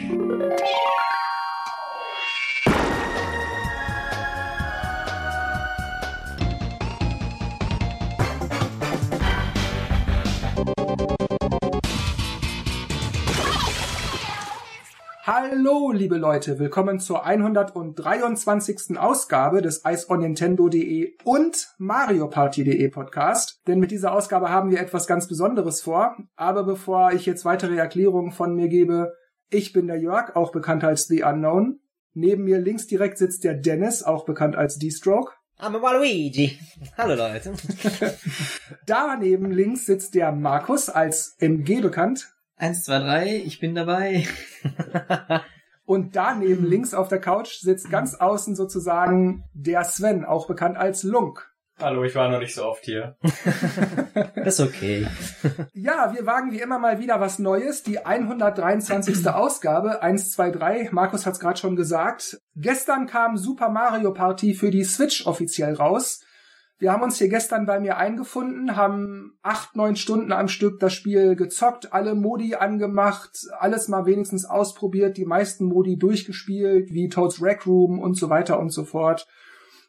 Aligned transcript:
Hallo, 0.00 0.14
liebe 15.90 16.16
Leute, 16.16 16.60
willkommen 16.60 17.00
zur 17.00 17.26
123. 17.26 18.96
Ausgabe 18.98 19.62
des 19.62 19.82
iceonnintendo.de 19.84 21.16
und 21.24 21.74
MarioParty.de 21.78 22.88
Podcast. 22.90 23.60
Denn 23.66 23.80
mit 23.80 23.90
dieser 23.90 24.12
Ausgabe 24.12 24.50
haben 24.50 24.70
wir 24.70 24.80
etwas 24.80 25.08
ganz 25.08 25.26
Besonderes 25.26 25.80
vor. 25.80 26.16
Aber 26.36 26.62
bevor 26.62 27.12
ich 27.12 27.26
jetzt 27.26 27.44
weitere 27.44 27.76
Erklärungen 27.76 28.30
von 28.30 28.54
mir 28.54 28.68
gebe, 28.68 29.17
ich 29.50 29.72
bin 29.72 29.86
der 29.86 29.98
Jörg, 29.98 30.36
auch 30.36 30.52
bekannt 30.52 30.84
als 30.84 31.06
The 31.06 31.22
Unknown. 31.22 31.80
Neben 32.14 32.44
mir 32.44 32.58
links 32.58 32.86
direkt 32.86 33.18
sitzt 33.18 33.44
der 33.44 33.54
Dennis, 33.54 34.02
auch 34.02 34.24
bekannt 34.24 34.56
als 34.56 34.78
D-Stroke. 34.78 35.32
I'm 35.58 35.76
a 35.76 35.82
Waluigi. 35.82 36.58
Hallo 36.96 37.14
Leute. 37.14 37.52
Daneben 38.86 39.50
links 39.50 39.86
sitzt 39.86 40.14
der 40.14 40.32
Markus 40.32 40.88
als 40.88 41.36
MG 41.40 41.80
bekannt. 41.80 42.32
Eins, 42.56 42.84
zwei, 42.84 42.98
drei, 42.98 43.36
ich 43.36 43.60
bin 43.60 43.74
dabei. 43.74 44.26
Und 45.84 46.16
daneben 46.16 46.66
links 46.66 46.92
auf 46.92 47.08
der 47.08 47.18
Couch 47.20 47.60
sitzt 47.60 47.88
ganz 47.88 48.14
außen 48.14 48.54
sozusagen 48.54 49.44
der 49.54 49.84
Sven, 49.84 50.24
auch 50.24 50.46
bekannt 50.46 50.76
als 50.76 51.02
Lunk. 51.02 51.50
Hallo, 51.80 52.02
ich 52.02 52.14
war 52.16 52.28
noch 52.28 52.40
nicht 52.40 52.54
so 52.56 52.64
oft 52.64 52.84
hier. 52.84 53.16
Das 54.34 54.58
ist 54.58 54.60
okay. 54.60 55.06
Ja, 55.72 56.12
wir 56.12 56.26
wagen 56.26 56.50
wie 56.50 56.60
immer 56.60 56.80
mal 56.80 56.98
wieder 56.98 57.20
was 57.20 57.38
Neues. 57.38 57.84
Die 57.84 58.04
123. 58.04 59.28
Ausgabe, 59.28 60.02
1, 60.02 60.32
2, 60.32 60.50
3. 60.50 60.88
Markus 60.90 61.24
hat's 61.24 61.38
gerade 61.38 61.58
schon 61.58 61.76
gesagt. 61.76 62.40
Gestern 62.56 63.06
kam 63.06 63.36
Super 63.36 63.68
Mario 63.68 64.12
Party 64.12 64.54
für 64.54 64.72
die 64.72 64.82
Switch 64.82 65.24
offiziell 65.26 65.74
raus. 65.74 66.20
Wir 66.80 66.92
haben 66.92 67.02
uns 67.02 67.18
hier 67.18 67.28
gestern 67.28 67.64
bei 67.64 67.78
mir 67.78 67.96
eingefunden, 67.96 68.76
haben 68.76 69.38
acht, 69.42 69.76
neun 69.76 69.94
Stunden 69.94 70.32
am 70.32 70.48
Stück 70.48 70.80
das 70.80 70.94
Spiel 70.94 71.36
gezockt, 71.36 71.92
alle 71.92 72.14
Modi 72.14 72.56
angemacht, 72.56 73.30
alles 73.58 73.88
mal 73.88 74.06
wenigstens 74.06 74.44
ausprobiert, 74.44 75.16
die 75.16 75.26
meisten 75.26 75.64
Modi 75.64 75.96
durchgespielt, 75.96 76.92
wie 76.92 77.08
Toads 77.08 77.42
Rec 77.42 77.66
Room 77.66 78.00
und 78.00 78.14
so 78.14 78.30
weiter 78.30 78.58
und 78.58 78.70
so 78.70 78.84
fort. 78.84 79.28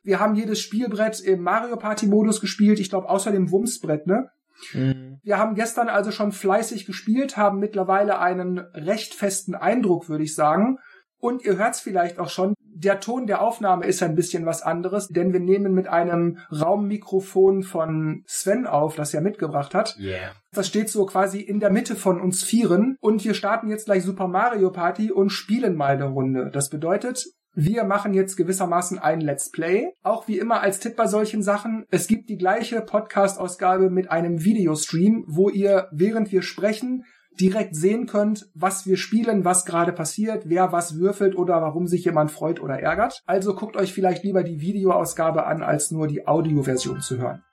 Wir 0.03 0.19
haben 0.19 0.35
jedes 0.35 0.59
Spielbrett 0.59 1.19
im 1.19 1.41
Mario 1.41 1.77
Party 1.77 2.07
Modus 2.07 2.41
gespielt, 2.41 2.79
ich 2.79 2.89
glaube 2.89 3.09
außer 3.09 3.31
dem 3.31 3.51
Wumsbrett, 3.51 4.07
ne? 4.07 4.29
Mhm. 4.73 5.19
Wir 5.23 5.37
haben 5.37 5.55
gestern 5.55 5.89
also 5.89 6.11
schon 6.11 6.31
fleißig 6.31 6.85
gespielt, 6.85 7.37
haben 7.37 7.59
mittlerweile 7.59 8.19
einen 8.19 8.59
recht 8.59 9.13
festen 9.13 9.55
Eindruck, 9.55 10.09
würde 10.09 10.23
ich 10.23 10.35
sagen. 10.35 10.79
Und 11.21 11.43
ihr 11.43 11.57
hört's 11.57 11.81
vielleicht 11.81 12.17
auch 12.17 12.29
schon, 12.29 12.53
der 12.63 13.01
Ton 13.01 13.27
der 13.27 13.41
Aufnahme 13.41 13.85
ist 13.85 14.01
ein 14.01 14.15
bisschen 14.15 14.45
was 14.45 14.61
anderes, 14.61 15.09
denn 15.09 15.33
wir 15.33 15.41
nehmen 15.41 15.73
mit 15.73 15.89
einem 15.89 16.37
Raummikrofon 16.49 17.63
von 17.63 18.23
Sven 18.25 18.65
auf, 18.65 18.95
das 18.95 19.13
er 19.13 19.19
mitgebracht 19.19 19.75
hat. 19.75 19.97
Yeah. 19.99 20.31
Das 20.53 20.67
steht 20.67 20.89
so 20.89 21.05
quasi 21.05 21.41
in 21.41 21.59
der 21.59 21.71
Mitte 21.71 21.97
von 21.97 22.21
uns 22.21 22.43
Vieren 22.45 22.95
und 23.01 23.25
wir 23.25 23.33
starten 23.33 23.69
jetzt 23.69 23.85
gleich 23.85 24.03
Super 24.03 24.29
Mario 24.29 24.71
Party 24.71 25.11
und 25.11 25.29
spielen 25.29 25.75
mal 25.75 25.95
eine 25.95 26.05
Runde. 26.05 26.51
Das 26.53 26.69
bedeutet, 26.69 27.25
wir 27.61 27.83
machen 27.83 28.13
jetzt 28.13 28.37
gewissermaßen 28.37 28.99
ein 28.99 29.19
Let's 29.19 29.51
Play. 29.51 29.91
Auch 30.01 30.29
wie 30.29 30.39
immer 30.39 30.61
als 30.61 30.79
Tipp 30.79 30.95
bei 30.95 31.07
solchen 31.07 31.43
Sachen. 31.43 31.85
Es 31.91 32.07
gibt 32.07 32.29
die 32.29 32.37
gleiche 32.37 32.79
Podcast-Ausgabe 32.79 33.89
mit 33.89 34.09
einem 34.09 34.45
Videostream, 34.45 35.25
wo 35.27 35.49
ihr, 35.49 35.89
während 35.91 36.31
wir 36.31 36.41
sprechen, 36.41 37.03
direkt 37.37 37.75
sehen 37.75 38.07
könnt, 38.07 38.49
was 38.53 38.85
wir 38.85 38.95
spielen, 38.95 39.43
was 39.43 39.65
gerade 39.65 39.91
passiert, 39.91 40.43
wer 40.45 40.71
was 40.71 40.99
würfelt 40.99 41.35
oder 41.35 41.61
warum 41.61 41.85
sich 41.85 42.05
jemand 42.05 42.31
freut 42.31 42.61
oder 42.61 42.79
ärgert. 42.79 43.21
Also 43.25 43.53
guckt 43.55 43.75
euch 43.75 43.93
vielleicht 43.93 44.23
lieber 44.23 44.43
die 44.43 44.61
Videoausgabe 44.61 45.45
an, 45.45 45.61
als 45.61 45.91
nur 45.91 46.07
die 46.07 46.27
Audioversion 46.27 47.01
zu 47.01 47.17
hören. 47.17 47.43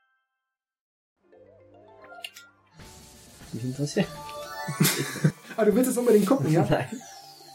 Mich 3.53 3.65
interessiert. 3.65 4.07
Aber 5.57 5.67
du 5.67 5.75
willst 5.75 5.91
es 5.91 5.99
unbedingt 5.99 6.27
gucken, 6.27 6.53
ja? 6.53 6.65
Nein. 6.71 6.87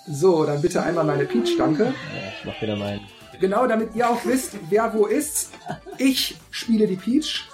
So, 0.08 0.46
dann 0.46 0.62
bitte 0.62 0.82
einmal 0.84 1.06
meine 1.06 1.26
Peach, 1.26 1.58
danke. 1.58 1.86
Ja, 1.86 1.92
ich 2.40 2.46
mach 2.46 2.62
wieder 2.62 2.76
meinen. 2.76 3.02
Genau, 3.40 3.66
damit 3.68 3.96
ihr 3.96 4.10
auch 4.10 4.24
wisst, 4.26 4.54
wer 4.70 4.94
wo 4.94 5.06
ist. 5.06 5.52
Ich 5.98 6.38
spiele 6.52 6.88
die 6.88 6.96
Peach. 6.96 7.48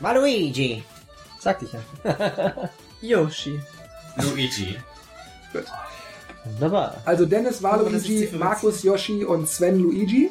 Waluigi. 0.00 0.82
Sagte 1.38 1.66
ich 1.66 1.72
ja. 1.72 2.70
Yoshi. 3.00 3.60
Luigi. 4.16 4.76
Wunderbar. 6.44 6.96
Also 7.04 7.26
Dennis, 7.26 7.58
Oh, 7.60 7.64
Waluigi, 7.64 8.18
50. 8.26 8.32
Markus, 8.38 8.82
Yoshi 8.82 9.24
und 9.24 9.48
Sven 9.48 9.78
Luigi. 9.78 10.30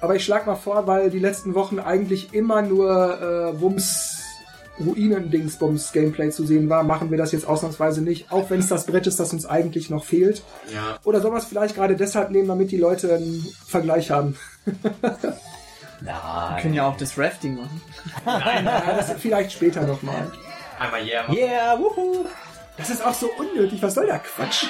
Aber 0.00 0.14
ich 0.14 0.24
schlag 0.24 0.46
mal 0.46 0.56
vor, 0.56 0.86
weil 0.86 1.10
die 1.10 1.18
letzten 1.18 1.54
Wochen 1.54 1.78
eigentlich 1.78 2.32
immer 2.32 2.62
nur 2.62 3.20
äh, 3.20 3.60
Wumms 3.60 4.18
Ruinen-Dingsbums 4.80 5.92
Gameplay 5.92 6.30
zu 6.30 6.46
sehen 6.46 6.68
war, 6.68 6.82
machen 6.82 7.10
wir 7.10 7.18
das 7.18 7.32
jetzt 7.32 7.46
ausnahmsweise 7.46 8.02
nicht, 8.02 8.30
auch 8.30 8.50
wenn 8.50 8.60
es 8.60 8.68
das 8.68 8.86
Brett 8.86 9.06
ist, 9.06 9.18
das 9.20 9.32
uns 9.32 9.46
eigentlich 9.46 9.90
noch 9.90 10.04
fehlt. 10.04 10.42
Ja. 10.72 10.98
Oder 11.04 11.20
sollen 11.20 11.34
wir 11.34 11.38
es 11.38 11.46
vielleicht 11.46 11.74
gerade 11.74 11.96
deshalb 11.96 12.30
nehmen, 12.30 12.48
damit 12.48 12.70
die 12.70 12.76
Leute 12.76 13.14
einen 13.14 13.44
Vergleich 13.66 14.10
haben? 14.10 14.36
Wir 16.00 16.12
Nein. 16.12 16.62
können 16.62 16.74
ja 16.74 16.88
auch 16.88 16.96
das 16.96 17.18
Rafting 17.18 17.56
machen. 17.56 17.82
Ja, 18.24 18.96
das 18.96 19.12
vielleicht 19.18 19.50
später 19.50 19.82
nochmal. 19.82 20.30
Einmal 20.78 21.04
yeah 21.04 21.22
machen. 21.22 21.36
Yeah, 21.36 21.76
wuhu. 21.76 22.24
Das 22.76 22.88
ist 22.88 23.04
auch 23.04 23.14
so 23.14 23.28
unnötig. 23.36 23.82
Was 23.82 23.94
soll 23.94 24.06
der 24.06 24.20
Quatsch? 24.20 24.66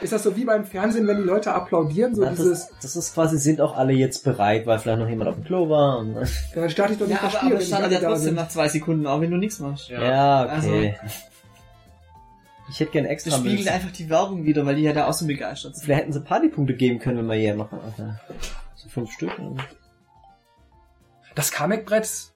Ist 0.00 0.12
das 0.12 0.22
so 0.22 0.36
wie 0.36 0.44
beim 0.44 0.64
Fernsehen, 0.64 1.06
wenn 1.06 1.18
die 1.18 1.22
Leute 1.22 1.52
applaudieren? 1.52 2.14
So 2.14 2.22
Na, 2.22 2.30
dieses, 2.30 2.68
das, 2.68 2.78
das 2.82 2.96
ist 2.96 3.14
quasi, 3.14 3.38
sind 3.38 3.60
auch 3.60 3.76
alle 3.76 3.92
jetzt 3.92 4.24
bereit, 4.24 4.66
weil 4.66 4.78
vielleicht 4.78 4.98
noch 4.98 5.08
jemand 5.08 5.30
auf 5.30 5.36
dem 5.36 5.44
Klo 5.44 5.68
war. 5.68 5.98
Und, 5.98 6.16
dann 6.54 6.70
starte 6.70 6.94
ich 6.94 6.98
doch 6.98 7.06
nicht 7.06 7.16
Ja, 7.16 7.22
das 7.22 7.34
aber, 7.34 7.38
Spiel, 7.38 7.52
aber 7.52 7.58
die 7.58 7.66
startet 7.66 7.92
ja 7.92 8.00
trotzdem 8.00 8.34
nach 8.34 8.48
zwei 8.48 8.68
Sekunden, 8.68 9.06
auch 9.06 9.20
wenn 9.20 9.30
du 9.30 9.36
nichts 9.36 9.60
machst. 9.60 9.88
Ja. 9.88 10.02
ja, 10.02 10.58
okay. 10.58 10.96
Ich 12.70 12.80
hätte 12.80 12.92
gern 12.92 13.04
extra 13.04 13.30
Das 13.30 13.40
spiegelt 13.40 13.68
einfach 13.68 13.90
die 13.90 14.08
Werbung 14.08 14.44
wieder, 14.44 14.64
weil 14.66 14.76
die 14.76 14.82
ja 14.82 14.92
da 14.92 15.06
auch 15.06 15.12
so 15.12 15.26
begeistert 15.26 15.76
sind. 15.76 15.84
Vielleicht 15.84 16.02
hätten 16.02 16.12
sie 16.12 16.20
Partypunkte 16.20 16.74
geben 16.74 16.98
können, 16.98 17.18
wenn 17.18 17.26
wir 17.26 17.34
hier 17.34 17.54
machen. 17.54 17.78
Alter. 17.84 18.20
So 18.74 18.88
fünf 18.88 19.12
Stück. 19.12 19.30
Das 21.34 21.52
Kamek-Brett, 21.52 22.32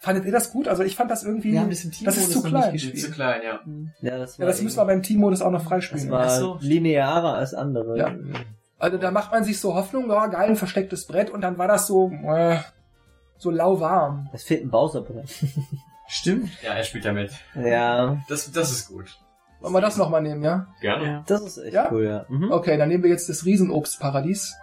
fandet 0.00 0.24
ihr 0.24 0.32
das 0.32 0.50
gut? 0.52 0.66
Also 0.66 0.82
ich 0.82 0.96
fand 0.96 1.10
das 1.10 1.22
irgendwie, 1.24 1.52
Wir 1.52 1.60
haben 1.60 1.70
das 1.70 1.84
im 1.84 1.92
Team 1.92 2.06
das 2.06 2.16
ist 2.16 2.32
zu 2.32 2.42
klein. 2.42 2.72
nicht 2.72 2.92
Ist 2.94 3.04
zu 3.06 3.10
klein, 3.12 3.40
ja. 3.44 3.60
Ja, 4.00 4.18
das 4.18 4.38
war, 4.38 4.44
Ja, 4.46 4.50
das 4.50 4.60
müssen 4.62 4.76
wir 4.78 4.84
beim 4.86 5.02
Team-Modus 5.02 5.40
auch 5.42 5.50
noch 5.50 5.60
das 5.60 5.68
freispielen. 5.68 6.10
war 6.10 6.24
Ach 6.26 6.30
so. 6.30 6.58
linearer 6.60 7.34
als 7.34 7.54
andere. 7.54 7.96
Ja. 7.96 8.14
Also 8.78 8.96
da 8.98 9.10
macht 9.10 9.30
man 9.30 9.44
sich 9.44 9.60
so 9.60 9.74
Hoffnung, 9.74 10.08
ja, 10.10 10.26
geil, 10.26 10.48
ein 10.50 10.56
verstecktes 10.56 11.06
Brett 11.06 11.30
und 11.30 11.42
dann 11.42 11.58
war 11.58 11.68
das 11.68 11.86
so, 11.86 12.10
äh, 12.10 12.56
so 13.36 13.50
lauwarm. 13.50 14.28
Es 14.32 14.42
fehlt 14.44 14.64
ein 14.64 14.70
Bowser-Brett. 14.70 15.28
Stimmt. 16.08 16.48
Ja, 16.62 16.72
er 16.74 16.82
spielt 16.82 17.04
damit. 17.04 17.30
ja, 17.54 18.16
Das, 18.28 18.50
das 18.50 18.70
ist 18.72 18.88
gut. 18.88 19.18
Wollen 19.60 19.74
wir 19.74 19.80
das 19.82 19.98
nochmal 19.98 20.22
nehmen, 20.22 20.42
ja? 20.42 20.66
Gerne. 20.80 21.04
Ja. 21.04 21.24
das 21.26 21.42
ist 21.42 21.58
echt 21.58 21.74
Ja? 21.74 21.88
cool, 21.92 22.04
ja. 22.04 22.24
Mhm. 22.28 22.50
Okay, 22.50 22.78
dann 22.78 22.88
nehmen 22.88 23.02
wir 23.04 23.10
jetzt 23.10 23.28
das 23.28 23.44
Riesenobstparadies. 23.44 24.54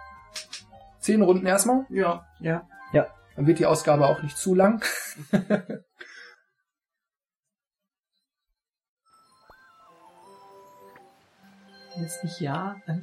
Zehn 0.98 1.22
Runden 1.22 1.46
erstmal. 1.46 1.86
Ja. 1.88 2.26
Ja. 2.40 2.62
Dann 3.38 3.46
wird 3.46 3.60
die 3.60 3.66
Ausgabe 3.66 4.04
auch 4.08 4.20
nicht 4.20 4.36
zu 4.36 4.52
lang. 4.52 4.84
Jetzt 11.96 12.22
nicht 12.24 12.40
ja. 12.40 12.76
dann- 12.86 13.02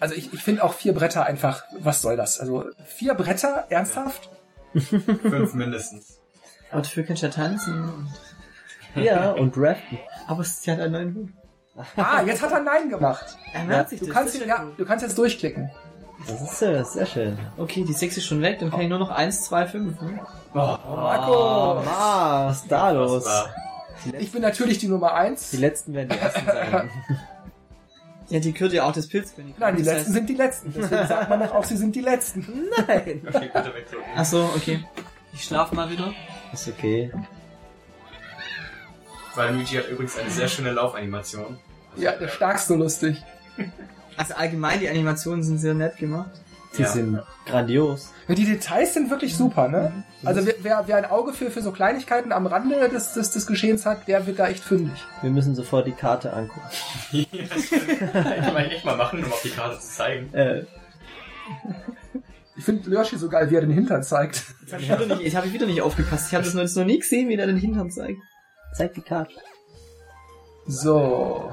Also 0.00 0.14
ich, 0.14 0.32
ich 0.32 0.42
finde 0.42 0.62
auch 0.64 0.74
vier 0.74 0.92
Bretter 0.92 1.24
einfach, 1.24 1.64
was 1.78 2.02
soll 2.02 2.16
das? 2.16 2.38
Also 2.40 2.66
vier 2.84 3.14
Bretter, 3.14 3.66
ernsthaft? 3.70 4.28
Fünf 4.74 5.54
mindestens. 5.54 6.20
Aber 6.70 6.82
dafür 6.82 7.02
kannst 7.04 7.22
du 7.22 7.26
ja 7.26 7.32
tanzen. 7.32 7.84
Und 7.84 8.08
Ja, 9.02 9.30
und 9.32 9.54
Raften. 9.56 9.98
aber 10.26 10.40
es 10.42 10.66
hat 10.66 10.80
einen 10.80 10.92
neuen 10.92 11.14
Hut. 11.14 11.30
Ah, 11.96 12.22
jetzt 12.22 12.42
hat 12.42 12.50
er 12.50 12.60
Nein 12.60 12.88
gemacht. 12.88 13.36
Er 13.52 13.64
merkt 13.64 13.90
sich 13.90 14.00
Du 14.00 14.06
das. 14.06 14.14
kannst, 14.14 14.34
ist 14.34 14.44
ja, 14.46 14.66
du 14.76 14.84
kannst 14.84 15.04
jetzt 15.04 15.16
durchklicken. 15.16 15.70
Das 16.26 16.42
ist 16.42 16.58
sehr, 16.58 16.84
sehr 16.84 17.06
schön. 17.06 17.38
Okay, 17.56 17.84
die 17.84 17.92
6 17.92 18.16
ist 18.18 18.26
schon 18.26 18.42
weg, 18.42 18.58
dann 18.58 18.70
kann 18.70 18.80
ich 18.80 18.88
nur 18.88 18.98
noch 18.98 19.10
1, 19.10 19.44
2, 19.44 19.66
5. 19.66 20.00
Ne? 20.02 20.20
Oh, 20.52 20.56
Marco! 20.56 21.82
was 21.84 22.62
ist 22.62 22.70
da 22.72 22.90
los? 22.90 23.24
Das 23.24 23.46
Ich 24.18 24.32
bin 24.32 24.42
natürlich 24.42 24.78
die 24.78 24.88
Nummer 24.88 25.14
eins. 25.14 25.50
Die 25.50 25.56
letzten 25.58 25.94
werden 25.94 26.08
die 26.10 26.18
ersten 26.18 26.44
sein. 26.46 26.90
Ja, 28.30 28.40
die 28.40 28.52
gehört 28.52 28.74
ja 28.74 28.84
auch 28.84 28.92
des 28.92 29.08
Pilzkönig. 29.08 29.54
Nein, 29.58 29.76
die 29.76 29.82
Das 29.82 29.94
letzten 29.94 30.10
heißt- 30.10 30.14
sind 30.14 30.28
die 30.28 30.34
letzten. 30.34 30.74
Deswegen 30.76 31.06
sagt 31.06 31.30
man 31.30 31.40
doch 31.40 31.54
auch, 31.54 31.64
sie 31.64 31.78
sind 31.78 31.96
die 31.96 32.02
letzten. 32.02 32.40
Nein. 32.86 33.22
Okay, 33.26 33.50
bitte 33.54 33.74
wegdrücken. 33.74 34.04
Ach 34.14 34.24
so, 34.26 34.50
okay. 34.54 34.84
Ich 35.32 35.44
schlaf 35.44 35.72
mal 35.72 35.88
wieder. 35.88 36.12
Ist 36.52 36.68
okay. 36.68 37.10
Weil 39.34 39.54
Luigi 39.54 39.76
hat 39.76 39.88
übrigens 39.88 40.18
eine 40.18 40.28
sehr 40.28 40.46
schöne 40.48 40.72
Laufanimation. 40.72 41.58
Ja, 41.96 42.12
der 42.16 42.28
starkste 42.28 42.74
lustig. 42.74 43.16
Also 44.18 44.34
allgemein, 44.34 44.80
die 44.80 44.88
Animationen 44.90 45.42
sind 45.42 45.58
sehr 45.58 45.72
nett 45.74 45.96
gemacht. 45.96 46.30
Die 46.76 46.82
Ja. 46.82 46.88
sind 46.88 47.18
grandios. 47.46 48.12
Ja, 48.28 48.34
die 48.34 48.44
Details 48.44 48.92
sind 48.92 49.08
wirklich 49.10 49.34
super, 49.34 49.68
ne? 49.68 50.04
Also 50.22 50.44
wer, 50.62 50.86
wer, 50.86 50.96
ein 50.96 51.06
Auge 51.06 51.32
für, 51.32 51.50
für 51.50 51.62
so 51.62 51.72
Kleinigkeiten 51.72 52.30
am 52.30 52.46
Rande 52.46 52.88
des, 52.90 53.14
des, 53.14 53.30
des 53.30 53.46
Geschehens 53.46 53.86
hat, 53.86 54.06
der 54.06 54.26
wird 54.26 54.38
da 54.38 54.48
echt 54.48 54.62
fündig. 54.62 54.92
Wir 55.22 55.30
müssen 55.30 55.54
sofort 55.54 55.86
die 55.86 55.92
Karte 55.92 56.32
angucken. 56.32 56.60
Kann 58.12 58.52
man 58.54 58.64
echt 58.66 58.84
mal 58.84 58.96
machen, 58.98 59.24
um 59.24 59.32
auf 59.32 59.40
die 59.42 59.48
Karte 59.50 59.78
zu 59.80 59.88
zeigen. 59.88 60.34
Äh, 60.34 60.64
Ich 62.56 62.64
finde 62.64 62.90
Yoshi 62.90 63.16
so 63.16 63.28
geil, 63.28 63.50
wie 63.50 63.54
er 63.54 63.60
den 63.62 63.70
Hintern 63.70 64.02
zeigt. 64.02 64.42
Jetzt 64.62 64.72
habe 64.72 64.82
ich, 64.82 64.90
wieder 64.90 65.06
nicht- 65.06 65.22
jetzt 65.22 65.36
hab 65.36 65.46
ich 65.46 65.52
wieder 65.52 65.66
nicht 65.66 65.80
aufgepasst. 65.80 66.26
Ich 66.28 66.34
habe 66.34 66.44
das 66.44 66.74
noch- 66.74 66.84
nie 66.84 66.98
gesehen, 66.98 67.28
wie 67.30 67.36
der 67.36 67.46
den 67.46 67.56
Hintern 67.56 67.90
zeigt. 67.90 68.18
zeig 68.76 68.92
die 68.94 69.00
Karte. 69.00 69.32
So. 70.66 71.50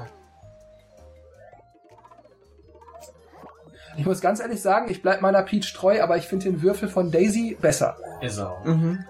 Ich 3.96 4.04
muss 4.04 4.20
ganz 4.20 4.40
ehrlich 4.40 4.60
sagen, 4.60 4.90
ich 4.90 5.02
bleib 5.02 5.20
meiner 5.22 5.42
Peach 5.42 5.72
treu, 5.72 6.02
aber 6.02 6.16
ich 6.16 6.26
finde 6.26 6.50
den 6.50 6.62
Würfel 6.62 6.88
von 6.88 7.10
Daisy 7.10 7.56
besser. 7.60 7.96
Ist 8.20 8.38
auch. 8.38 8.64
Mhm. 8.64 9.04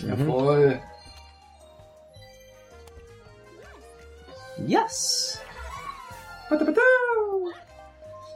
Jawohl. 0.00 0.80
Yes! 4.66 5.40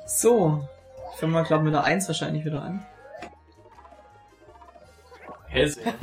So. 0.07 0.65
Ich 1.15 1.21
fange 1.21 1.33
mal, 1.33 1.45
glaube 1.45 1.65
mit 1.65 1.75
der 1.75 1.85
1 1.85 2.09
wahrscheinlich 2.09 2.45
wieder 2.45 2.63
an. 2.63 2.87
Hesse. 5.49 5.81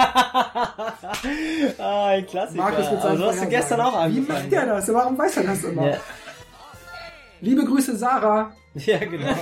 ah, 1.77 2.07
ein 2.07 2.25
Klassiker. 2.25 2.63
Markus 2.63 2.91
mit 2.91 3.01
seinen 3.01 3.11
also, 3.11 3.25
hast 3.27 3.43
du 3.43 3.47
gestern 3.47 3.81
auch 3.81 3.93
Wie 3.93 3.97
angefangen. 3.97 4.27
macht 4.27 4.51
der 4.51 4.65
das? 4.65 4.93
Warum 4.93 5.17
weiß 5.17 5.37
er 5.37 5.43
das 5.43 5.63
immer? 5.63 5.87
Ja, 5.87 5.97
Liebe 7.45 7.63
Grüße, 7.65 7.95
Sarah. 7.95 8.51
ja 8.73 8.97
genau. 8.97 9.33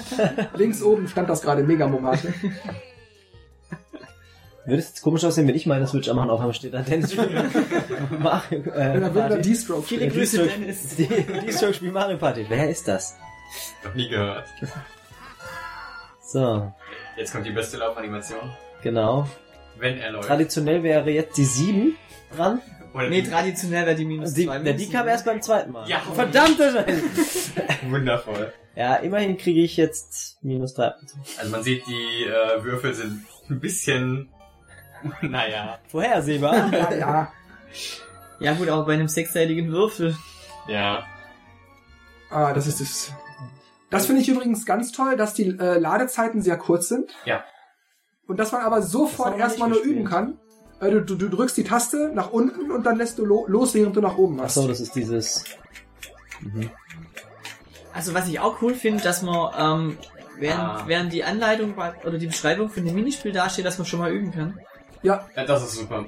Links 0.56 0.82
oben 0.82 1.06
stand 1.08 1.28
das 1.30 1.42
gerade 1.42 1.62
Megamomate. 1.62 2.34
Würde 4.64 4.78
es 4.80 4.88
jetzt 4.90 5.02
komisch 5.02 5.24
aussehen, 5.24 5.48
wenn 5.48 5.56
ich 5.56 5.66
meine 5.66 5.86
Switch 5.88 6.08
am 6.08 6.18
Aufnahme 6.18 6.54
steht, 6.54 6.72
dann 6.74 6.84
Dennis 6.84 7.16
Mario, 8.20 8.60
äh, 8.60 9.00
dann 9.00 9.02
wird 9.02 9.16
da 9.16 9.28
Party. 9.34 9.42
D-Stroke 9.50 9.82
Viele. 9.82 10.08
Grüße, 10.08 10.38
D-Stroke- 10.38 10.58
Dennis. 10.60 10.96
Die, 10.96 11.06
die 11.46 11.52
Stroke 11.52 11.74
spielt 11.74 11.92
Mario 11.92 12.16
Party. 12.16 12.46
Wer 12.48 12.70
ist 12.70 12.86
das? 12.86 13.16
Noch 13.84 13.94
nie 13.94 14.08
gehört. 14.08 14.44
So, 16.22 16.72
Jetzt 17.16 17.32
kommt 17.32 17.44
die 17.46 17.50
beste 17.50 17.76
Laufanimation. 17.76 18.40
genau. 18.82 19.28
Wenn 19.78 19.98
er 19.98 20.12
läuft. 20.12 20.28
Traditionell 20.28 20.82
wäre 20.84 21.10
jetzt 21.10 21.36
die 21.36 21.44
7 21.44 21.96
dran. 22.36 22.60
Oder 22.94 23.08
Nee, 23.08 23.22
traditionell 23.22 23.86
wäre 23.86 23.96
die 23.96 24.04
minus 24.04 24.34
Die, 24.34 24.46
2. 24.46 24.58
na, 24.58 24.72
die 24.72 24.88
kam 24.88 25.08
erst 25.08 25.24
beim 25.24 25.40
zweiten 25.40 25.72
Mal. 25.72 25.88
Ja. 25.88 26.00
Verdammte 26.14 26.72
Scheiße. 26.72 27.02
Wundervoll. 27.90 28.52
Ja, 28.74 28.96
immerhin 28.96 29.36
kriege 29.36 29.60
ich 29.62 29.76
jetzt 29.76 30.42
minus 30.42 30.74
3. 30.74 30.94
Also 31.38 31.50
man 31.50 31.62
sieht, 31.62 31.86
die 31.86 32.24
äh, 32.24 32.64
Würfel 32.64 32.94
sind 32.94 33.24
ein 33.50 33.60
bisschen... 33.60 34.28
Naja. 35.20 35.78
Vorhersehbar. 35.88 36.72
Ja, 36.72 36.94
ja. 36.94 37.32
Ja 38.38 38.52
gut, 38.54 38.68
aber 38.68 38.84
bei 38.86 38.94
einem 38.94 39.08
sechsseitigen 39.08 39.72
Würfel. 39.72 40.16
Ja. 40.68 41.04
Ah, 42.30 42.52
das 42.52 42.66
ist 42.66 42.80
das. 42.80 43.12
Das 43.90 44.06
finde 44.06 44.22
ich 44.22 44.28
übrigens 44.28 44.64
ganz 44.64 44.90
toll, 44.92 45.16
dass 45.16 45.34
die 45.34 45.48
äh, 45.48 45.78
Ladezeiten 45.78 46.40
sehr 46.40 46.56
kurz 46.56 46.88
sind. 46.88 47.10
Ja. 47.24 47.44
Und 48.26 48.38
dass 48.38 48.52
man 48.52 48.62
aber 48.62 48.80
sofort 48.80 49.38
erstmal 49.38 49.68
nur 49.68 49.80
üben 49.82 50.04
kann. 50.04 50.38
Äh, 50.82 50.90
du, 50.90 51.00
du, 51.00 51.14
du 51.16 51.28
drückst 51.28 51.56
die 51.56 51.64
Taste 51.64 52.10
nach 52.14 52.30
unten 52.32 52.70
und 52.70 52.84
dann 52.84 52.96
lässt 52.98 53.18
du 53.18 53.24
lo 53.24 53.46
los, 53.48 53.72
während 53.74 53.96
du 53.96 54.00
nach 54.00 54.16
oben 54.18 54.36
machst. 54.36 54.58
Achso, 54.58 54.68
das 54.68 54.80
ist 54.80 54.94
dieses. 54.94 55.44
Mhm. 56.40 56.68
Also 57.94 58.14
was 58.14 58.28
ich 58.28 58.40
auch 58.40 58.60
cool 58.62 58.74
finde, 58.74 59.02
dass 59.02 59.22
man 59.22 59.52
ähm, 59.58 59.98
während, 60.38 60.60
Ah. 60.60 60.82
während 60.86 61.12
die 61.12 61.24
Anleitung 61.24 61.74
oder 62.04 62.18
die 62.18 62.26
Beschreibung 62.26 62.68
von 62.68 62.84
dem 62.84 62.94
Minispiel 62.94 63.32
dasteht, 63.32 63.64
dass 63.64 63.78
man 63.78 63.86
schon 63.86 64.00
mal 64.00 64.10
üben 64.12 64.32
kann. 64.32 64.58
Ja, 65.02 65.26
ja, 65.36 65.44
das 65.44 65.62
ist 65.64 65.74
super. 65.76 66.04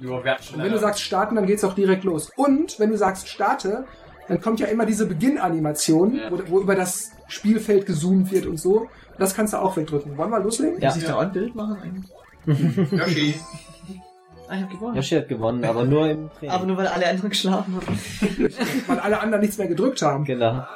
Nur 0.00 0.18
und 0.18 0.24
wenn 0.58 0.72
du 0.72 0.78
sagst 0.78 1.00
starten, 1.02 1.34
dann 1.34 1.46
geht's 1.46 1.64
auch 1.64 1.74
direkt 1.74 2.04
los. 2.04 2.30
Und 2.36 2.78
wenn 2.78 2.90
du 2.90 2.96
sagst 2.96 3.28
starte, 3.28 3.84
dann 4.28 4.40
kommt 4.40 4.60
ja 4.60 4.66
immer 4.68 4.86
diese 4.86 5.06
Beginnanimation, 5.06 6.16
Ja. 6.16 6.30
wo, 6.30 6.38
wo 6.46 6.60
über 6.60 6.74
das 6.76 7.10
Spielfeld 7.28 7.84
gezoomt 7.86 8.30
wird 8.30 8.46
und 8.46 8.58
so. 8.58 8.88
Das 9.18 9.34
kannst 9.34 9.52
du 9.54 9.58
auch 9.58 9.76
wegdrücken. 9.76 10.16
Wollen 10.16 10.30
wir 10.30 10.38
loslegen? 10.40 10.80
Ja. 10.80 10.88
Muss 10.90 10.98
ich 10.98 11.04
da 11.04 11.16
auch 11.16 11.20
ein 11.22 11.32
Bild 11.32 11.54
machen 11.54 11.76
eigentlich? 11.82 12.90
Yoshi. 12.92 13.34
Ah, 14.48 14.54
ich 14.56 14.62
hab 14.62 14.70
gewonnen. 14.70 14.96
Yoshi 14.96 15.16
hat 15.16 15.28
gewonnen, 15.28 15.64
aber 15.64 15.84
nur 15.84 16.08
im 16.08 16.30
Training. 16.30 16.50
Aber 16.50 16.64
nur 16.66 16.76
weil 16.78 16.86
alle 16.86 17.06
anderen 17.06 17.28
geschlafen 17.28 17.74
haben. 17.76 17.86
Weil 18.86 18.98
alle 19.00 19.20
anderen 19.20 19.42
nichts 19.42 19.58
mehr 19.58 19.68
gedrückt 19.68 20.00
haben. 20.00 20.24
genau. 20.24 20.66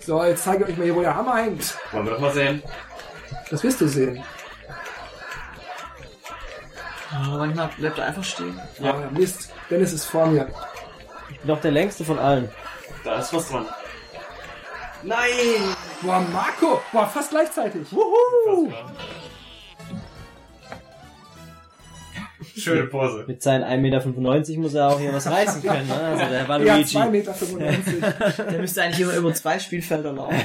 So, 0.00 0.24
jetzt 0.24 0.44
zeige 0.44 0.64
ich 0.64 0.70
euch 0.70 0.76
mal 0.76 0.84
hier, 0.84 0.96
wo 0.96 1.00
der 1.02 1.14
Hammer 1.14 1.36
hängt. 1.36 1.74
Wollen 1.92 2.06
wir 2.06 2.12
doch 2.12 2.20
mal 2.20 2.32
sehen. 2.32 2.62
Das 3.50 3.62
wirst 3.62 3.80
du 3.80 3.88
sehen. 3.88 4.22
Oh, 7.12 7.38
manchmal 7.38 7.68
bleibt 7.78 7.98
er 7.98 8.06
einfach 8.06 8.24
stehen. 8.24 8.58
Ja. 8.80 8.94
Mist, 9.10 9.52
Dennis 9.70 9.92
ist 9.92 10.04
vor 10.04 10.26
mir. 10.26 10.48
Ich 11.30 11.40
bin 11.40 11.50
auch 11.50 11.60
der 11.60 11.70
längste 11.70 12.04
von 12.04 12.18
allen. 12.18 12.48
Da 13.04 13.18
ist 13.18 13.32
was 13.32 13.48
dran. 13.48 13.66
Nein! 15.02 15.74
Boah, 16.02 16.20
Marco! 16.32 16.80
Boah, 16.92 17.06
fast 17.06 17.30
gleichzeitig. 17.30 17.86
Schöne 22.56 22.84
Pose. 22.86 23.24
Mit 23.26 23.42
seinen 23.42 23.64
1,95 23.64 23.80
Meter 23.80 24.60
muss 24.60 24.74
er 24.74 24.88
auch 24.88 24.98
hier 25.00 25.12
was 25.12 25.26
reißen 25.30 25.62
können. 25.66 25.88
Ne? 25.88 25.94
Also 25.94 26.24
der 26.26 26.42
Ja, 26.42 26.48
Waluigi. 26.48 26.98
2,95 26.98 27.10
Meter. 27.10 28.44
Der 28.44 28.60
müsste 28.60 28.82
eigentlich 28.82 29.00
immer 29.00 29.14
über 29.16 29.32
zwei 29.34 29.58
Spielfelder 29.58 30.12
laufen. 30.12 30.36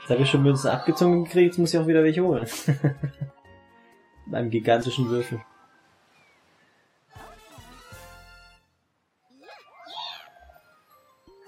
Jetzt 0.00 0.10
habe 0.10 0.22
ich 0.22 0.30
schon 0.30 0.42
Münzen 0.42 0.70
abgezogen 0.70 1.24
gekriegt, 1.24 1.52
jetzt 1.52 1.58
muss 1.58 1.72
ich 1.72 1.78
auch 1.80 1.86
wieder 1.86 2.02
welche 2.02 2.22
holen. 2.22 2.46
Mit 4.26 4.34
einem 4.34 4.50
gigantischen 4.50 5.08
Würfel. 5.08 5.40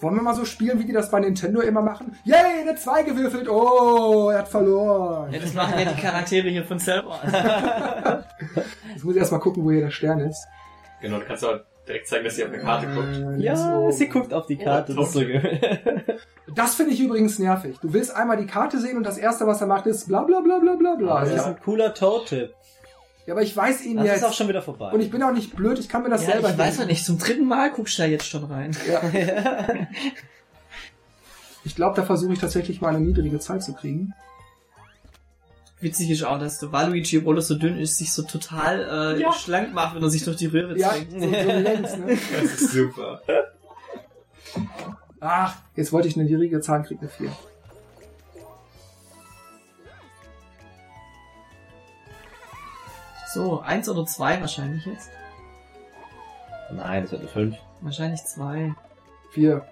Wollen 0.04 0.16
wir 0.16 0.22
mal 0.22 0.34
so 0.34 0.44
spielen, 0.44 0.78
wie 0.78 0.84
die 0.84 0.92
das 0.92 1.10
bei 1.10 1.18
Nintendo 1.18 1.62
immer 1.62 1.80
machen? 1.80 2.14
Yay, 2.24 2.60
eine 2.60 2.74
2 2.76 3.02
gewürfelt. 3.04 3.48
Oh, 3.48 4.28
er 4.30 4.40
hat 4.40 4.48
verloren. 4.48 5.32
Ja, 5.32 5.38
das 5.38 5.54
machen 5.54 5.78
ja 5.78 5.86
die 5.90 6.00
Charaktere 6.00 6.48
hier 6.48 6.62
von 6.64 6.78
selber. 6.78 7.18
Jetzt 8.92 9.02
muss 9.04 9.14
ich 9.14 9.20
erstmal 9.20 9.40
gucken, 9.40 9.64
wo 9.64 9.70
hier 9.70 9.80
der 9.80 9.90
Stern 9.90 10.20
ist. 10.20 10.46
Genau, 11.00 11.18
du 11.18 11.24
kannst 11.24 11.43
auch 11.44 11.58
direkt 11.88 12.06
zeigen, 12.06 12.24
dass 12.24 12.36
sie 12.36 12.44
auf 12.44 12.50
eine 12.52 12.58
Karte 12.62 12.86
guckt. 12.88 13.08
Äh, 13.14 13.19
links 13.36 13.43
Ja, 13.44 13.79
oben. 13.79 13.93
sie 13.93 14.08
guckt 14.08 14.32
auf 14.34 14.46
die 14.46 14.56
Karte. 14.56 14.94
das 14.94 15.06
ist 15.08 15.12
so 15.14 15.20
Das 16.55 16.74
finde 16.74 16.93
ich 16.93 17.00
übrigens 17.00 17.38
nervig. 17.38 17.79
Du 17.81 17.93
willst 17.93 18.14
einmal 18.14 18.36
die 18.36 18.46
Karte 18.46 18.79
sehen 18.79 18.96
und 18.98 19.05
das 19.05 19.17
erste, 19.19 19.46
was 19.46 19.60
er 19.62 19.67
macht, 19.67 19.86
ist 19.86 20.06
bla 20.06 20.22
bla 20.22 20.40
bla 20.40 20.58
bla 20.58 20.74
bla 20.74 20.94
bla. 20.96 21.20
Das 21.20 21.32
ist 21.34 21.44
ein 21.46 21.58
cooler 21.64 21.94
Toad-Tipp. 21.94 22.55
Ja, 23.26 23.34
aber 23.34 23.43
ich 23.43 23.56
weiß 23.56 23.84
ihn 23.84 23.96
Das 23.96 24.06
jetzt. 24.06 24.16
ist 24.19 24.24
auch 24.24 24.32
schon 24.32 24.48
wieder 24.48 24.62
vorbei. 24.62 24.90
und 24.93 25.00
ich 25.00 25.10
bin 25.10 25.22
auch 25.22 25.32
nicht 25.32 25.54
blöd, 25.56 25.78
ich 25.78 25.88
kann 25.88 26.02
mir 26.02 26.10
das 26.10 26.26
ja, 26.26 26.32
selber 26.32 26.50
ich 26.50 26.58
weiß 26.58 26.74
noch 26.74 26.78
denken. 26.81 26.93
nicht, 26.93 27.04
zum 27.04 27.19
dritten 27.19 27.46
Mal 27.46 27.70
guckst 27.72 27.98
du 27.98 28.02
da 28.02 28.08
jetzt 28.08 28.26
schon 28.26 28.44
rein. 28.44 28.76
Ja. 28.88 29.00
Ich 31.66 31.74
glaube, 31.74 31.96
da 31.96 32.04
versuche 32.04 32.34
ich 32.34 32.38
tatsächlich 32.38 32.82
mal 32.82 32.90
eine 32.90 33.00
niedrige 33.00 33.38
Zahl 33.38 33.58
zu 33.62 33.72
kriegen. 33.72 34.12
Witzig 35.81 36.10
ist 36.10 36.22
auch, 36.22 36.38
dass 36.38 36.58
der 36.58 36.72
Waluigi, 36.72 37.19
obwohl 37.19 37.38
er 37.38 37.43
so 37.43 37.54
dünn 37.54 37.78
ist, 37.78 37.96
sich 37.96 38.12
so 38.12 38.22
total 38.22 39.16
äh, 39.16 39.20
Ja. 39.22 39.32
schlank 39.32 39.72
macht, 39.72 39.96
wenn 39.96 40.02
er 40.02 40.10
sich 40.10 40.24
durch 40.24 40.36
die 40.36 40.44
Röhre 40.46 40.78
Ja, 40.78 40.93
so, 40.93 41.19
so 41.19 41.26
ne? 41.26 42.19
Das 42.43 42.60
ist 42.60 42.70
super. 42.72 43.22
Ach, 45.20 45.56
jetzt 45.74 45.90
wollte 45.93 46.08
ich 46.08 46.16
eine 46.16 46.24
niedrige 46.24 46.60
Zahl 46.60 46.82
kriegen, 46.82 47.00
eine 47.00 47.08
4. 47.08 47.31
So, 53.34 53.60
eins 53.62 53.88
oder 53.88 54.06
zwei 54.06 54.41
wahrscheinlich 54.41 54.86
jetzt. 54.86 55.10
Nein, 56.70 57.03
das 57.03 57.10
wird 57.10 57.22
eine 57.22 57.31
5. 57.31 57.56
Wahrscheinlich 57.81 58.24
zwei. 58.24 58.72
4. 59.32 59.67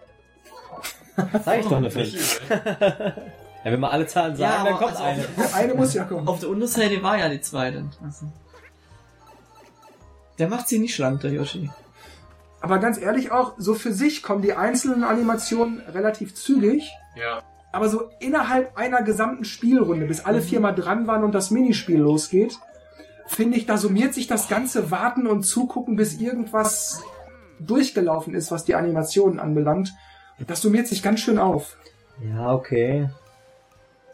Sag 1.44 1.60
ich 1.60 1.66
doch 1.66 1.76
eine 1.76 1.90
5. 1.90 2.40
Ja, 2.50 3.70
wenn 3.70 3.78
wir 3.78 3.92
alle 3.92 4.08
Zahlen 4.08 4.34
sagen, 4.34 4.50
Ja, 4.50 4.64
dann 4.64 4.74
aber 4.74 4.78
kommt 4.78 4.90
also 4.96 5.04
eine. 5.04 5.22
Der 5.22 5.54
eine 5.54 5.74
muss 5.74 5.94
ja 5.94 6.02
kommen. 6.02 6.26
Auf 6.26 6.40
der 6.40 6.48
Unterseite 6.48 7.00
war 7.04 7.18
ja 7.18 7.28
die 7.28 7.40
zwei 7.40 7.70
dann. 7.70 7.92
Also. 8.04 8.26
Der 10.40 10.48
macht 10.48 10.66
sie 10.66 10.80
nicht 10.80 10.96
schlank, 10.96 11.20
der 11.20 11.30
Yoshi. 11.30 11.70
Aber 12.60 12.80
ganz 12.80 12.98
ehrlich 12.98 13.30
auch, 13.30 13.54
so 13.58 13.74
für 13.74 13.92
sich 13.92 14.24
kommen 14.24 14.42
die 14.42 14.54
einzelnen 14.54 15.04
Animationen 15.04 15.80
relativ 15.82 16.34
zügig. 16.34 16.90
Ja. 17.14 17.42
Aber 17.70 17.88
so 17.88 18.10
innerhalb 18.18 18.76
einer 18.76 19.02
gesamten 19.02 19.44
Spielrunde, 19.44 20.06
bis 20.06 20.24
alle 20.24 20.42
viermal 20.42 20.74
dran 20.74 21.06
waren 21.06 21.22
und 21.22 21.32
das 21.32 21.52
Minispiel 21.52 22.00
losgeht, 22.00 22.58
finde 23.26 23.56
ich, 23.56 23.66
da 23.66 23.76
summiert 23.76 24.14
sich 24.14 24.26
das 24.26 24.48
ganze 24.48 24.90
Warten 24.90 25.26
und 25.26 25.44
Zugucken, 25.44 25.96
bis 25.96 26.20
irgendwas 26.20 27.02
durchgelaufen 27.58 28.34
ist, 28.34 28.50
was 28.50 28.64
die 28.64 28.74
Animationen 28.74 29.38
anbelangt. 29.38 29.92
Das 30.46 30.62
summiert 30.62 30.86
sich 30.86 31.02
ganz 31.02 31.20
schön 31.20 31.38
auf. 31.38 31.76
Ja, 32.20 32.52
okay. 32.52 33.08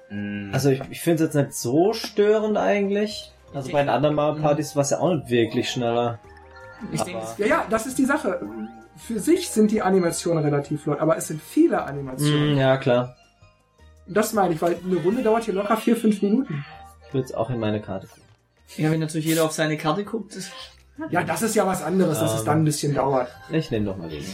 Hm. 0.09 0.51
Also 0.53 0.71
ich, 0.71 0.83
ich 0.91 1.01
finde 1.01 1.25
es 1.25 1.35
jetzt 1.35 1.43
nicht 1.43 1.55
so 1.55 1.93
störend 1.93 2.57
eigentlich. 2.57 3.33
Also 3.55 3.73
bei 3.73 3.81
den 3.81 3.89
anderen 3.89 4.15
Mario 4.15 4.41
Partys 4.41 4.77
war 4.77 4.83
es 4.83 4.91
ja 4.91 4.99
auch 4.99 5.15
nicht 5.15 5.31
wirklich 5.31 5.71
schneller. 5.71 6.19
Ich 6.93 7.03
denke, 7.03 7.23
Ja, 7.39 7.47
ja, 7.47 7.67
das 7.69 7.87
ist 7.87 7.99
die 7.99 8.05
Sache. 8.05 8.41
Für 8.97 9.21
sich 9.21 9.49
sind 9.51 9.71
die 9.71 9.81
Animationen 9.83 10.45
relativ 10.45 10.83
flott, 10.83 11.01
aber 11.01 11.17
es 11.17 11.29
sind 11.29 11.41
viele 11.41 11.85
Animationen. 11.85 12.55
Mm, 12.55 12.59
ja, 12.59 12.77
klar. 12.77 13.17
Das 14.07 14.33
meine 14.33 14.55
ich, 14.55 14.63
weil 14.63 14.77
eine 14.85 14.97
Runde 14.97 15.23
dauert 15.23 15.45
hier 15.45 15.55
locker 15.55 15.77
vier, 15.77 15.97
fünf 15.97 16.21
Minuten. 16.23 16.65
Ich 17.07 17.15
würde 17.15 17.27
es 17.27 17.35
auch 17.35 17.51
in 17.51 17.59
meine 17.59 17.81
Karte 17.81 18.09
tun. 18.09 18.23
Ja, 18.77 18.91
wenn 18.91 19.01
natürlich 19.01 19.27
jeder 19.27 19.45
auf 19.45 19.53
seine 19.53 19.77
Karte 19.77 20.05
guckt, 20.05 20.37
das- 20.37 20.51
Ja, 21.11 21.23
das 21.23 21.43
ist 21.43 21.55
ja 21.55 21.65
was 21.67 21.83
anderes, 21.83 22.19
dass 22.19 22.35
es 22.35 22.41
Ähm. 22.41 22.47
dann 22.47 22.59
ein 22.61 22.65
bisschen 22.65 22.95
dauert. 22.95 23.29
Ich 23.51 23.71
nehme 23.71 23.87
doch 23.87 23.97
mal 23.97 24.09
den. 24.09 24.25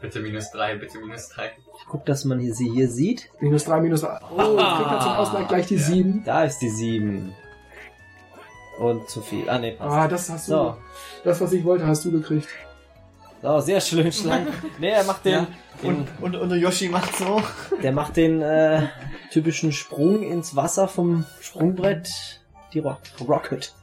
Bitte 0.00 0.20
minus 0.20 0.50
drei, 0.50 0.74
bitte 0.76 0.98
minus 0.98 1.28
drei. 1.28 1.52
Ich 1.78 1.86
guck, 1.86 2.04
dass 2.06 2.24
man 2.24 2.40
hier, 2.40 2.54
sie 2.54 2.68
hier 2.70 2.88
sieht. 2.88 3.28
Minus 3.40 3.64
drei, 3.64 3.80
minus... 3.80 4.02
Oh, 4.02 4.08
ich 4.08 4.18
krieg 4.18 4.86
da 4.88 5.00
zum 5.00 5.12
Ausgleich 5.12 5.48
gleich 5.48 5.66
die 5.66 5.76
Ja. 5.76 5.82
sieben. 5.82 6.22
Da 6.24 6.44
ist 6.44 6.58
die 6.58 6.70
7. 6.70 7.34
Und 8.80 9.08
zu 9.08 9.20
viel. 9.20 9.48
Ah, 9.48 9.58
nee, 9.58 9.72
passt. 9.72 9.90
Ah, 9.96 10.08
das 10.08 10.28
hast 10.30 10.48
du... 10.48 10.52
So. 10.52 10.76
Das, 11.24 11.40
was 11.40 11.52
ich 11.52 11.62
wollte, 11.64 11.86
hast 11.86 12.04
du 12.04 12.10
gekriegt. 12.10 12.48
So, 13.42 13.60
sehr 13.60 13.80
schön 13.80 14.10
schlank. 14.12 14.48
Nee, 14.78 14.90
er 14.90 15.04
macht 15.04 15.24
den, 15.24 15.32
Ja. 15.32 15.46
den 15.82 15.88
und, 15.88 16.08
und, 16.20 16.36
und 16.36 16.48
der 16.48 16.58
Yoshi 16.58 16.88
macht 16.88 17.14
so. 17.16 17.40
der 17.82 17.92
macht 17.92 18.16
den 18.16 18.40
äh, 18.42 18.88
typischen 19.30 19.72
Sprung 19.72 20.22
ins 20.22 20.56
Wasser 20.56 20.88
vom 20.88 21.26
Sprungbrett. 21.40 22.08
Die 22.72 22.78
Ro 22.80 22.96
Rocket. 23.28 23.74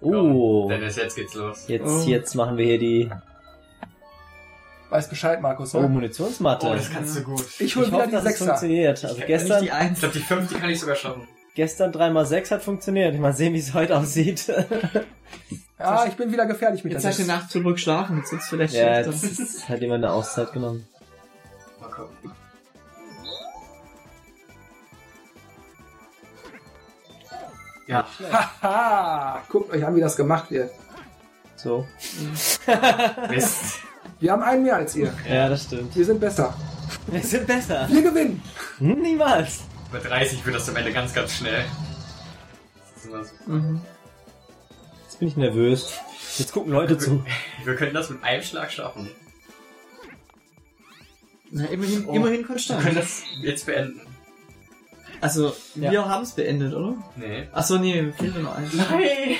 Oh. 0.00 0.68
Dennis, 0.68 0.96
jetzt 0.96 1.16
geht's 1.16 1.34
los. 1.34 1.64
Jetzt, 1.68 1.86
Oh. 1.86 2.02
jetzt 2.06 2.34
machen 2.34 2.56
wir 2.58 2.66
hier 2.66 2.78
die 2.78 3.10
Weiß 4.90 5.08
Bescheid, 5.08 5.40
Markus. 5.40 5.74
oh? 5.74 5.80
Munitionsmatte. 5.88 6.66
Oh, 6.68 6.74
das 6.74 6.90
kannst 6.90 7.16
du 7.16 7.22
gut. 7.22 7.44
ich 7.58 7.74
hol 7.74 7.82
ich 7.84 7.88
wieder 7.88 7.98
hoffe, 7.98 8.06
die 8.08 8.12
dass 8.12 8.22
es 8.24 8.28
Sechser. 8.30 8.44
funktioniert. 8.46 9.04
Also 9.04 9.22
gestern, 9.26 9.60
die 9.62 9.66
Ich 9.68 9.72
Eins. 9.72 9.98
glaube, 10.00 10.14
die 10.14 10.20
fünf, 10.20 10.48
die 10.48 10.54
kann 10.54 10.70
ich 10.70 10.78
sogar 10.80 10.94
schaffen. 10.96 11.26
gestern 11.54 11.90
3x6 11.92 12.50
hat 12.50 12.62
funktioniert. 12.62 13.18
Mal 13.18 13.32
sehen, 13.32 13.54
wie 13.54 13.58
es 13.58 13.74
heute 13.74 13.96
aussieht. 13.98 14.52
Ja, 15.76 16.06
ich 16.06 16.14
bin 16.14 16.32
wieder 16.32 16.46
gefährlich 16.46 16.84
mit 16.84 16.92
Jetzt 16.92 17.02
der 17.02 17.10
hast 17.10 17.18
du. 17.18 17.24
Nacht 17.24 17.50
zurück 17.50 17.78
schlafen, 17.78 18.18
jetzt 18.18 18.30
wird's 18.32 18.46
vielleicht 18.48 18.72
ja, 18.74 19.00
jetzt 19.00 19.68
hat 19.68 19.80
jemand 19.80 20.04
eine 20.04 20.12
Auszeit 20.14 20.52
genommen. 20.52 20.86
Mal 21.80 21.90
gucken. 21.90 22.32
Ja, 27.86 28.06
Haha! 28.62 29.42
Guckt 29.48 29.70
euch 29.72 29.84
an, 29.84 29.94
wie 29.94 30.00
das 30.00 30.16
gemacht 30.16 30.50
wird. 30.50 30.70
So. 31.56 31.86
Mist. 33.30 33.78
Wir 34.20 34.32
haben 34.32 34.42
einen 34.42 34.62
mehr 34.62 34.76
als 34.76 34.96
ihr. 34.96 35.12
Ja, 35.28 35.48
das 35.48 35.64
stimmt. 35.64 35.94
Wir 35.94 36.04
sind 36.04 36.20
besser. 36.20 36.54
Wir 37.08 37.20
sind 37.22 37.46
besser. 37.46 37.86
Wir 37.90 38.02
gewinnen. 38.02 38.42
Hm, 38.78 39.00
Niemals. 39.02 39.60
Bei 39.92 39.98
30 39.98 40.44
wird 40.44 40.56
das 40.56 40.68
am 40.68 40.76
Ende 40.76 40.92
ganz, 40.92 41.12
ganz 41.12 41.34
schnell. 41.34 41.64
Das 42.94 43.04
ist 43.04 43.06
immer 43.06 43.24
so. 43.24 43.34
Mhm. 43.46 43.80
Jetzt 45.04 45.18
bin 45.18 45.28
ich 45.28 45.36
nervös. 45.36 45.92
Jetzt 46.38 46.52
gucken 46.52 46.72
Leute 46.72 46.98
zu. 46.98 47.24
Wir 47.64 47.76
könnten 47.76 47.94
das 47.94 48.10
mit 48.10 48.22
einem 48.24 48.42
Schlag 48.42 48.72
schaffen. 48.72 49.10
Na, 51.50 51.66
immerhin, 51.66 52.06
Oh. 52.08 52.14
immerhin 52.14 52.38
Wir 52.40 52.46
konstant. 52.46 52.82
können 52.82 52.96
das 52.96 53.22
jetzt 53.42 53.66
beenden. 53.66 54.00
Also, 55.24 55.54
Ja. 55.74 55.90
wir 55.90 56.06
haben's 56.06 56.32
beendet, 56.32 56.74
oder? 56.74 56.96
Nee. 57.16 57.48
Achso, 57.50 57.78
nee, 57.78 58.02
mir 58.02 58.12
fehlt 58.12 58.36
noch 58.42 58.54
eins. 58.56 58.74
Nein! 58.74 59.36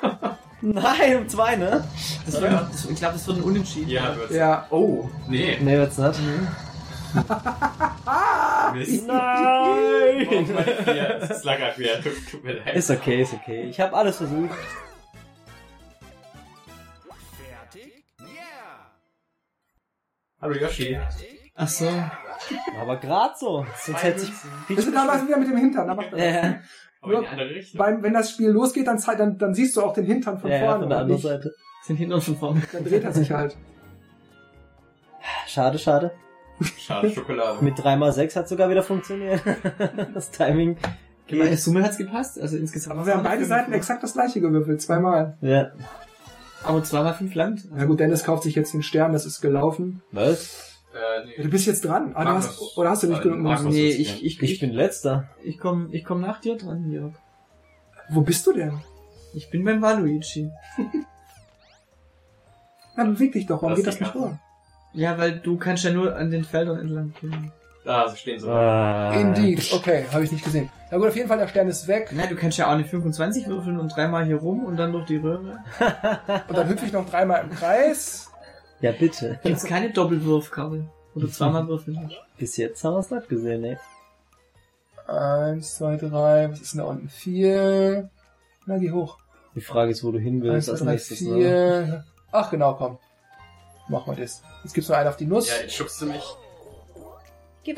Nein, 0.60 1.16
um 1.16 1.28
zwei, 1.28 1.56
ne? 1.56 1.84
Das 2.24 2.40
wird, 2.40 2.52
das, 2.52 2.84
ich 2.84 2.94
glaube, 2.96 3.14
das 3.14 3.26
wird 3.26 3.38
ein 3.38 3.42
Unentschieden. 3.42 3.90
Ja, 3.90 4.16
wird's. 4.16 4.32
Ja. 4.32 4.68
Oh, 4.70 5.08
nee. 5.26 5.58
Nee, 5.60 5.76
wird's 5.76 5.98
nicht. 5.98 6.20
Mist. 8.74 9.06
Nein! 9.08 10.28
Oh, 10.30 10.44
mein 10.54 10.64
Vier. 10.84 11.18
Das 11.28 11.42
lag 11.42 11.58
wieder. 11.76 12.00
Tut, 12.00 12.12
tut 12.30 12.44
mir 12.44 12.52
leid. 12.52 12.76
Ist 12.76 12.88
okay, 12.90 13.22
ist 13.22 13.32
okay. 13.34 13.62
Ich 13.68 13.80
habe 13.80 13.96
alles 13.96 14.18
versucht. 14.18 14.50
Hallo 20.40 20.54
Yoshi. 20.54 20.98
Achso. 21.54 21.90
Aber 22.80 22.96
grad 22.96 23.38
so. 23.38 23.66
Sonst 23.76 24.02
hätte 24.02 24.20
sich 24.20 24.32
Wir 24.68 24.80
sind 24.80 24.94
damals 24.94 25.26
wieder 25.26 25.38
mit 25.38 25.48
dem 25.48 25.56
Hintern. 25.56 25.86
Da 25.86 25.94
macht 25.94 26.12
er 26.12 26.18
das. 26.18 26.34
Ja, 26.34 26.60
Aber 27.00 27.14
in 27.14 27.20
die 27.20 27.26
andere 27.28 27.50
Richtung. 27.50 27.78
Beim, 27.78 28.02
wenn 28.02 28.14
das 28.14 28.30
Spiel 28.30 28.50
losgeht, 28.50 28.86
dann, 28.86 29.00
dann, 29.16 29.38
dann 29.38 29.54
siehst 29.54 29.76
du 29.76 29.82
auch 29.82 29.92
den 29.92 30.04
Hintern 30.04 30.38
von 30.38 30.50
ja, 30.50 30.56
ja, 30.58 30.64
vorne. 30.64 30.80
von 30.80 30.88
der 30.90 30.98
anderen 30.98 31.20
Seite. 31.20 31.54
Sind 31.84 31.96
hinten 31.96 32.14
und 32.14 32.22
von 32.22 32.36
vorne. 32.36 32.62
Dann 32.72 32.84
dreht 32.84 33.04
er 33.04 33.12
sich 33.12 33.30
halt. 33.30 33.56
Schade, 35.46 35.78
schade. 35.78 36.12
Schade, 36.78 37.10
Schokolade. 37.10 37.64
Mit 37.64 37.78
3x6 37.78 38.36
hat 38.36 38.48
sogar 38.48 38.68
wieder 38.68 38.82
funktioniert. 38.82 39.40
das 40.14 40.30
Timing. 40.30 40.76
Ich 41.26 41.38
meine, 41.38 41.56
Summe 41.56 41.82
hat's 41.82 41.98
gepasst. 41.98 42.40
Also 42.40 42.56
insgesamt. 42.56 42.96
Aber 42.96 43.06
wir 43.06 43.14
haben 43.14 43.22
beide 43.22 43.44
Seiten 43.44 43.72
exakt 43.72 44.02
das 44.02 44.14
gleiche 44.14 44.40
gewürfelt. 44.40 44.80
Zweimal. 44.80 45.36
Ja. 45.40 45.70
Aber 46.64 46.82
zweimal 46.82 47.14
fünf 47.14 47.34
Land. 47.34 47.68
Na 47.72 47.84
gut, 47.84 48.00
Dennis 48.00 48.24
kauft 48.24 48.42
sich 48.42 48.54
jetzt 48.54 48.74
den 48.74 48.82
Stern. 48.82 49.12
Das 49.12 49.26
ist 49.26 49.40
gelaufen. 49.40 50.02
Was? 50.10 50.67
Äh, 50.94 51.26
nee. 51.26 51.42
du 51.42 51.48
bist 51.50 51.66
jetzt 51.66 51.84
dran. 51.84 52.12
Ah, 52.14 52.24
du 52.24 52.30
hast, 52.30 52.76
oder 52.76 52.90
hast 52.90 53.02
du 53.02 53.08
nicht 53.08 53.22
genug. 53.22 53.38
Münzen? 53.38 53.68
Nee, 53.68 53.88
ich, 53.88 54.24
ich, 54.24 54.42
Ich 54.42 54.52
ich, 54.52 54.60
bin 54.60 54.72
letzter. 54.72 55.28
ich 55.42 55.58
komm, 55.58 55.88
ich 55.92 56.04
komm 56.04 56.20
nach 56.20 56.40
dir 56.40 56.56
dran, 56.56 56.90
Jörg. 56.90 57.12
Wo 58.08 58.22
bist 58.22 58.46
du 58.46 58.52
denn? 58.52 58.80
Ich 59.34 59.50
bin 59.50 59.64
beim 59.64 59.82
Waluigi. 59.82 60.50
Na, 62.96 63.04
beweg 63.04 63.32
dich 63.32 63.46
doch. 63.46 63.62
Warum 63.62 63.70
Das 63.70 63.78
geht 63.78 63.86
das 63.86 64.00
nicht 64.00 64.12
vor? 64.12 64.38
Ja, 64.94 65.18
weil 65.18 65.38
du 65.38 65.58
kannst 65.58 65.84
ja 65.84 65.92
nur 65.92 66.16
an 66.16 66.30
den 66.30 66.44
Feldern 66.44 66.78
entlang 66.80 67.12
gehen. 67.20 67.52
Da, 67.84 68.08
sie 68.08 68.16
stehen 68.16 68.40
so. 68.40 68.50
Ah. 68.50 69.12
Indeed. 69.14 69.72
Okay, 69.72 70.06
habe 70.12 70.24
ich 70.24 70.32
nicht 70.32 70.44
gesehen. 70.44 70.70
Na 70.90 70.96
gut, 70.98 71.08
auf 71.08 71.16
jeden 71.16 71.28
Fall, 71.28 71.38
der 71.38 71.48
Stern 71.48 71.68
ist 71.68 71.86
weg. 71.86 72.10
Na, 72.12 72.26
du 72.26 72.34
kannst 72.34 72.58
ja 72.58 72.66
auch 72.66 72.72
eine 72.72 72.84
25 72.84 73.46
würfeln 73.46 73.78
und 73.78 73.94
dreimal 73.94 74.24
hier 74.24 74.36
rum 74.36 74.64
und 74.64 74.76
dann 74.76 74.92
durch 74.92 75.06
die 75.06 75.16
Röhre. 75.16 75.58
Und 76.48 76.56
dann 76.56 76.68
hüpfe 76.68 76.86
ich 76.86 76.92
noch 76.92 77.08
dreimal 77.08 77.44
im 77.44 77.50
Kreis. 77.50 78.27
Ja, 78.80 78.92
bitte. 78.92 79.38
Gibt's 79.42 79.64
keine 79.64 79.90
Doppelwurfkabel. 79.90 80.88
Oder 81.14 81.28
zweimal 81.28 81.66
würfeln. 81.66 82.12
Bis 82.36 82.56
jetzt 82.56 82.84
haben 82.84 82.94
wir 82.94 83.00
es 83.00 83.10
nicht 83.10 83.28
gesehen, 83.28 83.62
ne? 83.62 83.78
Eins, 85.06 85.76
zwei, 85.76 85.96
drei. 85.96 86.50
Was 86.50 86.60
ist 86.60 86.74
denn 86.74 86.80
da 86.80 86.86
unten? 86.86 87.08
Vier. 87.08 88.10
Na, 88.66 88.78
geh 88.78 88.90
hoch. 88.92 89.18
Die 89.54 89.60
Frage 89.60 89.90
ist, 89.90 90.04
wo 90.04 90.12
du 90.12 90.18
hin 90.18 90.36
Eins, 90.36 90.44
willst 90.44 90.66
zwei, 90.66 90.72
als 90.72 90.82
drei, 90.82 90.92
nächstes, 90.92 91.20
ne? 91.22 91.34
vier. 91.34 92.04
Ach, 92.30 92.50
genau, 92.50 92.74
komm. 92.74 92.98
Machen 93.88 94.14
wir 94.16 94.22
das. 94.22 94.42
Jetzt 94.62 94.74
gibt's 94.74 94.88
noch 94.90 94.96
einen 94.96 95.08
auf 95.08 95.16
die 95.16 95.26
Nuss. 95.26 95.48
Ja, 95.48 95.54
jetzt 95.62 95.74
schubst 95.74 96.00
du 96.02 96.06
mich. 96.06 96.22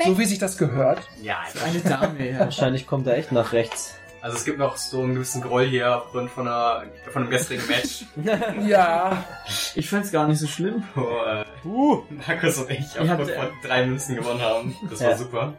So 0.05 0.17
wie 0.17 0.25
sich 0.25 0.39
das 0.39 0.57
gehört. 0.57 0.99
Ja, 1.21 1.39
Eine 1.65 1.79
Dame, 1.79 2.29
ja. 2.31 2.39
Wahrscheinlich 2.39 2.85
kommt 2.87 3.07
er 3.07 3.17
echt 3.17 3.31
nach 3.31 3.51
rechts. 3.53 3.95
Also 4.21 4.37
es 4.37 4.45
gibt 4.45 4.59
noch 4.59 4.77
so 4.77 5.01
einen 5.01 5.15
gewissen 5.15 5.41
Groll 5.41 5.65
hier 5.65 5.97
aufgrund 5.97 6.29
von, 6.29 6.47
einer, 6.47 6.83
von 7.11 7.23
einem 7.23 7.31
gestrigen 7.31 7.63
Match, 7.67 8.05
Ja. 8.67 9.23
Ich 9.75 9.89
fand's 9.89 10.11
gar 10.11 10.27
nicht 10.27 10.39
so 10.39 10.47
schlimm. 10.47 10.83
wo 10.95 11.01
äh, 11.01 11.43
Uh. 11.67 12.03
Markus 12.27 12.57
und 12.59 12.69
ich 12.69 12.99
aufgrund 12.99 13.31
von 13.31 13.47
drei 13.63 13.85
Münzen 13.85 14.15
gewonnen 14.15 14.41
haben. 14.41 14.75
Das 14.89 15.01
war 15.01 15.11
Ja. 15.11 15.17
super. 15.17 15.53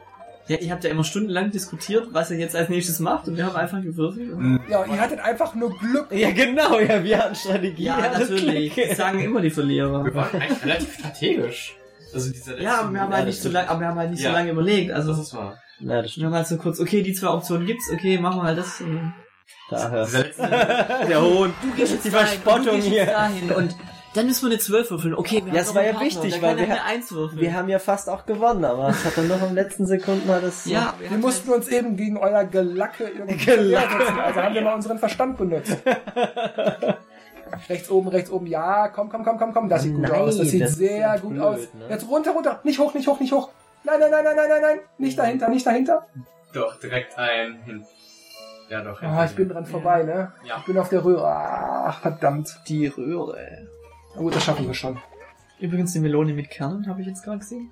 Ja, 0.49 0.57
ihr 0.59 0.73
habt 0.73 0.83
ja 0.83 0.91
immer 0.91 1.05
stundenlang 1.05 1.51
diskutiert, 1.53 2.09
was 2.13 2.31
er 2.33 2.37
jetzt 2.39 2.57
als 2.57 2.69
nächstes 2.69 2.99
macht 2.99 3.29
und 3.29 3.37
wir 3.37 3.47
haben 3.47 3.55
einfach 3.57 3.81
gewürfelt. 3.81 4.33
Und 4.33 4.61
Ja, 4.69 4.85
ihr 4.85 5.01
hattet 5.01 5.21
einfach 5.21 5.55
nur 5.55 5.77
Glück. 5.79 6.11
Ja, 6.11 6.31
genau, 6.33 6.79
ja, 6.81 7.03
wir 7.05 7.19
hatten 7.19 7.35
Strategie. 7.37 7.85
ja, 7.85 7.97
natürlich. 8.19 8.73
Klick. 8.75 8.89
Das 8.91 8.99
sagen 8.99 9.21
immer 9.21 9.41
die 9.41 9.51
Verlierer. 9.51 10.05
Wir 10.05 10.15
waren 10.15 10.41
eigentlich 10.41 10.65
relativ 10.65 10.95
strategisch. 10.99 11.77
Also 12.13 12.31
dieser 12.33 12.61
Ja, 12.61 12.81
aber 12.81 12.93
wir 12.93 13.01
haben 13.01 13.13
halt 13.15 13.27
nicht 13.27 13.41
so 13.41 13.49
lange, 13.49 13.69
aber 13.71 13.81
wir 13.81 13.89
haben 13.89 13.99
halt 13.99 14.11
nicht 14.11 14.23
Ja. 14.23 14.31
so 14.31 14.37
lange 14.37 14.51
überlegt. 14.51 14.91
Also, 14.93 15.11
Das 15.13 15.21
ist 15.21 15.35
wahr. 15.35 15.59
Na, 15.83 15.97
das 15.97 16.05
wir 16.05 16.09
stimmt. 16.11 16.27
haben 16.27 16.35
halt 16.35 16.47
so 16.47 16.57
kurz, 16.57 16.81
okay, 16.81 17.03
die 17.03 17.13
zwei 17.13 17.29
Optionen 17.29 17.67
gibt's, 17.67 17.91
okay, 17.93 18.19
machen 18.19 18.39
wir 18.41 18.45
halt 18.45 18.59
das. 18.59 18.81
Und 18.81 19.13
Da 19.71 19.91
hörst 19.91 20.13
Dieser 20.13 20.25
letzte, 20.25 20.49
Der 21.09 21.23
Hohn. 21.23 21.53
du 21.63 21.71
gehst 21.77 21.93
jetzt 21.93 22.05
Die 22.05 22.11
dahin, 22.11 22.27
Verspottung 22.41 22.65
du 22.67 22.73
gehst 22.77 22.89
hier. 22.89 23.07
dahin 23.07 23.51
und 23.53 23.77
dann 24.15 24.27
müssen 24.27 24.43
wir 24.43 24.51
eine 24.51 24.59
12 24.59 24.91
würfeln. 24.91 25.15
Okay, 25.15 25.37
wir 25.37 25.41
Ja, 25.41 25.49
haben 25.53 25.57
es 25.57 25.67
noch 25.69 25.75
war 25.75 25.83
ja 25.85 25.93
Partner, 25.93 26.07
wichtig, 26.07 26.43
weil 26.43 26.57
wir 26.59 26.65
eine 26.65 26.81
ha- 26.81 26.85
1 26.87 27.13
würfeln. 27.13 27.41
Wir 27.41 27.55
haben 27.55 27.69
ja 27.71 27.79
fast 27.79 28.11
auch 28.11 28.27
gewonnen, 28.27 28.63
aber 28.67 28.89
es 28.91 29.03
hat 29.07 29.17
dann 29.17 29.27
noch 29.29 29.41
im 29.49 29.55
letzten 29.55 29.87
Sekunden 29.87 30.29
hat 30.29 30.43
es. 30.43 30.67
ja, 30.67 30.93
Wir 31.01 31.17
mussten 31.17 31.51
uns 31.51 31.67
eben 31.69 31.97
gegen 31.97 32.19
euer 32.19 32.45
Gelacke 32.45 33.05
irgendwie 33.05 33.43
Gelacke. 33.43 34.23
Also 34.23 34.43
haben 34.43 34.55
wir 34.55 34.61
mal 34.61 34.75
unseren 34.75 34.99
Verstand 34.99 35.39
benutzt. 35.39 35.79
rechts 37.71 37.91
oben, 37.91 38.09
rechts 38.09 38.31
oben. 38.31 38.47
Ja, 38.47 38.89
komm, 38.89 39.09
komm, 39.09 39.25
komm, 39.25 39.39
komm, 39.39 39.53
komm. 39.55 39.69
Das 39.71 39.83
sieht 39.83 39.95
gut 39.95 40.03
Nein, 40.03 40.13
aus. 40.13 40.37
Das 40.37 40.49
sieht 40.49 40.63
das 40.63 40.75
sehr 40.75 40.97
ja 40.99 41.17
gut 41.17 41.31
blöd, 41.31 41.43
aus. 41.43 41.59
ne? 41.73 41.87
Jetzt 41.89 42.07
runter, 42.09 42.33
runter. 42.33 42.61
Nicht 42.65 42.79
hoch, 42.79 42.93
nicht 42.95 43.07
hoch, 43.09 43.19
nicht 43.21 43.33
hoch. 43.33 43.49
Nein, 43.85 43.99
nein, 44.01 44.11
nein, 44.11 44.25
nein, 44.25 44.37
nein, 44.37 44.49
nein, 44.49 44.63
nein. 44.63 44.79
Nicht 44.99 45.19
dahinter, 45.19 45.49
nicht 45.49 45.67
dahinter. 45.67 46.07
doch, 46.53 46.79
direkt 46.79 47.19
ein 47.19 47.63
hin. 47.65 47.85
Ja, 48.69 48.83
doch. 48.83 49.03
Ah, 49.03 49.25
ich 49.25 49.35
bin 49.35 49.49
dran 49.49 49.67
vorbei, 49.67 50.03
ne? 50.03 50.33
Ja. 50.45 50.57
Ich 50.59 50.65
bin 50.65 50.79
auf 50.79 50.89
der 50.89 51.05
Röhre. 51.05 51.27
Ach, 51.27 52.01
verdammt. 52.01 52.61
die 52.69 52.87
Röhre. 52.87 53.69
Na 54.15 54.21
gut, 54.23 54.35
das 54.35 54.45
schaffen 54.45 54.67
wir 54.67 54.75
schon. 54.75 54.99
Übrigens 55.61 55.93
die 55.93 56.01
Melone 56.01 56.33
mit 56.33 56.49
Kernen, 56.51 56.89
habe 56.89 57.01
ich 57.03 57.07
jetzt 57.07 57.23
gerade 57.25 57.39
gesehen. 57.39 57.71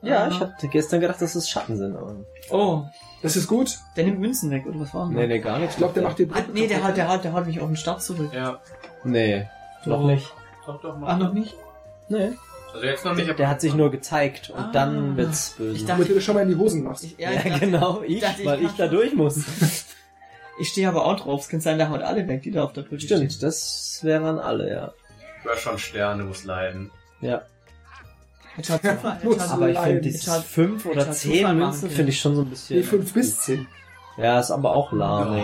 Ja, 0.00 0.24
Ah. 0.24 0.28
ich 0.28 0.38
hatte 0.40 0.68
gestern 0.68 1.00
gedacht, 1.00 1.20
dass 1.20 1.34
es 1.34 1.48
Schatten 1.50 1.76
sind, 1.76 1.96
aber. 1.96 2.16
Oh, 2.50 2.84
Das 3.22 3.34
ist 3.36 3.48
gut. 3.48 3.78
der 3.96 4.04
nimmt 4.04 4.20
Münzen 4.20 4.50
weg, 4.50 4.64
oder 4.66 4.78
was 4.80 4.94
war 4.94 5.06
denn 5.06 5.16
Nee, 5.16 5.26
nee, 5.26 5.40
gar 5.40 5.58
nicht. 5.58 5.70
Ich 5.72 5.76
glaube, 5.76 5.94
der 5.94 6.04
macht 6.04 6.18
die 6.20 6.30
Ah, 6.32 6.44
nee, 6.52 6.66
der 6.68 6.86
haut, 6.86 6.96
der 6.96 7.08
haut, 7.08 7.24
der 7.24 7.32
haut 7.32 7.46
mich 7.46 7.60
auf 7.60 7.66
den 7.66 7.76
Start 7.76 8.00
zurück. 8.02 8.32
Ja. 8.32 8.60
Nee, 9.04 9.48
noch 9.84 9.98
Doch. 10.00 10.06
nicht. 10.06 10.32
Doch, 10.66 10.80
doch, 10.80 10.96
mach. 10.96 11.08
Ach, 11.08 11.18
noch 11.18 11.32
nicht? 11.32 11.54
Nee. 12.08 12.30
Also 12.72 12.86
jetzt 12.86 13.04
noch 13.04 13.14
nicht. 13.14 13.38
Der 13.38 13.48
hat 13.48 13.60
sich 13.60 13.74
nur 13.74 13.90
gezeigt 13.90 14.50
und 14.50 14.58
Ah. 14.60 14.70
dann 14.72 15.16
wird's 15.16 15.50
böse. 15.58 15.74
Ich 15.76 15.86
Damit 15.86 16.08
du 16.08 16.14
das 16.14 16.22
schon 16.24 16.34
mal 16.34 16.42
in 16.42 16.48
die 16.50 16.56
Hosen 16.56 16.84
machst. 16.84 17.04
Ich, 17.04 17.16
ja, 17.18 17.30
ja, 17.30 17.38
ich 17.38 17.44
dachte, 17.44 17.60
genau, 17.60 18.02
ich, 18.06 18.20
dachte, 18.20 18.40
ich 18.42 18.46
weil 18.46 18.58
ich 18.60 18.66
mach 18.68 18.76
da 18.76 18.86
durch 18.88 19.14
muss. 19.14 19.40
Ich 20.60 20.70
stehe 20.70 20.88
aber 20.88 21.04
auch 21.04 21.14
drauf. 21.20 21.42
Es 21.42 21.48
kann 21.48 21.60
sein, 21.60 21.78
der 21.78 21.88
haut 21.88 22.02
alle 22.02 22.26
weg, 22.26 22.42
die 22.42 22.50
da 22.50 22.64
auf 22.64 22.72
der 22.72 22.82
Brücke 22.82 23.00
stehen. 23.02 23.18
Stimmt, 23.30 23.42
das 23.44 24.00
wären 24.02 24.40
alle, 24.40 24.68
ja. 24.68 24.92
Du 25.44 25.50
hast 25.50 25.60
schon 25.60 25.78
Sterne, 25.78 26.24
muss 26.24 26.42
leiden. 26.42 26.90
Ja, 27.20 27.42
Jetzt 28.56 28.70
hat 28.70 28.82
Zufall, 28.82 29.20
Muss 29.22 29.34
jetzt 29.36 29.44
hat, 29.44 29.52
aber 29.52 29.68
ich 29.70 29.78
finde 29.78 30.08
Jetzt 30.08 30.26
hat- 30.28 30.42
fünf 30.42 30.84
oder 30.84 31.06
hat 31.06 31.14
zehn 31.14 31.56
Münzen 31.56 31.88
finde 31.90 32.10
ich 32.10 32.18
schon 32.20 32.34
so 32.34 32.42
ein 32.42 32.50
bisschen... 32.50 32.76
Nee, 32.78 32.82
fünf 32.82 33.12
bis 33.14 33.38
zehn. 33.38 33.68
Ja, 34.16 34.40
ist 34.40 34.50
aber 34.50 34.74
auch 34.74 34.90
lahm, 34.90 35.32
ey. 35.34 35.42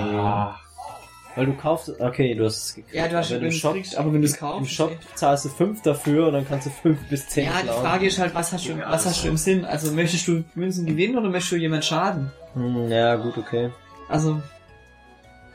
Weil 1.36 1.46
du 1.46 1.54
kaufst, 1.54 2.00
okay, 2.00 2.34
du 2.34 2.44
hast 2.44 2.56
es 2.62 2.74
gekriegt. 2.76 2.94
ja, 2.94 3.08
du 3.08 3.16
hast 3.16 3.30
wenn 3.32 3.40
du 3.40 3.46
im 3.46 3.52
Shop, 3.52 3.72
kriegst, 3.72 3.96
aber 3.96 4.12
wenn 4.12 4.20
du 4.22 4.26
es 4.26 4.34
im 4.34 4.38
kaufst. 4.40 4.70
Shop 4.70 4.90
ey. 4.92 4.98
zahlst 5.16 5.44
du 5.46 5.48
fünf 5.48 5.82
dafür 5.82 6.28
und 6.28 6.32
dann 6.34 6.46
kannst 6.46 6.66
du 6.66 6.70
fünf 6.70 6.98
bis 7.08 7.28
zehn 7.28 7.46
Ja, 7.46 7.52
die 7.60 7.66
klauen. 7.66 7.82
Frage 7.82 8.06
ist 8.06 8.18
halt, 8.20 8.34
was 8.34 8.52
hast 8.52 8.66
du, 8.68 8.72
Ja, 8.72 8.90
was 8.90 9.04
hast 9.06 9.24
du 9.24 9.28
im. 9.28 9.36
Sinn? 9.36 9.64
Also 9.64 9.90
möchtest 9.92 10.28
du 10.28 10.44
Münzen 10.54 10.86
gewinnen 10.86 11.18
oder 11.18 11.28
möchtest 11.28 11.52
du 11.52 11.56
jemand 11.56 11.84
schaden? 11.84 12.30
Hm, 12.54 12.88
ja, 12.88 13.16
gut, 13.16 13.36
okay. 13.36 13.70
Also, 14.08 14.40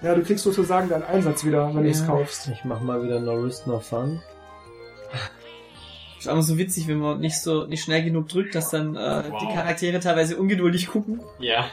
Ja, 0.01 0.15
du 0.15 0.21
kriegst 0.23 0.43
sozusagen 0.43 0.89
deinen 0.89 1.03
Einsatz 1.03 1.45
wieder, 1.45 1.73
wenn 1.73 1.83
du 1.83 1.89
es 1.89 2.01
Ja. 2.01 2.07
kaufst. 2.07 2.49
Ich 2.49 2.63
mach 2.65 2.81
mal 2.81 3.01
wieder 3.03 3.19
No 3.21 3.33
Risk, 3.35 3.65
No 3.67 3.79
Fun. 3.79 4.21
ist 6.19 6.27
aber 6.27 6.41
so 6.41 6.57
witzig, 6.57 6.87
wenn 6.87 6.97
man 6.99 7.19
nicht 7.21 7.39
so 7.39 7.65
nicht 7.65 7.83
schnell 7.83 8.03
genug 8.03 8.27
drückt, 8.27 8.53
dass 8.55 8.69
dann 8.69 8.95
äh, 8.95 9.23
Wow. 9.29 9.39
die 9.41 9.53
Charaktere 9.53 9.99
teilweise 10.01 10.37
ungeduldig 10.37 10.87
gucken. 10.87 11.21
ja. 11.39 11.65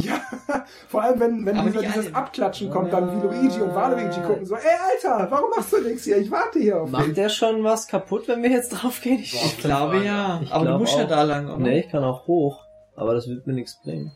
Ja, 0.00 0.20
vor 0.88 1.02
allem 1.02 1.18
wenn, 1.18 1.44
wenn 1.44 1.64
dieser, 1.66 1.80
dieses 1.82 2.06
alle. 2.06 2.14
Abklatschen 2.14 2.70
kommt, 2.70 2.92
dann 2.92 3.10
wie 3.20 3.26
Luigi 3.26 3.60
und 3.60 3.74
Waluigi 3.74 4.20
gucken 4.20 4.46
so, 4.46 4.54
ey 4.54 4.62
Alter, 4.62 5.28
warum 5.30 5.50
machst 5.50 5.72
du 5.72 5.80
nichts 5.80 6.04
hier? 6.04 6.18
Ich 6.18 6.30
warte 6.30 6.60
hier 6.60 6.80
auf 6.82 6.90
Macht 6.90 7.08
dich. 7.08 7.14
der 7.14 7.28
schon 7.28 7.64
was 7.64 7.88
kaputt, 7.88 8.28
wenn 8.28 8.42
wir 8.42 8.50
jetzt 8.50 8.68
draufgehen? 8.82 9.18
Ich. 9.18 9.34
Ich 9.34 9.58
glaube 9.58 9.98
ja. 10.04 10.40
Ich 10.42 10.52
aber 10.52 10.64
du 10.64 10.70
glaub 10.70 10.80
musst 10.80 10.96
ja 10.96 11.04
auch. 11.04 11.08
da 11.08 11.22
lang, 11.24 11.48
oder? 11.48 11.58
nee, 11.58 11.80
ich 11.80 11.88
kann 11.90 12.04
auch 12.04 12.26
hoch. 12.28 12.64
Aber 12.94 13.14
das 13.14 13.28
wird 13.28 13.46
mir 13.46 13.54
nichts 13.54 13.80
bringen. 13.82 14.12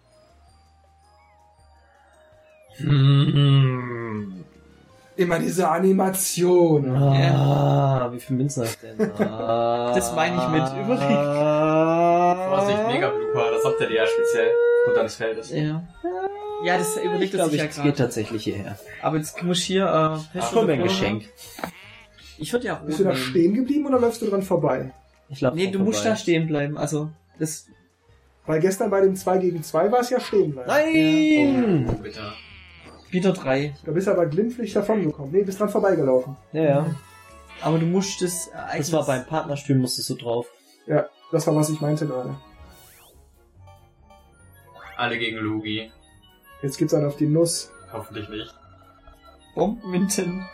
Immer 5.23 5.39
diese 5.39 5.69
Animation. 5.69 6.95
Ah, 6.97 8.09
wie 8.13 8.21
viel 8.21 8.37
Münzen 8.37 8.63
hast 8.65 8.79
du 8.83 8.87
denn? 8.97 9.11
Ah, 9.19 9.93
Das 9.95 10.15
meine 10.15 10.37
ich 10.37 10.49
mit 10.49 10.63
Überblick. 10.85 11.19
Vorsicht, 12.49 12.87
Mega 12.89 13.11
Blooper, 13.11 13.51
das 13.53 13.63
sagt 13.63 13.81
er 13.81 13.87
dir 13.89 13.97
ja 13.97 14.07
speziell. 14.07 14.51
Und 14.89 14.97
deines 14.97 15.15
Feldes. 15.15 15.51
Ja. 15.51 15.83
Ja, 16.65 16.79
das 16.79 16.97
überlegt 16.97 17.35
er 17.35 17.39
glaube, 17.39 17.51
sich 17.53 17.61
ja 17.61 17.67
gerade. 17.67 17.95
tatsächlich 17.95 18.45
hierher. 18.45 18.79
Aber 19.03 19.17
jetzt 19.17 19.43
muss 19.43 19.59
ich 19.59 19.65
hier, 19.65 19.85
äh, 19.85 20.39
mir 20.39 20.63
oder 20.63 20.73
ein? 20.73 20.83
Geschenk. 20.83 21.25
Ich 22.39 22.53
würde 22.53 22.67
ja 22.67 22.75
rot 22.75 22.87
Bist 22.87 23.01
du 23.01 23.05
da 23.05 23.15
stehen 23.15 23.55
geblieben 23.55 23.87
oder 23.87 23.99
läufst 24.01 24.23
du 24.23 24.27
dran 24.27 24.43
vorbei? 24.43 24.91
Ich 25.29 25.41
lauf 25.41 25.55
Nee, 25.55 25.69
du 25.71 25.79
musst 25.81 25.99
vorbei. 26.01 26.11
da 26.11 26.17
stehen 26.17 26.47
bleiben. 26.47 26.77
Also, 26.79 27.11
das, 27.39 27.67
Weil 28.47 28.61
gestern 28.61 28.91
bei 28.91 29.01
dem 29.01 29.15
2 29.17 29.39
gegen 29.39 29.63
2 29.63 29.91
war 29.93 30.01
es 30.01 30.11
ja 30.11 30.21
stehen 30.21 30.53
bleiben. 30.53 30.69
Nein! 30.69 31.87
Oh, 31.91 32.03
bitte. 32.03 32.21
Wieder 33.13 33.33
drei. 33.33 33.75
Da 33.85 33.93
bist 33.93 34.07
du 34.07 34.13
aber 34.13 34.27
glimpflich 34.27 34.73
davongekommen. 34.73 35.33
Nee, 35.33 35.43
bist 35.43 35.61
dran 35.61 35.69
vorbeigelaufen. 35.69 36.37
Ja, 36.53 36.63
ja. 36.63 36.95
Aber 37.61 37.79
du 37.79 37.87
musst 37.87 38.23
das 38.23 38.49
Ereignis... 38.49 38.91
Das 38.91 38.93
war 38.93 39.07
beim 39.07 39.27
Partnerspiel, 39.27 39.77
musstest 39.77 40.11
du 40.11 40.15
drauf. 40.17 40.47
Ja, 40.87 41.07
das 41.31 41.47
war, 41.47 41.55
was 41.55 41.71
ich 41.71 41.81
meinte 41.81 42.07
gerade. 42.07 42.35
Alle 44.97 45.19
gegen 45.19 45.39
Lugi. 45.39 45.91
Jetzt 46.63 46.79
gibt's 46.79 46.95
einen 46.95 47.07
auf 47.07 47.17
die 47.17 47.27
Nuss. 47.27 47.73
Hoffentlich 47.93 48.29
nicht. 48.29 48.55
Bombenminten. 49.55 50.47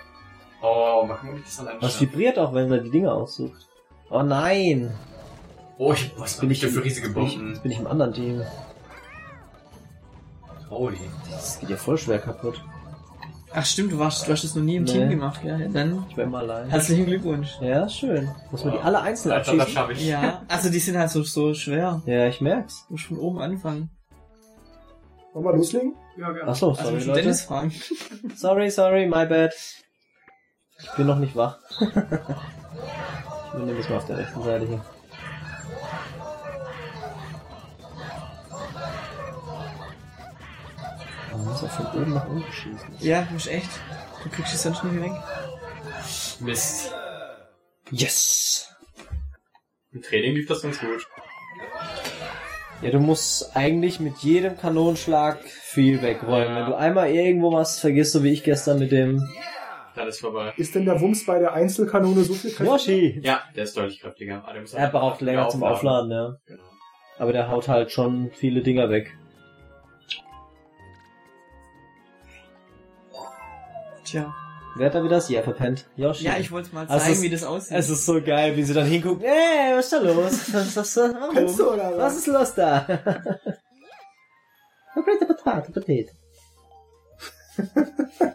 Oh, 0.63 1.05
mach 1.07 1.23
mal 1.23 1.35
nicht 1.35 1.47
das 1.47 1.61
allein. 1.61 1.77
Was 1.81 2.01
vibriert 2.01 2.39
auch, 2.39 2.53
wenn 2.53 2.71
er 2.71 2.79
die 2.79 2.91
Dinge 2.91 3.13
aussucht. 3.13 3.69
Oh 4.11 4.23
nein! 4.23 4.93
Oh, 5.77 5.93
ich, 5.93 6.13
was 6.17 6.39
bin 6.39 6.51
ich 6.51 6.61
denn 6.61 6.71
für 6.71 6.83
riesige 6.83 7.11
Bomben? 7.11 7.51
jetzt 7.51 7.63
bin 7.63 7.71
ich 7.71 7.79
im 7.79 7.87
anderen 7.87 8.13
Team. 8.13 8.43
Holy. 10.71 10.99
Das 11.31 11.59
geht 11.61 11.71
ja 11.71 11.77
voll 11.77 11.99
schwer 11.99 12.19
kaputt. 12.19 12.61
Ach 13.55 13.65
stimmt, 13.65 13.93
du, 13.93 13.99
warst, 13.99 14.29
du 14.29 14.33
hast 14.33 14.45
das 14.45 14.55
noch 14.55 14.63
nie 14.63 14.77
im 14.77 14.85
Nee. 14.85 14.93
Team 14.93 15.09
gemacht, 15.09 15.41
ja? 15.43 15.57
ja 15.57 15.69
dann 15.69 16.05
Ich 16.11 16.17
war 16.19 16.25
immer 16.25 16.39
allein. 16.39 16.69
herzlichen 16.69 17.07
Glückwunsch. 17.07 17.57
Ja, 17.63 17.89
schön. 17.89 18.29
Muss 18.51 18.63
man 18.65 18.75
die 18.75 18.81
alle 18.81 19.01
einzeln 19.01 19.33
Alter, 19.33 19.53
das 19.53 19.61
abschießen? 19.61 19.75
schaffe 19.75 19.93
ich. 19.95 20.07
Ja, 20.07 20.43
also 20.49 20.69
die 20.71 20.79
sind 20.79 20.99
halt 20.99 21.09
so, 21.11 21.23
so 21.23 21.55
schwer. 21.55 22.03
Ja, 22.05 22.27
ich 22.27 22.43
merk's. 22.43 22.85
Du 22.89 22.95
musst 22.95 23.07
von 23.07 23.19
oben 23.19 23.41
anfangen. 23.41 23.91
Wollen 25.33 25.45
wir 25.47 25.53
loslegen? 25.57 25.95
Ja, 26.19 26.31
gerne. 26.33 26.51
Achso, 26.51 26.71
Also 26.71 26.83
sorry 26.83 27.01
du 27.01 27.07
Leute. 27.07 27.21
Dennis 27.23 27.43
fragen. 27.43 27.73
Sorry, 28.37 28.71
sorry, 28.71 29.07
my 29.07 29.25
bad. 29.27 29.53
Ich 30.81 30.91
bin 30.97 31.07
noch 31.07 31.19
nicht 31.19 31.35
wach. 31.35 31.59
ich 31.81 33.59
nehme 33.65 33.79
das 33.79 33.89
mal 33.89 33.97
auf 33.97 34.07
der 34.07 34.19
rechten 34.19 34.43
Seite 34.43 34.67
hier. 34.67 34.81
Man 41.39 41.47
muss 41.47 41.63
auch 41.63 41.71
von 41.71 41.87
oben 42.03 42.15
nach 42.15 42.29
unten 42.29 42.53
schießen. 42.53 42.97
Ja, 42.99 43.23
du 43.23 43.35
musst 43.35 43.49
echt. 43.49 43.71
Du 44.25 44.29
kriegst 44.31 44.55
es 44.55 44.63
sonst 44.65 44.83
nicht 44.83 45.01
weg. 45.01 45.13
Mist. 46.41 46.93
Yes! 47.93 48.69
Im 49.93 50.03
Training 50.03 50.35
lief 50.35 50.49
das 50.49 50.63
ganz 50.63 50.81
gut. 50.81 51.07
Ja, 52.83 52.91
du 52.91 52.99
musst 52.99 53.57
eigentlich 53.57 54.01
mit 54.01 54.19
jedem 54.19 54.57
Kanonenschlag 54.57 55.39
viel 55.45 56.03
wegräumen. 56.03 56.49
Ja. 56.49 56.57
Wenn 56.57 56.67
du 56.71 56.77
einmal 56.77 57.11
irgendwo 57.11 57.53
was 57.53 57.79
vergisst, 57.79 58.13
so 58.13 58.25
wie 58.25 58.33
ich 58.33 58.43
gestern 58.43 58.81
mit 58.81 58.91
dem 58.91 59.23
Dann 59.95 60.09
ist 60.09 60.21
vorbei. 60.21 60.53
Ist 60.57 60.75
denn 60.75 60.85
der 60.85 61.01
Wumms 61.01 61.25
bei 61.25 61.39
der 61.39 61.53
Einzelkanone 61.53 62.23
so 62.23 62.35
viel 62.35 62.51
kräftiger? 62.51 62.73
Yoshi! 62.73 63.21
Ja, 63.23 63.43
der 63.55 63.65
ist 63.65 63.77
deutlich 63.77 64.01
kräftiger. 64.01 64.43
Aber 64.43 64.53
der 64.55 64.63
muss 64.63 64.75
Er 64.75 64.89
braucht 64.89 65.21
länger 65.21 65.43
wieder 65.43 65.51
zum 65.51 65.63
Aufladen, 65.63 66.11
ja. 66.11 66.37
Genau. 66.47 66.63
Aber 67.19 67.33
der 67.33 67.49
haut 67.49 67.69
halt 67.69 67.91
schon 67.91 68.31
viele 68.33 68.63
Dinger 68.63 68.91
weg. 68.91 69.17
Tja. 74.11 74.35
Wer 74.77 74.87
hat 74.87 74.95
da 74.95 75.03
wieder 75.03 75.17
das 75.17 75.29
Ja 75.29 75.43
verpennt? 75.43 75.87
Yoshi. 75.97 76.25
Ja, 76.25 76.37
ich 76.39 76.51
wollte 76.53 76.73
mal 76.75 76.87
Also 76.87 76.99
zeigen, 76.99 77.15
es- 77.15 77.23
wie 77.23 77.31
das 77.31 77.43
aussieht. 77.45 77.77
Es 77.77 77.89
ist 77.91 78.07
so 78.07 78.23
geil, 78.23 78.57
wie 78.57 78.63
sie 78.63 78.75
dann 78.75 78.87
hingucken. 78.87 79.25
Ey, 79.25 79.77
was 79.77 79.87
ist 79.87 79.93
da 79.93 79.99
los? 79.99 80.33
Was 80.55 80.67
ist 80.69 80.77
das? 80.77 81.15
Kennst 81.33 81.59
du 81.59 81.73
oder 81.73 81.91
Was 81.97 82.13
was? 82.15 82.17
ist 82.19 82.27
los 82.29 82.55
da? 82.55 82.81
Complete 84.95 85.27
Potato, 85.27 85.73
Potato. 85.73 86.13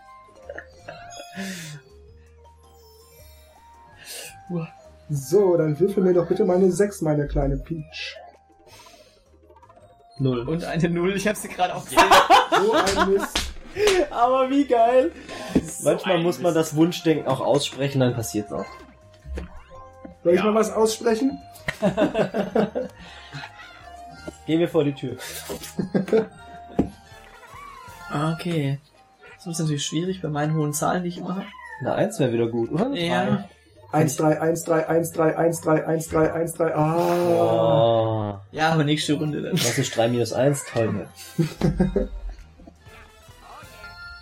So, 5.09 5.57
dann 5.57 5.79
würfel 5.79 6.03
mir 6.03 6.13
doch 6.13 6.27
bitte 6.27 6.45
meine 6.45 6.71
6, 6.71 7.01
meine 7.01 7.27
kleine 7.27 7.57
Peach. 7.57 8.17
Null. 10.19 10.47
Und 10.47 10.63
eine 10.63 10.89
Null. 10.89 11.15
Ich 11.15 11.27
habe 11.27 11.37
sie 11.37 11.47
gerade 11.49 11.75
auch 11.75 11.83
gesehen. 11.83 11.99
So 12.61 12.71
ein 13.01 13.13
Mist. 13.13 13.42
Aber 14.11 14.49
wie 14.49 14.65
geil. 14.65 15.11
Manchmal 15.83 16.15
ein 16.17 16.23
muss 16.23 16.39
man 16.39 16.53
das 16.53 16.75
Wunschdenken 16.75 17.27
auch 17.27 17.41
aussprechen, 17.41 17.99
dann 17.99 18.13
passiert's 18.15 18.51
auch. 18.51 18.65
Soll 20.23 20.33
ich 20.33 20.39
Ja. 20.39 20.45
mal 20.45 20.55
was 20.55 20.71
aussprechen? 20.71 21.39
Gehen 24.45 24.59
wir 24.59 24.67
vor 24.69 24.83
die 24.83 24.93
Tür. 24.93 25.17
Okay. 28.35 28.79
Das 29.37 29.47
ist 29.47 29.59
natürlich 29.59 29.83
schwierig 29.85 30.21
bei 30.21 30.29
meinen 30.29 30.53
hohen 30.55 30.71
Zahlen, 30.71 31.01
die 31.01 31.09
ich 31.09 31.17
immer 31.17 31.35
habe. 31.35 31.47
Na, 31.81 31.95
eins 31.95 32.19
wäre 32.19 32.31
wieder 32.31 32.47
gut, 32.47 32.71
oder? 32.71 32.91
Ja. 32.93 33.45
1, 33.91 34.17
3, 34.17 34.39
1, 34.39 34.63
3, 34.65 34.87
1, 34.87 35.11
3, 35.13 35.35
1, 35.35 35.61
3, 35.61 35.85
1, 35.85 36.07
3, 36.09 36.31
1, 36.33 36.53
3. 36.53 36.75
Ah. 36.75 38.39
Oh. 38.39 38.39
Ja, 38.51 38.69
aber 38.71 38.83
nächste 38.83 39.13
Runde 39.13 39.41
dann. 39.41 39.53
Was 39.53 39.77
ist 39.79 39.95
3 39.97 40.09
minus 40.09 40.31
1? 40.31 40.63
Toll. 40.71 41.07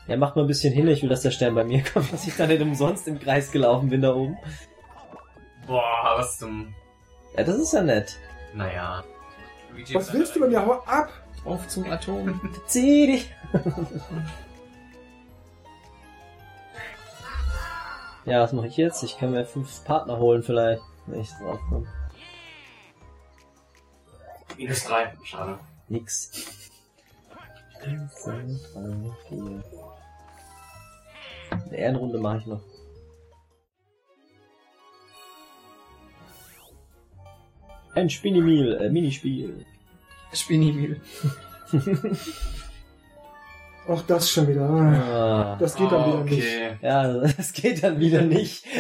Ja, 0.07 0.17
macht 0.17 0.35
mal 0.35 0.41
ein 0.43 0.47
bisschen 0.47 0.73
hin, 0.73 0.87
ich 0.87 1.01
will, 1.03 1.09
dass 1.09 1.21
der 1.21 1.31
Stern 1.31 1.55
bei 1.55 1.63
mir 1.63 1.83
kommt, 1.93 2.11
dass 2.11 2.27
ich 2.27 2.35
da 2.35 2.47
nicht 2.47 2.61
umsonst 2.61 3.07
im 3.07 3.19
Kreis 3.19 3.51
gelaufen 3.51 3.89
bin 3.89 4.01
da 4.01 4.13
oben. 4.13 4.37
Boah, 5.67 6.15
was 6.17 6.37
zum... 6.37 6.73
Ja, 7.37 7.43
das 7.43 7.57
ist 7.57 7.73
ja 7.73 7.81
nett. 7.81 8.17
Naja. 8.53 9.03
Was 9.93 10.11
willst 10.11 10.35
du 10.35 10.41
bei 10.41 10.47
mir? 10.47 10.65
Hau 10.65 10.81
ab! 10.85 11.09
Auf 11.45 11.67
zum 11.67 11.89
Atom. 11.89 12.41
Zieh 12.67 13.07
dich! 13.07 13.33
ja, 18.25 18.41
was 18.41 18.53
mache 18.53 18.67
ich 18.67 18.77
jetzt? 18.77 19.01
Ich 19.03 19.17
kann 19.17 19.31
mir 19.31 19.45
fünf 19.45 19.83
Partner 19.85 20.17
holen 20.17 20.43
vielleicht, 20.43 20.83
wenn 21.07 21.21
ich 21.21 21.31
drauf 21.31 21.59
komme. 21.69 21.87
Minus 24.57 24.83
drei. 24.83 25.13
Schade. 25.23 25.57
Nix. 25.87 26.31
Eins, 27.83 28.13
zwei, 28.15 28.45
drei, 28.73 29.11
vier. 29.27 29.63
Eine 31.49 31.77
Ehrenrunde 31.77 32.19
mache 32.19 32.37
ich 32.37 32.45
noch. 32.45 32.61
Ein 37.95 38.09
Spinimil, 38.09 38.73
äh, 38.73 38.89
Minispiel. 38.89 39.65
Spinimil. 40.33 41.01
Auch 43.87 44.03
das 44.03 44.29
schon 44.29 44.47
wieder. 44.47 44.61
Ah, 44.69 45.53
Ah. 45.53 45.57
Das 45.59 45.75
geht 45.75 45.91
dann 45.91 46.01
Ah, 46.01 46.07
wieder 46.07 46.23
nicht. 46.23 46.47
Ja, 46.81 47.13
das 47.37 47.51
geht 47.53 47.83
dann 47.83 47.99
wieder 47.99 48.21
nicht. 48.21 48.63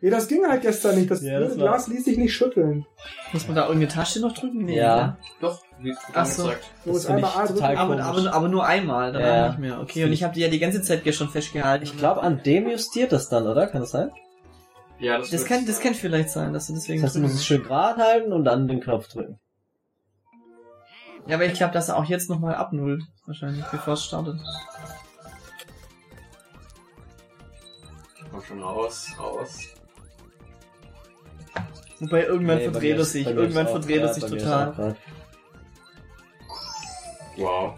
Nee, 0.00 0.10
das 0.10 0.28
ging 0.28 0.44
halt 0.46 0.62
gestern 0.62 0.94
nicht. 0.96 1.10
Das, 1.10 1.22
Ja, 1.22 1.40
das 1.40 1.56
Glas 1.56 1.88
ließ 1.88 2.04
sich 2.04 2.18
nicht 2.18 2.32
schütteln. 2.34 2.86
Muss 3.32 3.46
man 3.48 3.56
da 3.56 3.62
irgendeine 3.62 3.88
Tasche 3.92 4.20
noch 4.20 4.32
drücken? 4.32 4.64
Nee, 4.64 4.76
Ja. 4.76 4.94
oder? 4.94 5.16
Doch, 5.40 5.62
wie 5.80 5.92
Ach 6.14 6.24
so. 6.26 6.44
gesagt. 6.44 6.64
Du 6.84 6.90
musst 6.92 7.08
einmal 7.10 7.30
A 7.34 7.46
drücken. 7.46 7.62
Aber, 7.64 8.00
aber, 8.02 8.32
aber 8.32 8.48
nur 8.48 8.64
einmal, 8.66 9.12
danach 9.12 9.26
Ja. 9.28 9.48
nicht 9.48 9.58
mehr. 9.58 9.80
Okay, 9.80 10.04
und 10.04 10.12
ich 10.12 10.22
habe 10.22 10.34
die 10.34 10.40
ja 10.40 10.48
die 10.48 10.58
ganze 10.60 10.82
Zeit 10.82 11.02
gestern 11.04 11.28
festgehalten. 11.28 11.84
Ich 11.84 11.96
glaube, 11.96 12.22
an 12.22 12.40
dem 12.44 12.68
justiert 12.68 13.10
das 13.12 13.28
dann, 13.28 13.46
oder? 13.48 13.66
Kann 13.66 13.80
das 13.80 13.90
sein? 13.90 14.10
Ja, 15.00 15.18
das, 15.18 15.30
Das 15.30 15.44
kann, 15.46 15.66
das 15.66 15.80
kann 15.80 15.94
vielleicht 15.94 16.30
sein, 16.30 16.52
dass 16.52 16.68
du 16.68 16.74
deswegen 16.74 17.00
Das 17.02 17.10
heißt, 17.10 17.16
du 17.16 17.20
musst 17.20 17.34
es 17.36 17.44
schön 17.46 17.62
gerade 17.62 18.00
halten 18.00 18.32
und 18.32 18.44
dann 18.44 18.68
den 18.68 18.80
Knopf 18.80 19.08
drücken. 19.08 19.38
Ja, 21.28 21.34
aber 21.34 21.44
ich 21.44 21.52
glaube, 21.52 21.74
dass 21.74 21.90
er 21.90 21.98
auch 21.98 22.06
jetzt 22.06 22.30
nochmal 22.30 22.54
abnullt. 22.54 23.04
Wahrscheinlich, 23.26 23.64
bevor 23.66 23.94
es 23.94 24.04
startet. 24.04 24.40
Komm 28.30 28.42
schon 28.42 28.62
raus, 28.62 29.08
raus. 29.18 29.58
Wobei 32.00 32.24
irgendwann 32.24 32.58
Nee, 32.58 32.64
verdreht 32.70 32.96
er 32.96 33.04
sich. 33.04 33.26
Irgendwann 33.26 33.68
verdreht 33.68 33.98
er 33.98 34.06
ja, 34.06 34.12
sich 34.14 34.24
total. 34.24 34.96
Wow. 37.36 37.74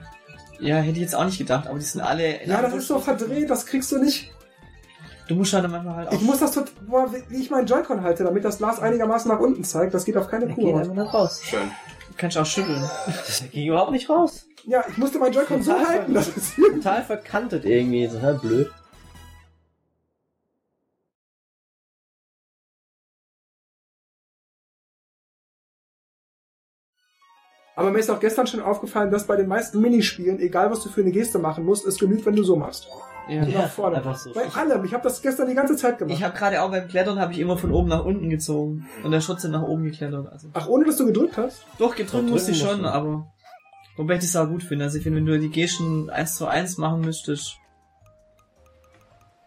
Ja, 0.61 0.77
hätte 0.77 0.93
ich 0.93 1.03
jetzt 1.03 1.17
auch 1.17 1.25
nicht 1.25 1.39
gedacht, 1.39 1.67
aber 1.67 1.79
die 1.79 1.85
sind 1.85 2.03
alle. 2.03 2.47
Ja, 2.47 2.63
das 2.63 2.75
ist 2.75 2.87
so 2.87 3.01
verdreht, 3.01 3.51
das 3.51 3.67
kriegst 3.67 3.91
du 3.91 3.99
nicht. 3.99 4.31
Du 5.27 5.35
musst 5.35 5.53
halt 5.53 5.69
manchmal 5.69 5.97
halt 5.97 6.09
auch. 6.09 6.13
Ich 6.13 6.23
muss 6.23 6.39
das 6.39 6.53
tot, 6.53 6.73
boah, 6.87 7.13
wie 7.29 7.37
ich 7.37 7.51
meinen 7.51 7.67
Joy-Con 7.67 8.03
halte, 8.03 8.25
damit 8.25 8.45
das 8.45 8.59
Glas 8.59 8.79
einigermaßen 8.79 9.31
nach 9.31 9.41
unten 9.41 9.65
zeigt. 9.65 9.95
Das 9.95 10.05
geht 10.05 10.17
auf 10.17 10.29
keine 10.29 10.47
geht 10.47 10.57
Kuh. 10.57 10.79
nicht 10.79 11.15
raus. 11.15 11.41
Schön. 11.43 11.71
Du 12.11 12.15
kannst 12.17 12.37
auch 12.37 12.47
schütteln. 12.47 12.83
Das 13.07 13.43
ging 13.51 13.69
überhaupt 13.69 13.93
nicht 13.93 14.11
raus. 14.11 14.47
Ja, 14.67 14.85
ich 14.89 14.99
musste 14.99 15.19
meinen 15.19 15.33
Joy-Con 15.33 15.63
so 15.63 15.73
halten, 15.73 16.13
dass 16.13 16.37
es 16.37 16.55
Total 16.55 17.03
verkantet 17.03 17.65
irgendwie. 17.65 18.07
Total 18.09 18.35
blöd. 18.35 18.71
Aber 27.81 27.91
mir 27.93 27.99
ist 27.99 28.11
auch 28.11 28.21
gestern 28.21 28.47
schon 28.47 28.61
aufgefallen, 28.61 29.11
dass 29.11 29.27
bei 29.27 29.37
den 29.37 29.49
meisten 29.49 29.81
Minispielen, 29.81 30.39
egal 30.39 30.71
was 30.71 30.83
du 30.83 30.91
für 30.91 31.01
eine 31.01 31.13
Geste 31.13 31.39
machen 31.39 31.65
musst, 31.65 31.87
es 31.87 31.99
genügt, 31.99 32.27
wenn 32.27 32.37
du 32.37 32.43
so 32.43 32.55
machst. 32.55 32.87
Ja. 33.27 33.43
Nach 33.47 33.71
vorne. 33.71 33.97
einfach 33.97 34.17
so. 34.17 34.33
Bei 34.35 34.47
allem. 34.49 34.85
Ich 34.85 34.93
habe 34.93 35.03
das 35.03 35.23
gestern 35.23 35.49
die 35.49 35.55
ganze 35.55 35.77
Zeit 35.77 35.97
gemacht. 35.97 36.15
Ich 36.15 36.23
habe 36.23 36.37
gerade 36.37 36.61
auch 36.61 36.71
beim 36.71 36.89
Klettern 36.89 37.19
habe 37.19 37.33
ich 37.33 37.39
immer 37.39 37.57
von 37.57 37.73
oben 37.73 37.89
nach 37.89 38.05
unten 38.05 38.29
gezogen 38.29 38.87
und 39.03 39.13
der 39.13 39.23
Schutz 39.23 39.45
nach 39.45 39.63
oben 39.63 39.85
geklettert. 39.85 40.31
Also 40.31 40.49
Ach, 40.53 40.69
ohne 40.69 40.85
dass 40.85 40.99
du 40.99 41.07
gedrückt 41.07 41.39
hast? 41.39 41.65
doch 41.79 41.97
gedrückt 41.97 42.25
Doch, 42.27 42.31
musste 42.31 42.51
ich 42.51 42.59
schon, 42.59 42.83
musst 42.83 42.85
du. 42.85 42.89
aber 42.93 43.33
wobei 43.97 44.15
ich 44.17 44.21
das 44.21 44.37
auch 44.37 44.47
gut 44.47 44.63
finde. 44.63 44.85
Also 44.85 44.99
ich 44.99 45.03
finde, 45.05 45.19
wenn 45.21 45.27
du 45.27 45.39
die 45.39 45.49
Gesten 45.49 46.11
eins 46.11 46.37
zu 46.37 46.47
eins 46.47 46.77
machen 46.77 47.01
müsstest, 47.01 47.57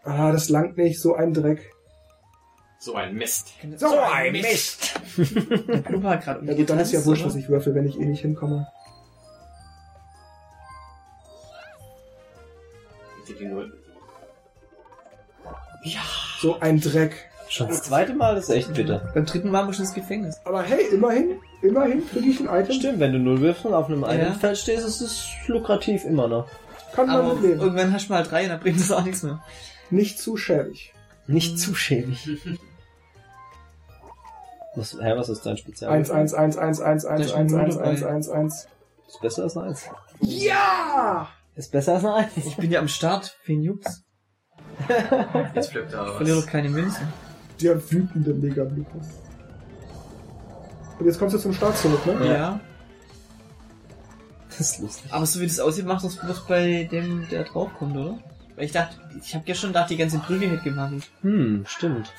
Ah, 0.02 0.32
das 0.32 0.48
langt 0.48 0.76
nicht. 0.76 1.00
So 1.00 1.14
ein 1.14 1.32
Dreck. 1.32 1.70
So 2.84 2.96
ein 2.96 3.14
Mist. 3.14 3.46
So 3.76 3.98
ein 3.98 4.32
Mist! 4.32 5.00
Der 5.16 5.82
Klumper 5.82 6.10
hat 6.10 6.22
gerade 6.24 6.44
Ja 6.44 6.52
gut, 6.54 6.68
dann 6.68 6.78
ist 6.80 6.92
ja 6.92 7.02
wurscht, 7.06 7.24
was 7.24 7.34
ich 7.34 7.48
würfel, 7.48 7.74
wenn 7.74 7.86
ich 7.86 7.98
eh 7.98 8.04
nicht 8.04 8.20
hinkomme. 8.20 8.66
Die 13.26 13.42
Null. 13.46 13.72
So 16.42 16.60
ein 16.60 16.78
Dreck. 16.78 17.30
Schon 17.48 17.68
das 17.68 17.84
zweite 17.84 18.12
Mal 18.12 18.36
ist 18.36 18.50
echt 18.50 18.74
bitter. 18.74 19.10
Beim 19.14 19.24
dritten 19.24 19.50
Mal 19.50 19.64
musst 19.64 19.78
du 19.78 19.84
ins 19.84 19.94
Gefängnis. 19.94 20.38
Aber 20.44 20.62
hey, 20.62 20.84
immerhin, 20.92 21.38
immerhin 21.62 22.06
kriege 22.06 22.28
ich 22.28 22.40
ein 22.46 22.48
Item. 22.64 22.74
Stimmt, 22.74 23.00
wenn 23.00 23.12
du 23.14 23.18
null 23.18 23.40
wirfst 23.40 23.64
und 23.64 23.72
auf 23.72 23.86
einem 23.86 24.02
Ja. 24.02 24.08
eigenen 24.08 24.34
Feld 24.34 24.58
stehst, 24.58 24.86
ist 24.86 25.00
es 25.00 25.26
lukrativ 25.46 26.04
immer 26.04 26.28
noch. 26.28 26.48
Kann 26.94 27.06
man 27.06 27.16
Aber 27.16 27.32
mitleben. 27.32 27.60
irgendwann 27.60 27.94
hast 27.94 28.10
du 28.10 28.12
mal 28.12 28.24
drei 28.24 28.42
und 28.42 28.50
dann 28.50 28.60
bringt 28.60 28.78
das 28.78 28.92
auch 28.92 29.04
nichts 29.04 29.22
mehr. 29.22 29.42
Nicht 29.88 30.18
zu 30.18 30.36
schäbig. 30.36 30.92
Nicht 31.26 31.58
zu 31.58 31.74
schäbig. 31.74 32.28
Was, 34.76 34.94
hä, 35.00 35.12
was 35.16 35.28
ist 35.28 35.46
dein 35.46 35.56
Spezial? 35.56 35.90
1, 35.92 36.10
1, 36.10 36.34
1, 36.34 36.56
1, 36.56 36.80
1, 36.80 37.02
Da 37.04 37.10
1, 37.10 37.26
ist 37.26 37.32
1, 37.32 37.52
ein 37.52 37.60
1, 37.60 37.74
Null 37.74 37.84
1, 37.84 38.00
dabei. 38.00 38.14
1, 38.14 38.28
1. 38.28 38.68
Ist 39.06 39.20
besser 39.20 39.42
als 39.44 39.56
eine 39.56 39.66
Eins. 39.68 39.84
Ja! 40.20 41.28
Ist 41.54 41.70
besser 41.70 41.94
als 41.94 42.04
eine 42.04 42.14
Eins. 42.14 42.32
Ich 42.36 42.56
bin 42.56 42.70
ja 42.70 42.80
am 42.80 42.88
Start, 42.88 43.36
wen 43.46 43.62
juckt's? 43.62 44.02
Jetzt 45.54 45.70
flippt 45.70 45.92
er 45.92 46.06
Ich 46.06 46.12
verliere 46.14 46.40
doch 46.40 46.46
keine 46.46 46.68
Münzen. 46.68 47.06
Der 47.60 47.90
wütende 47.90 48.34
Megablikus. 48.34 49.06
Und 50.98 51.06
jetzt 51.06 51.18
kommst 51.18 51.34
du 51.34 51.38
zum 51.38 51.52
Start 51.52 51.76
zurück, 51.76 52.04
ne? 52.06 52.26
Ja. 52.26 52.60
Das 54.48 54.60
ist 54.60 54.78
lustig. 54.80 55.12
Aber 55.12 55.26
so 55.26 55.40
wie 55.40 55.46
das 55.46 55.58
aussieht, 55.58 55.86
macht 55.86 56.04
das 56.04 56.16
bloß 56.16 56.46
bei 56.46 56.88
dem, 56.90 57.28
der 57.30 57.44
draufkommt, 57.44 57.96
oder? 57.96 58.18
Weil 58.56 58.66
ich 58.66 58.72
dachte, 58.72 58.96
ich 59.20 59.34
habe 59.34 59.44
gestern 59.44 59.70
gedacht, 59.70 59.90
die 59.90 59.96
ganze 59.96 60.18
Brücke 60.18 60.48
hätte 60.48 60.62
gewackelt. 60.62 61.10
Hm, 61.22 61.64
stimmt. 61.66 62.12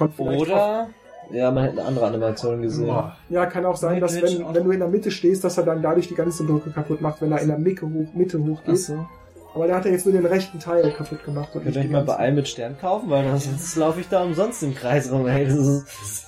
Kommt 0.00 0.16
vielleicht 0.16 0.40
drauf. 0.40 0.48
Oder, 0.48 0.88
ja, 1.30 1.50
man 1.52 1.64
hätte 1.64 1.78
eine 1.78 1.86
andere 1.88 2.06
Animation 2.06 2.60
gesehen. 2.62 2.92
Ja, 3.28 3.46
kann 3.46 3.64
auch 3.66 3.76
sein, 3.76 4.00
dass 4.00 4.20
wenn, 4.20 4.52
wenn 4.54 4.64
du 4.64 4.70
in 4.72 4.80
der 4.80 4.88
Mitte 4.88 5.10
stehst, 5.12 5.44
dass 5.44 5.56
er 5.58 5.64
dann 5.64 5.80
dadurch 5.82 6.08
die 6.08 6.14
ganze 6.16 6.44
Brücke 6.44 6.70
kaputt 6.70 7.00
macht, 7.00 7.22
wenn 7.22 7.30
er 7.30 7.40
in 7.40 7.48
der 7.48 7.58
Mitte, 7.58 7.82
hoch, 7.86 8.12
Mitte 8.14 8.38
hochgeht. 8.38 8.74
Achso. 8.74 9.06
Aber 9.54 9.66
da 9.66 9.76
hat 9.76 9.84
er 9.86 9.92
jetzt 9.92 10.06
nur 10.06 10.12
den 10.12 10.26
rechten 10.26 10.58
Teil 10.60 10.90
kaputt 10.92 11.24
gemacht. 11.24 11.48
Und 11.54 11.64
Könnt 11.64 11.76
ihr 11.76 11.82
nicht 11.82 11.86
euch 11.86 11.86
die 11.86 11.92
mal 11.92 12.04
bei 12.04 12.16
einem 12.16 12.36
mit 12.36 12.48
Stern 12.48 12.78
kaufen, 12.78 13.10
weil 13.10 13.24
sonst 13.38 13.76
laufe 13.76 14.00
ich 14.00 14.08
da 14.08 14.22
umsonst 14.22 14.62
im 14.62 14.74
Kreis 14.74 15.10
rum, 15.10 15.26
ey. 15.26 15.44
Das 15.44 15.54
ist, 15.56 15.86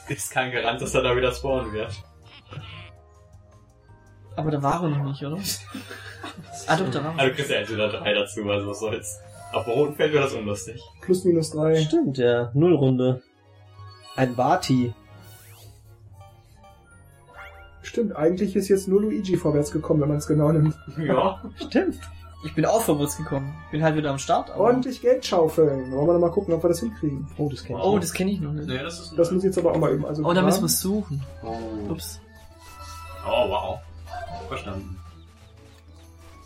Das 0.09 0.19
ist 0.19 0.31
kein 0.33 0.51
Garant, 0.53 0.81
dass 0.83 0.95
er 0.95 1.03
da 1.03 1.17
wieder 1.17 1.33
spawnen 1.33 1.73
wird. 1.73 1.91
Aber 4.37 4.51
da 4.51 4.63
war 4.63 4.83
er 4.83 4.89
noch 4.89 5.05
nicht, 5.05 5.23
oder? 5.25 5.37
ah 6.67 6.77
doch, 6.77 6.91
da 6.91 7.05
war 7.05 7.11
Also 7.11 7.21
er. 7.21 7.29
du 7.29 7.35
kriegst 7.35 7.51
ja 7.51 7.57
entweder 7.59 7.89
drei 7.91 8.15
dazu, 8.15 8.43
also 8.49 8.69
was 8.69 8.81
soll's. 8.81 9.19
Auf 9.53 9.67
roten 9.67 9.95
Feld 9.95 10.13
wäre 10.15 10.25
das 10.25 10.33
unlustig. 10.33 10.81
Plus 11.03 11.25
minus 11.25 11.51
drei. 11.51 11.77
stimmt, 11.77 12.17
ja. 12.19 12.51
Nullrunde. 12.55 13.23
Ein 14.17 14.37
Vati. 14.37 14.95
Stimmt, 17.83 18.15
eigentlich 18.17 18.55
ist 18.57 18.69
jetzt 18.69 18.89
nur 18.89 19.03
Luigi 19.03 19.37
vorwärts 19.37 19.71
gekommen, 19.73 20.01
wenn 20.01 20.09
man 20.09 20.19
es 20.19 20.27
genau 20.27 20.53
nimmt. 20.53 20.75
Ja. 20.99 21.43
Stimmt. 21.57 21.99
Ich 22.45 22.55
bin 22.55 22.65
auch 22.65 22.81
vorwärts 22.81 23.17
gekommen. 23.17 23.55
Bin 23.71 23.83
halt 23.83 23.97
wieder 23.97 24.11
am 24.11 24.19
Start. 24.19 24.51
Aber 24.51 24.65
Ordentlich 24.65 25.01
Geld 25.01 25.25
schaufeln. 25.25 25.93
Wollen 25.93 26.07
wir 26.07 26.13
noch 26.15 26.21
mal 26.21 26.31
gucken, 26.31 26.55
ob 26.55 26.65
wir 26.65 26.69
das 26.69 26.81
hinkriegen. 26.81 27.29
Oh, 27.39 27.49
das 27.49 27.65
kenn 27.65 27.77
ich 27.77 27.83
oh, 27.83 27.99
das 27.99 28.13
kenne 28.13 28.31
ich 28.33 28.41
noch 28.41 28.53
nicht. 28.53 28.67
Nee, 28.67 28.79
das 28.83 28.99
ist 28.99 29.15
Das 29.17 29.31
muss 29.31 29.43
ich 29.45 29.49
jetzt 29.49 29.59
aber 29.59 29.73
auch 29.73 29.79
mal 29.79 29.93
üben. 29.93 30.05
Also 30.05 30.25
Oh, 30.25 30.33
da 30.33 30.43
müssen 30.43 30.63
wir 30.63 30.67
es 30.67 30.81
suchen. 30.81 31.23
Oh. 31.45 31.91
Ups. 31.93 32.21
oh, 33.27 33.49
wow. 33.49 33.79
Verstanden. 34.49 34.97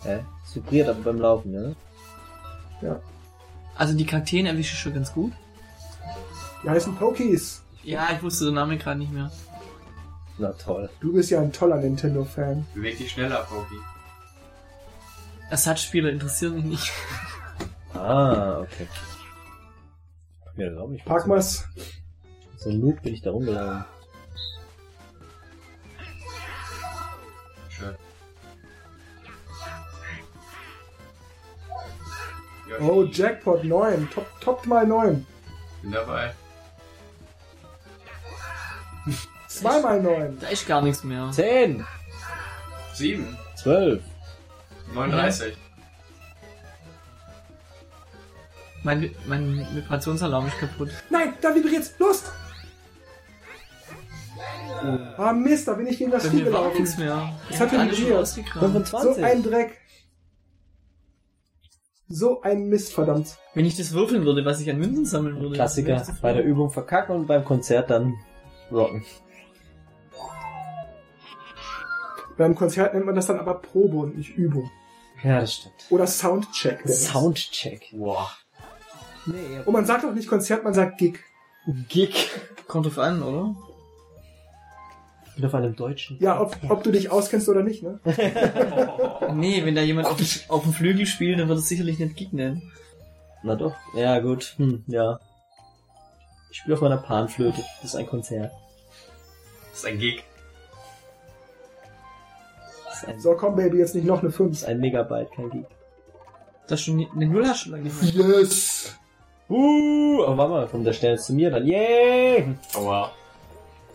Hä? 0.02 0.20
Es 0.44 0.54
vibriert 0.54 0.88
aber 0.88 1.00
beim 1.00 1.18
Laufen, 1.18 1.52
ne? 1.52 1.76
Also 3.74 3.94
die 3.96 4.04
Kakteen 4.06 4.46
erwische 4.46 4.74
ich 4.74 4.78
schon 4.78 4.94
ganz 4.94 5.12
gut. 5.12 5.32
Die 6.62 6.70
heißen 6.70 6.96
Pokies. 6.96 7.62
Ja, 7.82 8.08
ich 8.12 8.22
wusste 8.22 8.46
den 8.46 8.54
Namen 8.54 8.78
gerade 8.78 8.98
nicht 8.98 9.12
mehr. 9.12 9.30
Na 10.38 10.52
toll. 10.52 10.90
Du 11.00 11.12
bist 11.12 11.30
ja 11.30 11.40
ein 11.40 11.52
toller 11.52 11.76
Nintendo-Fan. 11.76 12.66
Beweg 12.74 12.98
dich 12.98 13.12
schneller, 13.12 13.44
Poki. 13.44 13.76
Ersatzspieler 15.50 16.10
interessieren 16.10 16.54
mich 16.56 16.64
nicht. 16.64 16.92
Ah, 17.94 18.60
okay. 18.60 18.88
Ja, 20.56 20.68
glaub 20.70 20.92
ich. 20.92 21.04
Pack 21.04 21.26
mal's. 21.26 21.64
So 22.56 22.70
ein 22.70 22.80
Loop 22.80 23.02
bin 23.02 23.14
ich 23.14 23.22
da 23.22 23.30
rumgelaufen. 23.30 23.84
Schön. 27.68 27.94
Oh, 32.80 33.04
Jackpot 33.04 33.64
9. 33.64 34.10
Top, 34.10 34.26
top 34.40 34.66
mal 34.66 34.86
9. 34.86 35.26
bin 35.82 35.92
dabei. 35.92 36.34
Zweimal 39.48 40.02
9. 40.02 40.38
Da 40.40 40.48
ist 40.48 40.66
gar 40.66 40.82
nichts 40.82 41.04
mehr. 41.04 41.30
Zehn! 41.32 41.84
Sieben. 42.94 43.36
Zwölf! 43.54 44.02
39. 44.94 45.56
Mein, 48.82 49.10
mein 49.26 49.66
Vibrationsalarm 49.74 50.46
ist 50.46 50.58
kaputt. 50.58 50.90
Nein, 51.10 51.34
da 51.40 51.54
vibriert's. 51.54 51.94
Los! 51.98 52.24
Ah 55.16 55.32
Mist, 55.32 55.66
da 55.66 55.72
bin 55.74 55.86
ich 55.86 55.98
gegen 55.98 56.10
das 56.10 56.24
war 56.24 56.30
gelaufen. 56.30 56.80
nichts 56.80 56.98
mehr. 56.98 57.32
Das 57.48 57.60
hat 57.60 57.72
hab 57.72 57.78
alles 57.80 57.92
vibriert. 57.98 58.08
schon 58.10 58.18
ausgekramt. 58.22 58.72
25! 58.72 59.16
So 59.16 59.22
ein 59.22 59.42
Dreck. 59.42 59.78
So 62.08 62.42
ein 62.42 62.68
Mist, 62.68 62.92
verdammt. 62.92 63.36
Wenn 63.54 63.64
ich 63.64 63.76
das 63.76 63.92
würfeln 63.92 64.24
würde, 64.24 64.44
was 64.44 64.60
ich 64.60 64.70
an 64.70 64.78
Münzen 64.78 65.04
sammeln 65.04 65.40
würde. 65.40 65.56
Klassiker. 65.56 66.06
Bei 66.22 66.32
der 66.32 66.44
Übung 66.44 66.70
verkacken 66.70 67.16
und 67.16 67.26
beim 67.26 67.44
Konzert 67.44 67.90
dann 67.90 68.14
rocken. 68.70 69.04
Beim 72.36 72.54
Konzert 72.54 72.92
nennt 72.94 73.06
man 73.06 73.14
das 73.14 73.26
dann 73.26 73.38
aber 73.38 73.54
Probe 73.54 73.96
und 73.96 74.16
nicht 74.18 74.36
Übung. 74.36 74.70
Ja, 75.22 75.40
das 75.40 75.54
stimmt. 75.54 75.74
Oder 75.90 76.06
Soundcheck. 76.06 76.86
Soundcheck. 76.86 77.88
Wow. 77.92 78.28
Nee, 79.24 79.60
Und 79.64 79.72
man 79.72 79.86
sagt 79.86 80.04
auch 80.04 80.12
nicht 80.12 80.28
Konzert, 80.28 80.62
man 80.62 80.74
sagt 80.74 80.98
Gig. 80.98 81.18
Gig. 81.88 82.28
Kommt 82.68 82.86
drauf 82.86 82.98
an, 82.98 83.22
oder? 83.22 83.54
Ich 85.28 85.34
bin 85.36 85.44
auf 85.46 85.54
einem 85.54 85.74
deutschen. 85.74 86.18
Ja, 86.20 86.40
ob, 86.40 86.56
ob 86.68 86.82
du 86.82 86.92
dich 86.92 87.10
auskennst 87.10 87.48
oder 87.48 87.62
nicht, 87.62 87.82
ne? 87.82 88.00
Nee, 89.34 89.64
wenn 89.64 89.74
da 89.74 89.82
jemand 89.82 90.06
auf, 90.06 90.16
dem- 90.16 90.26
auf 90.48 90.62
dem 90.62 90.72
Flügel 90.72 91.06
spielt, 91.06 91.38
dann 91.40 91.48
wird 91.48 91.58
es 91.58 91.68
sicherlich 91.68 91.98
nicht 91.98 92.16
Gig 92.16 92.32
nennen. 92.32 92.70
Na 93.42 93.54
doch. 93.54 93.74
Ja, 93.94 94.18
gut. 94.20 94.54
Hm, 94.58 94.84
ja. 94.86 95.18
Ich 96.56 96.60
spiele 96.60 96.76
auf 96.76 96.80
meiner 96.80 96.96
Panflöte. 96.96 97.62
Das 97.82 97.90
ist 97.90 97.96
ein 97.96 98.06
Konzert. 98.06 98.50
Das 99.70 99.80
ist 99.80 99.84
ein 99.84 99.98
Gig. 99.98 100.24
Das 102.86 103.02
ist 103.02 103.08
ein, 103.08 103.20
So, 103.20 103.34
komm, 103.34 103.56
Baby, 103.56 103.76
jetzt 103.76 103.94
nicht 103.94 104.06
noch 104.06 104.20
eine 104.20 104.28
das 104.28 104.36
5. 104.36 104.52
ist 104.52 104.64
ein 104.64 104.80
Megabyte, 104.80 105.30
kein 105.32 105.50
Gig. 105.50 105.66
Das 106.66 106.80
schon 106.80 107.06
eine 107.14 107.26
Null 107.26 107.46
hast 107.46 107.60
du 107.60 107.62
schon 107.64 107.72
lange 107.72 107.84
nicht 107.84 108.16
mehr. 108.16 108.38
Yes! 108.38 108.96
Uh, 109.50 110.24
aber 110.24 110.38
warte 110.38 110.50
mal, 110.50 110.66
von 110.66 110.82
der 110.82 110.94
Stelle 110.94 111.18
zu 111.18 111.34
mir 111.34 111.50
dann. 111.50 111.66
Yay! 111.66 112.56
Aua. 112.74 113.12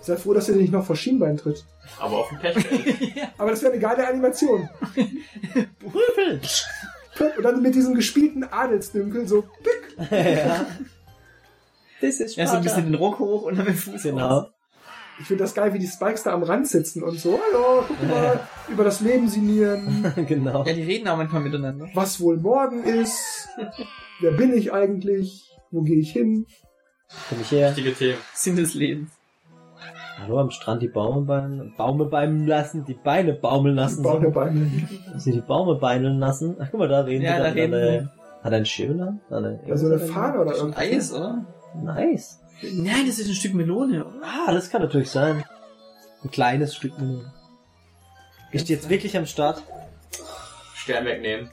Seid 0.02 0.20
froh, 0.20 0.36
dass 0.36 0.48
ihr 0.48 0.56
nicht 0.56 0.72
noch 0.72 0.86
vor 0.86 0.96
Schienbein 0.96 1.38
tritt. 1.38 1.66
Aber 2.00 2.20
auf 2.20 2.30
dem 2.30 2.38
Pechfeld. 2.38 3.18
Aber 3.40 3.50
das 3.50 3.64
wäre 3.64 3.72
eine 3.72 3.82
geile 3.82 4.08
Animation. 4.08 4.70
Rüffel! 5.84 6.42
Und 7.38 7.44
dann 7.44 7.60
mit 7.64 7.74
diesem 7.74 7.96
gespielten 7.96 8.44
Adelsdünkel 8.44 9.28
so, 9.28 9.42
pick. 9.42 10.12
ja. 10.12 10.68
Das 12.02 12.20
ist 12.20 12.36
Ja, 12.36 12.48
so 12.48 12.58
ein 12.58 12.64
bisschen 12.64 12.86
den 12.86 12.96
Rock 12.96 13.20
hoch 13.20 13.44
und 13.44 13.58
dann 13.58 13.66
mit 13.66 13.76
dem 13.76 13.80
Fuß 13.80 14.04
Genau. 14.04 14.28
raus. 14.28 14.48
Ich 15.20 15.28
finde 15.28 15.44
das 15.44 15.54
geil, 15.54 15.72
wie 15.74 15.80
die 15.80 15.88
Spikes 15.88 16.24
da 16.24 16.34
am 16.34 16.42
Rand 16.42 16.68
sitzen 16.68 17.04
und 17.04 17.20
so, 17.20 17.40
hallo, 17.40 17.84
guck 17.88 18.10
mal, 18.10 18.40
über 18.70 18.84
das 18.84 19.02
Leben 19.02 19.28
sinnieren, 19.28 20.12
genau. 20.28 20.64
Ja, 20.66 20.74
die 20.74 20.82
reden 20.82 21.08
auch 21.08 21.18
manchmal 21.18 21.42
miteinander. 21.44 21.88
was 21.94 22.20
wohl 22.20 22.38
morgen 22.38 22.84
ist, 22.84 23.48
wer 24.20 24.32
bin 24.32 24.52
ich 24.54 24.74
eigentlich, 24.74 25.52
wo 25.70 25.82
gehe 25.82 26.00
ich 26.00 26.12
hin? 26.12 26.48
Komm 27.30 27.42
ich 27.42 27.52
her. 27.52 27.70
Wichtige 27.70 27.94
Themen. 27.94 28.18
Sinn 28.34 28.56
des 28.56 28.74
Lebens. 28.74 29.12
Hallo, 30.18 30.40
am 30.40 30.50
Strand 30.50 30.82
die 30.82 30.88
Baume 30.88 31.22
beimeln, 31.26 31.74
Baume 31.78 32.06
beimeln 32.06 32.48
lassen, 32.48 32.86
die 32.86 32.94
Beine 32.96 33.34
baumeln 33.34 33.76
lassen. 33.76 34.04
So. 34.04 34.20
Beine. 34.32 34.72
Sie 35.18 35.32
die 35.34 35.42
Baume 35.42 35.76
beimeln 35.76 36.20
lassen. 36.20 36.56
Ach, 36.60 36.68
guck 36.72 36.80
mal, 36.80 36.88
da 36.88 37.02
reden 37.02 37.24
Ja, 37.26 37.34
die 37.34 37.38
da 37.40 37.44
dann 37.46 37.54
reden 37.74 38.10
Hat 38.44 38.52
er 38.54 38.58
ein 38.58 38.66
Schirm 38.66 38.98
da? 38.98 39.18
Ah, 39.30 39.40
ne. 39.40 39.60
Ja, 39.68 39.78
so 39.78 39.88
eine 39.88 40.00
Fahne 40.00 40.40
oder 40.40 40.56
irgendwas. 40.56 40.80
Eis, 40.82 41.14
oder? 41.14 41.46
Nice. 41.76 42.40
Nein, 42.62 43.08
das 43.08 43.20
ist 43.20 43.28
ein 43.30 43.36
Stück 43.36 43.54
Melone? 43.54 44.06
Ah, 44.22 44.52
das 44.54 44.70
kann 44.70 44.82
natürlich 44.82 45.10
sein. 45.10 45.44
Ein 46.24 46.32
kleines 46.32 46.76
Stück 46.76 46.98
Melone. 47.00 47.32
Ist 48.52 48.70
die 48.70 48.74
jetzt 48.74 48.90
wirklich 48.90 49.16
am 49.18 49.26
Start? 49.26 49.64
Stern 50.76 51.06
wegnehmen. 51.06 51.50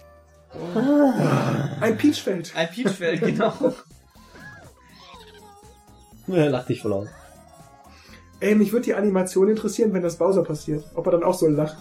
Ein 1.80 1.96
Peachfeld. 1.96 2.52
Ein 2.56 2.70
Peachfeld, 2.70 3.20
genau. 3.20 3.52
Ja, 6.26 6.44
lach 6.48 6.66
dich 6.66 6.82
voll 6.82 6.92
aus. 6.92 7.08
Ey, 8.40 8.54
mich 8.54 8.70
würde 8.70 8.84
die 8.84 8.94
Animation 8.94 9.48
interessieren, 9.48 9.94
wenn 9.94 10.02
das 10.02 10.16
Bowser 10.18 10.44
passiert. 10.44 10.84
Ob 10.94 11.06
er 11.06 11.12
dann 11.12 11.24
auch 11.24 11.32
so 11.32 11.46
lacht. 11.48 11.78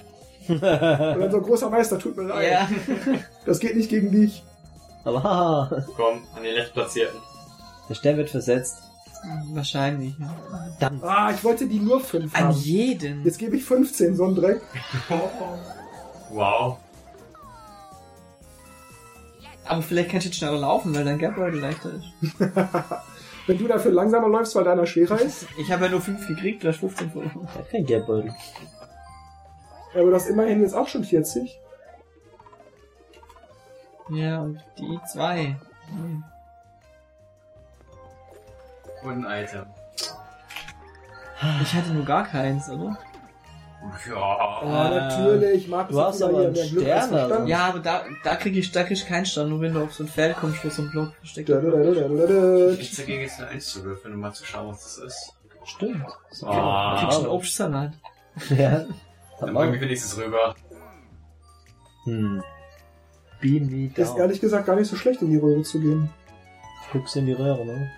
Und 0.48 0.62
dann 0.62 1.30
so, 1.32 1.40
großer 1.40 1.68
Meister, 1.68 1.98
tut 1.98 2.16
mir 2.16 2.22
leid. 2.22 2.48
ja. 2.48 2.68
Das 3.44 3.58
geht 3.58 3.74
nicht 3.76 3.90
gegen 3.90 4.12
dich. 4.12 4.44
Aber 5.02 5.22
haha, 5.24 5.84
Komm, 5.96 6.22
an 6.34 6.44
den 6.44 6.54
letztplatzierten. 6.54 7.18
Der 7.88 7.94
Stern 7.94 8.16
wird 8.16 8.30
versetzt. 8.30 8.82
Wahrscheinlich, 9.52 10.16
ja. 10.18 10.34
Verdammt. 10.78 11.02
Ah, 11.02 11.32
ich 11.34 11.42
wollte 11.42 11.66
die 11.66 11.80
nur 11.80 12.00
5 12.00 12.34
An 12.34 12.44
haben. 12.44 12.56
jeden. 12.56 13.24
Jetzt 13.24 13.38
gebe 13.38 13.56
ich 13.56 13.64
15, 13.64 14.14
so 14.14 14.26
ein 14.26 14.34
Dreck. 14.34 14.60
Wow. 16.30 16.78
Aber 19.64 19.82
vielleicht 19.82 20.10
kannst 20.10 20.26
du 20.26 20.28
jetzt 20.30 20.38
schneller 20.38 20.58
laufen, 20.58 20.94
weil 20.94 21.04
dein 21.04 21.18
Geldbeutel 21.18 21.60
leichter 21.60 21.90
ist. 21.94 22.40
Wenn 23.46 23.58
du 23.58 23.66
dafür 23.66 23.92
langsamer 23.92 24.28
läufst, 24.28 24.54
weil 24.54 24.64
deiner 24.64 24.86
schwerer 24.86 25.20
ist. 25.20 25.46
Ich 25.58 25.72
habe 25.72 25.86
ja 25.86 25.90
nur 25.90 26.00
5 26.00 26.26
gekriegt, 26.28 26.62
du 26.62 26.68
hast 26.68 26.78
15 26.78 27.10
verloren. 27.10 27.48
Er 27.54 27.54
hat 27.54 27.70
kein 27.70 27.84
Geldbeutel. 27.84 28.34
Ja, 29.94 30.00
aber 30.02 30.10
das 30.10 30.26
immerhin 30.28 30.60
jetzt 30.60 30.74
auch 30.74 30.86
schon 30.86 31.02
40. 31.04 31.58
Ja, 34.10 34.42
und 34.42 34.62
die 34.78 34.98
zwei. 35.10 35.56
Hm. 35.90 36.24
Und 39.02 39.24
ein 39.26 39.44
Item. 39.44 39.66
Ich 41.62 41.72
hatte 41.74 41.90
nur 41.90 42.04
gar 42.04 42.24
keins, 42.26 42.68
oder? 42.68 42.98
Ja. 44.08 44.60
Oh, 44.62 44.66
Äh, 44.66 44.90
natürlich. 44.98 45.68
Markus 45.68 45.94
du 45.94 46.02
hast 46.02 46.22
aber 46.22 46.38
einen 46.38 46.56
Stern, 46.56 47.14
also. 47.14 47.44
Ja, 47.46 47.66
aber 47.66 47.78
da, 47.78 48.02
da 48.24 48.34
krieg 48.34 48.56
ich, 48.56 48.72
da 48.72 48.82
krieg 48.82 48.96
ich 48.96 49.06
keinen 49.06 49.24
Stand, 49.24 49.50
nur 49.50 49.60
wenn 49.60 49.72
du 49.72 49.84
auf 49.84 49.92
so 49.94 50.02
ein 50.02 50.08
Feld 50.08 50.36
kommst, 50.36 50.64
wo 50.64 50.68
so 50.68 50.82
ein 50.82 50.90
Block 50.90 51.14
versteckt 51.18 51.48
Da, 51.48 51.58
ist. 51.60 52.78
Nichts 52.78 52.96
dagegen 52.96 53.22
ist 53.22 53.38
eine 53.38 53.48
1 53.50 53.66
zu 53.66 53.84
würfeln, 53.84 54.14
um 54.14 54.20
mal 54.20 54.32
zu 54.32 54.44
schauen, 54.44 54.68
was 54.68 54.82
das 54.82 54.98
ist. 54.98 55.34
Stimmt. 55.64 56.04
So. 56.30 56.48
Ah. 56.48 56.94
Du 56.96 57.06
kriegst 57.06 57.18
einen 57.20 57.28
Obstsalat. 57.28 57.92
Ja. 58.50 58.84
Dann 59.40 59.54
bring 59.54 59.70
mich 59.70 59.80
man. 59.80 59.80
wenigstens 59.80 60.18
rüber. 60.18 60.56
Hm. 62.04 62.42
Beam 63.40 63.66
me 63.66 63.92
Ist 63.94 64.16
ehrlich 64.16 64.40
gesagt 64.40 64.66
gar 64.66 64.74
nicht 64.74 64.88
so 64.88 64.96
schlecht, 64.96 65.22
in 65.22 65.30
die 65.30 65.36
Röhre 65.36 65.62
zu 65.62 65.78
gehen. 65.78 66.10
Guckst 66.92 67.14
in 67.16 67.26
die 67.26 67.32
Röhre, 67.32 67.64
ne? 67.64 67.90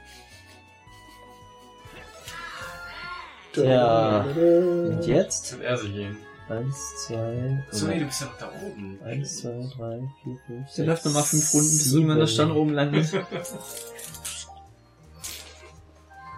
Ja. 3.57 4.23
Und 4.25 5.03
jetzt? 5.07 5.47
Zum 5.47 5.61
er 5.63 5.77
sich 5.77 5.93
hin. 5.93 6.17
Eins, 6.49 7.07
zwei, 7.07 7.65
So, 7.71 7.87
nee, 7.87 8.01
du 8.01 8.07
bist 8.07 8.21
ja 8.23 8.27
noch 8.27 8.39
da 8.39 8.51
oben. 8.67 8.99
eins, 9.05 9.37
zwei, 9.41 9.71
drei, 9.77 10.01
vier, 10.25 10.37
fünf, 10.47 10.67
Der 10.67 10.73
sechs, 10.75 10.87
läuft 10.89 11.05
nochmal 11.05 11.23
fünf 11.23 11.55
Runden, 11.55 11.67
bis 11.67 11.85
sieben. 11.85 11.97
irgendwann 11.97 12.19
der 12.19 12.27
Stand 12.27 12.53
oben 12.57 12.73
landet. 12.73 13.13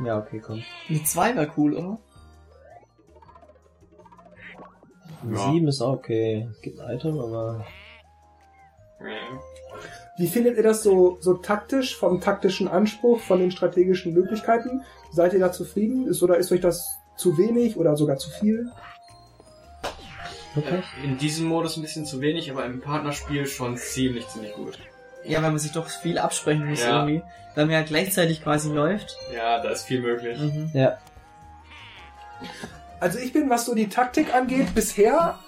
Ja, 0.05 0.19
okay, 0.19 0.41
komm. 0.45 0.63
Eine 0.89 1.05
zwei 1.05 1.37
war 1.37 1.47
cool, 1.57 1.75
oder? 1.75 1.99
Ja. 5.31 5.53
Sieben 5.53 5.69
ist 5.69 5.81
auch 5.81 5.93
okay. 5.93 6.49
Es 6.51 6.61
gibt 6.61 6.81
ein 6.81 6.97
Item, 6.97 7.21
aber 7.21 7.65
Wie 10.19 10.27
findet 10.27 10.57
ihr 10.57 10.63
das 10.65 10.83
so, 10.83 11.19
so 11.21 11.35
taktisch, 11.35 11.97
vom 11.97 12.21
taktischen 12.21 12.67
Anspruch, 12.67 13.21
von 13.21 13.39
den 13.39 13.53
strategischen 13.53 14.13
Möglichkeiten? 14.13 14.83
Seid 15.13 15.35
ihr 15.35 15.41
da 15.41 15.53
zufrieden? 15.53 16.09
Ist, 16.09 16.23
oder 16.23 16.37
ist 16.37 16.51
euch 16.51 16.61
das 16.61 16.99
zu 17.23 17.39
wenig 17.39 17.77
oder 17.77 17.97
sogar 17.97 18.17
zu 18.19 18.29
viel? 18.31 18.71
okay. 20.57 20.83
In 21.03 21.17
diesem 21.19 21.47
Modus 21.47 21.77
ein 21.77 21.83
bisschen 21.83 22.05
zu 22.05 22.21
wenig, 22.21 22.51
aber 22.51 22.65
im 22.67 22.81
Partnerspiel 22.81 23.47
schon 23.47 23.77
ziemlich, 23.77 24.29
ziemlich 24.29 24.53
gut. 24.55 24.79
Ja, 25.25 25.41
weil 25.43 25.51
man 25.51 25.59
sich 25.59 25.73
doch 25.73 25.87
viel 25.89 26.19
absprechen 26.19 26.69
muss 26.69 26.81
Ja. 26.83 27.01
irgendwie. 27.07 27.23
Weil 27.55 27.67
man 27.67 27.75
ja 27.75 27.83
gleichzeitig 27.83 28.43
quasi 28.43 28.71
läuft. 28.73 29.17
Ja, 29.35 29.63
da 29.63 29.71
ist 29.71 29.85
viel 29.85 30.01
möglich. 30.01 30.39
Mhm. 30.39 30.71
Ja. 30.75 30.99
Also 33.01 33.19
ich 33.19 33.33
bin, 33.33 33.49
was 33.51 33.67
so 33.67 33.75
die 33.75 33.89
Taktik 33.89 34.35
angeht, 34.35 34.75
bisher 34.75 35.39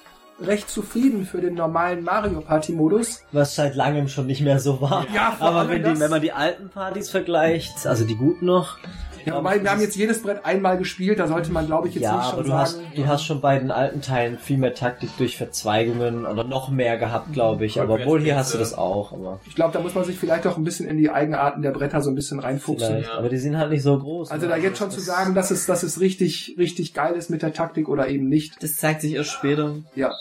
recht 0.41 0.69
zufrieden 0.69 1.25
für 1.27 1.41
den 1.41 1.55
normalen 1.55 2.03
Mario 2.05 2.41
Party 2.41 2.73
Modus. 2.73 3.23
Was 3.33 3.55
seit 3.55 3.75
langem 3.77 4.09
schon 4.09 4.27
nicht 4.27 4.41
mehr 4.43 4.59
so 4.59 4.81
war. 4.81 5.07
Ja, 5.15 5.33
vor 5.33 5.49
Aber 5.49 5.59
allem 5.61 5.69
wenn, 5.71 5.83
das- 5.83 5.95
die, 5.95 6.01
wenn 6.01 6.11
man 6.11 6.23
die 6.23 6.33
alten 6.33 6.69
Partys 6.71 7.11
vergleicht, 7.11 7.87
also 7.87 8.05
die 8.05 8.17
guten 8.17 8.47
noch. 8.47 8.79
Ja, 9.25 9.37
wobei, 9.37 9.63
wir 9.63 9.71
haben 9.71 9.81
jetzt 9.81 9.97
jedes 9.97 10.23
Brett 10.23 10.45
einmal 10.45 10.79
gespielt, 10.79 11.19
da 11.19 11.27
sollte 11.27 11.53
man, 11.53 11.67
glaube 11.67 11.89
ich, 11.89 11.95
jetzt 11.95 12.05
ja, 12.05 12.17
nicht 12.17 12.27
aber 12.27 12.37
schon 12.43 12.47
du 12.47 12.53
hast, 12.53 12.73
sagen. 12.77 12.87
du 12.95 13.07
hast 13.07 13.25
schon 13.25 13.41
bei 13.41 13.59
den 13.59 13.71
alten 13.71 14.01
Teilen 14.03 14.39
viel 14.39 14.59
mehr 14.59 14.75
Taktik 14.75 15.11
durch 15.19 15.37
Verzweigungen 15.37 16.27
oder 16.27 16.45
noch 16.45 16.69
mehr 16.69 16.99
gehabt, 16.99 17.33
glaube 17.33 17.65
ich. 17.65 17.81
Aber 17.81 17.95
obwohl 17.95 18.21
hier 18.21 18.37
hast 18.37 18.55
du 18.55 18.59
das 18.59 18.75
auch, 18.75 19.13
aber 19.13 19.41
Ich 19.47 19.55
glaube, 19.55 19.73
da 19.73 19.81
muss 19.81 19.95
man 19.95 20.05
sich 20.05 20.17
vielleicht 20.19 20.47
auch 20.47 20.57
ein 20.57 20.65
bisschen 20.65 20.89
in 20.89 20.99
die 20.99 21.11
Eigenarten 21.11 21.63
der 21.63 21.71
Bretter 21.71 22.01
so 22.03 22.11
ein 22.11 22.15
bisschen 22.15 22.41
reinfuchsen. 22.41 23.03
ja. 23.03 23.19
Aber 23.19 23.29
die 23.29 23.39
sind 23.39 23.57
halt 23.57 23.71
nicht 23.71 23.83
so 23.83 23.99
groß. 23.99 24.31
Also 24.31 24.47
ne? 24.47 24.53
da 24.53 24.59
jetzt 24.59 24.79
schon 24.79 24.91
zu 24.91 25.01
sagen, 25.01 25.35
dass 25.35 25.51
es, 25.51 25.67
dass 25.67 25.83
es 25.83 26.01
richtig, 26.01 26.57
richtig 26.59 26.95
geil 26.95 27.15
ist 27.15 27.31
mit 27.31 27.43
der 27.43 27.53
Taktik 27.53 27.89
oder 27.89 28.09
eben 28.09 28.29
nicht. 28.29 28.63
Das 28.63 28.77
zeigt 28.77 29.01
sich 29.01 29.15
erst 29.15 29.31
später. 29.31 29.75
Ja, 29.95 30.13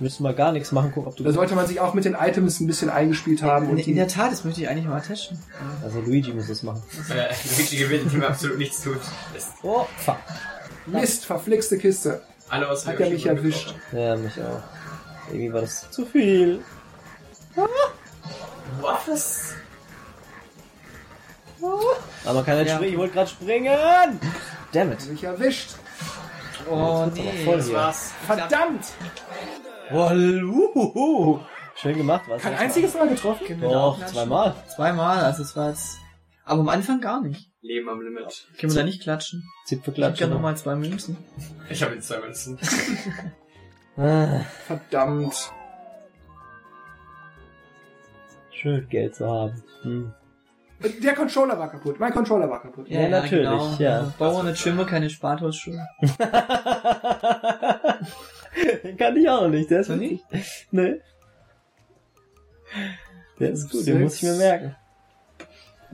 Müssen 0.00 0.22
wir 0.22 0.32
gar 0.32 0.52
nichts 0.52 0.70
machen, 0.70 0.92
gucken, 0.92 1.08
ob 1.08 1.16
du. 1.16 1.24
da 1.24 1.32
sollte 1.32 1.54
man 1.56 1.66
sich 1.66 1.80
auch 1.80 1.92
mit 1.92 2.04
den 2.04 2.14
Items 2.14 2.60
ein 2.60 2.66
bisschen 2.68 2.88
eingespielt 2.88 3.42
haben 3.42 3.64
In, 3.66 3.70
und 3.72 3.86
in 3.88 3.96
der 3.96 4.06
Tat, 4.06 4.30
das 4.30 4.44
möchte 4.44 4.60
ich 4.60 4.68
eigentlich 4.68 4.86
mal 4.86 5.00
testen. 5.00 5.38
Also 5.82 6.00
Luigi 6.00 6.32
muss 6.32 6.46
das 6.46 6.62
machen. 6.62 6.82
Äh, 7.10 7.34
Luigi 7.56 7.76
gewinnt, 7.78 8.12
dem 8.12 8.22
absolut 8.22 8.58
nichts 8.58 8.82
tut. 8.82 9.00
Ist 9.36 9.48
Oh, 9.62 9.86
fuck. 9.98 10.16
Mist, 10.86 11.26
verflixte 11.26 11.78
Kiste. 11.78 12.22
alle 12.48 12.68
aus 12.68 12.86
Hat 12.86 13.00
er 13.00 13.10
mich 13.10 13.26
erwischt. 13.26 13.74
Ja, 13.92 14.14
mich 14.16 14.34
auch. 14.40 14.62
Irgendwie 15.32 15.52
war 15.52 15.62
das 15.62 15.90
zu 15.90 16.06
viel. 16.06 16.60
Was? 18.80 19.54
Aber 22.24 22.34
man 22.34 22.46
kann 22.46 22.58
nicht 22.58 22.68
Ja. 22.68 22.76
springen. 22.76 22.92
Ich 22.92 22.98
wollte 22.98 23.14
gerade 23.14 23.30
springen. 23.30 24.20
Damn 24.72 24.92
it. 24.92 25.10
Mich 25.10 25.24
erwischt. 25.24 25.70
Oh 26.70 27.06
nee. 27.14 27.44
voll 27.44 27.56
Das 27.56 27.66
hier. 27.66 27.74
war's. 27.74 28.10
Verdammt! 28.26 28.84
Uhuhu. 29.90 31.40
Schön 31.76 31.96
gemacht, 31.96 32.22
was? 32.28 32.42
Kein 32.42 32.54
einziges 32.54 32.94
Mal 32.94 33.08
getroffen? 33.08 33.64
Auch 33.64 33.98
Doch, 33.98 34.06
zweimal. 34.06 34.54
Zweimal, 34.74 35.18
also 35.18 35.42
es 35.42 35.56
war 35.56 35.70
jetzt... 35.70 35.98
Aber 36.44 36.60
am 36.60 36.68
Anfang 36.68 37.00
gar 37.00 37.20
nicht. 37.20 37.50
Leben 37.60 37.88
am 37.88 38.00
Limit. 38.00 38.46
Können 38.58 38.72
wir 38.72 38.78
da 38.80 38.84
nicht 38.84 39.02
klatschen? 39.02 39.42
Ich 39.64 39.72
hätte 39.72 39.82
Zipfelklatsch. 39.82 40.18
gerne 40.18 40.34
nochmal 40.34 40.56
zwei 40.56 40.74
Münzen. 40.74 41.16
Ich 41.68 41.82
habe 41.82 41.94
jetzt 41.94 42.08
zwei 42.08 42.20
Münzen. 42.20 42.58
Ah, 44.00 44.42
Verdammt. 44.68 45.50
schön 48.52 48.88
Geld 48.88 49.16
zu 49.16 49.26
haben. 49.28 49.60
Hm. 49.82 50.14
Der 51.02 51.14
Controller 51.16 51.58
war 51.58 51.68
kaputt. 51.68 51.98
Mein 51.98 52.12
Controller 52.12 52.48
war 52.48 52.62
kaputt. 52.62 52.88
Ja, 52.88 53.08
natürlich, 53.08 53.78
ja. 53.80 54.12
Bauer 54.16 54.42
eine 54.42 54.54
Schimmer, 54.54 54.84
keine 54.84 55.10
Spathausschuhe. 55.10 55.84
Den 58.84 58.96
kann 58.98 59.16
ich 59.16 59.28
auch 59.28 59.48
nicht, 59.48 59.70
der 59.70 59.80
ist 59.80 59.88
nicht? 59.90 60.24
Nee. 60.70 61.00
Der 63.38 63.50
ist 63.50 63.70
gut, 63.70 63.86
den 63.86 64.02
muss 64.02 64.16
ich 64.16 64.22
mir 64.22 64.34
merken. 64.34 64.76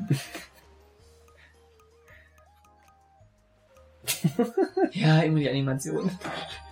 Ja, 4.93 5.21
immer 5.21 5.39
die 5.39 5.49
Animation. 5.49 6.11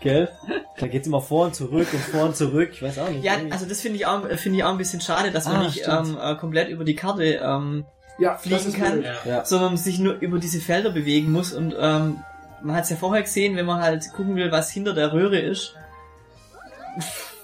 Gell? 0.01 0.29
Da 0.79 0.87
geht's 0.87 1.07
immer 1.07 1.21
vor 1.21 1.47
und 1.47 1.55
zurück 1.55 1.89
und 1.93 2.01
vor 2.01 2.25
und 2.25 2.37
zurück. 2.37 2.71
Ich 2.73 2.83
weiß 2.83 2.99
auch 2.99 3.09
nicht. 3.09 3.25
Ja, 3.25 3.35
irgendwie. 3.35 3.53
also 3.53 3.67
das 3.67 3.81
finde 3.81 3.97
ich 3.97 4.07
auch, 4.07 4.27
finde 4.37 4.59
ich 4.59 4.65
auch 4.65 4.71
ein 4.71 4.79
bisschen 4.79 5.01
schade, 5.01 5.31
dass 5.31 5.47
man 5.47 5.57
Ah, 5.57 5.63
nicht 5.65 5.87
ähm, 5.87 6.19
äh, 6.21 6.35
komplett 6.37 6.69
über 6.69 6.85
die 6.85 6.95
Karte, 6.95 7.25
ähm, 7.43 7.85
Ja, 8.19 8.37
Fliegen 8.37 8.73
kann. 8.73 9.05
ja. 9.25 9.45
sondern 9.45 9.77
sich 9.77 9.99
nur 9.99 10.15
über 10.15 10.39
diese 10.39 10.61
Felder 10.61 10.91
bewegen 10.91 11.33
muss 11.33 11.53
und 11.53 11.75
ähm, 11.79 12.19
man 12.63 12.77
hat 12.77 12.85
es 12.85 12.91
ja 12.91 12.97
vorher 12.97 13.23
gesehen, 13.23 13.57
wenn 13.57 13.67
man 13.67 13.81
halt 13.83 14.13
gucken 14.13 14.37
will, 14.37 14.53
was 14.53 14.71
hinter 14.71 14.95
der 14.95 15.13
Röhre 15.13 15.39
ist, 15.39 15.75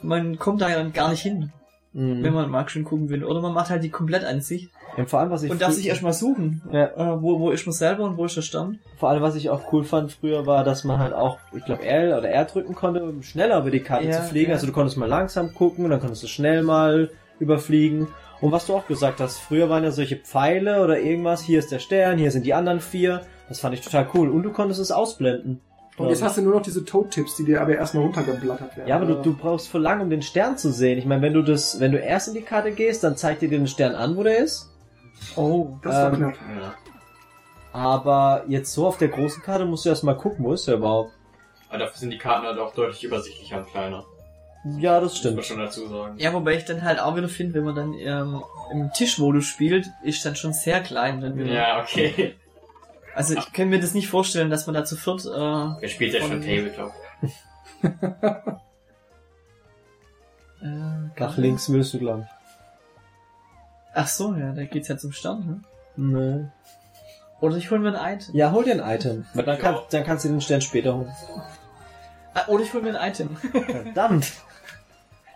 man 0.03 0.39
kommt 0.39 0.61
da 0.61 0.69
dann 0.69 0.93
gar 0.93 1.11
nicht 1.11 1.23
hin, 1.23 1.53
Mhm. 1.93 2.23
wenn 2.23 2.35
man 2.35 2.51
mal 2.51 2.69
schön 2.69 2.85
gucken 2.85 3.09
will. 3.09 3.25
Oder 3.25 3.41
man 3.41 3.55
macht 3.55 3.71
halt 3.71 3.83
die 3.83 3.89
Komplettansicht 3.91 4.71
Und 4.97 5.09
vor 5.09 5.21
allem, 5.21 5.31
was 5.31 5.43
ich 5.43 5.51
und 5.51 5.61
darf 5.61 5.73
sich 5.73 5.87
erstmal 5.89 6.13
suchen, 6.13 6.63
Ja. 6.71 6.87
äh, 7.15 7.23
wo, 7.23 7.41
wo 7.41 7.51
ist 7.51 7.67
man 7.67 7.73
selber 7.73 8.05
und 8.05 8.17
wo 8.17 8.25
ist 8.27 8.37
der 8.37 8.43
Stern. 8.43 8.79
Vor 8.99 9.09
allem, 9.09 9.23
was 9.23 9.35
ich 9.37 9.49
auch 9.51 9.73
cool 9.73 9.85
fand 9.85 10.13
früher, 10.13 10.47
war, 10.47 10.65
dass 10.65 10.85
man 10.85 10.99
halt 10.99 11.13
auch, 11.15 11.39
ich 11.57 11.65
glaube, 11.65 11.85
L 11.85 12.13
oder 12.17 12.29
R 12.29 12.45
drücken 12.45 12.75
konnte, 12.75 13.03
um 13.05 13.23
schneller 13.23 13.59
über 13.61 13.71
die 13.71 13.81
Karte 13.81 14.07
Ja, 14.07 14.13
zu 14.13 14.23
fliegen. 14.29 14.51
ja. 14.51 14.55
Also 14.57 14.67
du 14.67 14.73
konntest 14.73 14.97
mal 14.99 15.07
langsam 15.09 15.55
gucken, 15.55 15.89
dann 15.89 16.01
konntest 16.01 16.23
du 16.23 16.27
schnell 16.27 16.63
mal 16.63 17.11
überfliegen. 17.41 18.09
Und 18.41 18.53
was 18.53 18.67
du 18.67 18.75
auch 18.75 18.87
gesagt 18.87 19.19
hast, 19.21 19.39
früher 19.39 19.69
waren 19.69 19.83
ja 19.83 19.91
solche 19.91 20.17
Pfeile 20.17 20.85
oder 20.85 21.01
irgendwas, 21.01 21.43
hier 21.43 21.59
ist 21.59 21.73
der 21.73 21.79
Stern, 21.81 22.19
hier 22.19 22.31
sind 22.31 22.45
die 22.47 22.55
anderen 22.55 22.81
vier. 22.81 23.23
Das 23.49 23.61
fand 23.61 23.75
ich 23.75 23.81
total 23.81 24.09
cool. 24.15 24.29
Und 24.29 24.43
du 24.43 24.51
konntest 24.53 24.81
es 24.81 24.93
ausblenden. 24.93 25.61
Und 25.99 26.09
jetzt 26.11 26.23
hast 26.23 26.37
du 26.37 26.43
nur 26.43 26.55
noch 26.55 26.63
diese 26.63 26.85
Toad-Tipps, 26.85 27.37
die 27.37 27.45
dir 27.45 27.61
aber 27.61 27.75
erstmal 27.75 28.05
runtergeblattert 28.05 28.77
werden. 28.77 28.89
Ja, 28.89 28.97
aber 28.97 29.07
du, 29.07 29.15
du 29.15 29.37
brauchst 29.37 29.69
voll 29.69 29.83
lang, 29.83 30.01
um 30.01 30.11
den 30.11 30.23
Stern 30.23 30.57
zu 30.57 30.73
sehen. 30.73 30.99
Ich 30.99 31.05
meine, 31.05 31.23
wenn 31.23 31.33
du 31.33 31.43
das, 31.43 31.81
wenn 31.81 31.93
du 31.93 31.99
erst 31.99 32.29
in 32.29 32.35
die 32.35 32.43
Karte 32.43 32.73
gehst, 32.73 33.03
dann 33.05 33.17
zeigt 33.17 33.43
dir 33.43 33.49
den 33.49 33.67
Stern 33.67 33.95
an, 33.95 34.17
wo 34.17 34.23
der 34.23 34.39
ist. 34.39 34.71
Oh. 35.37 35.79
Das 35.83 35.95
war 35.95 36.13
ähm, 36.13 36.19
knapp. 36.19 36.35
Ja. 36.61 36.75
Aber 37.73 38.45
jetzt 38.49 38.73
so 38.73 38.87
auf 38.87 38.99
der 38.99 39.09
großen 39.09 39.43
Karte 39.43 39.65
musst 39.65 39.85
du 39.85 39.89
erst 39.89 40.05
mal 40.05 40.15
gucken, 40.15 40.45
wo 40.45 40.53
ist 40.53 40.67
der 40.67 40.77
überhaupt. 40.77 41.13
Aber 41.69 41.79
dafür 41.79 41.99
sind 41.99 42.11
die 42.11 42.19
Karten 42.19 42.47
halt 42.47 42.59
auch 42.59 42.75
deutlich 42.75 43.05
übersichtlicher 43.05 43.59
und 43.59 43.67
kleiner. 43.67 44.05
Ja, 44.79 45.01
das 45.01 45.15
Muss 45.15 45.25
man 45.25 45.33
stimmt. 45.33 45.45
schon 45.45 45.59
dazu 45.59 45.87
sagen. 45.89 46.15
Ja, 46.19 46.33
wobei 46.33 46.55
ich 46.55 46.65
dann 46.65 46.83
halt 46.83 47.01
auch 47.01 47.17
wieder 47.17 47.29
finde, 47.29 47.55
wenn 47.55 47.65
man 47.65 47.75
dann 47.75 47.95
ähm, 47.95 48.43
im 48.73 48.93
Tischmodus 48.93 49.45
spielt, 49.45 49.87
ist 50.03 50.25
dann 50.25 50.37
schon 50.37 50.53
sehr 50.53 50.81
klein. 50.81 51.21
Dann 51.21 51.37
wieder. 51.37 51.53
Ja, 51.53 51.81
okay. 51.83 52.35
Also 53.19 53.35
ich 53.35 53.53
kann 53.53 53.69
mir 53.69 53.81
das 53.81 53.95
nicht 53.95 54.07
vorstellen, 54.07 54.49
dass 54.49 54.69
man 54.69 54.75
da 54.75 54.85
zu 54.85 54.95
viert 54.95 55.25
äh, 55.27 55.29
Wer 55.29 55.89
spielt 55.89 56.15
ja 56.15 56.21
schon 56.21 56.41
Tabletop? 56.41 56.93
äh, 60.63 61.19
Nach 61.19 61.37
links 61.37 61.69
willst 61.69 61.95
du, 61.95 61.99
glaube 61.99 62.29
Ach 63.93 64.07
so, 64.07 64.37
ja, 64.37 64.53
da 64.53 64.65
geht's 64.67 64.87
ja 64.87 64.97
zum 64.97 65.11
Stern, 65.11 65.45
ne? 65.47 65.61
ich. 65.97 66.03
Nee. 66.05 66.45
Oder 67.41 67.57
ich 67.57 67.73
hol 67.73 67.81
mir 67.81 68.01
ein 68.01 68.19
Item. 68.19 68.37
Ja, 68.37 68.53
hol 68.53 68.63
dir 68.63 68.81
ein 68.81 68.97
Item. 68.97 69.27
Weil 69.35 69.45
dann, 69.45 69.59
kann, 69.59 69.79
dann 69.91 70.05
kannst 70.05 70.25
du 70.25 70.29
den 70.29 70.41
Stern 70.41 70.61
später 70.61 70.95
holen. 70.95 71.13
Ah, 72.35 72.47
oder 72.47 72.63
ich 72.63 72.73
hol 72.73 72.83
mir 72.83 72.97
ein 72.97 73.11
Item. 73.11 73.37
Verdammt. 73.67 74.31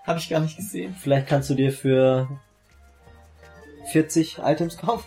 Habe 0.06 0.20
ich 0.20 0.28
gar 0.28 0.38
nicht 0.38 0.56
gesehen. 0.56 0.94
Vielleicht 1.00 1.26
kannst 1.26 1.50
du 1.50 1.54
dir 1.56 1.72
für 1.72 2.28
40 3.90 4.38
Items 4.38 4.78
kaufen. 4.78 5.04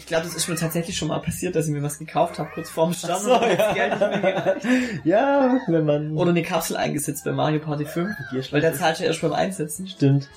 Ich 0.00 0.06
glaube, 0.06 0.24
das 0.24 0.34
ist 0.34 0.48
mir 0.48 0.56
tatsächlich 0.56 0.96
schon 0.96 1.08
mal 1.08 1.20
passiert, 1.20 1.54
dass 1.54 1.66
ich 1.66 1.72
mir 1.74 1.82
was 1.82 1.98
gekauft 1.98 2.38
habe, 2.38 2.48
kurz 2.54 2.70
vorm. 2.70 2.94
Ach 3.06 3.18
so, 3.18 3.34
ja. 3.34 4.56
Ja, 5.04 5.60
wenn 5.66 5.84
man... 5.84 6.16
Oder 6.16 6.30
eine 6.30 6.42
Kapsel 6.42 6.78
eingesetzt 6.78 7.22
bei 7.26 7.32
Mario 7.32 7.60
Party 7.60 7.84
5. 7.84 8.08
Hier 8.30 8.42
Weil 8.50 8.62
der 8.62 8.72
zahlt 8.72 8.98
ja 8.98 9.04
erst 9.04 9.20
beim 9.20 9.34
Einsetzen. 9.34 9.86
Stimmt. 9.86 10.30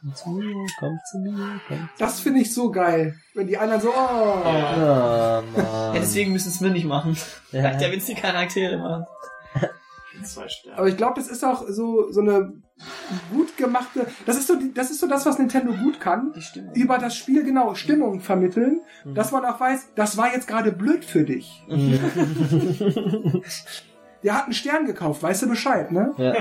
Komm 0.00 0.14
zu 0.16 0.30
mir, 0.30 0.66
komm 0.80 0.98
zu 1.08 1.18
mir, 1.18 1.60
komm 1.68 1.88
Das 1.96 2.18
finde 2.18 2.40
ich 2.40 2.52
so 2.52 2.72
geil. 2.72 3.14
Wenn 3.34 3.46
die 3.46 3.56
anderen 3.56 3.82
so, 3.82 3.90
oh. 3.90 3.92
Ah, 3.96 5.44
Mann. 5.56 5.64
Ja, 5.64 5.92
deswegen 5.94 6.32
müssen 6.32 6.48
es 6.48 6.60
wir 6.60 6.70
nicht 6.70 6.86
machen. 6.86 7.16
Ja. 7.52 7.62
Reicht 7.62 7.82
ja, 7.82 7.90
wenn 7.92 7.98
es 7.98 8.06
die 8.06 8.16
Charaktere 8.16 8.78
machen. 8.78 9.06
Zwei 10.22 10.48
Sterne. 10.48 10.78
Aber 10.78 10.88
ich 10.88 10.96
glaube, 10.96 11.14
das 11.16 11.28
ist 11.28 11.44
auch 11.44 11.64
so, 11.68 12.10
so 12.12 12.20
eine 12.20 12.52
gut 13.32 13.56
gemachte, 13.56 14.06
das 14.26 14.36
ist 14.36 14.46
so, 14.48 14.54
das 14.74 14.90
ist 14.90 15.00
so 15.00 15.06
das, 15.06 15.26
was 15.26 15.38
Nintendo 15.38 15.72
gut 15.74 16.00
kann. 16.00 16.32
Die. 16.34 16.80
Über 16.80 16.98
das 16.98 17.14
Spiel 17.16 17.44
genau 17.44 17.74
Stimmung 17.74 18.20
vermitteln, 18.20 18.80
Mhm. 19.04 19.14
dass 19.14 19.32
man 19.32 19.44
auch 19.44 19.60
weiß, 19.60 19.88
das 19.94 20.16
war 20.16 20.32
jetzt 20.32 20.46
gerade 20.48 20.72
blöd 20.72 21.04
für 21.04 21.24
dich. 21.24 21.62
Der 24.22 24.34
hat 24.34 24.44
einen 24.44 24.54
Stern 24.54 24.86
gekauft, 24.86 25.22
weißt 25.22 25.42
du 25.42 25.48
Bescheid, 25.48 25.92
ne? 25.92 26.14
ja. 26.16 26.34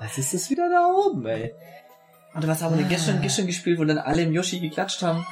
Was 0.00 0.18
ist 0.18 0.34
das 0.34 0.50
wieder 0.50 0.68
da 0.68 0.86
oben, 0.86 1.24
ey? 1.26 1.54
Oder 2.36 2.46
was 2.48 2.62
haben 2.62 2.74
wir 2.74 2.78
denn 2.82 2.88
gestern, 2.88 3.20
gestern 3.22 3.46
gespielt, 3.46 3.78
wo 3.80 3.84
dann 3.84 3.98
alle 3.98 4.22
im 4.22 4.32
Yoshi 4.32 4.60
geklatscht 4.60 5.02
haben? 5.02 5.26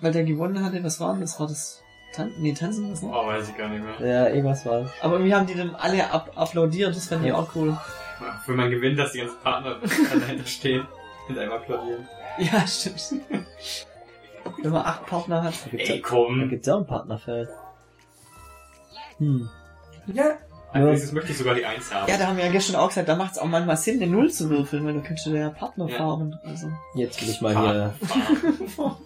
Weil 0.00 0.12
der 0.12 0.24
gewonnen 0.24 0.62
hatte, 0.62 0.84
was 0.84 1.00
war 1.00 1.12
denn 1.12 1.22
das? 1.22 1.40
War 1.40 1.46
das 1.48 1.80
Tan 2.14 2.32
nee, 2.38 2.52
Tanzen 2.52 2.90
ne? 2.90 2.96
Oh, 3.02 3.26
weiß 3.26 3.48
ich 3.48 3.56
gar 3.56 3.68
nicht 3.68 3.82
mehr. 3.84 4.06
Ja, 4.08 4.28
irgendwas 4.28 4.64
war 4.66 4.88
Aber 5.00 5.14
irgendwie 5.14 5.34
haben 5.34 5.46
die 5.46 5.54
dann 5.54 5.74
alle 5.74 6.10
ab 6.10 6.30
applaudiert, 6.36 6.94
das 6.94 7.08
fand 7.08 7.24
ich 7.26 7.32
auch 7.32 7.48
cool. 7.56 7.76
Wenn 8.46 8.56
man 8.56 8.70
gewinnt, 8.70 8.98
dass 8.98 9.12
die 9.12 9.18
ganzen 9.18 9.38
Partner 9.42 9.76
dahinter 10.20 10.46
stehen 10.46 10.86
und 11.28 11.38
einmal 11.38 11.58
applaudieren. 11.58 12.06
Ja, 12.38 12.66
stimmt. 12.66 13.14
Wenn 14.62 14.72
man 14.72 14.84
acht 14.84 15.06
Partner 15.06 15.42
hat. 15.42 15.54
Da 15.64 15.70
gibt's, 15.70 15.88
Ey, 15.88 15.96
ja, 15.96 16.02
da 16.02 16.08
komm. 16.08 16.48
gibt's 16.48 16.68
auch 16.68 16.78
ein 16.78 16.86
Partnerfeld. 16.86 17.48
Hm. 19.18 19.48
Ja, 20.06 20.32
Als 20.72 20.84
nächstes 20.84 21.12
möchte 21.12 21.32
ich 21.32 21.38
sogar 21.38 21.54
die 21.54 21.64
Eins 21.64 21.92
haben. 21.92 22.08
Ja, 22.10 22.16
da 22.18 22.26
haben 22.26 22.36
wir 22.36 22.44
ja 22.44 22.52
gestern 22.52 22.76
auch 22.76 22.88
gesagt, 22.88 23.08
da 23.08 23.16
macht 23.16 23.32
es 23.32 23.38
auch 23.38 23.46
manchmal 23.46 23.76
Sinn, 23.76 24.02
eine 24.02 24.10
Null 24.10 24.30
zu 24.30 24.50
würfeln, 24.50 24.84
weil 24.86 24.94
du 24.94 25.02
kannst 25.02 25.26
ja 25.26 25.50
Partner 25.50 25.88
Ja. 25.88 25.96
fahren. 25.96 26.38
Also. 26.44 26.68
Jetzt 26.94 27.20
will 27.22 27.30
ich 27.30 27.40
mal 27.40 27.56
hier. 27.58 27.94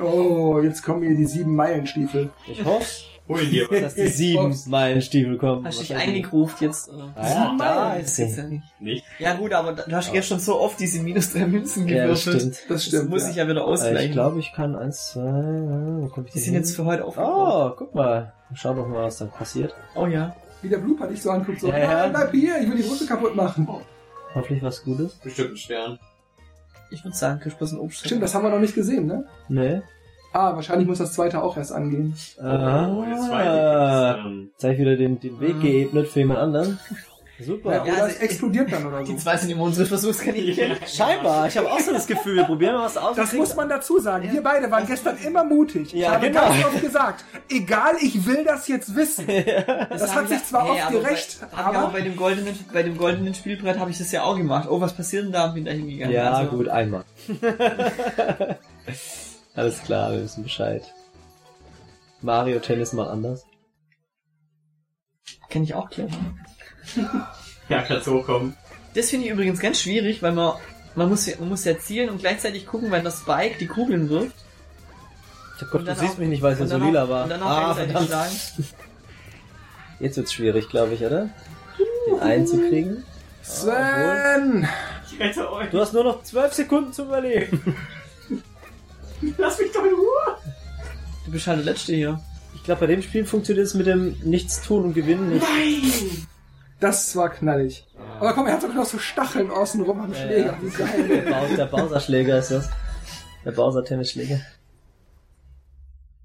oh, 0.00 0.60
jetzt 0.62 0.82
kommen 0.82 1.02
hier 1.02 1.16
die 1.16 1.26
sieben 1.26 1.54
Meilenstiefel. 1.56 2.30
Ich 2.46 2.64
hoffe, 2.64 2.86
Hol 3.26 3.46
dir 3.46 3.66
was. 3.70 3.80
dass 3.80 3.94
die 3.94 4.08
sieben 4.08 4.54
Meilenstiefel 4.66 5.38
kommen. 5.38 5.64
Hast 5.66 5.78
du 5.78 5.82
dich 5.84 5.94
eingegruft 5.96 6.60
jetzt? 6.60 6.90
Oder? 6.92 7.10
Ah 7.16 7.26
ja, 7.28 7.56
da 7.58 7.94
Das 7.98 8.18
ist 8.18 8.34
sie. 8.34 8.40
ja 8.40 8.46
nicht. 8.48 8.62
Nicht? 8.80 9.04
Ja 9.18 9.34
gut, 9.34 9.52
aber 9.54 9.72
du 9.72 9.90
hast 9.96 10.12
gestern 10.12 10.40
so 10.40 10.60
oft 10.60 10.78
diese 10.78 11.00
minus 11.02 11.32
drei 11.32 11.46
Münzen 11.46 11.88
Ja, 11.88 12.06
das 12.06 12.24
gewürfelt. 12.24 12.40
stimmt. 12.54 12.54
Das 12.54 12.66
Das 12.68 12.84
stimmt. 12.84 13.08
muss 13.10 13.22
ja. 13.22 13.30
ich 13.30 13.36
ja 13.36 13.48
wieder 13.48 13.62
Also 13.62 13.72
ausgleichen. 13.84 14.06
ich 14.06 14.12
glaube, 14.12 14.38
ich 14.40 14.52
kann 14.52 14.76
eins, 14.76 15.12
zwei, 15.12 15.20
äh, 15.22 16.02
wo 16.02 16.10
komm 16.12 16.26
ich 16.26 16.32
die 16.32 16.38
denn 16.38 16.44
sind 16.44 16.54
jetzt 16.54 16.76
für 16.76 16.84
heute 16.84 17.04
aufgebaut. 17.04 17.72
Oh, 17.72 17.74
guck 17.78 17.94
mal. 17.94 18.32
Schau 18.52 18.74
doch 18.74 18.86
mal, 18.86 19.04
was 19.04 19.16
dann 19.18 19.30
passiert. 19.30 19.74
Oh, 19.94 20.06
ja. 20.06 20.36
Wie 20.60 20.68
der 20.68 20.78
Blooper 20.78 21.06
dich 21.08 21.22
so 21.22 21.30
anguckt, 21.30 21.60
so, 21.60 21.68
Ja, 21.68 21.78
ja. 21.78 22.08
bleib 22.08 22.30
hier, 22.30 22.60
ich 22.60 22.68
will 22.68 22.76
die 22.76 22.82
Brüste 22.82 23.06
kaputt 23.06 23.34
machen. 23.34 23.66
Hoffentlich 24.34 24.62
was 24.62 24.82
Gutes. 24.84 25.14
Bestimmt 25.14 25.52
ein 25.52 25.56
Stern. 25.56 25.98
Ich 26.94 27.04
würde 27.04 27.16
sagen, 27.16 27.40
bloß 27.58 27.72
ein 27.72 27.78
Obst. 27.80 28.04
Stimmt, 28.06 28.22
das 28.22 28.34
haben 28.34 28.44
wir 28.44 28.50
noch 28.50 28.60
nicht 28.60 28.74
gesehen, 28.74 29.06
ne? 29.06 29.24
Nee. 29.48 29.82
Ah, 30.32 30.54
wahrscheinlich 30.56 30.88
muss 30.88 30.98
das 30.98 31.12
zweite 31.12 31.42
auch 31.42 31.56
erst 31.56 31.72
angehen. 31.72 32.14
Oh, 32.38 33.04
jetzt 33.08 33.30
Ah, 33.30 34.12
das. 34.14 34.16
Ähm, 34.26 34.50
jetzt 34.54 34.64
ich 34.72 34.78
wieder 34.80 34.96
den, 34.96 35.20
den 35.20 35.38
Weg 35.40 35.56
Mhm. 35.56 35.60
geebnet 35.60 36.08
für 36.08 36.20
jemand 36.20 36.40
anderen. 36.40 36.78
Super. 37.40 37.74
Ja, 37.74 37.82
oder 37.82 37.92
also 38.04 38.06
es 38.06 38.18
explodiert 38.18 38.70
dann 38.72 38.86
oder 38.86 38.98
so. 39.04 39.12
Die 39.12 39.18
zwei 39.18 39.36
sind 39.36 39.50
immer 39.50 39.62
unsere 39.64 39.86
Versuchskaninchen. 39.86 40.76
Scheinbar. 40.86 41.48
Ich 41.48 41.56
habe 41.58 41.70
auch 41.70 41.80
so 41.80 41.92
das 41.92 42.06
Gefühl, 42.06 42.36
wir 42.36 42.44
probieren 42.44 42.74
mal 42.76 42.84
was 42.84 42.96
aus. 42.96 43.16
Das 43.16 43.32
muss 43.32 43.56
man 43.56 43.68
dazu 43.68 43.98
sagen. 43.98 44.32
Wir 44.32 44.40
beide 44.42 44.70
waren 44.70 44.86
gestern 44.86 45.16
immer 45.18 45.42
mutig. 45.44 45.92
Ja, 45.92 45.98
ich 46.10 46.14
habe 46.14 46.26
genau. 46.28 46.40
ganz 46.48 46.64
oft 46.64 46.80
gesagt, 46.80 47.24
egal, 47.50 47.94
ich 48.00 48.24
will 48.24 48.44
das 48.44 48.68
jetzt 48.68 48.94
wissen. 48.94 49.26
Das 50.04 50.14
hat 50.14 50.28
sich 50.28 50.44
zwar 50.44 50.68
oft 50.70 50.90
gerecht, 50.90 51.38
Bei, 51.50 51.56
aber- 51.58 51.78
aber 51.78 51.92
bei 51.92 52.00
dem 52.02 52.14
goldenen, 52.16 52.54
bei 52.72 52.82
dem 52.82 52.96
goldenen 52.96 53.34
Spielbrett 53.34 53.78
habe 53.78 53.90
ich 53.90 53.98
das 53.98 54.12
ja 54.12 54.22
auch 54.22 54.36
gemacht. 54.36 54.68
Oh, 54.70 54.80
was 54.80 54.92
passiert 54.94 55.24
denn 55.24 55.32
da? 55.32 55.48
Bin 55.48 55.64
da 55.64 55.70
hingegangen. 55.72 56.14
Ja, 56.14 56.32
Also, 56.32 56.50
gut, 56.50 56.68
einmal. 56.68 57.04
Alles 59.54 59.82
klar, 59.82 60.12
wir 60.12 60.22
wissen 60.22 60.42
Bescheid. 60.42 60.82
Mario 62.22 62.58
Tennis 62.60 62.92
mal 62.92 63.08
anders. 63.08 63.44
Kenn 65.48 65.62
ich 65.62 65.74
auch 65.74 65.90
clever. 65.90 66.10
Ja, 67.68 67.80
kann's 67.82 68.06
hochkommen. 68.06 68.54
Das 68.94 69.08
finde 69.10 69.26
ich 69.26 69.32
übrigens 69.32 69.58
ganz 69.58 69.80
schwierig, 69.80 70.22
weil 70.22 70.32
man, 70.32 70.54
man 70.94 71.08
muss, 71.08 71.24
ja- 71.26 71.36
man 71.40 71.48
muss 71.48 71.64
ja 71.64 71.78
zielen 71.78 72.10
und 72.10 72.18
gleichzeitig 72.18 72.66
gucken, 72.66 72.90
wenn 72.90 73.02
das 73.04 73.20
Spike 73.20 73.56
die 73.58 73.66
Kugeln 73.66 74.10
wirft. 74.10 74.34
Ich 75.56 75.62
hab 75.62 75.70
Gott, 75.70 75.88
du 75.88 75.94
siehst 75.94 76.14
auch- 76.14 76.18
mich 76.18 76.28
nicht, 76.28 76.42
weil 76.42 76.52
es 76.52 76.58
ja 76.58 76.66
so 76.66 76.76
lila 76.76 77.08
war. 77.08 77.24
Und 77.24 77.30
dann 77.30 77.42
auch 77.42 77.48
Ah, 77.48 77.72
gleichzeitig 77.74 78.08
verdammt. 78.08 78.08
schlagen. 78.08 78.68
Jetzt 80.00 80.16
wird's 80.18 80.32
schwierig, 80.32 80.68
glaube 80.68 80.92
ich, 80.94 81.02
oder? 81.02 81.30
Den 82.10 82.20
einen 82.20 82.46
zu 82.46 82.58
kriegen. 82.58 83.04
Sven! 83.42 84.68
Ich 85.10 85.18
rette 85.20 85.50
euch. 85.52 85.70
Du 85.70 85.80
hast 85.80 85.92
nur 85.94 86.04
noch 86.04 86.22
zwölf 86.22 86.52
Sekunden 86.52 86.92
zum 86.92 87.06
Überleben. 87.08 87.62
Lass 89.38 89.58
mich 89.58 89.72
doch 89.72 89.84
in 89.84 89.94
Ruhe. 89.94 90.36
Du 91.24 91.30
bist 91.32 91.46
halt 91.46 91.58
der 91.60 91.64
Letzte 91.72 91.94
hier. 91.94 92.20
Ich 92.54 92.62
glaube, 92.64 92.80
bei 92.80 92.86
dem 92.88 93.00
Spiel 93.02 93.24
funktioniert 93.24 93.66
es 93.66 93.74
mit 93.74 93.86
dem 93.86 94.16
Nichtstun 94.22 94.84
und 94.84 94.94
Gewinnen 94.94 95.30
nicht. 95.30 95.46
Das 96.84 97.16
war 97.16 97.30
knallig. 97.30 97.86
Aber 98.20 98.34
komm, 98.34 98.46
er 98.46 98.52
hat 98.54 98.62
doch 98.62 98.74
noch 98.74 98.84
so 98.84 98.98
Stacheln 98.98 99.50
außenrum 99.50 100.00
am 100.02 100.12
Schläger. 100.14 100.54
Geil. 100.76 101.24
Bau- 101.30 101.56
der 101.56 101.64
Bowser-Schläger 101.64 102.38
ist 102.40 102.50
das. 102.50 102.68
Der 103.42 103.52
Bowser-Tennisschläger. 103.52 104.38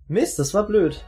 Mist, 0.09 0.37
das 0.37 0.53
war 0.53 0.65
blöd. 0.67 1.01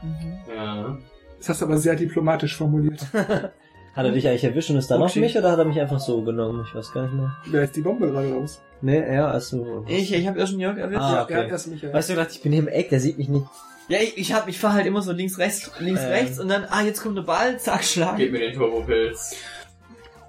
Ja. 0.56 0.96
Das 1.38 1.50
hast 1.50 1.60
du 1.60 1.66
aber 1.66 1.76
sehr 1.76 1.96
diplomatisch 1.96 2.56
formuliert. 2.56 3.04
Hat 3.12 4.06
er 4.06 4.12
dich 4.12 4.26
eigentlich 4.26 4.44
erwischt 4.44 4.70
und 4.70 4.76
ist 4.76 4.90
dann 4.90 5.02
auf 5.02 5.14
mich 5.16 5.36
oder 5.36 5.52
hat 5.52 5.58
er 5.58 5.66
mich 5.66 5.78
einfach 5.78 6.00
so 6.00 6.22
genommen? 6.22 6.64
Ich 6.66 6.74
weiß 6.74 6.92
gar 6.94 7.02
nicht 7.02 7.12
mehr. 7.12 7.36
Wer 7.44 7.64
ist 7.64 7.76
die 7.76 7.82
Bombe 7.82 8.10
gerade 8.10 8.32
raus? 8.32 8.62
Nee, 8.80 9.00
er, 9.00 9.28
also. 9.28 9.84
Ich, 9.86 10.10
ich 10.14 10.26
habe 10.26 10.38
ja 10.38 10.46
schon 10.46 10.60
Jörg 10.60 10.78
erwischt. 10.78 11.02
Ah, 11.02 11.12
Ja, 11.16 11.22
okay. 11.24 11.32
er 11.34 11.42
hat 11.42 11.50
erst 11.50 11.66
Michael. 11.68 11.92
Weißt 11.92 12.08
du, 12.08 12.14
gedacht, 12.14 12.30
ich 12.32 12.40
bin 12.40 12.52
hier 12.52 12.62
im 12.62 12.68
Eck, 12.68 12.88
der 12.88 13.00
sieht 13.00 13.18
mich 13.18 13.28
nicht. 13.28 13.44
Ja, 13.88 13.98
ich, 14.00 14.16
ich, 14.16 14.32
hab, 14.32 14.48
ich 14.48 14.58
fahr 14.58 14.72
halt 14.74 14.86
immer 14.86 15.02
so 15.02 15.12
links, 15.12 15.38
rechts, 15.38 15.70
links, 15.80 16.00
Ähm. 16.02 16.08
rechts 16.08 16.38
und 16.38 16.48
dann, 16.48 16.64
ah, 16.70 16.82
jetzt 16.82 17.02
kommt 17.02 17.16
der 17.18 17.22
Ball, 17.22 17.58
zack, 17.58 17.84
Schlag. 17.84 18.16
Gib 18.16 18.32
mir 18.32 18.38
den 18.40 18.54
Turbopilz. 18.54 19.36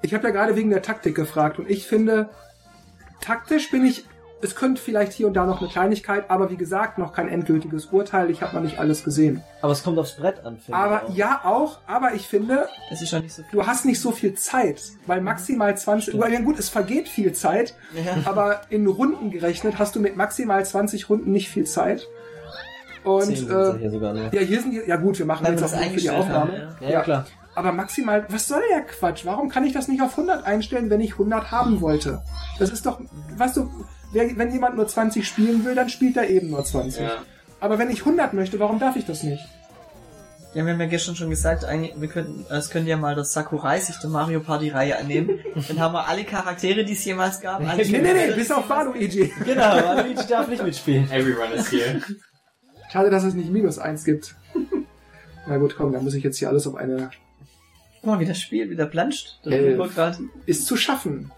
Ich 0.01 0.13
habe 0.13 0.25
ja 0.27 0.33
gerade 0.33 0.55
wegen 0.55 0.69
der 0.69 0.81
Taktik 0.81 1.15
gefragt 1.15 1.59
und 1.59 1.69
ich 1.69 1.87
finde, 1.87 2.29
taktisch 3.21 3.71
bin 3.71 3.85
ich, 3.85 4.05
es 4.41 4.55
könnte 4.55 4.81
vielleicht 4.81 5.13
hier 5.13 5.27
und 5.27 5.35
da 5.35 5.45
noch 5.45 5.61
eine 5.61 5.69
Kleinigkeit, 5.69 6.29
aber 6.29 6.49
wie 6.49 6.57
gesagt, 6.57 6.97
noch 6.97 7.13
kein 7.13 7.29
endgültiges 7.29 7.85
Urteil. 7.85 8.29
Ich 8.29 8.41
habe 8.41 8.53
noch 8.57 8.61
nicht 8.63 8.77
alles 8.77 9.05
gesehen. 9.05 9.41
Aber 9.61 9.71
es 9.71 9.83
kommt 9.83 9.97
aufs 9.97 10.17
Brett 10.17 10.39
an, 10.39 10.57
finde 10.57 10.63
ich 10.67 10.75
Aber 10.75 11.03
auch. 11.05 11.15
ja 11.15 11.41
auch, 11.45 11.77
aber 11.87 12.13
ich 12.15 12.27
finde, 12.27 12.67
Das 12.89 13.01
ist 13.01 13.09
schon 13.11 13.21
nicht 13.21 13.33
so 13.33 13.43
viel. 13.43 13.51
du 13.61 13.65
hast 13.65 13.85
nicht 13.85 14.01
so 14.01 14.11
viel 14.11 14.33
Zeit, 14.33 14.81
weil 15.07 15.21
maximal 15.21 15.77
20, 15.77 16.19
weil 16.19 16.33
ja 16.33 16.41
gut, 16.41 16.59
es 16.59 16.67
vergeht 16.67 17.07
viel 17.07 17.31
Zeit, 17.31 17.73
Ja. 17.95 18.17
aber 18.25 18.61
in 18.69 18.85
Runden 18.87 19.31
gerechnet 19.31 19.79
hast 19.79 19.95
du 19.95 20.01
mit 20.01 20.17
maximal 20.17 20.65
20 20.65 21.09
Runden 21.09 21.31
nicht 21.31 21.47
viel 21.47 21.63
Zeit. 21.65 22.05
Und 23.03 23.25
Zehn 23.25 23.47
ja 23.47 23.69
äh, 23.69 23.77
hier 23.79 23.91
sogar 23.91 24.13
nur. 24.13 24.33
ja, 24.33 24.41
hier 24.41 24.61
sind 24.61 24.71
die, 24.71 24.81
ja 24.85 24.95
gut, 24.95 25.19
wir 25.19 25.25
machen 25.25 25.45
Weil 25.45 25.53
jetzt 25.59 25.73
wir 25.73 25.79
auch 25.79 25.91
für 25.91 25.99
die 25.99 26.09
Aufnahme. 26.09 26.75
Ja, 26.79 26.89
ja, 26.89 27.01
klar. 27.01 27.25
Aber 27.55 27.71
maximal, 27.71 28.25
was 28.29 28.47
soll 28.47 28.61
der 28.71 28.81
Quatsch? 28.81 29.25
Warum 29.25 29.49
kann 29.49 29.63
ich 29.65 29.73
das 29.73 29.87
nicht 29.87 30.01
auf 30.01 30.11
100 30.11 30.45
einstellen, 30.45 30.89
wenn 30.89 31.01
ich 31.01 31.13
100 31.13 31.51
haben 31.51 31.81
wollte? 31.81 32.23
Das 32.57 32.71
ist 32.71 32.85
doch, 32.85 32.99
weißt 33.37 33.57
du, 33.57 33.69
wer, 34.11 34.37
wenn 34.37 34.51
jemand 34.51 34.75
nur 34.75 34.87
20 34.87 35.27
spielen 35.27 35.63
will, 35.63 35.75
dann 35.75 35.89
spielt 35.89 36.17
er 36.17 36.29
eben 36.29 36.49
nur 36.49 36.63
20. 36.63 37.01
Ja. 37.01 37.17
Aber 37.59 37.77
wenn 37.77 37.91
ich 37.91 37.99
100 37.99 38.33
möchte, 38.33 38.59
warum 38.59 38.79
darf 38.79 38.95
ich 38.95 39.05
das 39.05 39.23
nicht? 39.23 39.43
Ja, 40.53 40.65
wir 40.65 40.73
haben 40.73 40.81
ja 40.81 40.85
gestern 40.85 41.15
schon 41.15 41.31
gesagt, 41.31 41.65
eigentlich, 41.65 41.93
wir 41.99 42.07
könnten, 42.07 42.45
es 42.51 42.69
könnte 42.69 42.89
ja 42.89 42.97
mal 42.97 43.15
das 43.15 43.33
Sakurai 43.33 43.79
sich 43.79 43.97
der 43.97 44.11
Mario 44.11 44.39
Party 44.39 44.69
Reihe 44.69 44.97
annehmen. 44.97 45.39
Dann 45.67 45.79
haben 45.79 45.93
wir 45.93 46.07
alle 46.07 46.23
Charaktere, 46.25 46.83
die 46.83 46.93
es 46.93 47.03
jemals 47.05 47.41
gab. 47.41 47.59
Alle 47.67 47.83
Nee, 47.83 47.99
nee, 47.99 48.13
nee, 48.13 48.31
bis 48.35 48.51
auf 48.51 48.69
Wano 48.69 48.93
EG. 48.93 49.31
Genau, 49.45 49.95
Luigi 49.95 50.27
darf 50.27 50.47
nicht 50.47 50.63
mitspielen. 50.63 51.09
Everyone 51.11 51.53
is 51.53 51.71
here. 51.71 52.01
Schade, 52.93 53.09
dass 53.09 53.23
es 53.23 53.33
nicht 53.33 53.49
minus 53.49 53.79
1 53.79 54.03
gibt. 54.03 54.35
Na 55.47 55.57
gut, 55.57 55.75
komm, 55.75 55.91
dann 55.93 56.03
muss 56.03 56.13
ich 56.13 56.23
jetzt 56.23 56.37
hier 56.37 56.47
alles 56.49 56.67
auf 56.67 56.75
eine... 56.75 57.09
Guck 57.95 58.05
mal, 58.05 58.19
wie 58.19 58.25
das 58.25 58.39
Spiel 58.39 58.69
wieder 58.69 58.85
planscht. 58.85 59.39
Das 59.41 59.51
Elf. 59.51 60.19
Ist 60.45 60.67
zu 60.67 60.77
schaffen. 60.77 61.31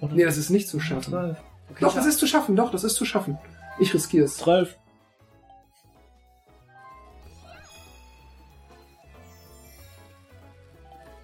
Oder? 0.00 0.14
Nee, 0.14 0.24
das 0.24 0.38
ist 0.38 0.50
nicht 0.50 0.68
zu 0.68 0.80
schaffen. 0.80 1.12
Zwölf. 1.12 1.38
Doch, 1.78 1.94
das 1.94 2.04
ist 2.04 2.18
zu 2.18 2.26
schaffen, 2.26 2.56
doch, 2.56 2.72
das 2.72 2.82
ist 2.82 2.96
zu 2.96 3.04
schaffen. 3.04 3.38
Ich 3.78 3.94
riskiere 3.94 4.24
es. 4.24 4.38
12. 4.38 4.76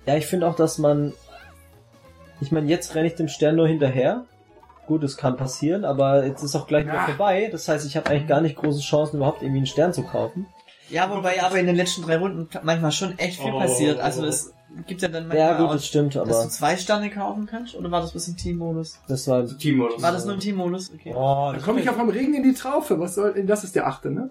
Ja, 0.06 0.16
ich 0.16 0.26
finde 0.26 0.46
auch, 0.46 0.54
dass 0.54 0.78
man. 0.78 1.14
Ich 2.40 2.52
meine, 2.52 2.68
jetzt 2.68 2.94
renne 2.94 3.08
ich 3.08 3.16
dem 3.16 3.26
Stern 3.26 3.56
nur 3.56 3.66
hinterher. 3.66 4.24
Gut, 4.90 5.04
es 5.04 5.16
kann 5.16 5.36
passieren, 5.36 5.84
aber 5.84 6.26
jetzt 6.26 6.42
ist 6.42 6.56
auch 6.56 6.66
gleich 6.66 6.82
wieder 6.84 6.94
Ja. 6.96 7.04
vorbei. 7.06 7.48
Das 7.52 7.68
heißt, 7.68 7.86
ich 7.86 7.96
habe 7.96 8.10
eigentlich 8.10 8.26
gar 8.26 8.40
nicht 8.40 8.56
große 8.56 8.80
Chancen, 8.80 9.18
überhaupt 9.18 9.40
irgendwie 9.40 9.58
einen 9.58 9.66
Stern 9.68 9.92
zu 9.92 10.02
kaufen. 10.02 10.46
Ja, 10.88 11.08
wobei 11.08 11.40
aber 11.40 11.60
in 11.60 11.66
den 11.66 11.76
letzten 11.76 12.02
drei 12.02 12.16
Runden 12.16 12.48
manchmal 12.64 12.90
schon 12.90 13.16
echt 13.16 13.40
viel 13.40 13.52
Oh. 13.54 13.60
passiert. 13.60 14.00
Also 14.00 14.24
es 14.26 14.52
gibt 14.88 15.00
ja 15.02 15.06
dann 15.06 15.28
manchmal 15.28 15.46
Ja, 15.48 15.56
gut, 15.58 15.68
auch, 15.68 15.72
das 15.74 15.86
stimmt, 15.86 16.16
dass 16.16 16.22
aber 16.28 16.42
du 16.42 16.48
zwei 16.48 16.76
Sterne 16.76 17.08
kaufen 17.08 17.46
kannst. 17.46 17.76
Oder 17.76 17.88
war 17.92 18.00
das 18.00 18.10
bis 18.10 18.26
im 18.26 18.36
Teammodus? 18.36 18.98
das 19.06 19.28
war. 19.28 19.46
Teammodus. 19.46 20.02
War 20.02 20.10
das 20.10 20.24
nur 20.24 20.34
im 20.34 20.40
Teammodus? 20.40 20.90
Okay. 20.92 21.14
Oh, 21.16 21.50
Dann 21.52 21.62
komme 21.62 21.78
ich 21.78 21.86
ja 21.86 21.92
vom 21.92 22.08
Regen 22.08 22.34
in 22.34 22.42
die 22.42 22.54
Traufe. 22.54 22.98
Was 22.98 23.14
soll, 23.14 23.40
das 23.44 23.62
ist 23.62 23.76
der 23.76 23.86
achte, 23.86 24.10
ne? 24.10 24.30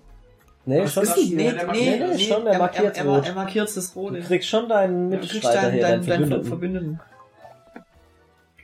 Nee, 0.65 0.81
Was 0.83 0.91
schon, 0.93 1.03
ist? 1.03 1.15
Nee, 1.15 1.45
Ja, 1.45 1.51
der 1.53 1.53
nee, 1.53 1.63
markiert 1.67 1.99
nee, 2.01 2.07
das. 2.11 2.21
Schon, 2.23 2.43
der 2.43 2.53
er, 2.55 2.59
markiert 2.59 2.97
er, 2.97 3.05
er, 3.05 3.09
rot. 3.15 3.25
er 3.25 3.33
markiert 3.33 3.77
das 3.77 3.95
Rote. 3.95 4.19
du 4.19 4.23
kriegst 4.27 4.49
schon 4.49 4.67
deinen 4.67 5.09
Du 5.11 5.17
kriegst 5.19 5.33
Mitstreiter 5.35 5.61
deinen, 5.61 5.71
hier, 5.73 5.81
deinen, 5.83 6.05
deinen 6.05 6.29
deinen 6.29 6.43
Verbündeten. 6.43 6.47
Verbündeten. 6.49 6.99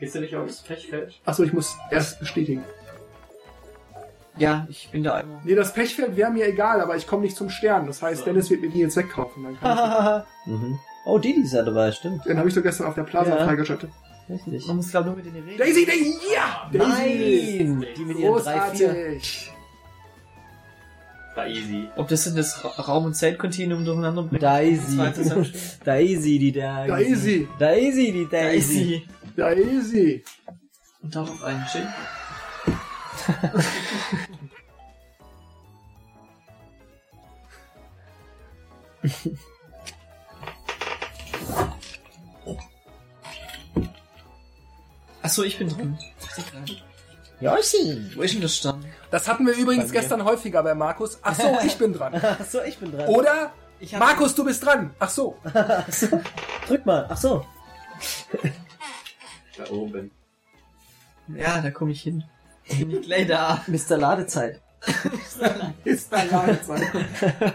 Gehst 0.05 0.13
du 0.13 0.19
nicht 0.19 0.35
aufs 0.35 0.61
Pechfeld? 0.61 1.19
Achso, 1.25 1.41
ich 1.41 1.51
muss 1.51 1.75
erst 1.89 2.19
bestätigen. 2.19 2.63
Ja, 4.37 4.67
ich 4.69 4.87
bin 4.91 5.03
da 5.03 5.19
immer. 5.19 5.41
Nee, 5.43 5.55
das 5.55 5.73
Pechfeld 5.73 6.15
wäre 6.15 6.29
mir 6.29 6.45
egal, 6.47 6.79
aber 6.79 6.95
ich 6.95 7.07
komme 7.07 7.23
nicht 7.23 7.35
zum 7.35 7.49
Stern. 7.49 7.87
Das 7.87 8.03
heißt, 8.03 8.23
Dennis 8.23 8.51
wird 8.51 8.61
mir 8.61 8.69
die 8.69 8.81
jetzt 8.81 8.97
wegkaufen. 8.97 9.43
Dann, 9.43 9.59
kann 9.59 10.23
mhm. 10.45 10.77
Oh, 11.07 11.17
Didi 11.17 11.41
ist 11.41 11.53
ja 11.53 11.63
dabei, 11.63 11.91
stimmt. 11.91 12.17
ich, 12.19 12.23
den 12.25 12.37
habe 12.37 12.47
ich 12.47 12.53
doch 12.53 12.61
gestern 12.61 12.85
auf 12.85 12.93
der 12.93 13.01
Plaza 13.01 13.35
Ja. 13.35 13.45
freigeschaltet. 13.45 13.89
Richtig. 14.29 14.67
Man 14.67 14.75
muss 14.75 14.91
glaube 14.91 15.07
nur 15.07 15.15
mit 15.15 15.25
denen 15.25 15.43
reden. 15.43 15.57
Daisy, 15.57 15.87
Daisy, 15.87 16.13
ja! 16.35 16.69
Daisy! 16.71 17.63
Nein! 17.63 17.85
Die 17.97 18.05
mit 18.05 18.19
ihren 18.19 18.33
drei, 18.43 18.61
vier. 18.75 18.87
Großartig! 18.89 19.51
War 21.33 21.47
easy. 21.47 21.89
Ob 21.95 22.07
das 22.09 22.25
denn 22.25 22.35
das 22.35 22.63
Ra 22.63 22.69
Raum- 22.83 23.05
und 23.05 23.15
Zeitkontinuum 23.15 23.83
durcheinander 23.83 24.21
bringt? 24.21 24.43
Daisy. 24.43 24.97
Daisy, 25.83 26.37
die 26.37 26.51
Daisy. 26.51 26.89
Daisy! 26.91 27.47
Daisy, 27.57 28.11
die 28.11 28.27
Daisy. 28.29 29.07
Daisy. 29.35 29.65
Daisy! 29.65 30.23
Und 31.01 31.15
darauf 31.15 31.43
einen 31.43 31.65
Schild. 31.67 31.87
Achso, 45.21 45.43
ich 45.43 45.57
bin 45.57 45.69
drin. 45.69 45.97
Yoshi. 47.41 48.11
Wo 48.15 48.21
ist 48.21 48.33
denn 48.33 48.41
das 48.41 48.55
Stern? 48.55 48.85
Das 49.11 49.27
hatten 49.27 49.45
wir 49.45 49.53
übrigens 49.53 49.85
Bei 49.87 49.93
mir. 49.93 49.99
gestern 50.01 50.23
häufiger 50.23 50.63
bei 50.63 50.73
Markus. 50.75 51.19
Ach 51.21 51.35
so, 51.35 51.57
ich 51.65 51.77
bin 51.77 51.93
dran. 51.93 52.13
Achso, 52.15 52.61
ich 52.61 52.77
bin 52.77 52.91
dran. 52.91 53.07
Oder 53.07 53.51
Ich 53.79 53.93
hab- 53.93 53.99
Markus, 53.99 54.35
du 54.35 54.45
bist 54.45 54.63
dran. 54.65 54.93
Ach 54.99 55.09
so. 55.09 55.37
Drück 56.67 56.85
mal. 56.85 57.07
Ach 57.09 57.17
so. 57.17 57.45
Da 59.57 59.69
oben. 59.71 60.11
Ja, 61.35 61.61
da 61.61 61.71
komme 61.71 61.91
ich 61.91 62.01
hin. 62.01 62.23
Bin 62.69 62.91
ich 62.91 63.01
gleich 63.03 63.27
da. 63.27 63.63
Mr. 63.67 63.97
Ladezeit. 63.97 64.61
Bei 66.11 66.25
Ladezeit. 66.25 66.81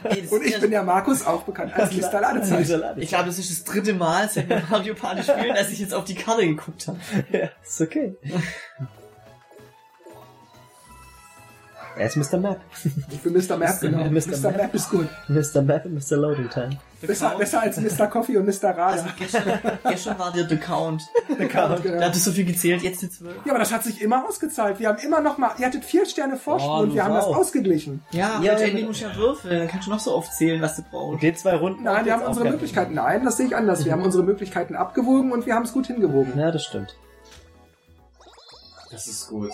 Ey, 0.05 0.27
Und 0.31 0.45
ich 0.45 0.59
bin 0.61 0.73
ja 0.73 0.83
Markus, 0.83 1.25
auch 1.25 1.43
bekannt 1.43 1.73
als 1.75 1.95
Mr. 1.95 2.21
Ladezeit. 2.21 2.69
Mr. 2.69 2.77
Ladezeit. 2.77 3.03
Ich 3.05 3.09
glaube, 3.09 3.27
das 3.27 3.39
ist 3.39 3.51
das 3.51 3.65
dritte 3.65 3.95
Mal, 3.95 4.29
seit 4.29 4.49
wir 4.49 4.63
Mario 4.69 4.95
Party 4.95 5.23
spielen, 5.23 5.55
dass 5.55 5.71
ich 5.71 5.79
jetzt 5.79 5.95
auf 5.95 6.05
die 6.05 6.17
Karte 6.17 6.47
geguckt 6.47 6.89
habe. 6.89 6.99
Ja, 7.31 7.51
ist 7.63 7.81
okay. 7.81 8.17
Er 11.97 12.07
ist 12.07 12.17
Mr. 12.17 12.39
Map. 12.39 12.61
Ich 13.11 13.21
bin 13.21 13.33
Mr. 13.33 13.57
Map, 13.57 13.81
genau. 13.81 14.05
Mr. 14.05 14.11
Mr. 14.11 14.51
Map. 14.51 14.57
Map 14.57 14.75
ist 14.75 14.91
gut. 14.91 15.09
Mr. 15.29 15.61
Map 15.63 15.85
und 15.85 15.95
Mr. 15.95 16.17
Loading 16.17 16.49
Time. 16.49 16.71
Besser, 17.03 17.35
besser 17.37 17.63
als 17.63 17.79
Mr. 17.81 18.07
Coffee 18.07 18.37
und 18.37 18.47
Mr. 18.47 18.69
Radar. 18.71 18.87
Also 18.89 19.05
gestern, 19.19 19.59
gestern 19.89 20.19
war 20.19 20.33
der 20.33 20.49
The 20.49 20.57
Count. 20.57 21.03
Count, 21.51 21.83
genau. 21.83 21.99
Da 21.99 22.07
hat 22.07 22.15
es 22.15 22.25
so 22.25 22.31
viel 22.33 22.45
gezählt, 22.45 22.83
jetzt 22.83 23.03
die 23.03 23.11
12. 23.11 23.35
Ja, 23.45 23.53
aber 23.53 23.59
das 23.59 23.73
hat 23.73 23.83
sich 23.85 24.01
immer 24.03 24.27
ausgezahlt. 24.29 24.79
Wir 24.79 24.89
haben 24.89 24.99
immer 24.99 25.21
noch 25.21 25.37
mal, 25.39 25.53
ihr 25.59 25.67
hattet 25.67 25.85
vier 25.85 26.07
Sterne 26.07 26.37
Vorsprung 26.37 26.71
Oh, 26.79 26.83
und 26.83 26.95
wir 26.95 27.03
du 27.03 27.09
haben 27.09 27.15
das 27.15 27.25
ausgeglichen. 27.25 28.03
Ja, 28.13 28.41
Ja, 28.43 28.53
Endlich 28.53 28.87
musst 28.87 29.01
du 29.01 29.07
ja 29.07 29.17
würfeln, 29.17 29.59
dann 29.59 29.69
kannst 29.69 29.87
du 29.87 29.91
noch 29.91 30.01
so 30.01 30.15
oft 30.15 30.33
zählen, 30.35 30.61
was 30.63 30.77
du 30.77 30.83
brauchst. 30.91 31.23
Den 31.23 31.35
zwei 31.37 31.57
Runden. 31.57 31.83
Nein, 31.83 32.05
wir 32.05 32.13
haben 32.13 32.23
unsere 32.23 32.49
Möglichkeiten. 32.49 32.95
Nein, 32.95 33.25
das 33.25 33.37
sehe 33.39 33.47
ich 33.47 33.57
anders. 33.57 33.85
Wir 33.85 33.93
haben 33.93 34.03
unsere 34.03 34.23
Möglichkeiten 34.23 34.77
abgewogen 34.77 35.33
und 35.33 35.47
wir 35.47 35.55
haben 35.55 35.65
es 35.65 35.73
gut 35.73 35.87
hingewogen. 35.87 36.39
Ja, 36.39 36.51
das 36.51 36.65
stimmt. 36.65 36.97
Das 38.91 39.07
ist 39.07 39.29
gut. 39.29 39.51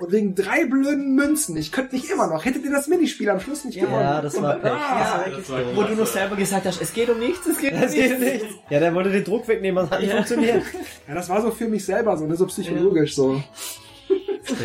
Und 0.00 0.10
wegen 0.10 0.34
drei 0.34 0.64
blöden 0.64 1.14
Münzen. 1.14 1.56
Ich 1.56 1.70
könnte 1.70 1.94
nicht 1.94 2.10
immer 2.10 2.26
noch. 2.26 2.44
Hättet 2.44 2.64
ihr 2.64 2.70
das 2.72 2.88
Minispiel 2.88 3.30
am 3.30 3.38
Schluss 3.38 3.64
nicht 3.64 3.76
Ja, 3.76 3.84
gewonnen? 3.84 4.00
Ja, 4.02 4.20
das 4.22 4.42
war 4.42 4.56
Pech. 4.56 4.72
Ah, 4.72 5.24
das 5.36 5.48
war 5.50 5.60
Wo 5.76 5.82
du 5.84 5.94
noch 5.94 6.06
selber 6.06 6.34
gesagt 6.36 6.66
hast, 6.66 6.82
es 6.82 6.92
geht 6.92 7.08
um 7.10 7.18
nichts, 7.20 7.46
es 7.46 7.58
geht 7.58 7.72
um 7.74 7.80
Das 7.80 7.94
geht 7.94 8.18
nichts. 8.18 8.42
nicht. 8.44 8.56
Ja, 8.70 8.80
der 8.80 8.92
wollte 8.94 9.10
den 9.10 9.22
Druck 9.22 9.46
wegnehmen, 9.46 9.84
das 9.84 9.90
hat 9.92 10.00
nicht 10.00 10.08
Ja. 10.10 10.16
funktioniert. 10.16 10.62
ja, 11.08 11.14
das 11.14 11.28
war 11.28 11.40
so 11.42 11.50
für 11.52 11.68
mich 11.68 11.84
selber 11.84 12.16
so, 12.16 12.26
ne, 12.26 12.34
so 12.34 12.46
psychologisch 12.46 13.14
so. 13.14 13.40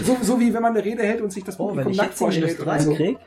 so. 0.03 0.17
So 0.21 0.39
wie 0.39 0.53
wenn 0.53 0.61
man 0.61 0.75
eine 0.75 0.83
Rede 0.83 1.03
hält 1.03 1.21
und 1.21 1.31
sich 1.31 1.43
das 1.43 1.59
Oh, 1.59 1.67
wenn 1.75 1.83
Publikum 1.85 1.91
ich 1.91 1.97
nackt 1.97 2.09
jetzt 2.09 2.21
den 2.21 2.27
minus 2.29 2.55
vorstellt 2.57 2.67
oder 2.67 2.79
so. 2.79 2.93
krieg. 2.95 3.17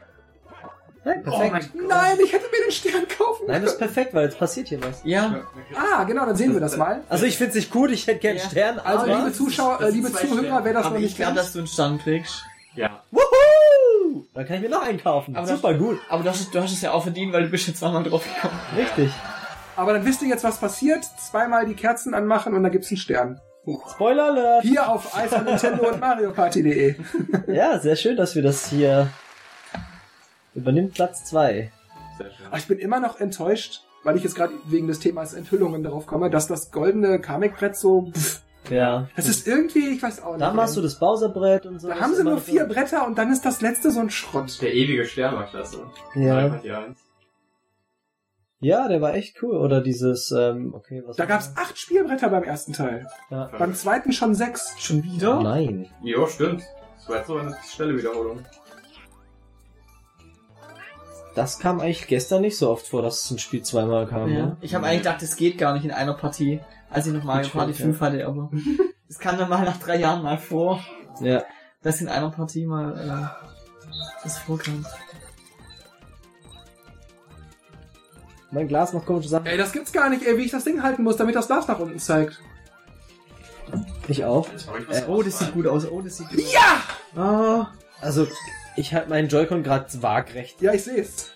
Nein, 1.04 1.22
Oh 1.26 1.30
perfekt. 1.38 1.70
mein 1.76 1.86
Nein, 1.88 2.18
ich 2.24 2.32
hätte 2.32 2.44
mir 2.50 2.64
den 2.64 2.70
Stern 2.72 3.06
kaufen 3.08 3.44
Nein, 3.48 3.62
das 3.62 3.72
ist 3.72 3.78
perfekt, 3.78 4.14
weil 4.14 4.24
jetzt 4.26 4.38
passiert 4.38 4.68
hier 4.68 4.82
was. 4.82 5.00
Ja, 5.04 5.40
Ah, 5.74 6.04
genau, 6.04 6.24
dann 6.26 6.36
sehen 6.36 6.52
wir 6.52 6.60
das 6.60 6.76
mal. 6.76 7.02
Also 7.08 7.26
ich 7.26 7.36
find's 7.36 7.54
nicht 7.56 7.70
gut, 7.72 7.90
ich 7.90 8.06
hätte 8.06 8.20
gern 8.20 8.36
Ja. 8.36 8.42
Stern, 8.44 8.78
Also, 8.78 9.04
aber... 9.06 9.16
liebe 9.18 9.32
Zuschauer, 9.32 9.80
äh, 9.80 9.84
das 9.86 9.94
liebe 9.94 10.12
Zuhörer, 10.12 10.42
Sterne. 10.44 10.64
wer 10.64 10.72
das 10.74 10.84
aber 10.86 10.94
noch 10.94 11.00
ich 11.00 11.04
nicht 11.06 11.16
glaube, 11.16 11.28
kennt. 11.32 11.38
dass 11.38 11.52
du 11.52 11.58
einen 11.58 11.66
Stand 11.68 12.02
kriegst. 12.02 12.44
Ja. 12.76 13.02
Wuhu! 13.10 14.24
Dann 14.34 14.46
kann 14.46 14.56
ich 14.56 14.62
mir 14.62 14.68
noch 14.68 14.82
einen 14.82 15.02
kaufen. 15.02 15.36
Aber 15.36 15.46
Super 15.46 15.74
gut. 15.74 15.98
Aber 16.08 16.22
du 16.22 16.30
hast, 16.30 16.54
du 16.54 16.60
hast 16.62 16.72
es 16.72 16.80
ja 16.82 16.92
auch 16.92 17.02
verdient, 17.02 17.32
weil 17.32 17.42
du 17.44 17.48
bist 17.50 17.66
jetzt 17.66 17.80
zweimal 17.80 18.02
drauf 18.04 18.24
gekommen. 18.24 18.58
Richtig. 18.76 19.10
Aber 19.76 19.92
dann 19.94 20.04
wisst 20.06 20.22
ihr 20.22 20.28
jetzt, 20.28 20.44
was 20.44 20.58
passiert. 20.58 21.04
Zweimal 21.18 21.66
die 21.66 21.74
Kerzen 21.74 22.14
anmachen 22.14 22.54
und 22.54 22.62
dann 22.62 22.72
gibt's 22.72 22.90
einen 22.90 22.98
Stern. 22.98 23.40
Spoiler 23.94 24.26
Alert. 24.26 24.62
Hier 24.62 24.88
auf 24.88 25.16
Ice 25.24 25.40
Nintendo 25.42 25.88
und 25.88 26.00
Mario 26.00 26.32
Party.de. 26.32 26.96
Ja, 27.46 27.78
sehr 27.78 27.96
schön, 27.96 28.16
dass 28.16 28.34
wir 28.34 28.42
das 28.42 28.66
hier... 28.68 29.08
Übernimmt 30.54 30.94
Platz 30.94 31.24
2. 31.24 31.70
Sehr 32.18 32.30
schön. 32.30 32.46
Aber 32.46 32.58
ich 32.58 32.66
bin 32.66 32.78
immer 32.78 33.00
noch 33.00 33.18
enttäuscht. 33.20 33.82
weil 34.04 34.16
ich 34.16 34.24
jetzt 34.24 34.34
gerade 34.34 34.52
wegen 34.66 34.88
des 34.88 34.98
Themas 34.98 35.32
Enthüllungen 35.32 35.84
darauf 35.84 36.06
komme, 36.08 36.28
dass 36.28 36.48
das 36.48 36.72
goldene 36.72 37.20
Kamek-Brett 37.20 37.76
so, 37.76 38.10
pff, 38.10 38.42
Ja. 38.68 39.08
das 39.14 39.28
ist 39.28 39.46
irgendwie, 39.46 39.90
ich 39.90 40.02
weiß 40.02 40.22
auch 40.24 40.32
nicht. 40.32 40.40
Da 40.40 40.52
machst 40.52 40.76
du 40.76 40.80
das 40.82 40.98
Bowser-Brett 40.98 41.66
und 41.66 41.78
so. 41.80 41.86
da 41.86 42.00
haben 42.00 42.12
sie 42.14 42.24
nur 42.24 42.34
so- 42.34 42.40
vier 42.40 42.64
Bretter 42.64 43.06
und 43.06 43.16
dann 43.16 43.30
ist 43.30 43.44
das 43.44 43.60
letzte 43.60 43.92
so 43.92 44.00
ein 44.00 44.10
Schrott. 44.10 44.60
Der 44.60 44.74
ewige 44.74 45.04
Stern 45.04 45.36
war 45.36 45.46
klasse. 45.46 45.86
Ja. 46.16 46.58
Ja, 48.58 48.86
der 48.88 49.00
war 49.00 49.14
echt 49.14 49.42
cool. 49.42 49.56
Oder 49.56 49.80
dieses, 49.80 50.30
ähm, 50.30 50.72
okay, 50.74 51.02
was 51.06 51.16
Da 51.16 51.24
gab's 51.24 51.52
acht 51.56 51.78
Spielbretter 51.78 52.28
beim 52.28 52.44
ersten 52.44 52.72
Teil. 52.72 53.06
Ja. 53.30 53.50
Beim 53.58 53.74
zweiten 53.74 54.12
schon 54.12 54.34
sechs. 54.34 54.74
Schon 54.78 55.02
wieder? 55.02 55.42
Nein. 55.42 55.88
Jo, 56.02 56.26
stimmt. 56.26 56.62
Das 56.96 57.08
war 57.08 57.16
jetzt 57.18 57.26
so 57.26 57.36
eine 57.36 57.56
schnelle 57.68 57.96
Wiederholung. 57.98 58.40
Das 61.34 61.58
kam 61.58 61.80
eigentlich 61.80 62.06
gestern 62.06 62.42
nicht 62.42 62.58
so 62.58 62.70
oft 62.70 62.86
vor, 62.86 63.00
dass 63.02 63.30
ein 63.30 63.38
Spiel 63.38 63.62
zweimal 63.62 64.06
kam. 64.06 64.28
Ja. 64.28 64.46
Ne? 64.46 64.56
Ich 64.60 64.74
habe 64.74 64.86
eigentlich 64.86 64.98
gedacht, 65.02 65.22
das 65.22 65.36
geht 65.36 65.56
gar 65.58 65.72
nicht 65.72 65.84
in 65.84 65.90
einer 65.90 66.12
Partie, 66.14 66.60
als 66.90 67.06
ich 67.06 67.12
noch 67.14 67.24
Mario 67.24 67.44
Stimmt, 67.44 67.54
Party 67.64 67.72
ja. 67.72 67.84
5 67.86 68.00
hatte, 68.00 68.26
aber 68.26 68.50
es 69.08 69.18
kam 69.18 69.38
dann 69.38 69.48
mal 69.48 69.64
nach 69.64 69.78
drei 69.78 69.96
Jahren 69.96 70.22
mal 70.22 70.36
vor, 70.38 70.80
Ja. 71.20 71.42
dass 71.82 72.00
in 72.02 72.08
einer 72.08 72.30
Partie 72.30 72.66
mal 72.66 72.98
äh, 72.98 73.92
das 74.24 74.38
vorkam. 74.38 74.84
Mein 78.50 78.68
Glas 78.68 78.92
macht 78.92 79.06
komische 79.06 79.28
Sachen. 79.30 79.46
Ey, 79.46 79.56
das 79.56 79.72
gibt's 79.72 79.92
gar 79.92 80.10
nicht, 80.10 80.24
ey, 80.26 80.36
wie 80.36 80.42
ich 80.42 80.50
das 80.50 80.64
Ding 80.64 80.82
halten 80.82 81.02
muss, 81.02 81.16
damit 81.16 81.34
das 81.34 81.46
Glas 81.46 81.66
nach 81.68 81.78
unten 81.78 81.98
zeigt. 81.98 82.38
Ich 84.08 84.24
auch. 84.24 84.46
Ich 84.54 84.68
Äh, 84.94 85.04
Oh, 85.08 85.22
das 85.22 85.38
sieht 85.38 85.54
gut 85.54 85.66
aus. 85.66 85.86
Oh, 85.90 86.02
das 86.02 86.18
sieht 86.18 86.28
gut 86.28 86.38
aus. 86.40 86.52
Ja! 86.52 87.18
Ah, 87.22 87.66
Also, 88.02 88.26
ich 88.76 88.92
halte 88.94 89.08
meinen 89.10 89.28
Joy-Con 89.28 89.62
gerade 89.62 89.86
waagrecht. 90.02 90.60
Ja, 90.60 90.72
ich 90.72 90.84
seh's. 90.84 91.32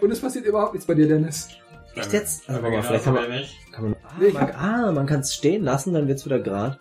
Und 0.00 0.10
es 0.10 0.20
passiert 0.20 0.44
überhaupt 0.46 0.74
nichts 0.74 0.86
bei 0.86 0.94
dir, 0.94 1.08
Dennis. 1.08 1.48
Echt 1.94 2.12
jetzt? 2.12 2.48
Also, 2.48 2.60
Aber 2.60 2.72
warte 2.72 2.76
mal, 2.76 2.82
vielleicht 2.88 3.04
kann 3.04 3.14
man, 3.14 3.24
kann 3.72 3.84
man, 3.84 3.96
Nee, 4.18 4.32
ah, 4.34 4.40
man, 4.40 4.50
ah, 4.52 4.92
man 4.92 5.06
kann 5.06 5.20
es 5.20 5.34
stehen 5.34 5.62
lassen, 5.62 5.94
dann 5.94 6.08
wird's 6.08 6.24
wieder 6.24 6.40
grad. 6.40 6.80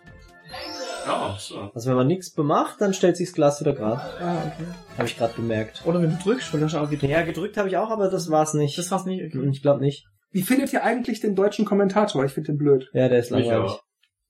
Oh, 1.07 1.35
so. 1.37 1.69
Also 1.75 1.89
wenn 1.89 1.97
man 1.97 2.07
nichts 2.07 2.31
bemacht, 2.31 2.79
dann 2.79 2.93
stellt 2.93 3.17
sich 3.17 3.27
das 3.27 3.35
Glas 3.35 3.59
wieder 3.59 3.73
grad. 3.73 3.99
ah, 4.21 4.37
okay. 4.45 4.65
Habe 4.97 5.07
ich 5.07 5.17
gerade 5.17 5.33
bemerkt. 5.33 5.81
Oder 5.85 6.01
wenn 6.01 6.11
du 6.11 6.23
drückst, 6.23 6.51
weil 6.53 6.61
du 6.61 6.65
hast 6.65 6.75
auch 6.75 6.89
gedrückt. 6.89 7.11
Ja, 7.11 7.21
gedrückt 7.23 7.57
habe 7.57 7.67
ich 7.67 7.77
auch, 7.77 7.89
aber 7.91 8.09
das 8.09 8.31
war's 8.31 8.53
nicht. 8.53 8.77
Das 8.77 8.89
war's 8.89 9.05
nicht. 9.05 9.21
Okay. 9.23 9.49
ich 9.51 9.61
glaube 9.61 9.81
nicht. 9.81 10.05
Wie 10.31 10.41
findet 10.41 10.71
ihr 10.73 10.83
eigentlich 10.83 11.19
den 11.19 11.35
deutschen 11.35 11.65
Kommentator? 11.65 12.23
Ich 12.25 12.31
finde 12.31 12.53
den 12.53 12.57
blöd. 12.57 12.89
Ja, 12.93 13.09
der 13.09 13.19
ist 13.19 13.29
langweilig. 13.29 13.71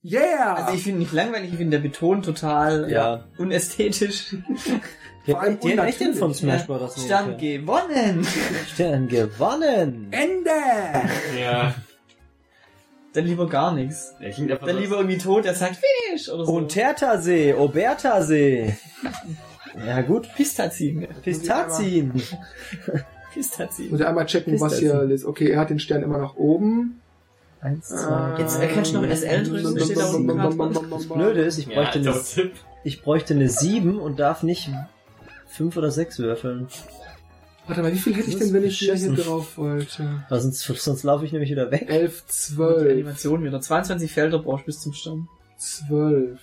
Yeah! 0.03 0.55
Also 0.55 0.73
ich 0.73 0.83
finde 0.83 0.97
ihn 0.97 1.03
nicht 1.03 1.13
langweilig, 1.13 1.51
ich 1.51 1.57
finde 1.57 1.77
der 1.77 1.87
Beton 1.87 2.23
total 2.23 2.91
Ja. 2.91 3.25
unästhetisch. 3.37 4.35
Vor 5.25 5.41
allem 5.41 5.59
den 5.59 5.77
von 5.79 6.31
unnatürlich. 6.31 6.37
Smash 6.37 6.65
Bros. 6.67 6.97
nehmen 6.97 7.05
Stern 7.05 7.37
gewonnen! 7.37 8.27
Stern 8.73 9.07
gewonnen. 9.07 10.07
Ende! 10.11 10.49
Ja. 11.39 11.75
Dann 13.13 13.25
lieber 13.25 13.47
gar 13.47 13.73
nichts. 13.73 14.15
Der 14.19 14.31
klingt 14.31 14.51
Dann 14.51 14.77
lieber 14.77 14.97
irgendwie 14.97 15.19
tot, 15.19 15.45
der 15.45 15.53
sagt 15.53 15.77
Finish 15.77 16.29
oder 16.29 16.45
so. 16.45 16.51
Und 16.51 16.69
Tertasee, 16.69 17.53
Obertasee. 17.53 18.75
Ja 19.87 20.01
gut, 20.01 20.29
Pistazin. 20.35 21.07
Pistazien. 21.23 22.21
Pistazin. 23.33 23.89
Muss 23.89 23.99
ich 23.99 24.05
einmal 24.05 24.27
checken, 24.27 24.61
was 24.61 24.77
hier 24.77 25.01
ist. 25.09 25.25
Okay, 25.25 25.49
er 25.49 25.61
hat 25.61 25.71
den 25.71 25.79
Stern 25.79 26.03
immer 26.03 26.19
nach 26.19 26.35
oben. 26.35 27.01
Eins, 27.59 27.87
zwei. 27.87 28.11
Ah. 28.11 28.35
Jetzt 28.37 28.61
erkennst 28.61 28.93
du 28.93 29.01
noch 29.01 29.09
SL 29.09 29.43
drücken, 29.45 29.79
steht 29.79 29.97
da 29.97 30.11
unten 30.11 31.09
Blöde 31.09 31.41
ist, 31.41 31.57
ich 31.57 31.67
Ja, 31.67 31.81
bräuchte, 31.81 31.99
eine, 31.99 32.51
ich 32.83 33.01
bräuchte 33.01 33.33
eine 33.33 33.49
7 33.49 33.97
und 33.97 34.19
darf 34.19 34.43
nicht 34.43 34.69
5 35.53 35.77
oder 35.77 35.91
6 35.91 36.19
würfeln. 36.19 36.67
Warte 37.67 37.81
mal, 37.81 37.93
wie 37.93 37.97
viel 37.97 38.15
hätte 38.15 38.29
ich 38.29 38.37
denn, 38.37 38.51
wenn 38.53 38.65
ich 38.65 38.79
hier, 38.79 38.95
drauf 39.13 39.57
wollte? 39.57 40.25
Weil 40.27 40.41
sonst, 40.41 40.59
sonst 40.59 41.03
laufe 41.03 41.25
ich 41.25 41.31
nämlich 41.31 41.49
wieder 41.49 41.71
weg. 41.71 41.85
11, 41.87 42.23
Die 42.23 42.27
12, 42.27 42.91
Animation 42.91 43.43
wieder. 43.43 43.61
22 43.61 44.11
Felder 44.11 44.39
brauchst 44.39 44.63
du 44.63 44.65
bis 44.65 44.81
zum 44.81 44.93
Stern. 44.93 45.29
12. 45.57 46.39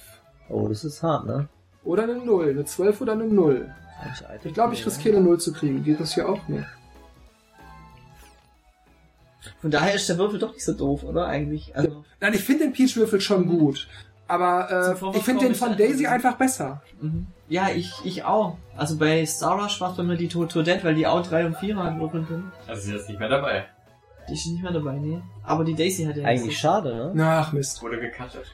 Oh, 0.48 0.68
das 0.68 0.84
ist 0.84 1.02
hart, 1.02 1.26
ne? 1.26 1.48
Oder 1.84 2.04
eine 2.04 2.16
0. 2.16 2.50
Eine 2.50 2.64
12 2.64 3.00
oder 3.00 3.12
eine 3.12 3.26
0. 3.26 3.70
Hab 3.98 4.44
ich 4.44 4.54
glaube, 4.54 4.74
ich 4.74 4.86
riskiere 4.86 5.16
eine 5.16 5.26
0 5.26 5.40
zu 5.40 5.52
kriegen. 5.52 5.84
Geht 5.84 6.00
das 6.00 6.14
hier 6.14 6.28
auch 6.28 6.48
nicht? 6.48 6.66
Von 9.60 9.70
daher 9.70 9.94
ist 9.94 10.08
der 10.08 10.18
Würfel 10.18 10.38
doch 10.38 10.52
nicht 10.52 10.64
so 10.64 10.72
doof, 10.72 11.02
oder? 11.02 11.26
Eigentlich. 11.26 11.76
Also, 11.76 12.04
Nein, 12.20 12.34
ich 12.34 12.42
finde 12.42 12.64
den 12.64 12.72
Peach-Würfel 12.72 13.20
schon 13.20 13.46
gut. 13.46 13.88
Aber 14.30 14.70
äh, 14.70 15.16
ich 15.18 15.24
finde 15.24 15.46
den 15.46 15.54
von 15.54 15.70
ist- 15.72 15.80
Daisy 15.80 16.06
einfach 16.06 16.36
besser. 16.36 16.82
mhm. 17.00 17.26
Ja, 17.48 17.68
ich, 17.74 17.92
ich 18.04 18.22
auch. 18.22 18.56
Also 18.76 18.96
bei 18.96 19.26
Star 19.26 19.60
Rush 19.60 19.80
war 19.80 19.90
es 19.90 19.96
bei 19.96 20.04
mir 20.04 20.16
die 20.16 20.28
To- 20.28 20.46
Toadette, 20.46 20.84
weil 20.84 20.94
die 20.94 21.06
auch 21.08 21.26
3 21.26 21.46
und 21.46 21.56
4 21.56 21.76
hat 21.76 21.98
würfeln 21.98 22.24
können. 22.28 22.52
Also 22.68 22.80
sie 22.82 22.90
ist 22.92 22.98
jetzt 22.98 23.08
nicht 23.08 23.18
mehr 23.18 23.28
dabei. 23.28 23.64
Die 24.28 24.34
ist 24.34 24.46
nicht 24.46 24.62
mehr 24.62 24.70
dabei, 24.72 24.92
nee. 24.92 25.20
Aber 25.42 25.64
die 25.64 25.74
Daisy 25.74 26.04
hat 26.04 26.16
ja 26.16 26.24
Eigentlich 26.24 26.56
schade, 26.56 27.10
ne? 27.12 27.26
Ach, 27.26 27.52
Mist. 27.52 27.82
Wurde 27.82 27.98
gecuttet. 27.98 28.46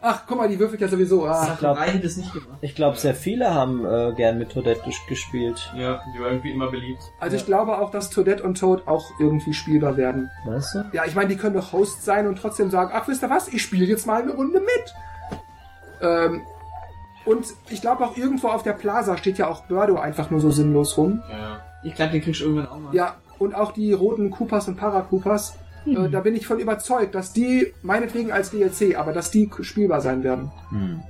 Ach, 0.00 0.22
guck 0.28 0.38
mal, 0.38 0.48
die 0.48 0.58
würfelt 0.58 0.80
ja 0.80 0.88
sowieso. 0.88 1.26
Ah, 1.26 1.44
Sakurai 1.44 1.90
hätte 1.90 2.06
es 2.06 2.16
nicht 2.16 2.32
gemacht. 2.32 2.58
Ich 2.60 2.74
glaube, 2.74 2.96
sehr 2.96 3.14
viele 3.14 3.52
haben 3.52 3.84
äh, 3.84 4.12
gern 4.16 4.38
mit 4.38 4.50
Toadette 4.52 4.80
ges- 4.82 5.06
gespielt. 5.08 5.72
Ja, 5.76 6.00
die 6.14 6.20
war 6.20 6.28
irgendwie 6.28 6.52
immer 6.52 6.70
beliebt. 6.70 7.02
also 7.20 7.36
ich 7.36 7.44
glaube 7.46 7.78
auch, 7.78 7.90
dass 7.90 8.10
Toadette 8.10 8.42
und 8.44 8.58
Toad 8.58 8.86
auch 8.86 9.04
irgendwie 9.18 9.52
spielbar 9.54 9.96
werden. 9.96 10.30
Weißt 10.44 10.74
du? 10.76 10.84
Ja, 10.92 11.04
ich 11.04 11.14
meine, 11.14 11.28
die 11.30 11.36
können 11.36 11.54
doch 11.56 11.72
Host 11.72 12.04
sein 12.04 12.26
und 12.28 12.36
trotzdem 12.38 12.70
sagen, 12.70 12.90
ach, 12.94 13.08
wisst 13.08 13.22
ihr 13.24 13.30
was, 13.30 13.48
ich 13.48 13.60
spiele 13.62 13.84
jetzt 13.86 14.06
mal 14.06 14.22
eine 14.22 14.32
Runde 14.32 14.60
mit. 14.60 14.94
Ähm, 16.00 16.42
und 17.24 17.46
ich 17.68 17.80
glaube 17.80 18.04
auch 18.06 18.16
irgendwo 18.16 18.48
auf 18.48 18.62
der 18.62 18.72
Plaza 18.72 19.16
steht 19.16 19.36
ja 19.38 19.48
auch 19.48 19.64
Birdo 19.66 19.96
einfach 19.98 20.30
nur 20.30 20.40
so 20.40 20.50
sinnlos 20.50 20.96
rum. 20.96 21.22
Ja. 21.30 21.60
Ich 21.82 21.94
glaube, 21.94 22.12
den 22.12 22.22
kriegst 22.22 22.40
du 22.40 22.44
irgendwann 22.44 22.68
auch 22.68 22.78
mal. 22.78 22.94
Ja, 22.94 23.16
und 23.38 23.54
auch 23.54 23.72
die 23.72 23.92
roten 23.92 24.30
Koopas 24.30 24.68
und 24.68 24.76
Paracoopers. 24.76 25.56
Äh, 25.96 26.10
da 26.10 26.20
bin 26.20 26.34
ich 26.34 26.46
von 26.46 26.58
überzeugt, 26.58 27.14
dass 27.14 27.32
die, 27.32 27.72
meinetwegen 27.82 28.32
als 28.32 28.50
DLC, 28.50 28.96
aber 28.98 29.12
dass 29.12 29.30
die 29.30 29.50
spielbar 29.60 30.00
sein 30.00 30.22
werden. 30.24 30.50
Hm. 30.70 31.02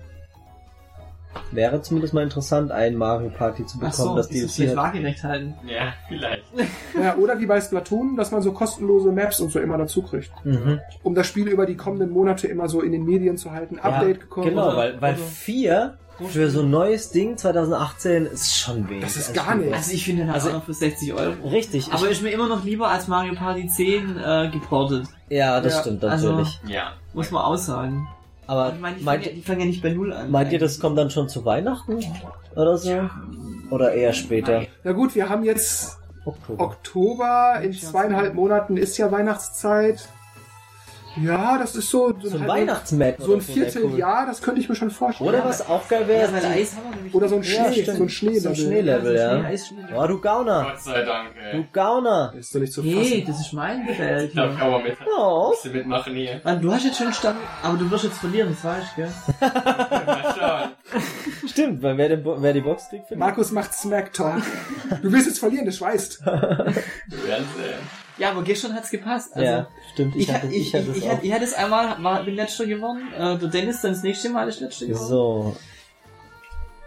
Wäre 1.53 1.81
zumindest 1.83 2.15
mal 2.15 2.23
interessant, 2.25 2.73
ein 2.73 2.97
Mario 2.97 3.31
Party 3.31 3.65
zu 3.65 3.79
Ach 3.79 3.91
bekommen, 3.91 4.09
so, 4.09 4.17
das 4.17 4.29
die 4.29 4.41
es 4.41 4.55
vielleicht 4.55 4.73
DLC 4.75 4.79
hat. 4.79 4.95
waagerecht 4.95 5.25
halten. 5.25 5.55
Ja, 5.67 5.93
vielleicht. 6.09 6.45
Ja, 7.01 7.17
oder 7.17 7.39
wie 7.39 7.47
bei 7.47 7.61
Splatoon, 7.61 8.17
dass 8.17 8.33
man 8.33 8.43
so 8.43 8.51
kostenlose 8.53 9.13
Maps 9.13 9.39
und 9.41 9.53
so 9.53 9.61
immer 9.61 9.79
dazu 9.79 10.03
kriegt. 10.03 10.33
Mhm. 10.45 10.81
Um 11.05 11.15
das 11.15 11.27
Spiel 11.29 11.47
über 11.47 11.65
die 11.65 11.77
kommenden 11.77 12.11
Monate 12.11 12.49
immer 12.49 12.69
so 12.69 12.81
in 12.81 12.91
den 12.93 13.05
Medien 13.05 13.37
zu 13.37 13.53
halten. 13.53 13.79
Update 13.79 14.21
gekommen. 14.23 14.49
Genau, 14.49 14.75
weil, 14.77 15.01
weil 15.01 15.15
oder- 15.15 15.23
vier 15.23 15.99
für 16.29 16.51
so 16.51 16.61
ein 16.61 16.71
neues 16.71 17.11
Ding 17.11 17.37
2018 17.37 18.27
ist 18.27 18.57
schon 18.59 18.89
wenig. 18.89 19.03
Das 19.05 19.17
ist 19.17 19.29
Also 19.31 19.41
gar 19.41 19.55
nicht. 19.55 19.73
Also 19.73 19.93
ich 19.93 20.05
finde 20.05 20.23
den 20.25 20.31
Also- 20.31 20.47
also, 20.49 20.57
auch 20.57 20.61
noch 20.61 20.67
für 20.67 20.75
60 20.75 21.13
Euro. 21.15 21.49
Richtig. 21.49 21.93
Aber 21.93 22.09
ist 22.09 22.23
mir 22.23 22.31
immer 22.31 22.49
noch 22.49 22.65
lieber 22.65 22.89
als 22.89 23.07
Mario 23.09 23.35
Party 23.35 23.67
10 23.69 24.17
äh, 24.19 24.49
geportet. 24.53 25.07
ja, 25.29 25.61
das 25.61 25.75
Ja, 25.75 25.81
stimmt 25.83 26.05
also- 26.05 26.31
natürlich. 26.33 26.61
Ja. 26.67 26.93
Muss 27.15 27.31
man 27.31 27.43
aussagen. 27.43 28.09
Aber 28.47 28.73
Ich 28.75 28.81
meine, 28.81 28.97
die, 28.97 29.05
meint, 29.05 29.23
fangen 29.25 29.31
ja, 29.35 29.41
die 29.41 29.43
fangen 29.47 29.61
ja 29.61 29.67
nicht 29.67 29.83
bei 29.83 29.91
Null 29.91 30.13
an. 30.13 30.31
meint 30.31 30.53
ihr, 30.53 30.59
das 30.59 30.81
kommt 30.81 30.97
dann 30.99 31.11
schon 31.11 31.29
zu 31.29 31.45
Weihnachten? 31.45 31.99
Oder 32.57 32.79
so? 32.79 33.09
Oder 33.71 33.93
eher 33.93 34.13
später? 34.15 34.63
Na 34.85 34.93
gut, 34.93 35.15
wir 35.15 35.29
haben 35.29 35.45
jetzt 35.45 35.99
Oktober. 36.25 36.65
Oktober, 36.65 37.61
in 37.63 37.73
zweieinhalb 37.75 38.35
Monaten 38.35 38.77
ist 38.79 38.97
ja 38.99 39.13
Weihnachtszeit. 39.13 40.09
Ja, 41.23 41.59
das 41.59 41.77
ist 41.77 41.91
so, 41.91 42.13
so 42.21 42.29
So 42.29 42.39
ein 42.39 42.49
Weihnachtsmap. 42.49 43.17
so 43.19 43.33
ein 43.33 43.39
cool. 43.39 43.41
Vierteljahr, 43.41 44.27
das 44.27 44.43
könnte 44.43 44.61
ich 44.61 44.69
mir 44.69 44.75
schon 44.75 44.91
vorstellen. 44.91 45.29
Oder 45.31 45.45
was 45.45 45.67
auch 45.69 45.87
geil 45.89 46.07
wäre, 46.09 46.31
Ja, 46.33 46.49
Eis 46.51 46.75
haben 46.77 46.91
wir 46.91 46.97
nämlich 46.97 47.15
Oder 47.15 47.29
so 47.29 47.37
ein. 47.37 47.43
Ja, 47.43 47.73
Schnee, 47.73 47.83
stimmt. 47.83 47.97
so 47.99 48.03
ein 48.05 48.09
Schneelevel. 48.09 48.41
So 48.43 48.49
ein 48.49 48.57
Schneelevel, 48.57 49.17
Ja, 49.17 49.51
ja. 49.51 49.59
Oh, 49.97 50.07
du 50.07 50.21
Gauner. 50.21 50.67
Gott 50.71 50.81
sei 50.81 51.03
Dank, 51.03 51.29
Du 51.53 51.57
ey. 51.59 51.65
Gauner. 51.73 52.33
Das 52.35 52.47
ist 52.47 52.55
doch 52.55 52.61
nicht 52.61 52.73
zu 52.73 52.83
fassen. 52.83 52.97
Hey, 52.99 53.25
das 53.27 53.41
ist 53.41 53.53
mein 53.53 53.87
Feld 53.89 54.37
Darf 54.37 54.55
ich 54.55 54.63
auch 54.63 54.71
mal 54.71 54.83
mit, 54.83 54.97
Oh. 55.19 55.51
bisschen 55.51 55.73
mitmachen 55.73 56.15
hier? 56.15 56.41
Mann, 56.45 56.61
du 56.61 56.73
hast 56.73 56.85
jetzt 56.85 56.99
schon 56.99 57.13
Stand, 57.13 57.39
aber 57.63 57.77
du 57.79 57.91
wirst 57.91 58.05
jetzt 58.05 58.19
verlieren, 58.19 58.49
das 58.51 58.65
weißt 58.65 58.87
du, 58.97 59.03
gell? 59.03 59.13
Stimmt, 61.49 61.83
weil 61.83 61.97
wer, 61.97 62.09
den 62.09 62.23
Bo 62.23 62.37
wer 62.41 62.53
die 62.53 62.61
Box 62.61 62.89
kriegt, 62.89 63.09
findet. 63.09 63.27
Markus 63.27 63.51
macht 63.51 63.75
Smack 63.75 64.13
Talk. 64.13 64.43
Du 65.03 65.13
willst 65.13 65.27
jetzt 65.27 65.39
verlieren, 65.39 65.67
das 65.67 65.81
weißt. 65.81 66.21
Wir 66.25 66.33
werden 66.35 66.75
sehen. 67.57 68.08
Ja, 68.19 68.31
aber 68.33 68.43
gestern 68.43 68.75
hat's 68.75 68.91
gepasst. 68.91 69.35
Also, 69.35 69.47
ja, 69.47 69.69
stimmt. 69.93 70.17
Ich, 70.17 70.29
Ich, 70.29 70.35
hatte, 70.35 70.47
ich, 70.49 70.55
ich, 70.57 70.67
ich, 70.69 70.75
hatte 70.75 70.85
ich, 70.85 70.91
es 70.91 70.97
ich, 70.99 71.05
auch. 71.05 71.13
hatte, 71.13 71.27
ich 71.27 71.33
hatte 71.33 71.45
es 71.45 71.55
einmal, 71.55 72.03
war, 72.03 72.25
bin 72.25 72.35
letzter 72.35 72.67
gewonnen. 72.67 73.13
Äh, 73.13 73.39
der 73.39 73.49
Dennis 73.49 73.81
dann 73.81 73.93
das 73.93 74.03
nächste 74.03 74.29
Mal 74.31 74.49
ist 74.49 74.61
letzter 74.61 74.87
gewonnen. 74.87 75.07
So. 75.09 75.57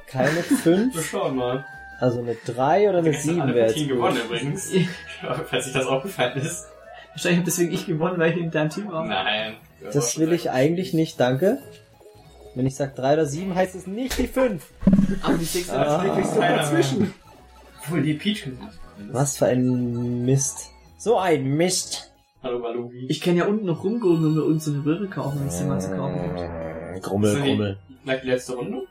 Keine 0.07 0.35
Wir 0.35 0.43
5, 0.43 1.09
schauen 1.09 1.35
mal. 1.37 1.65
also 1.99 2.19
eine 2.19 2.35
3 2.45 2.89
oder 2.89 2.97
eine 2.99 3.11
Gestern 3.11 3.29
7 3.35 3.41
alle 3.41 3.55
wäre 3.55 3.67
jetzt 3.67 3.77
gut. 3.79 3.87
gewonnen 3.87 4.17
übrigens. 4.25 4.71
Falls 5.49 5.63
sich 5.65 5.73
das 5.73 5.85
aufgefallen 5.85 6.37
ist. 6.41 6.65
Wahrscheinlich 7.11 7.39
habe 7.39 7.45
deswegen 7.45 7.71
ich 7.73 7.85
gewonnen, 7.85 8.19
weil 8.19 8.31
ich 8.31 8.37
in 8.37 8.51
deinem 8.51 8.69
Team 8.69 8.91
war. 8.91 9.05
Nein. 9.05 9.55
Das 9.93 10.19
will 10.19 10.31
ich 10.33 10.49
eigentlich 10.51 10.93
nicht, 10.93 11.19
danke. 11.19 11.59
Wenn 12.55 12.65
ich 12.65 12.75
sag 12.75 12.95
3 12.95 13.13
oder 13.13 13.25
7, 13.25 13.55
heißt 13.55 13.75
es 13.75 13.87
nicht 13.87 14.17
die 14.17 14.27
5. 14.27 14.61
Aber 15.23 15.37
die 15.37 15.45
6 15.45 15.69
Ah. 15.69 16.03
Wirklich 16.03 16.25
so 16.25 16.41
dazwischen. 16.41 17.13
Obwohl 17.83 18.01
die 18.03 18.13
Peach 18.15 18.43
gesagt 18.43 18.77
Was 19.11 19.37
für 19.37 19.45
ein 19.45 20.25
Mist. 20.25 20.70
So 21.03 21.17
ein 21.17 21.55
Mist. 21.57 22.13
Hallo 22.43 22.59
Malugi. 22.59 23.07
Ich 23.09 23.21
kann 23.21 23.35
ja 23.35 23.47
unten 23.47 23.65
noch 23.65 23.83
rumgurken 23.83 24.23
und 24.23 24.35
mir 24.35 24.43
uns 24.43 24.65
so 24.65 24.71
eine 24.71 24.85
Röhre 24.85 25.07
kaufen, 25.07 25.39
wenn 25.39 25.47
es 25.47 25.57
dir 25.57 25.65
mal 25.65 25.81
zu 25.81 25.89
kaufen 25.95 26.21
gibt. 26.21 27.01
Grummel, 27.03 27.31
So, 27.35 27.41
Grummel. 27.41 27.77
Vielleicht 28.03 28.23
die 28.23 28.27
letzte 28.27 28.53
Runde? 28.53 28.83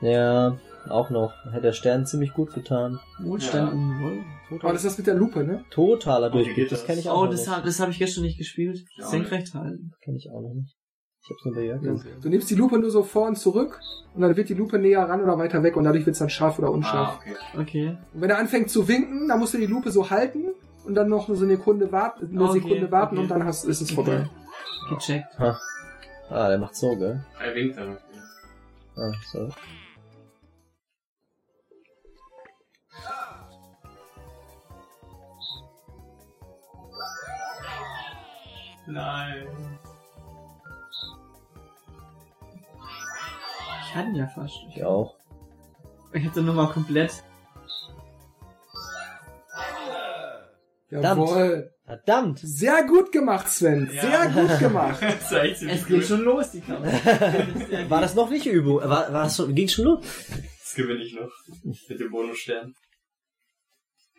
Ja, 0.00 0.56
Auch 0.88 1.10
noch. 1.10 1.34
Hätte 1.52 1.60
der 1.60 1.72
Stern 1.74 2.06
ziemlich 2.06 2.32
gut 2.32 2.54
getan. 2.54 2.98
Notstand 3.22 3.74
Ja. 3.74 4.56
Oh, 4.62 4.72
das 4.72 4.76
ist 4.76 4.92
das 4.92 4.96
mit 4.96 5.06
der 5.06 5.16
Lupe, 5.16 5.44
ne? 5.44 5.62
Totaler 5.70 6.30
Durchblick, 6.30 6.56
geht 6.56 6.72
das 6.72 6.78
das? 6.78 6.86
kenne 6.86 7.00
ich 7.00 7.10
auch 7.10 7.18
Oh, 7.20 7.24
noch 7.24 7.30
das, 7.32 7.40
nicht. 7.40 7.50
hab- 7.54 7.64
das 7.66 7.78
habe 7.78 7.90
ich 7.90 7.98
gestern 7.98 8.24
nicht 8.24 8.38
gespielt. 8.38 8.78
Ja, 8.96 9.04
Senkrecht 9.06 9.52
halten. 9.52 9.90
Kenne 10.02 10.16
ich 10.16 10.30
auch 10.30 10.40
noch 10.40 10.54
nicht. 10.54 10.74
Ich 11.22 11.28
hab's 11.28 11.44
nur 11.44 11.54
bei 11.54 11.64
Jörg 11.66 11.82
Ja. 11.82 11.94
Du 12.22 12.28
nimmst 12.30 12.48
die 12.50 12.54
Lupe 12.54 12.78
nur 12.78 12.90
so 12.90 13.02
vor 13.02 13.28
und 13.28 13.36
zurück 13.36 13.78
und 14.14 14.22
dann 14.22 14.34
wird 14.34 14.48
die 14.48 14.54
Lupe 14.54 14.78
näher 14.78 15.02
ran 15.06 15.22
oder 15.22 15.36
weiter 15.36 15.62
weg 15.62 15.76
und 15.76 15.84
dadurch 15.84 16.06
wird 16.06 16.14
es 16.14 16.20
dann 16.20 16.30
scharf 16.30 16.58
oder 16.58 16.70
unscharf. 16.70 17.18
Ah, 17.18 17.20
okay. 17.20 17.60
Okay. 17.60 17.98
Und 18.14 18.22
wenn 18.22 18.30
er 18.30 18.38
anfängt 18.38 18.70
zu 18.70 18.88
winken, 18.88 19.28
dann 19.28 19.38
musst 19.38 19.52
du 19.52 19.58
die 19.58 19.66
Lupe 19.66 19.90
so 19.90 20.08
halten 20.08 20.44
und 20.90 20.96
dann 20.96 21.08
noch 21.08 21.28
so 21.28 21.34
eine 21.34 21.56
Sekunde 21.56 21.92
warten, 21.92 22.30
eine 22.32 22.44
Okay, 22.50 22.60
Sekunde 22.60 22.90
warten 22.90 23.14
okay. 23.14 23.22
und 23.22 23.30
dann 23.30 23.44
hast, 23.44 23.64
ist 23.64 23.80
es 23.80 23.92
vorbei. 23.92 24.28
Gecheckt. 24.88 25.38
Ah, 25.38 26.48
der 26.48 26.58
macht 26.58 26.74
so, 26.74 26.96
gell? 26.96 27.24
Er 27.38 27.54
winkt 27.54 27.78
dann. 27.78 27.96
Ah, 28.96 29.12
so. 29.30 29.48
Nein. 38.88 39.46
Ich 43.86 43.94
hatte 43.94 44.08
ihn 44.08 44.16
ja 44.16 44.26
fast. 44.26 44.56
Ich 44.70 44.84
auch. 44.84 45.14
Ich 46.12 46.24
hätte 46.24 46.42
nur 46.42 46.54
mal 46.54 46.68
komplett. 46.68 47.22
Jawohl. 50.90 51.72
Verdammt! 51.84 52.40
Sehr 52.42 52.84
gut 52.84 53.10
gemacht, 53.10 53.48
Sven. 53.48 53.90
Ja. 53.92 54.02
Sehr 54.02 54.28
gut 54.30 54.58
gemacht. 54.58 55.02
Es 55.30 55.86
geht 55.86 56.04
schon 56.04 56.20
los, 56.22 56.52
die 56.52 56.60
Kamera. 56.60 56.92
War 57.88 58.00
das 58.00 58.14
noch 58.14 58.30
nicht 58.30 58.46
Übung? 58.46 58.76
War, 58.78 59.12
war 59.12 59.24
das 59.24 59.36
schon, 59.36 59.54
ging's 59.54 59.72
schon 59.72 59.86
los? 59.86 60.04
Das 60.60 60.74
gewinne 60.74 61.02
ich 61.02 61.14
noch. 61.14 61.30
Mit 61.88 62.00
dem 62.00 62.10
Bonusstern. 62.10 62.74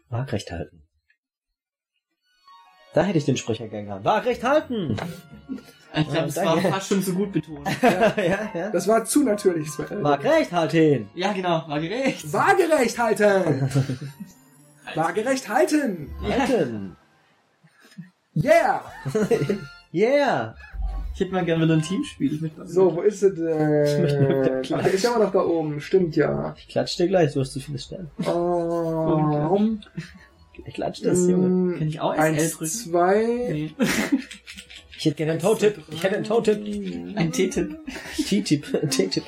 Waagrecht 0.10 0.52
halten. 0.52 0.84
Da 2.94 3.04
hätte 3.04 3.18
ich 3.18 3.26
den 3.26 3.38
Sprecher 3.38 3.70
gern 3.70 3.86
gehabt. 3.86 4.04
Waagrecht 4.04 4.44
halten! 4.44 4.98
Ich 5.94 6.10
glaube, 6.10 6.28
es 6.28 6.36
war 6.38 6.60
fast 6.60 6.90
schon 6.90 7.02
zu 7.02 7.14
gut 7.14 7.32
betont. 7.32 7.68
ja, 7.82 8.52
ja. 8.54 8.70
Das 8.72 8.88
war 8.88 9.06
zu 9.06 9.24
natürlich, 9.24 9.70
Sven. 9.72 10.04
Waagrecht 10.04 10.52
halten! 10.52 11.10
Ja, 11.16 11.32
genau, 11.32 11.64
war 11.68 11.80
gerecht. 11.80 12.32
Waagerecht 12.32 12.98
halten. 12.98 13.70
Waagerecht 14.96 15.50
halten. 15.50 16.10
Halten! 16.22 16.96
Yeah. 18.34 18.82
Yeah! 19.94 20.56
Ich 21.14 21.20
hätte 21.20 21.34
mal 21.34 21.44
gerne 21.44 21.66
wieder 21.66 21.74
ein 21.74 21.82
Teamspiel. 21.82 22.34
Ich 22.36 22.40
möchte 22.42 22.66
So, 22.66 22.96
wo 22.96 23.02
ist 23.02 23.22
es 23.22 23.38
möchte 23.38 24.22
nur 24.22 24.30
denn? 24.44 24.62
klatschen. 24.62 24.76
Ach, 24.80 24.84
der 24.84 24.94
ist 24.94 25.04
ja 25.04 25.10
immer 25.16 25.26
noch 25.26 25.32
da 25.34 25.42
oben. 25.42 25.82
Stimmt 25.82 26.16
ja. 26.16 26.56
Ich 26.58 26.70
klatsch 26.70 26.96
dir 26.98 27.10
gleich, 27.10 27.34
du 27.34 27.42
hast 27.42 27.52
zu 27.52 27.60
viele 27.60 27.78
Sterne. 27.78 28.10
Oh, 28.20 28.26
warum? 28.26 29.82
Ich 30.66 30.74
klatsch 30.76 31.02
das, 31.04 31.28
Junge. 31.28 31.48
Mm, 31.50 31.80
Kann 31.80 31.88
ich 31.90 32.00
auch 32.00 32.14
SL 32.14 32.20
Eins, 32.22 32.52
drücken? 32.54 32.72
zwei. 32.72 33.26
Nee. 33.52 33.72
Ich 34.98 35.06
hätte 35.06 35.16
gerne 35.16 35.32
einen 35.34 35.42
Toe-Tipp. 35.42 35.84
Ich 35.92 36.02
hätte 36.04 36.16
einen 36.16 36.24
Toe-Tipp. 36.24 37.18
Ein 37.18 37.32
T-Tipp. 37.34 37.80
T-Tipp. 38.30 38.90
T-Tipp. 38.92 39.24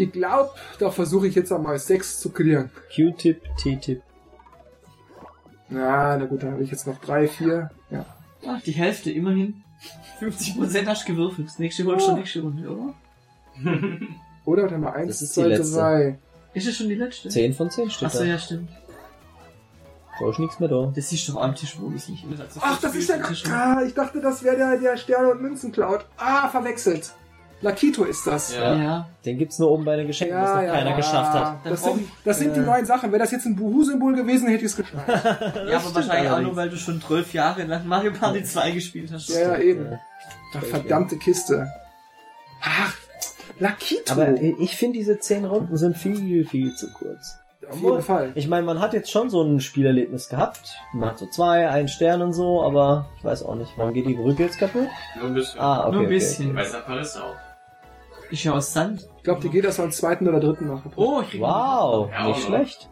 Ich 0.00 0.12
glaube, 0.12 0.50
da 0.78 0.90
versuche 0.90 1.26
ich 1.28 1.34
jetzt 1.34 1.52
einmal 1.52 1.78
sechs 1.78 2.20
zu 2.20 2.30
klären. 2.30 2.70
Q-Tipp, 2.94 3.42
T-Tipp. 3.58 4.02
Ja, 5.70 6.16
na 6.16 6.24
gut, 6.24 6.42
dann 6.42 6.52
habe 6.52 6.62
ich 6.62 6.70
jetzt 6.70 6.86
noch 6.86 6.98
drei, 7.00 7.28
vier. 7.28 7.70
Ja. 7.90 8.04
Ach, 8.46 8.60
die 8.62 8.72
Hälfte, 8.72 9.10
immerhin. 9.10 9.62
50% 10.20 10.86
hast 10.86 11.08
du 11.08 11.12
gewürfelt. 11.12 11.48
Das 11.48 11.58
nächste 11.58 11.84
holst 11.84 12.08
du 12.08 12.14
nächste 12.16 12.40
Runde, 12.42 12.68
oder? 12.68 12.94
Oder 14.46 14.62
warte 14.62 14.78
mal, 14.78 14.92
eins, 14.92 15.08
Das 15.08 15.22
ist 15.22 15.36
die 15.36 15.40
zwei, 15.42 15.48
letzte. 15.48 15.76
drei. 15.76 16.18
Ist 16.54 16.66
es 16.66 16.76
schon 16.76 16.88
die 16.88 16.94
letzte? 16.94 17.28
10 17.28 17.52
von 17.54 17.70
10 17.70 17.90
steht 17.90 18.06
Achso, 18.06 18.18
da. 18.20 18.24
ja, 18.24 18.38
stimmt. 18.38 18.70
Da 20.18 20.28
ist 20.30 20.38
nichts 20.38 20.58
mehr 20.58 20.68
da. 20.68 20.92
Das 20.94 21.12
ist 21.12 21.28
doch 21.28 21.36
am 21.36 21.54
Tisch, 21.54 21.76
wo 21.78 21.92
ich 21.94 22.08
nicht. 22.08 22.24
Ach, 22.60 22.80
das 22.80 22.94
ist 22.94 23.08
ja. 23.08 23.16
Ah, 23.52 23.82
ich 23.86 23.94
dachte, 23.94 24.20
das 24.20 24.42
wäre 24.42 24.56
der, 24.56 24.76
der 24.78 24.96
Sterne 24.96 25.30
und 25.32 25.42
Münzen 25.42 25.72
klaut. 25.72 26.04
Ah, 26.16 26.48
verwechselt. 26.48 27.12
Lakito 27.62 28.04
ist 28.04 28.26
das. 28.26 28.54
Ja. 28.54 28.74
Ja. 28.76 29.08
Den 29.24 29.36
gibt's 29.38 29.58
nur 29.58 29.70
oben 29.70 29.84
bei 29.84 29.96
den 29.96 30.06
Geschenken, 30.06 30.36
das 30.36 30.54
noch 30.54 30.72
keiner 30.72 30.96
geschafft 30.96 31.32
hat. 31.34 31.56
Das 31.64 31.84
sind, 31.84 32.08
das 32.24 32.38
sind 32.38 32.56
die 32.56 32.60
Äh. 32.60 32.64
neuen 32.64 32.86
Sachen. 32.86 33.12
Wäre 33.12 33.20
das 33.22 33.30
jetzt 33.32 33.44
ein 33.46 33.56
Buhu-Symbol 33.56 34.14
gewesen, 34.14 34.48
hätte 34.48 34.64
ich 34.64 34.70
es 34.72 34.76
geschafft. 34.76 35.06
Ja, 35.68 35.78
aber 35.78 35.94
wahrscheinlich 35.94 36.30
auch 36.30 36.40
nur, 36.40 36.56
weil 36.56 36.70
du 36.70 36.76
schon 36.76 37.00
12 37.02 37.34
Jahre 37.34 37.64
lang 37.64 37.86
Mario 37.86 38.12
Party 38.12 38.42
2 38.42 38.70
gespielt 38.70 39.10
hast. 39.12 39.28
ja, 39.28 39.40
ja, 39.40 39.58
eben. 39.58 39.90
Ja. 39.92 39.98
Ach, 40.56 40.64
verdammte 40.64 41.16
Kiste. 41.16 41.68
Ach, 42.62 42.94
Lakito. 43.58 44.12
Aber 44.12 44.40
ich 44.40 44.76
finde, 44.76 44.98
diese 44.98 45.18
10 45.18 45.44
Runden 45.44 45.76
sind 45.76 45.96
viel, 45.96 46.46
viel 46.46 46.74
zu 46.74 46.90
kurz. 46.92 47.36
Auf 47.70 47.78
jeden 47.80 48.02
Fall. 48.02 48.32
Ich 48.34 48.48
meine, 48.48 48.64
man 48.66 48.80
hat 48.80 48.94
jetzt 48.94 49.10
schon 49.12 49.30
so 49.30 49.42
ein 49.42 49.60
Spielerlebnis 49.60 50.28
gehabt. 50.28 50.76
Man 50.92 51.10
hat 51.10 51.18
so 51.18 51.26
zwei, 51.26 51.68
einen 51.68 51.86
Stern 51.88 52.20
und 52.22 52.32
so, 52.32 52.62
aber 52.62 53.06
ich 53.18 53.24
weiß 53.24 53.44
auch 53.44 53.54
nicht. 53.54 53.70
Wann 53.76 53.92
geht 53.94 54.06
die 54.06 54.14
Brücke 54.14 54.44
jetzt 54.44 54.58
kaputt? 54.58 54.88
Nur 55.18 55.26
ein 55.26 55.34
bisschen. 55.34 55.60
Ah, 55.60 55.82
okay. 55.82 55.90
Nur 55.92 56.00
ein 56.00 56.06
okay, 56.06 56.14
bisschen. 56.14 56.54
Bei 56.54 56.64
St. 56.64 56.84
Paris 56.84 57.16
auch. 57.16 57.36
Ist 58.30 58.44
ja 58.44 58.52
aus 58.52 58.72
Sand. 58.72 59.08
Ich 59.18 59.22
glaube, 59.24 59.40
die 59.40 59.48
geht 59.50 59.64
erst 59.64 59.80
am 59.80 59.90
zweiten 59.90 60.28
oder 60.28 60.40
dritten 60.40 60.68
Mal. 60.68 60.82
Oh, 60.96 61.20
ich 61.22 61.30
krieg 61.30 61.40
Wow, 61.40 62.10
Ja, 62.10 62.26
nicht 62.28 62.36
aber- 62.36 62.56
schlecht. 62.56 62.88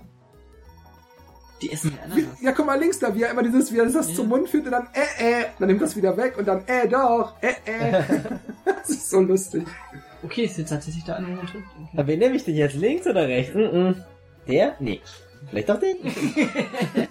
Die 1.63 1.73
essen 1.73 1.93
ja 1.93 2.15
Wie- 2.17 2.21
Ananas. 2.23 2.41
Ja, 2.43 2.53
guck 2.53 2.67
mal 2.67 2.79
links 2.79 2.99
da, 3.01 3.13
wie 3.15 3.23
er 3.23 3.31
immer 3.33 3.43
dieses, 3.43 3.73
wie 3.73 3.79
er 3.79 3.85
das 3.87 4.09
Ja. 4.09 4.15
zum 4.15 4.29
Mund 4.29 4.49
führt 4.49 4.67
und 4.67 4.71
dann 4.73 4.89
äh, 4.95 5.41
äh, 5.41 5.45
dann 5.59 5.67
nimmt 5.69 5.83
das 5.83 5.97
wieder 5.97 6.17
weg 6.17 6.39
und 6.39 6.47
dann 6.47 6.63
äh, 6.69 6.87
doch, 6.89 7.35
äh, 7.43 7.49
äh. 7.67 8.03
das 8.65 8.91
ist 8.91 9.11
so 9.11 9.21
lustig. 9.21 9.65
Okay, 10.23 10.45
ist 10.45 10.59
jetzt 10.59 10.69
tatsächlich 10.71 11.05
der 11.05 11.17
andere 11.17 11.41
tot. 11.47 11.51
Okay. 11.77 11.89
Aber 11.95 12.07
wen 12.07 12.19
nehme 12.21 12.37
ich 12.37 12.45
denn 12.45 12.55
jetzt? 12.55 12.75
Links 12.77 13.07
oder 13.07 13.27
rechts? 13.27 13.55
Mm 13.55 13.59
-mm. 13.59 13.95
Der? 14.47 14.77
Nee. 14.81 15.01
Vielleicht 15.51 15.69
doch 15.69 15.79
den? 15.81 15.97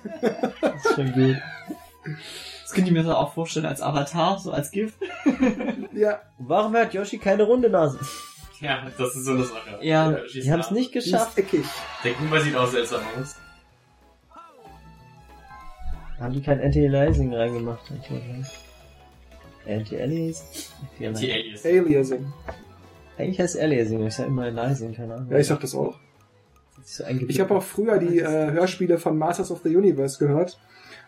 das 0.61 0.86
ist 0.86 0.95
schon 0.95 1.11
gut. 1.13 1.38
Das 2.68 2.74
könnte 2.74 2.89
ich 2.89 2.93
mir 2.93 3.03
so 3.05 3.13
auch 3.15 3.34
vorstellen 3.34 3.65
als 3.65 3.82
Avatar, 3.82 4.38
so 4.39 4.51
als 4.51 4.72
GIF. 4.72 4.97
Ja, 5.93 6.20
Warum 6.38 6.76
hat 6.76 6.93
Yoshi 6.93 7.18
keine 7.18 7.43
runde 7.43 7.70
Nase? 7.70 7.97
Ja, 8.59 8.86
das 8.97 9.15
ist 9.15 9.24
so 9.24 9.32
eine 9.32 9.45
Sache. 9.45 9.80
Ja, 9.80 10.18
schießt 10.28 10.45
Die 10.45 10.51
haben 10.51 10.59
es 10.59 10.72
nicht 10.72 10.91
geschafft. 10.91 11.38
eckig. 11.38 11.63
Der 12.03 12.11
Kumba 12.11 12.41
sieht 12.41 12.57
auch 12.57 12.68
seltsam 12.68 12.99
aus. 13.22 13.38
Haben 16.20 16.34
die 16.34 16.41
kein 16.41 16.59
Anti-Aliasing 16.61 17.34
reingemacht? 17.34 17.89
Ich 18.03 18.11
wollte 18.11 18.26
sagen. 18.28 18.47
Anti-Aliasing? 19.65 20.45
Die 20.99 21.07
Alias. 21.07 21.65
Aliasing. 21.65 22.34
Eigentlich 23.18 23.39
heißt 23.39 23.55
es 23.55 23.61
Aliasing, 23.61 24.05
ich 24.05 24.13
sag 24.13 24.28
immer 24.28 24.43
Aliasing, 24.43 24.93
keine 24.93 25.13
Ahnung. 25.13 25.32
Ja, 25.32 25.38
ich 25.38 25.47
sag 25.47 25.61
das 25.61 25.74
auch. 25.74 25.95
Das 26.76 26.97
so. 26.97 27.05
Ich 27.05 27.39
habe 27.39 27.55
auch 27.55 27.63
früher 27.63 27.97
die 27.97 28.20
äh, 28.20 28.51
Hörspiele 28.51 28.97
von 28.97 29.18
Masters 29.18 29.51
of 29.51 29.61
the 29.63 29.74
Universe 29.74 30.20
gehört. 30.20 30.59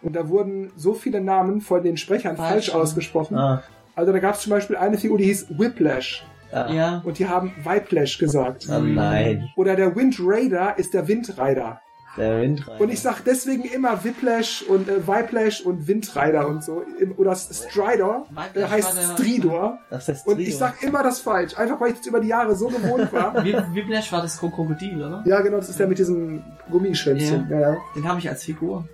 Und 0.01 0.15
da 0.15 0.29
wurden 0.29 0.71
so 0.75 0.93
viele 0.93 1.21
Namen 1.21 1.61
von 1.61 1.83
den 1.83 1.97
Sprechern 1.97 2.37
Falsch, 2.37 2.69
falsch, 2.69 2.75
ausgesprochen. 2.75 3.37
Ah, 3.37 3.63
Also 3.95 4.11
da 4.13 4.19
gab 4.19 4.35
es 4.35 4.41
zum 4.41 4.51
Beispiel 4.51 4.77
eine 4.77 4.97
Figur, 4.97 5.17
die 5.17 5.25
hieß 5.25 5.47
Whiplash. 5.57 6.25
ah. 6.53 6.71
Ja. 6.71 7.01
Und 7.05 7.19
die 7.19 7.27
haben 7.27 7.51
Whiplash 7.63 8.17
gesagt. 8.17 8.67
Oh 8.69 8.79
nein. 8.79 9.49
Oder 9.55 9.75
der 9.75 9.95
Wind 9.95 10.15
Raider 10.19 10.77
ist 10.79 10.93
der 10.93 11.07
Windrider. 11.07 11.81
Der 12.17 12.41
Windreiter. 12.41 12.81
Und 12.81 12.91
ich 12.91 13.01
sag 13.01 13.23
deswegen 13.23 13.63
immer 13.65 14.03
Whiplash 14.03 14.63
und 14.63 14.89
äh, 14.89 15.05
Whiplash 15.07 15.61
und 15.61 15.87
Windrider 15.87 16.47
und 16.47 16.63
so. 16.63 16.81
Oder 17.17 17.35
Strider 17.35 18.25
äh, 18.31 18.35
Whiplash 18.35 18.63
war 18.63 18.69
heißt 18.71 18.97
der- 18.97 19.03
Stridor. 19.17 19.77
Das 19.91 20.09
Und 20.25 20.39
ich 20.39 20.57
sag 20.57 20.81
immer 20.81 21.03
das 21.03 21.19
falsch. 21.21 21.55
Einfach 21.57 21.79
weil 21.79 21.91
ich 21.91 21.97
das 21.99 22.07
über 22.07 22.19
die 22.19 22.29
Jahre 22.29 22.55
so 22.55 22.67
gewohnt 22.67 23.13
war. 23.13 23.35
Whi- 23.45 23.53
Whiplash 23.75 24.11
war 24.11 24.21
das 24.23 24.39
Krokodil, 24.39 24.97
oder? 24.97 25.23
ja, 25.25 25.39
genau, 25.41 25.57
das 25.57 25.69
ist 25.69 25.79
der 25.79 25.87
mit 25.87 25.99
diesem 25.99 26.41
Gummischwänzchen. 26.71 27.47
Ja. 27.49 27.59
Ja, 27.59 27.77
Den 27.95 28.07
habe 28.07 28.19
ich 28.19 28.27
als 28.27 28.43
Figur. 28.43 28.85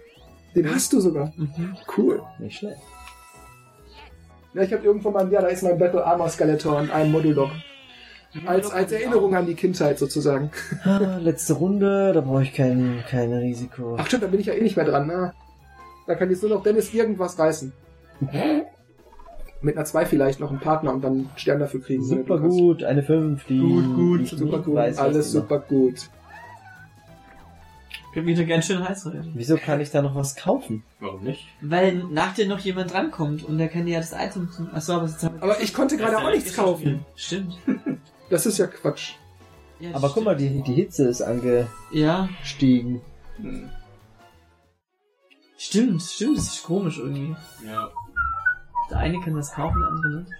Den 0.55 0.73
hast 0.73 0.93
du 0.93 0.99
sogar. 0.99 1.33
Mhm. 1.35 1.75
Cool. 1.97 2.21
Nicht 2.39 2.59
schlecht. 2.59 2.81
Ja, 4.53 4.61
ich 4.61 4.71
habe 4.71 4.85
irgendwo 4.85 5.11
mal, 5.11 5.29
ja, 5.31 5.41
da 5.41 5.47
ist 5.47 5.63
mein 5.63 5.77
Battle 5.77 6.05
Armor 6.05 6.29
Skeletor 6.29 6.77
und 6.77 6.89
ein 6.89 7.11
Modulok. 7.11 7.51
Als, 8.45 8.71
als 8.71 8.91
Erinnerung 8.91 9.35
an 9.35 9.45
die 9.45 9.55
Kindheit 9.55 9.97
sozusagen. 9.99 10.51
Ah, 10.83 11.17
letzte 11.21 11.53
Runde, 11.53 12.11
da 12.13 12.21
brauche 12.21 12.43
ich 12.43 12.53
kein, 12.53 13.03
kein 13.09 13.33
Risiko. 13.33 13.95
Ach 13.97 14.07
stimmt, 14.07 14.23
da 14.23 14.27
bin 14.27 14.39
ich 14.39 14.47
ja 14.47 14.53
eh 14.53 14.61
nicht 14.61 14.75
mehr 14.75 14.85
dran, 14.85 15.07
ne? 15.07 15.33
Da 16.07 16.15
kann 16.15 16.29
jetzt 16.29 16.41
nur 16.41 16.51
noch 16.51 16.63
Dennis 16.63 16.93
irgendwas 16.93 17.39
reißen. 17.39 17.73
Mit 19.61 19.77
einer 19.77 19.85
2 19.85 20.05
vielleicht 20.05 20.39
noch 20.39 20.51
einen 20.51 20.59
Partner 20.59 20.93
und 20.93 21.03
dann 21.03 21.13
einen 21.13 21.29
Stern 21.37 21.59
dafür 21.59 21.81
kriegen. 21.81 22.03
Super 22.03 22.39
gut, 22.39 22.83
eine 22.83 23.03
5, 23.03 23.45
die 23.45 23.59
Gut, 23.59 23.95
gut, 23.95 24.27
Super 24.27 24.59
gut, 24.59 24.77
alles 24.77 25.31
super 25.31 25.59
gut. 25.59 26.09
Wird 28.15 28.27
wieder 28.27 28.45
ganz 28.45 28.65
schön 28.65 28.87
heiß 28.87 29.05
heute. 29.05 29.25
Wieso 29.33 29.57
kann 29.57 29.81
ich 29.81 29.91
da 29.91 30.01
noch 30.01 30.15
was 30.15 30.37
kaufen? 30.37 30.83
Warum 31.01 31.21
nicht? 31.21 31.47
Weil 31.59 31.95
nach 31.95 32.33
dir 32.33 32.47
noch 32.47 32.59
jemand 32.59 32.93
drankommt 32.93 33.43
und 33.43 33.57
der 33.57 33.67
kann 33.67 33.85
dir 33.85 33.95
ja 33.95 33.99
das 33.99 34.13
Item 34.13 34.49
zum... 34.49 34.73
Achso, 34.73 34.93
aber 34.93 35.07
jetzt 35.07 35.21
haben 35.21 35.35
wir... 35.35 35.43
Aber 35.43 35.61
ich 35.61 35.73
konnte 35.73 35.97
gerade 35.97 36.17
auch 36.17 36.31
nichts 36.31 36.55
kaufen. 36.55 37.05
Stimmt. 37.15 37.57
Das 38.27 38.47
ist 38.47 38.57
ja 38.57 38.65
Quatsch. 38.65 39.11
Ja, 39.79 39.93
Aber 39.93 40.09
guck 40.09 40.23
mal, 40.23 40.35
die, 40.35 40.63
die 40.63 40.73
Hitze 40.73 41.07
ist 41.07 41.19
Ja, 41.91 42.27
angestiegen. 42.27 43.01
Hm. 43.37 43.69
stimmt, 45.59 46.01
stimmt, 46.01 46.39
das 46.39 46.45
ist 46.55 46.63
komisch 46.63 46.97
irgendwie. 46.97 47.35
Ja. 47.63 47.91
Der 48.89 48.97
eine 48.97 49.19
kann 49.19 49.35
das 49.35 49.51
kaufen, 49.51 49.79
der 49.79 49.89
andere 49.89 50.21
nicht. 50.21 50.31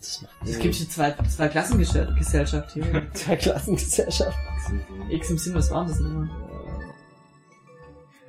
Das 0.00 0.22
macht 0.22 0.32
Es 0.44 0.58
gibt 0.58 0.74
hier 0.74 0.88
zwei, 0.88 1.12
zwei 1.12 1.46
Klassengesellschaft 1.46 2.72
hier. 2.72 3.06
zwei 3.14 3.36
Klassengesellschaften. 3.36 4.80
X 5.10 5.30
im 5.30 5.38
Sinn, 5.38 5.54
was 5.54 5.70
war 5.70 5.86
das 5.86 6.00
nochmal? 6.00 6.28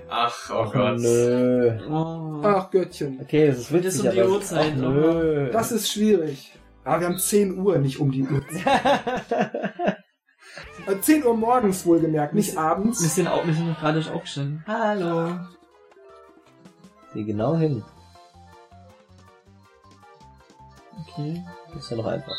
Ach, 0.10 0.50
oh 0.52 0.70
Gott. 0.72 1.00
Nö. 1.00 1.78
Oh. 1.90 2.42
Ach 2.44 2.70
Göttchen. 2.72 3.20
Okay, 3.22 3.48
das 3.48 3.60
ist 3.60 3.72
witzig, 3.74 4.06
um 4.06 4.12
die 4.12 4.22
aber- 4.22 4.32
Uhrzeit, 4.32 4.74
Ach, 4.76 4.80
nö. 4.82 5.52
Das 5.52 5.72
ist 5.72 5.92
schwierig. 5.92 6.54
Ah, 6.84 7.00
wir 7.00 7.08
haben 7.08 7.18
10 7.20 7.60
Uhr, 7.60 7.78
nicht 7.78 8.00
um 8.00 8.12
die 8.12 8.24
Uhr. 8.24 8.42
Äh, 10.88 11.00
10 11.00 11.26
Uhr 11.26 11.36
morgens 11.38 11.86
wohlgemerkt, 11.86 12.34
nicht 12.34 12.54
Wir 12.54 12.62
abends. 12.62 13.00
sind, 13.16 13.28
auch, 13.28 13.46
wir 13.46 13.54
sind 13.54 13.68
noch 13.70 13.80
gerade 13.80 14.00
aufgestanden. 14.14 14.64
Hallo. 14.68 15.38
Sieh 17.14 17.24
genau 17.24 17.56
hin. 17.56 17.84
Okay. 21.02 21.44
Das 21.74 21.84
ist 21.84 21.92
ja 21.92 21.98
noch 21.98 22.06
einfach. 22.08 22.36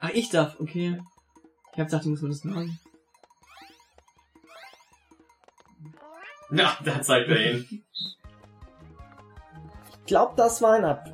Ach, 0.00 0.10
ich 0.10 0.30
darf, 0.30 0.58
okay. 0.60 1.00
Ich 1.72 1.78
hab 1.78 1.86
gedacht, 1.86 2.04
du 2.04 2.10
musst 2.10 2.22
mir 2.22 2.28
das 2.28 2.44
machen. 2.44 2.78
Na, 6.52 6.76
da 6.84 7.00
zeigt 7.02 7.28
er 7.28 7.52
ihn. 7.52 7.84
Ich 10.00 10.06
glaube, 10.06 10.34
das 10.36 10.60
war 10.62 10.72
ein 10.74 10.84
Ab. 10.84 11.04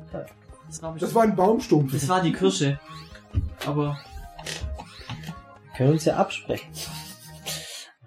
Das 0.67 0.81
war, 0.81 0.95
Das 0.95 1.13
war 1.15 1.23
ein 1.23 1.35
Baumstumpf. 1.35 1.91
das 1.93 2.07
war 2.09 2.21
die 2.21 2.33
Kirsche. 2.33 2.79
Aber 3.65 3.99
Wir 5.65 5.73
können 5.77 5.91
uns 5.91 6.05
ja 6.05 6.17
absprechen. 6.17 6.71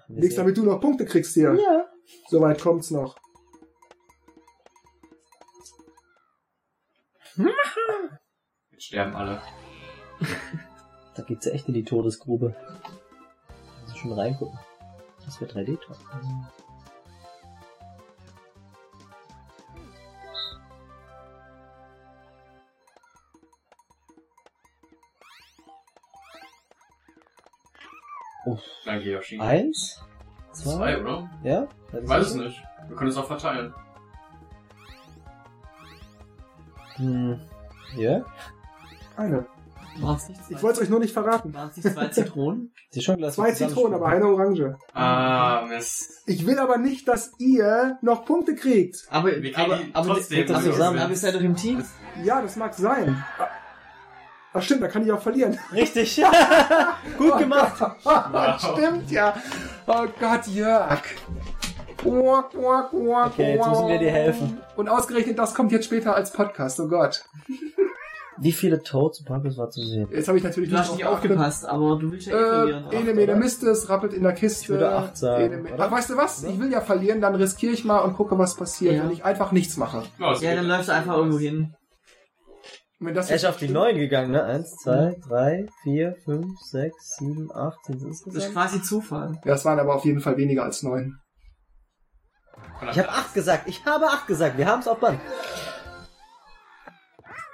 Wir 0.08 0.16
Nichts, 0.16 0.34
sehen- 0.34 0.38
damit 0.44 0.56
du 0.56 0.64
noch 0.64 0.80
Punkte 0.80 1.04
kriegst 1.06 1.34
hier. 1.34 1.54
Ja. 1.54 1.86
Soweit 2.28 2.60
kommt's 2.60 2.90
noch. 2.90 3.16
Jetzt 8.72 8.84
sterben 8.86 9.14
alle. 9.16 9.40
Da 11.16 11.24
geht's 11.24 11.44
ja 11.44 11.52
echt 11.52 11.66
in 11.68 11.74
die 11.74 11.84
Todesgrube. 11.84 12.54
Also 13.82 13.96
schon 13.96 14.12
reingucken. 14.12 14.58
Das 15.24 15.38
wird 15.40 15.52
3D 15.54 15.76
Danke, 28.90 29.08
Yoshi. 29.08 29.38
Eins? 29.38 30.00
Zwei? 30.52 30.72
Zwei, 30.72 31.00
oder? 31.00 31.30
Ja? 31.44 31.68
Ich 32.02 32.08
weiß 32.08 32.26
es 32.26 32.34
nicht. 32.34 32.60
Wir 32.88 32.96
können 32.96 33.10
es 33.10 33.16
auch 33.16 33.26
verteilen. 33.28 33.72
Hm. 36.96 37.40
Ja? 37.96 38.24
Eine. 39.16 39.46
waren 40.00 40.16
es 40.16 40.28
nicht 40.28 40.44
zwei, 40.44 40.56
Ich 40.56 40.62
wollte 40.64 40.78
es 40.80 40.82
euch 40.84 40.90
nur 40.90 40.98
nicht 40.98 41.12
verraten. 41.12 41.54
waren's 41.54 41.76
nicht 41.76 41.88
zwei 41.88 42.08
Zitronen? 42.08 42.72
Sie 42.90 43.00
schon 43.00 43.22
Zwei 43.30 43.52
Zitronen, 43.52 43.94
aber 43.94 44.06
eine 44.08 44.26
Orange. 44.26 44.76
Ah, 44.92 45.66
Mist. 45.68 46.24
Ich 46.26 46.44
will 46.44 46.58
aber 46.58 46.76
nicht, 46.76 47.06
dass 47.06 47.30
ihr 47.38 47.96
noch 48.02 48.24
Punkte 48.24 48.56
kriegt. 48.56 49.06
Aber, 49.08 49.28
Wir 49.28 49.52
kriegen 49.52 49.54
aber, 49.56 49.76
die 49.76 49.94
aber, 49.94 50.14
trotzdem 50.14 50.50
aber, 50.50 50.62
zusammen. 50.64 50.98
aber 50.98 51.10
ihr 51.10 51.16
seid 51.16 51.36
doch 51.36 51.40
im 51.40 51.54
Team. 51.54 51.84
Ja, 52.24 52.42
das 52.42 52.56
mag 52.56 52.74
sein. 52.74 53.24
Ach 54.52 54.62
stimmt, 54.62 54.82
da 54.82 54.88
kann 54.88 55.04
ich 55.04 55.12
auch 55.12 55.20
verlieren. 55.22 55.58
Richtig. 55.72 56.20
Gut 57.18 57.38
gemacht. 57.38 57.82
Stimmt, 58.58 59.10
ja. 59.10 59.34
Oh 59.86 60.06
Gott, 60.18 60.46
Jörg. 60.48 61.02
Okay, 62.02 63.54
jetzt 63.54 63.68
müssen 63.68 63.88
wir 63.88 63.98
dir 63.98 64.10
helfen. 64.10 64.58
Und 64.76 64.88
ausgerechnet 64.88 65.38
das 65.38 65.54
kommt 65.54 65.70
jetzt 65.72 65.84
später 65.84 66.14
als 66.14 66.32
Podcast, 66.32 66.80
oh 66.80 66.88
Gott. 66.88 67.24
Wie 68.42 68.52
viele 68.52 68.82
Toads 68.82 69.20
und 69.20 69.26
Pumpkins 69.26 69.58
war 69.58 69.68
zu 69.68 69.82
sehen? 69.84 70.08
Jetzt 70.10 70.26
habe 70.26 70.38
ich 70.38 70.44
natürlich 70.44 70.70
Du 70.70 70.78
hast 70.78 70.94
nicht 70.94 71.04
aufgepasst, 71.04 71.66
aber 71.66 71.98
du 71.98 72.10
willst 72.10 72.26
ja 72.26 72.32
eh 72.34 72.38
verlieren. 72.38 72.84
Äh, 72.90 72.96
ene 72.96 73.12
Mene 73.12 73.32
oder? 73.32 73.36
Mistes, 73.40 73.90
rappelt 73.90 74.14
in 74.14 74.22
der 74.22 74.32
Kiste. 74.32 74.62
Ich 74.62 74.68
würde 74.70 74.90
acht 74.90 75.14
sagen? 75.18 75.68
Ach, 75.76 75.90
weißt 75.90 76.08
du 76.08 76.16
was? 76.16 76.42
Ich 76.44 76.58
will 76.58 76.72
ja 76.72 76.80
verlieren, 76.80 77.20
dann 77.20 77.34
riskiere 77.34 77.74
ich 77.74 77.84
mal 77.84 77.98
und 77.98 78.14
gucke, 78.14 78.38
was 78.38 78.54
passiert, 78.54 78.94
Ja. 78.94 79.02
wenn 79.02 79.10
ich 79.10 79.26
einfach 79.26 79.52
nichts 79.52 79.76
mache. 79.76 80.04
Ja, 80.18 80.54
dann 80.54 80.64
läufst 80.66 80.88
du 80.88 80.94
einfach 80.94 81.18
irgendwo 81.18 81.38
hin. 81.38 81.74
Und 83.00 83.06
wenn 83.06 83.14
das 83.14 83.30
Er 83.30 83.36
ist 83.36 83.44
auf 83.46 83.56
die 83.56 83.64
stimmt- 83.64 83.74
9 83.80 83.96
gegangen, 83.96 84.30
ne? 84.32 84.44
1, 84.44 84.76
2, 84.82 85.16
3, 85.26 85.66
4, 85.84 86.16
5, 86.24 86.46
6, 86.70 87.16
7, 87.18 87.50
8, 87.52 87.84
sind 87.86 87.96
es 87.96 88.02
Das 88.02 88.10
ist 88.10 88.26
insgesamt? 88.26 88.52
quasi 88.52 88.82
Zufall. 88.82 89.40
Ja, 89.44 89.54
es 89.54 89.64
waren 89.64 89.78
aber 89.78 89.94
auf 89.94 90.04
jeden 90.04 90.20
Fall 90.20 90.36
weniger 90.36 90.64
als 90.64 90.82
neun. 90.82 91.16
Ich 92.92 92.98
habe 92.98 93.08
8 93.08 93.32
gesagt, 93.34 93.68
ich 93.68 93.84
habe 93.86 94.06
8 94.06 94.26
gesagt, 94.26 94.58
wir 94.58 94.66
haben 94.66 94.80
es 94.80 94.88
auf 94.88 95.00
Band. 95.00 95.18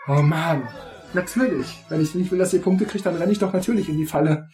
Oh 0.09 0.23
Mann. 0.23 0.69
Natürlich. 1.15 1.83
Wenn 1.89 2.01
ich 2.01 2.15
nicht 2.15 2.31
will, 2.31 2.39
dass 2.39 2.53
ihr 2.53 2.63
Punkte 2.63 2.85
kriegt, 2.85 3.07
dann 3.07 3.17
renne 3.17 3.33
ich 3.33 3.39
doch 3.39 3.53
natürlich 3.53 3.89
in 3.89 3.97
die 3.97 4.07
Falle. 4.07 4.49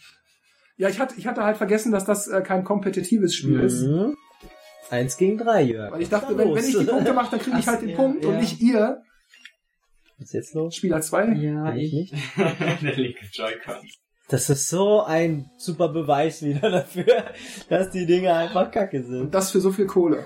Ja, 0.77 0.89
ich 0.89 0.99
hatte, 0.99 1.15
ich 1.17 1.27
hatte 1.27 1.43
halt 1.43 1.57
vergessen, 1.57 1.91
dass 1.91 2.05
das 2.05 2.27
äh, 2.27 2.41
kein 2.41 2.63
kompetitives 2.63 3.35
Spiel 3.35 3.59
ist. 3.59 3.81
Mhm. 3.81 4.15
1 4.89 5.17
gegen 5.17 5.37
3, 5.37 5.61
Jörg. 5.63 5.91
Weil 5.91 6.01
ich 6.01 6.09
dachte, 6.09 6.31
ist 6.33 6.39
da 6.39 6.43
wenn, 6.45 6.55
wenn 6.55 6.63
ich 6.65 6.77
die? 6.77 6.85
Punkte 6.85 7.13
mache, 7.13 7.31
dann 7.31 7.39
kriege 7.39 7.57
ich 7.59 7.67
halt 7.67 7.81
den 7.81 7.89
ja, 7.89 7.95
Punkt 7.97 8.25
und 8.25 8.33
ja. 8.33 8.39
nicht 8.39 8.61
ihr. 8.61 9.01
Was 10.17 10.27
ist 10.27 10.33
jetzt 10.33 10.53
los? 10.53 10.75
Spieler 10.75 11.01
2. 11.01 11.33
Ja, 11.33 11.73
ich 11.73 11.93
ich. 11.93 12.11
nicht. 12.11 12.23
Der 12.81 12.95
linke 12.95 13.25
Joy-Con. 13.31 13.77
Das 14.29 14.49
ist 14.49 14.69
so 14.69 15.03
ein 15.03 15.49
super 15.57 15.89
Beweis 15.89 16.41
wieder 16.41 16.71
dafür, 16.71 17.25
dass 17.69 17.89
die 17.89 18.05
Dinge 18.05 18.33
einfach 18.33 18.71
kacke 18.71 19.03
sind. 19.03 19.21
Und 19.21 19.33
das 19.33 19.51
für 19.51 19.59
so 19.59 19.71
viel 19.71 19.85
Kohle. 19.85 20.25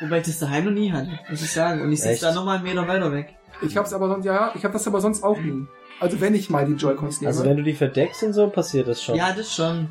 Wobei 0.00 0.18
ich 0.18 0.26
das 0.26 0.38
daheim 0.38 0.64
noch 0.64 0.72
nie 0.72 0.92
hatte, 0.92 1.10
muss 1.30 1.42
ich 1.42 1.50
sagen. 1.50 1.80
Und 1.80 1.92
ich 1.92 2.02
sitze 2.02 2.26
da 2.26 2.34
nochmal 2.34 2.56
einen 2.56 2.64
Meter 2.64 2.86
weiter 2.88 3.12
weg. 3.12 3.34
Ich 3.62 3.76
hab's 3.76 3.92
aber 3.92 4.08
sonst, 4.08 4.24
ja, 4.24 4.52
ich 4.56 4.64
habe 4.64 4.72
das 4.72 4.86
aber 4.86 5.00
sonst 5.00 5.22
auch 5.22 5.38
nie. 5.38 5.66
Also 6.00 6.20
wenn 6.20 6.34
ich 6.34 6.50
mal 6.50 6.66
die 6.66 6.72
Joy-Cons 6.72 7.20
nehme. 7.20 7.28
Also 7.28 7.44
wenn 7.44 7.56
du 7.56 7.62
die 7.62 7.74
verdeckst 7.74 8.24
und 8.24 8.32
so, 8.32 8.48
passiert 8.48 8.88
das 8.88 9.02
schon. 9.02 9.14
Ja, 9.14 9.32
das 9.32 9.54
schon. 9.54 9.88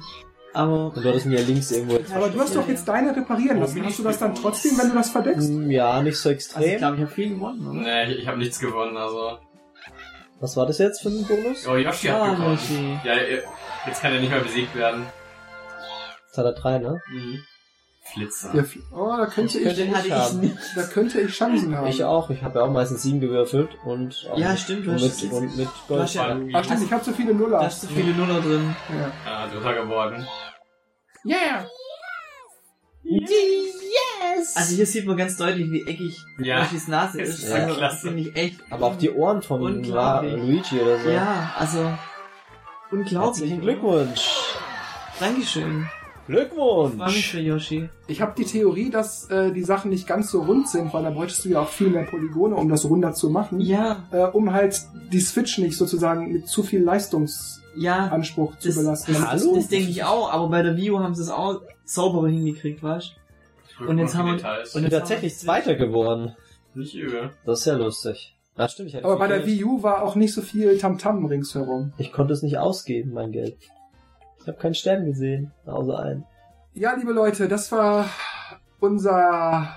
Aber 0.54 0.88
Und 0.94 0.98
du 1.04 1.08
hattest 1.10 1.26
mir 1.28 1.40
ja 1.40 1.46
links 1.46 1.72
irgendwo 1.72 1.96
jetzt. 1.96 2.12
aber 2.14 2.30
du 2.30 2.40
hast 2.40 2.56
doch 2.56 2.68
jetzt 2.68 2.86
deine 2.88 3.16
reparieren 3.16 3.60
lassen. 3.60 3.86
Hast 3.86 4.00
du 4.00 4.04
das 4.04 4.20
dann 4.20 4.36
trotzdem, 4.36 4.78
wenn 4.78 4.90
du 4.90 4.96
das 4.96 5.10
verdeckst? 5.10 5.48
Hm, 5.48 5.72
Ja, 5.72 6.02
nicht 6.02 6.18
so 6.18 6.30
also 6.30 6.40
ich 6.40 6.46
extrem. 6.46 6.78
glaube, 6.78 6.96
ich 6.98 7.02
habe 7.04 7.12
viel 7.12 7.30
gewonnen, 7.30 7.68
oder? 7.68 7.80
Nee, 7.80 8.12
ich, 8.12 8.20
ich 8.20 8.28
habe 8.28 8.38
nichts 8.38 8.60
gewonnen, 8.60 8.98
also. 8.98 9.38
Was 10.42 10.58
war 10.58 10.66
das 10.66 10.80
jetzt 10.80 11.02
für 11.02 11.10
ein 11.10 11.26
Bonus? 11.26 11.68
Oh, 11.68 11.76
Yoshi 11.78 12.08
hat 12.08 12.20
Ah, 12.22 12.34
gewonnen. 12.34 12.52
Yoshi. 12.54 13.00
Ja, 13.06 13.14
jetzt 13.88 14.02
kann 14.02 14.12
er 14.14 14.20
nicht 14.20 14.32
mehr 14.32 14.40
besiegt 14.42 14.76
werden. 14.76 15.06
Jetzt 16.28 16.38
hat 16.38 16.46
er 16.46 16.54
3, 16.54 16.80
ne? 16.80 17.02
Mhm. 17.12 17.44
Flitzer. 18.14 18.56
Ja, 18.56 18.64
oh, 18.92 19.16
da 19.18 19.26
könnte 19.26 19.60
ich, 19.60 19.68
hatte 19.68 20.08
ich 20.08 20.14
haben. 20.14 20.40
nicht. 20.40 20.58
da 20.76 20.84
könnte 20.84 21.22
ich 21.22 21.32
Chancen 21.34 21.76
haben. 21.76 21.88
Ich 21.88 22.04
auch. 22.04 22.30
Ich 22.30 22.44
habe 22.44 22.60
ja 22.60 22.66
auch 22.66 22.72
meistens 22.72 23.04
7 23.04 23.20
gewürfelt 23.20 23.70
und 23.86 24.30
Ja, 24.36 24.50
mit, 24.50 24.60
stimmt, 24.60 24.86
du 24.88 24.92
und 24.92 25.02
hast 25.02 25.24
mit, 25.24 25.32
und 25.32 25.58
mit 25.58 25.70
Du 25.88 26.00
hast 26.00 26.14
ja, 26.14 26.34
Gold. 26.34 26.52
Ach 26.54 26.64
stimmt, 26.64 26.84
ich 26.84 26.92
habe 26.92 27.04
so 27.04 27.12
viele 27.12 27.34
Nuller. 27.34 27.60
da 27.60 27.66
hast 27.66 27.82
so 27.82 27.88
viele 27.88 28.14
Nuller 28.14 28.42
drin. 28.42 28.76
ja. 29.00 29.12
Ah, 29.26 29.48
Dritter 29.48 29.74
geworden. 29.84 30.28
Yeah! 31.24 31.66
Also 34.56 34.76
hier 34.76 34.86
sieht 34.86 35.06
man 35.06 35.18
ganz 35.18 35.38
deutlich, 35.38 35.70
wie 35.72 35.82
eckig 35.88 36.18
Ja. 36.40 36.68
Nase 36.88 37.18
Das 37.20 37.30
ist. 37.30 37.44
ist 37.44 37.52
also, 37.52 37.80
das 37.80 38.02
finde 38.02 38.22
ich 38.22 38.36
echt. 38.36 38.60
Aber 38.70 38.88
auch 38.88 38.96
die 38.98 39.12
Ohren 39.12 39.42
von 39.42 39.62
Luigi 39.62 40.80
oder 40.80 41.00
so. 41.00 41.10
Ja, 41.10 41.54
also 41.58 41.92
unglaublich. 42.92 43.22
Herzlichen 43.22 43.62
Glückwunsch. 43.62 44.30
Dankeschön. 45.20 45.88
Freue 46.32 46.44
mich 46.44 46.50
Glückwunsch. 46.96 47.32
für 47.32 47.40
Yoshi. 47.40 47.90
Ich 48.08 48.22
habe 48.22 48.34
die 48.38 48.46
Theorie, 48.46 48.90
dass 48.90 49.30
äh, 49.30 49.52
die 49.52 49.64
Sachen 49.64 49.90
nicht 49.92 50.08
ganz 50.08 50.32
so 50.32 50.42
rund 50.44 50.68
sind, 50.70 50.94
weil 50.94 51.04
da 51.04 51.10
bräuchtest 51.10 51.46
du 51.46 51.50
ja 51.50 51.62
auch 51.62 51.68
viel 51.70 51.90
mehr 51.90 52.04
Polygone, 52.06 52.56
um 52.56 52.70
das 52.70 52.86
runder 52.86 53.14
zu 53.14 53.30
machen. 53.30 53.60
Ja, 53.60 54.04
Äh, 54.12 54.24
um 54.26 54.52
halt 54.54 54.80
die 55.12 55.20
Switch 55.20 55.58
nicht 55.58 55.78
sozusagen 55.78 56.32
mit 56.32 56.48
zu 56.48 56.64
viel 56.64 56.82
Leistungsanspruch 56.84 58.54
ja. 58.54 58.60
zu 58.60 58.68
Das, 58.70 58.78
belasten. 58.78 59.14
das, 59.14 59.28
Hallo? 59.28 59.56
das 59.56 59.68
denke 59.68 59.90
ich 59.90 60.04
auch, 60.04 60.32
aber 60.32 60.50
bei 60.50 60.62
der 60.62 60.78
Wii 60.78 60.92
U 60.92 61.00
haben 61.00 61.16
sie 61.16 61.24
es 61.24 61.30
auch 61.30 61.62
sauberer 61.86 62.28
hingekriegt, 62.30 62.82
weißt 62.84 63.16
Und 63.88 63.98
jetzt 63.98 64.16
haben 64.16 64.28
wir- 64.28 64.36
Details. 64.38 64.74
Bin 64.74 64.84
jetzt 64.84 64.94
tatsächlich 64.94 65.38
Zweiter 65.38 65.76
geworden. 65.76 66.36
Nicht 66.74 66.96
übel. 66.96 67.32
Das 67.46 67.60
ist 67.60 67.66
ja 67.66 67.76
lustig. 67.76 68.38
Ach 68.56 68.70
stimmt, 68.70 68.90
ich 68.90 68.96
hatte 68.96 69.06
Aber 69.06 69.18
bei 69.18 69.28
der 69.28 69.40
Geld. 69.40 69.50
Wii 69.50 69.64
U 69.66 69.84
war 69.84 70.04
auch 70.04 70.16
nicht 70.16 70.34
so 70.34 70.42
viel 70.42 70.78
Tamtam 70.78 71.26
ringsherum. 71.26 71.94
Ich 71.98 72.12
konnte 72.14 72.34
es 72.34 72.42
nicht 72.44 72.58
ausgeben, 72.58 73.12
mein 73.14 73.32
Geld. 73.32 73.58
Ich 74.42 74.48
habe 74.48 74.58
keinen 74.58 74.74
Stern 74.76 75.06
gesehen, 75.06 75.52
außer 75.66 76.00
einen. 76.00 76.24
Ja, 76.74 76.94
liebe 76.96 77.12
Leute, 77.12 77.48
das 77.48 77.72
war 77.72 78.10
unser 78.80 79.68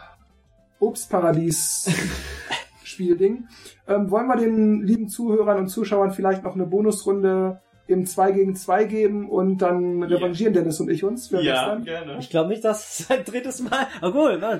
Obstparadies-Spielding. 0.80 3.46
ähm, 3.88 4.10
wollen 4.10 4.26
wir 4.28 4.36
den 4.36 4.82
lieben 4.82 5.08
Zuhörern 5.08 5.58
und 5.58 5.68
Zuschauern 5.68 6.12
vielleicht 6.12 6.42
noch 6.44 6.54
eine 6.54 6.66
Bonusrunde 6.66 7.60
im 7.86 8.06
2 8.06 8.32
gegen 8.32 8.56
2 8.56 8.84
geben 8.84 9.28
und 9.28 9.58
dann 9.58 10.02
revanchieren 10.02 10.54
Dennis 10.54 10.80
und 10.80 10.90
ich 10.90 11.04
uns 11.04 11.28
für 11.28 11.42
Ja, 11.42 11.74
gestern? 11.76 11.84
gerne. 11.84 12.16
Ich 12.18 12.30
glaube 12.30 12.48
nicht, 12.48 12.64
dass 12.64 13.00
es 13.00 13.10
ein 13.10 13.22
drittes 13.24 13.60
Mal. 13.60 13.86
Oh 14.00 14.10
gut, 14.10 14.40
ne? 14.40 14.58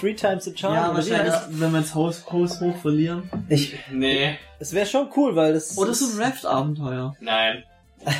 Three 0.00 0.14
times 0.14 0.46
the 0.46 0.56
charm. 0.56 0.74
Ja, 0.74 0.92
wahrscheinlich, 0.92 1.32
heißt- 1.32 1.46
wenn 1.60 1.70
wir 1.70 1.80
das 1.82 1.94
Haus, 1.94 2.28
Haus 2.32 2.60
hoch 2.60 2.76
verlieren. 2.78 3.30
Ich, 3.48 3.78
Nee, 3.92 4.36
es 4.58 4.72
wäre 4.72 4.86
schon 4.86 5.08
cool, 5.16 5.36
weil 5.36 5.52
das. 5.52 5.78
Oder 5.78 5.94
so 5.94 6.06
ein 6.06 6.20
Raft-Abenteuer. 6.24 7.14
nein. 7.20 7.62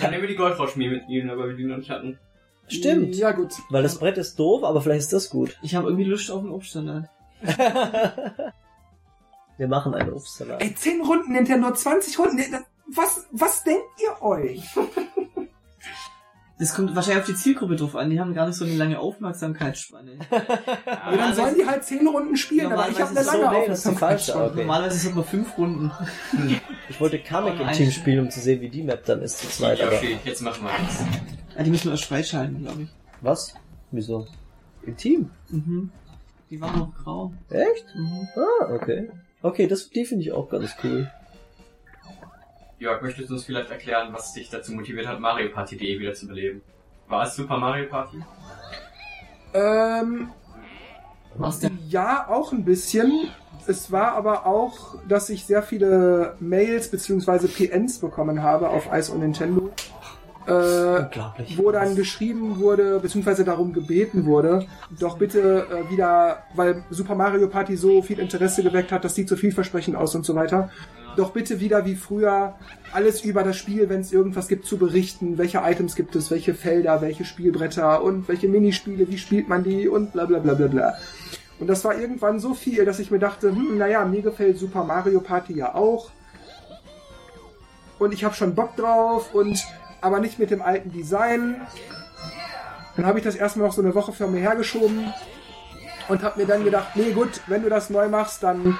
Dann 0.02 0.10
nehmen 0.10 0.22
wir 0.22 0.28
die 0.28 0.36
Goldrauschmiede 0.36 0.90
mit 0.96 1.08
ihnen, 1.08 1.30
aber 1.30 1.48
wir 1.48 1.56
die 1.56 1.64
noch 1.64 1.76
nicht 1.78 1.90
hatten. 1.90 2.18
Stimmt. 2.68 3.14
Ja, 3.16 3.30
gut. 3.32 3.54
Weil 3.70 3.82
das 3.84 3.98
Brett 3.98 4.18
ist 4.18 4.38
doof, 4.38 4.64
aber 4.64 4.80
vielleicht 4.80 5.00
ist 5.02 5.12
das 5.12 5.30
gut. 5.30 5.56
Ich 5.62 5.74
habe 5.74 5.86
irgendwie 5.86 6.04
Lust 6.04 6.30
auf 6.30 6.40
einen 6.40 6.50
Obstsalat. 6.50 7.08
Wir 9.58 9.68
machen 9.68 9.94
einen 9.94 10.12
Obstsalat. 10.12 10.60
Ey, 10.62 10.74
10 10.74 11.00
Runden 11.02 11.32
Nintendo, 11.32 11.70
20 11.72 12.18
Runden. 12.18 12.36
Nee, 12.36 12.48
das- 12.50 12.64
Was, 12.94 13.26
was 13.32 13.64
denkt 13.64 13.84
ihr 14.02 14.22
euch? 14.22 14.62
Das 16.58 16.74
kommt 16.74 16.96
wahrscheinlich 16.96 17.20
auf 17.20 17.26
die 17.26 17.34
Zielgruppe 17.34 17.76
drauf 17.76 17.94
an. 17.96 18.08
Die 18.08 18.18
haben 18.18 18.32
gar 18.32 18.46
nicht 18.46 18.56
so 18.56 18.64
eine 18.64 18.74
lange 18.76 18.98
Aufmerksamkeitsspanne. 18.98 20.12
Ja, 20.86 21.16
dann 21.16 21.34
sollen 21.34 21.54
die 21.54 21.66
halt 21.66 21.84
10 21.84 22.06
Runden 22.06 22.36
spielen, 22.36 22.72
aber 22.72 22.88
ich 22.88 23.00
habe 23.00 23.10
eine 23.10 23.22
lange 23.22 23.44
so, 23.44 23.50
nee, 23.50 23.66
das 23.68 23.78
ist 23.78 23.90
die 23.90 23.94
falsche, 23.96 24.34
Aufmerksamkeitsspanne. 24.34 24.46
okay. 24.46 24.60
Normalerweise 24.60 24.98
sind 24.98 25.16
wir 25.16 25.22
fünf 25.22 25.58
Runden. 25.58 25.92
Ich 26.88 27.00
wollte 27.00 27.18
Kamek 27.20 27.60
im. 27.60 27.72
Team 27.72 27.90
spielen, 27.90 28.24
um 28.24 28.30
zu 28.30 28.40
sehen, 28.40 28.60
wie 28.60 28.68
die 28.68 28.82
Map 28.82 29.04
dann 29.04 29.22
ist 29.22 29.38
zu 29.38 29.48
zweit, 29.48 29.80
aber... 29.80 29.94
Yoshi, 29.94 30.18
jetzt 30.24 30.42
machen 30.42 30.64
wir 30.64 30.70
das. 30.84 31.04
Ja, 31.56 31.62
die 31.62 31.70
müssen 31.70 31.84
wir 31.84 31.92
erst 31.92 32.04
freischalten, 32.06 32.62
glaube 32.62 32.82
ich. 32.82 32.88
Was? 33.20 33.54
Wieso? 33.92 34.26
Im 34.84 34.96
Team? 34.96 35.30
Mhm. 35.48 35.90
Die 36.50 36.60
waren 36.60 36.78
noch 36.78 36.94
grau. 36.94 37.32
Echt? 37.50 37.86
Mhm. 37.94 38.28
Ah, 38.36 38.72
okay. 38.72 39.10
Okay, 39.42 39.66
das, 39.66 39.90
die 39.90 40.04
finde 40.04 40.24
ich 40.24 40.32
auch 40.32 40.48
ganz 40.48 40.74
cool. 40.82 41.10
Jörg, 42.78 43.00
möchtest 43.02 43.30
du 43.30 43.34
uns 43.34 43.44
vielleicht 43.44 43.70
erklären, 43.70 44.08
was 44.12 44.32
dich 44.34 44.50
dazu 44.50 44.72
motiviert 44.72 45.06
hat, 45.06 45.18
Mario 45.18 45.50
Party.de 45.50 45.98
wieder 45.98 46.12
zu 46.12 46.28
beleben? 46.28 46.60
War 47.08 47.26
es 47.26 47.34
Super 47.34 47.56
Mario 47.56 47.88
Party? 47.88 48.18
Ähm, 49.54 50.28
Was 51.36 51.60
denn? 51.60 51.78
ja, 51.88 52.26
auch 52.28 52.52
ein 52.52 52.64
bisschen. 52.64 53.28
Es 53.66 53.90
war 53.90 54.12
aber 54.12 54.46
auch, 54.46 54.96
dass 55.08 55.30
ich 55.30 55.44
sehr 55.46 55.62
viele 55.62 56.36
Mails 56.38 56.90
beziehungsweise 56.90 57.48
PNs 57.48 57.98
bekommen 57.98 58.42
habe 58.42 58.68
auf 58.68 58.88
Ice 58.92 59.10
und 59.12 59.20
Nintendo. 59.20 59.70
Äh, 60.46 61.00
Unglaublich. 61.00 61.58
wo 61.58 61.72
dann 61.72 61.96
geschrieben 61.96 62.60
wurde, 62.60 63.00
beziehungsweise 63.00 63.42
darum 63.42 63.72
gebeten 63.72 64.26
wurde, 64.26 64.64
doch 65.00 65.18
bitte 65.18 65.66
äh, 65.68 65.90
wieder, 65.90 66.44
weil 66.54 66.84
Super 66.90 67.16
Mario 67.16 67.48
Party 67.48 67.76
so 67.76 68.00
viel 68.00 68.20
Interesse 68.20 68.62
geweckt 68.62 68.92
hat, 68.92 69.04
das 69.04 69.16
sieht 69.16 69.28
so 69.28 69.34
vielversprechend 69.34 69.96
aus 69.96 70.14
und 70.14 70.24
so 70.24 70.36
weiter, 70.36 70.70
doch 71.16 71.30
bitte 71.32 71.60
wieder 71.60 71.84
wie 71.84 71.96
früher 71.96 72.54
alles 72.92 73.22
über 73.22 73.42
das 73.42 73.56
Spiel, 73.56 73.88
wenn 73.88 74.00
es 74.00 74.12
irgendwas 74.12 74.48
gibt, 74.48 74.66
zu 74.66 74.78
berichten, 74.78 75.38
welche 75.38 75.58
Items 75.58 75.96
gibt 75.96 76.14
es, 76.16 76.30
welche 76.30 76.54
Felder, 76.54 77.00
welche 77.00 77.24
Spielbretter 77.24 78.02
und 78.02 78.28
welche 78.28 78.48
Minispiele, 78.48 79.08
wie 79.08 79.18
spielt 79.18 79.48
man 79.48 79.64
die 79.64 79.88
und 79.88 80.12
bla 80.12 80.26
bla 80.26 80.38
bla 80.38 80.54
bla 80.54 80.68
bla. 80.68 80.94
Und 81.58 81.68
das 81.68 81.84
war 81.84 81.98
irgendwann 81.98 82.38
so 82.38 82.54
viel, 82.54 82.84
dass 82.84 82.98
ich 82.98 83.10
mir 83.10 83.18
dachte, 83.18 83.50
hm, 83.50 83.78
naja, 83.78 84.04
mir 84.04 84.22
gefällt 84.22 84.58
Super 84.58 84.84
Mario 84.84 85.20
Party 85.20 85.54
ja 85.54 85.74
auch. 85.74 86.10
Und 87.98 88.12
ich 88.12 88.24
habe 88.24 88.34
schon 88.34 88.54
Bock 88.54 88.76
drauf 88.76 89.34
und 89.34 89.64
aber 90.00 90.20
nicht 90.20 90.38
mit 90.38 90.50
dem 90.50 90.60
alten 90.60 90.92
Design. 90.92 91.60
Dann 92.96 93.06
habe 93.06 93.18
ich 93.18 93.24
das 93.24 93.34
erstmal 93.34 93.68
noch 93.68 93.74
so 93.74 93.82
eine 93.82 93.94
Woche 93.94 94.12
für 94.12 94.26
mir 94.26 94.40
hergeschoben 94.40 95.12
und 96.08 96.22
habe 96.22 96.40
mir 96.40 96.46
dann 96.46 96.64
gedacht, 96.64 96.94
nee 96.94 97.12
gut, 97.12 97.40
wenn 97.46 97.62
du 97.62 97.68
das 97.68 97.90
neu 97.90 98.08
machst, 98.08 98.42
dann 98.42 98.78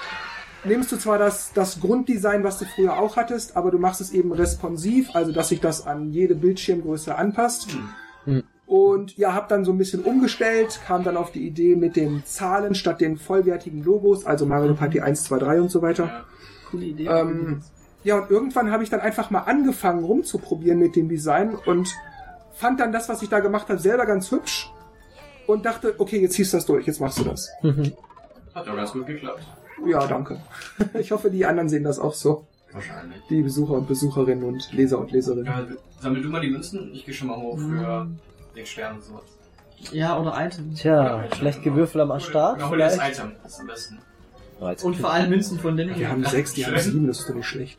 nimmst 0.67 0.93
du 0.93 0.97
zwar 0.97 1.19
das, 1.19 1.53
das 1.53 1.81
Grunddesign, 1.81 2.45
was 2.45 2.59
du 2.59 2.65
früher 2.65 2.99
auch 2.99 3.17
hattest, 3.17 3.57
aber 3.57 3.71
du 3.71 3.79
machst 3.79 4.01
es 4.01 4.13
eben 4.13 4.33
responsiv, 4.33 5.15
also 5.15 5.33
dass 5.33 5.49
sich 5.49 5.61
das 5.61 5.87
an 5.87 6.11
jede 6.13 6.35
Bildschirmgröße 6.35 7.15
anpasst. 7.15 7.77
Hm. 8.25 8.43
Und 8.67 9.17
ja, 9.17 9.33
habe 9.33 9.47
dann 9.49 9.65
so 9.65 9.73
ein 9.73 9.79
bisschen 9.79 10.03
umgestellt, 10.03 10.81
kam 10.85 11.05
dann 11.05 11.17
auf 11.17 11.31
die 11.31 11.47
Idee 11.47 11.77
mit 11.77 11.95
den 11.95 12.25
Zahlen 12.25 12.75
statt 12.75 13.01
den 13.01 13.17
vollwertigen 13.17 13.85
Logos, 13.85 14.27
also 14.27 14.45
Mario 14.45 14.75
Party 14.75 15.01
1, 15.01 15.25
2, 15.25 15.39
3 15.39 15.61
und 15.61 15.71
so 15.71 15.83
weiter. 15.83 16.05
Ja. 16.05 16.25
Coole 16.71 16.87
Idee. 16.87 17.07
Ähm, 17.07 17.63
ja, 18.03 18.19
und 18.19 18.31
irgendwann 18.31 18.73
habe 18.73 18.83
ich 18.83 18.91
dann 18.91 19.01
einfach 19.01 19.31
mal 19.31 19.41
angefangen 19.41 20.05
rumzuprobieren 20.05 20.81
mit 20.81 20.97
dem 20.97 21.09
Design 21.09 21.55
und 21.55 21.95
fand 22.55 22.81
dann 22.81 22.91
das, 22.91 23.09
was 23.09 23.23
ich 23.23 23.29
da 23.29 23.39
gemacht 23.39 23.69
habe, 23.69 23.79
selber 23.79 24.05
ganz 24.05 24.33
hübsch 24.33 24.71
und 25.47 25.65
dachte, 25.65 25.95
okay, 25.99 26.21
jetzt 26.21 26.35
ziehst 26.35 26.53
du 26.53 26.57
das 26.57 26.67
durch, 26.67 26.87
jetzt 26.87 27.01
machst 27.01 27.19
du 27.19 27.25
das. 27.25 27.49
Hat 28.55 28.67
doch 28.67 28.75
ganz 28.75 28.93
gut 28.93 29.07
geklappt. 29.07 29.43
Ja, 29.85 30.07
danke. 30.07 30.41
Ich 30.95 31.11
hoffe, 31.13 31.31
die 31.31 31.45
anderen 31.45 31.69
sehen 31.69 31.85
das 31.85 31.99
auch 31.99 32.15
so. 32.15 32.47
Wahrscheinlich. 32.73 33.19
Die 33.31 33.43
Besucher 33.43 33.75
und 33.75 33.89
Besucherinnen 33.89 34.45
und 34.45 34.73
Leser 34.73 34.99
und 34.99 35.11
Leserinnen. 35.13 35.47
Ja, 35.47 35.67
sammel 36.01 36.23
du 36.23 36.29
mal 36.29 36.41
die 36.41 36.51
Münzen, 36.51 36.91
ich 36.93 37.05
gehe 37.05 37.15
schon 37.15 37.29
mal 37.29 37.37
hoch 37.37 37.59
für 37.59 38.07
den 38.55 38.67
Stern 38.67 38.97
und 38.97 39.03
sowas. 39.05 39.23
ja, 39.93 40.19
oder 40.19 40.35
Item. 40.45 40.75
Tja, 40.75 41.25
schlecht 41.35 41.63
gewürfelt 41.63 42.11
am 42.11 42.21
Start. 42.21 42.57
Oder 42.57 42.71
hol 42.71 42.79
dir 42.79 42.85
das. 42.85 42.97
Item, 42.97 43.33
das 43.43 43.53
ist 43.53 43.61
am 43.61 43.67
besten. 43.67 43.99
Jetzt- 44.61 44.85
Und 44.85 44.97
vor 44.97 45.11
allem 45.13 45.31
Münzen 45.31 45.59
von 45.59 45.77
denen. 45.77 45.97
Wir 45.99 46.09
haben 46.11 46.25
sechs, 46.25 46.55
die 46.55 46.65
haben 46.67 46.79
sieben, 46.79 47.07
das 47.07 47.21
ist 47.21 47.29
doch 47.29 47.35
nicht 47.35 47.47
schlecht. 47.47 47.79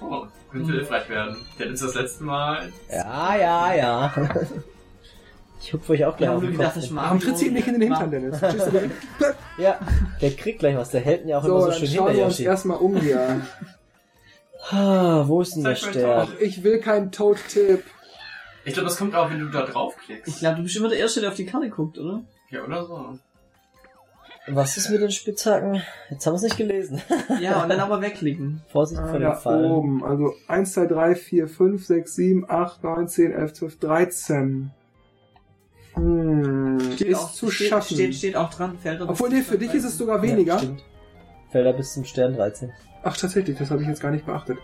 Oh, 0.00 0.24
könnte 0.50 0.72
hilfreich 0.72 1.08
werden. 1.08 1.36
Der 1.58 1.66
hat 1.66 1.70
jetzt 1.70 1.82
das 1.82 1.94
letzte 1.94 2.24
Mal. 2.24 2.72
Ja, 2.90 3.36
ja, 3.36 3.74
ja. 3.74 4.14
Ich 5.64 5.72
hupfe 5.72 5.92
euch 5.92 6.04
auch 6.04 6.12
Ich 6.12 6.16
gleich 6.18 6.28
habe 6.30 6.38
auf 6.38 6.44
den 6.44 6.56
Kopf. 6.56 6.74
Warum 6.90 7.20
tritt 7.20 7.38
sie 7.38 7.46
ihm 7.46 7.52
nicht 7.54 7.68
in 7.68 7.74
den 7.78 7.82
Hintern, 7.82 8.10
Dennis? 8.10 8.40
Ja, 9.58 9.78
der 10.20 10.30
kriegt 10.32 10.58
gleich 10.58 10.76
was. 10.76 10.90
Der 10.90 11.00
hält 11.02 11.22
ihn 11.22 11.28
ja 11.28 11.38
auch 11.38 11.44
So, 11.44 11.48
immer 11.50 11.60
so 11.60 11.66
dann 11.70 11.78
schön 11.78 11.88
schauen 11.88 12.06
hinter 12.08 12.18
wir 12.18 12.24
uns 12.26 12.40
erstmal 12.40 12.76
um 12.78 12.96
hier. 13.00 13.40
Ah, 14.70 15.24
wo 15.26 15.40
ist 15.40 15.54
denn 15.56 15.64
der 15.64 15.74
Stern? 15.76 16.26
doch. 16.28 16.40
Ich 16.40 16.62
will 16.64 16.78
keinen 16.80 17.10
Toad-Tipp. 17.12 17.82
Ich 18.64 18.74
glaube, 18.74 18.88
das 18.88 18.96
kommt 18.96 19.14
auch, 19.14 19.30
wenn 19.30 19.40
du 19.40 19.46
da 19.50 19.62
draufklickst. 19.62 20.28
Ich 20.28 20.38
glaube, 20.38 20.56
du 20.56 20.62
bist 20.62 20.76
immer 20.76 20.88
der 20.88 20.98
Erste, 20.98 21.20
der 21.20 21.30
auf 21.30 21.36
die 21.36 21.46
Karte 21.46 21.68
guckt, 21.68 21.98
oder? 21.98 22.22
Ja, 22.50 22.62
oder 22.64 22.84
so. 22.84 23.18
Was 24.48 24.76
ist 24.76 24.90
mit 24.90 25.00
den 25.00 25.10
Spitzhacken? 25.12 25.82
Jetzt 26.10 26.26
haben 26.26 26.32
wir 26.32 26.36
es 26.36 26.42
nicht 26.42 26.56
gelesen. 26.56 27.00
Ja, 27.40 27.62
und 27.62 27.68
dann 27.68 27.78
aber 27.80 28.00
wegklicken. 28.02 28.62
Vorsicht 28.68 29.00
Ah, 29.00 29.06
vor 29.06 29.18
dem 29.18 29.22
da 29.28 29.34
Fall. 29.34 29.64
oben. 29.64 30.04
Also 30.04 30.34
1, 30.48 30.72
2, 30.72 30.86
3, 30.86 31.14
4, 31.14 31.48
5, 31.48 31.86
6, 31.86 32.14
7, 32.14 32.46
8, 32.50 32.82
9, 32.84 33.08
10, 33.08 33.32
11, 33.32 33.52
12, 33.54 33.78
13. 33.78 34.70
Hm, 35.94 36.78
ist 36.98 37.34
zu 37.36 37.50
steht, 37.50 37.68
schaffen. 37.68 37.94
Steht, 37.94 38.14
steht 38.14 38.36
auch 38.36 38.50
dran, 38.50 38.78
Felder. 38.78 39.08
Obwohl, 39.08 39.28
nee, 39.28 39.42
für 39.42 39.58
dich 39.58 39.72
ist 39.74 39.84
es 39.84 39.98
sogar 39.98 40.16
Ja, 40.24 40.30
weniger. 40.30 40.58
stimmt. 40.58 40.82
Felder 41.50 41.72
bis 41.74 41.92
zum 41.92 42.04
Stern 42.04 42.34
13. 42.34 42.72
Ach, 43.02 43.16
tatsächlich, 43.16 43.58
das 43.58 43.70
habe 43.70 43.82
ich 43.82 43.88
jetzt 43.88 44.00
gar 44.00 44.10
nicht 44.10 44.24
beachtet. 44.24 44.58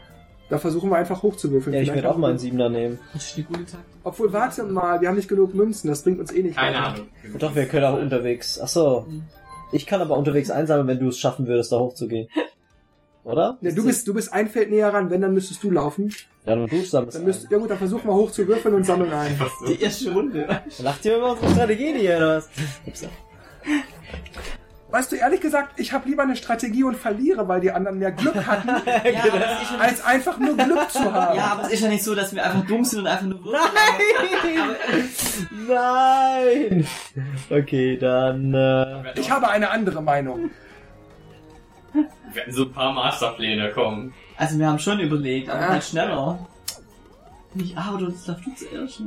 Da 0.48 0.56
versuchen 0.58 0.88
wir 0.88 0.96
einfach 0.96 1.22
hochzuwürfeln. 1.22 1.74
Ja, 1.76 1.82
ich 1.82 1.92
werde 1.92 2.08
auch 2.10 2.16
mal 2.16 2.30
einen 2.30 2.38
Siebener 2.38 2.70
nehmen. 2.70 2.98
Das 3.12 3.26
ist 3.26 3.36
eine 3.36 3.44
gute 3.46 3.60
Taktik. 3.66 3.80
Obwohl, 4.02 4.32
warte 4.32 4.62
mal, 4.64 5.00
wir 5.02 5.08
haben 5.08 5.16
nicht 5.16 5.28
genug 5.28 5.54
Münzen, 5.54 5.88
das 5.88 6.02
bringt 6.02 6.18
uns 6.20 6.32
eh 6.32 6.42
nicht 6.42 6.56
Keine 6.56 6.76
weiter. 6.76 6.86
Ahnung. 6.86 7.08
Doch, 7.38 7.54
wir 7.54 7.66
können 7.66 7.84
auch 7.84 7.98
unterwegs. 8.00 8.58
Ach 8.62 8.68
so. 8.68 9.04
Mhm. 9.06 9.24
Ich 9.72 9.84
kann 9.84 10.00
aber 10.00 10.16
unterwegs 10.16 10.50
einsammeln, 10.50 10.86
wenn 10.88 10.98
du 10.98 11.08
es 11.08 11.18
schaffen 11.18 11.46
würdest, 11.46 11.70
da 11.72 11.78
hochzugehen. 11.78 12.28
Oder? 13.24 13.58
Ja, 13.60 13.72
du 13.72 13.84
bist, 13.84 14.06
du 14.08 14.14
bist 14.14 14.32
ein 14.32 14.48
Feld 14.48 14.70
näher 14.70 14.92
ran, 14.92 15.10
wenn, 15.10 15.20
dann 15.20 15.34
müsstest 15.34 15.62
du 15.62 15.70
laufen. 15.70 16.14
Ja, 16.46 16.54
und 16.54 16.72
du 16.72 16.82
sammelst 16.82 17.18
Dann 17.18 17.24
müsst, 17.24 17.50
ja 17.50 17.58
gut, 17.58 17.70
dann 17.70 17.78
versuchen 17.78 18.08
wir 18.08 18.14
hoch 18.14 18.30
zu 18.30 18.46
würfeln 18.48 18.74
und 18.74 18.84
sammeln 18.84 19.12
ein. 19.12 19.38
Die 19.68 19.80
erste 19.80 20.12
Runde. 20.12 20.62
Lacht 20.78 21.04
ihr 21.04 21.18
über 21.18 21.32
unsere 21.32 21.50
Strategie 21.52 21.94
hier, 21.98 22.16
oder 22.16 22.36
was? 22.36 22.48
Weißt 24.90 25.12
du, 25.12 25.16
ehrlich 25.16 25.42
gesagt, 25.42 25.78
ich 25.78 25.92
habe 25.92 26.08
lieber 26.08 26.22
eine 26.22 26.34
Strategie 26.34 26.82
und 26.82 26.96
verliere, 26.96 27.46
weil 27.46 27.60
die 27.60 27.70
anderen 27.70 27.98
mehr 27.98 28.10
Glück 28.10 28.46
hatten, 28.46 28.68
Ja, 28.86 29.24
als 29.78 30.02
einfach 30.02 30.38
nur 30.38 30.56
Glück 30.56 30.90
zu 30.90 31.12
haben. 31.12 31.36
Ja, 31.36 31.44
aber 31.52 31.64
es 31.64 31.72
ist 31.72 31.80
ja 31.82 31.88
nicht 31.90 32.02
so, 32.02 32.14
dass 32.14 32.34
wir 32.34 32.42
einfach 32.42 32.66
dumm 32.66 32.84
sind 32.84 33.00
und 33.00 33.06
einfach 33.06 33.26
nur 33.26 33.38
Nein! 35.68 36.86
Okay, 37.50 37.98
dann, 37.98 38.54
äh, 38.54 39.18
Ich 39.20 39.30
habe 39.30 39.48
eine 39.50 39.68
andere 39.70 40.02
Meinung. 40.02 40.50
Werden 42.32 42.52
so 42.52 42.64
ein 42.64 42.72
paar 42.72 42.92
Masterpläne 42.92 43.70
kommen. 43.72 44.14
Also 44.36 44.58
wir 44.58 44.66
haben 44.68 44.78
schon 44.78 45.00
überlegt, 45.00 45.48
aber 45.48 45.68
halt 45.68 45.84
schneller. 45.84 46.38
Nicht, 47.54 47.76
ah, 47.76 47.86
aber 47.88 47.98
du 47.98 48.06
das 48.06 48.24
darfst 48.24 48.46
du 48.46 48.54
zuerst, 48.54 49.00
ne? 49.00 49.06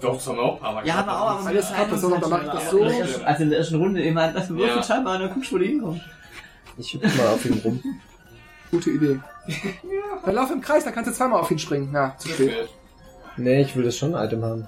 Doch, 0.00 0.14
das 0.14 0.26
haben 0.26 0.36
wir 0.36 0.42
auch 0.42 0.54
ein 0.56 0.60
paar 0.60 0.72
Mal 0.74 0.86
Ja, 0.86 0.96
aber 0.96 1.20
auch, 1.20 1.30
aber 1.38 1.46
Alles 1.46 1.68
wir 1.68 1.74
klar, 1.76 1.86
pass 1.88 2.04
auf, 2.04 2.20
dann 2.20 2.30
mach 2.30 2.42
ich 2.42 2.50
das 2.50 2.64
Ja, 2.64 2.70
so. 2.70 3.24
Also 3.24 3.42
in 3.44 3.50
der 3.50 3.58
ersten 3.58 3.76
Runde, 3.76 4.12
meine, 4.12 4.32
das 4.32 4.48
würfelt 4.48 4.76
Ja. 4.76 4.82
scheinbar 4.82 5.14
und 5.16 5.20
dann 5.22 5.34
guckst 5.34 5.50
du, 5.50 5.54
wo 5.54 5.58
die 5.58 5.66
hinkommen. 5.66 6.00
ich 6.78 6.94
hüpfe 6.94 7.18
mal 7.18 7.28
auf 7.28 7.44
ihn 7.44 7.60
rum. 7.64 7.82
Gute 8.70 8.90
Idee. 8.90 9.20
Dann 10.24 10.34
lauf 10.34 10.50
im 10.50 10.60
Kreis, 10.60 10.84
dann 10.84 10.94
kannst 10.94 11.10
du 11.10 11.14
zweimal 11.14 11.40
auf 11.40 11.50
ihn 11.50 11.58
springen. 11.58 11.92
Ja, 11.92 12.16
zu 12.18 12.28
spät. 12.28 12.68
Nee, 13.36 13.62
ich 13.62 13.76
will 13.76 13.84
das 13.84 13.96
schon 13.96 14.14
ein 14.14 14.24
Item 14.26 14.44
haben. 14.44 14.66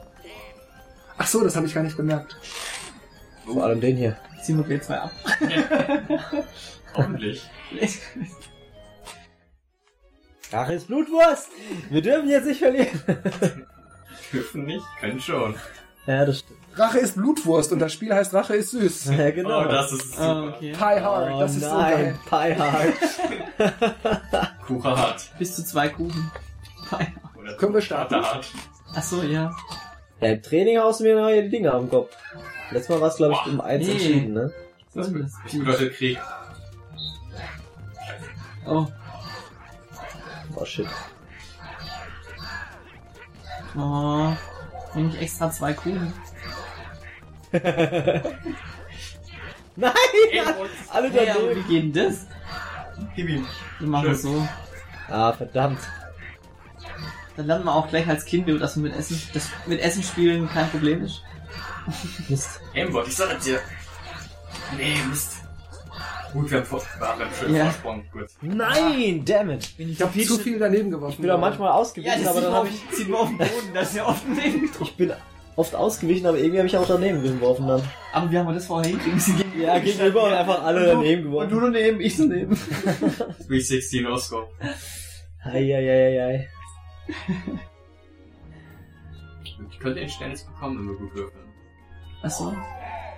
Ach 1.16 1.26
so, 1.26 1.42
das 1.42 1.56
habe 1.56 1.66
ich 1.66 1.74
gar 1.74 1.82
nicht 1.82 1.96
bemerkt. 1.96 2.36
Vor 3.46 3.62
allem 3.64 3.80
den 3.80 3.96
hier. 3.96 4.16
Ziehen 4.44 4.58
wir 4.58 4.64
gleich 4.64 4.82
zwei 4.82 5.00
ab. 5.00 5.10
Hoffentlich. 6.94 7.42
Rache 10.52 10.74
ist 10.74 10.86
Blutwurst! 10.86 11.48
Wir 11.88 12.02
dürfen 12.02 12.28
jetzt 12.28 12.46
nicht 12.46 12.58
verlieren. 12.58 13.00
Dürfen 14.32 14.64
nicht, 14.66 14.84
können 15.00 15.18
schon. 15.18 15.54
Ja, 16.06 16.26
das 16.26 16.40
stimmt. 16.40 16.58
Rache 16.76 16.98
ist 16.98 17.14
Blutwurst 17.14 17.72
und 17.72 17.78
das 17.78 17.94
Spiel 17.94 18.14
heißt 18.14 18.34
Rache 18.34 18.56
ist 18.56 18.72
süß. 18.72 19.06
Ja, 19.16 19.30
genau. 19.30 19.62
Oh, 19.62 19.64
das 19.64 19.92
ist 19.92 20.12
super. 20.12 20.22
Ah, 20.22 20.48
okay. 20.48 20.72
Pie 20.72 20.78
Hard, 21.00 21.32
oh, 21.32 21.40
das 21.40 21.56
ist 21.56 21.62
so 21.62 21.78
nein, 21.78 22.18
geil. 22.30 22.54
Pie 22.54 22.60
Hard. 22.60 22.94
Kuchen 24.66 24.84
hart. 24.84 25.30
Bis 25.38 25.56
zu 25.56 25.64
zwei 25.64 25.88
Kuchen. 25.88 26.30
Oder 27.38 27.54
Können 27.54 27.74
wir 27.74 27.80
starten? 27.80 28.14
Torte 28.14 28.30
hart. 28.30 28.52
Ach 28.94 29.02
so, 29.02 29.22
ja. 29.22 29.50
Ja, 30.24 30.30
im 30.32 30.42
Training 30.42 30.78
haust 30.78 31.00
du 31.00 31.04
mir 31.04 31.42
die 31.42 31.48
Dinger 31.50 31.74
am 31.74 31.90
Kopf. 31.90 32.16
Letztes 32.70 32.88
Mal 32.88 33.00
war 33.02 33.08
es, 33.08 33.16
glaube 33.16 33.34
ich, 33.34 33.52
um 33.52 33.60
eins 33.60 33.86
Nee. 33.86 33.92
entschieden, 33.92 34.32
ne? 34.32 34.52
Was 34.94 35.08
ist 35.08 35.14
das? 35.22 35.32
Das 35.44 35.52
bedeutet 35.52 35.94
Krieg. 35.94 36.18
Oh. 38.66 38.86
Oh 40.56 40.64
shit. 40.64 40.86
Oh. 43.76 44.32
Nehme 44.94 45.08
ich 45.10 45.20
extra 45.20 45.50
zwei 45.50 45.74
Kuchen. 45.74 46.12
Nein! 49.76 49.92
Aimbots. 50.32 50.70
Alle 50.90 51.10
Hey, 51.10 51.28
aber 51.30 51.40
daneben. 51.40 51.68
wie 51.68 51.74
geht 51.74 51.96
denn 51.96 52.06
das? 52.08 52.26
Gib 53.14 53.28
ihm. 53.28 53.46
Wir 53.80 53.88
machen 53.88 54.10
es 54.12 54.22
so. 54.22 54.48
Ah, 55.08 55.32
verdammt. 55.32 55.80
Dann 57.36 57.46
lernt 57.46 57.64
man 57.64 57.74
auch 57.74 57.88
gleich 57.88 58.06
als 58.08 58.24
Kind, 58.24 58.48
dass 58.60 58.76
man 58.76 58.84
mit 58.84 58.96
Essen, 58.96 59.20
das 59.32 59.48
mit 59.66 59.80
Essen 59.80 60.02
spielen 60.02 60.48
kein 60.48 60.68
Problem 60.70 61.02
ist. 61.04 61.22
Mist. 62.28 62.60
Aimbot, 62.74 63.08
ich 63.08 63.16
sag 63.16 63.40
dir. 63.42 63.58
Nee, 64.76 64.94
Mist. 65.10 65.32
Gut, 66.32 66.50
wir 66.50 66.58
haben, 66.58 66.66
vor 66.66 66.82
wir 66.98 67.06
haben 67.06 67.22
schönen 67.38 67.54
Ja. 67.56 67.64
Vorsprung. 67.66 68.04
Gut. 68.12 68.26
Nein, 68.40 69.24
damn 69.24 69.50
it. 69.50 69.68
Ich 69.78 70.00
habe 70.02 70.20
zu 70.24 70.38
viel 70.38 70.58
daneben 70.58 70.90
geworfen. 70.90 71.12
Ich 71.14 71.20
bin 71.20 71.30
auch 71.30 71.38
manchmal 71.38 71.68
Ja, 71.68 71.74
ausgewichen, 71.74 72.12
das 72.24 72.26
aber 72.28 72.40
dann 72.40 72.52
habe 72.54 72.68
auf, 72.68 72.74
ich, 72.90 72.96
sieht 72.96 73.08
man 73.08 73.20
auf 73.20 73.28
dem 73.28 73.38
Boden, 73.38 73.50
das 73.74 73.88
ist 73.90 73.96
ja 73.96 74.06
offen 74.06 74.34
neben 74.34 74.70
ich 74.80 74.96
bin 74.96 75.12
oft 75.54 75.74
ausgewichen, 75.76 76.26
aber 76.26 76.38
irgendwie 76.38 76.58
habe 76.58 76.66
ich 76.66 76.76
auch 76.76 76.86
daneben 76.88 77.22
geworfen 77.22 77.68
dann. 77.68 77.82
Aber 78.12 78.30
wie 78.32 78.36
haben 78.38 78.46
wir 78.48 78.54
das 78.54 78.66
vorher 78.66 78.90
hingekriegt? 78.90 79.44
Ja, 79.60 79.78
gegenüber 79.78 80.24
und 80.24 80.32
einfach 80.32 80.64
alle 80.64 80.80
Und 80.80 80.86
du- 80.86 80.92
daneben 81.02 81.26
Und 81.26 81.30
geworfen. 81.30 81.50
du 81.50 81.60
daneben, 81.60 82.00
ich 82.00 82.16
daneben. 82.16 82.58
316 83.46 84.06
Oscar. 84.08 84.48
Eieieiei. 85.44 86.48
Ich 89.70 89.78
könnte 89.78 90.08
Stern 90.08 90.30
jetzt 90.30 90.46
bekommen, 90.46 90.78
wenn 90.78 90.88
wir 90.88 90.94
gut 90.98 91.14
würfeln. 91.14 91.44
Achso. 92.22 92.52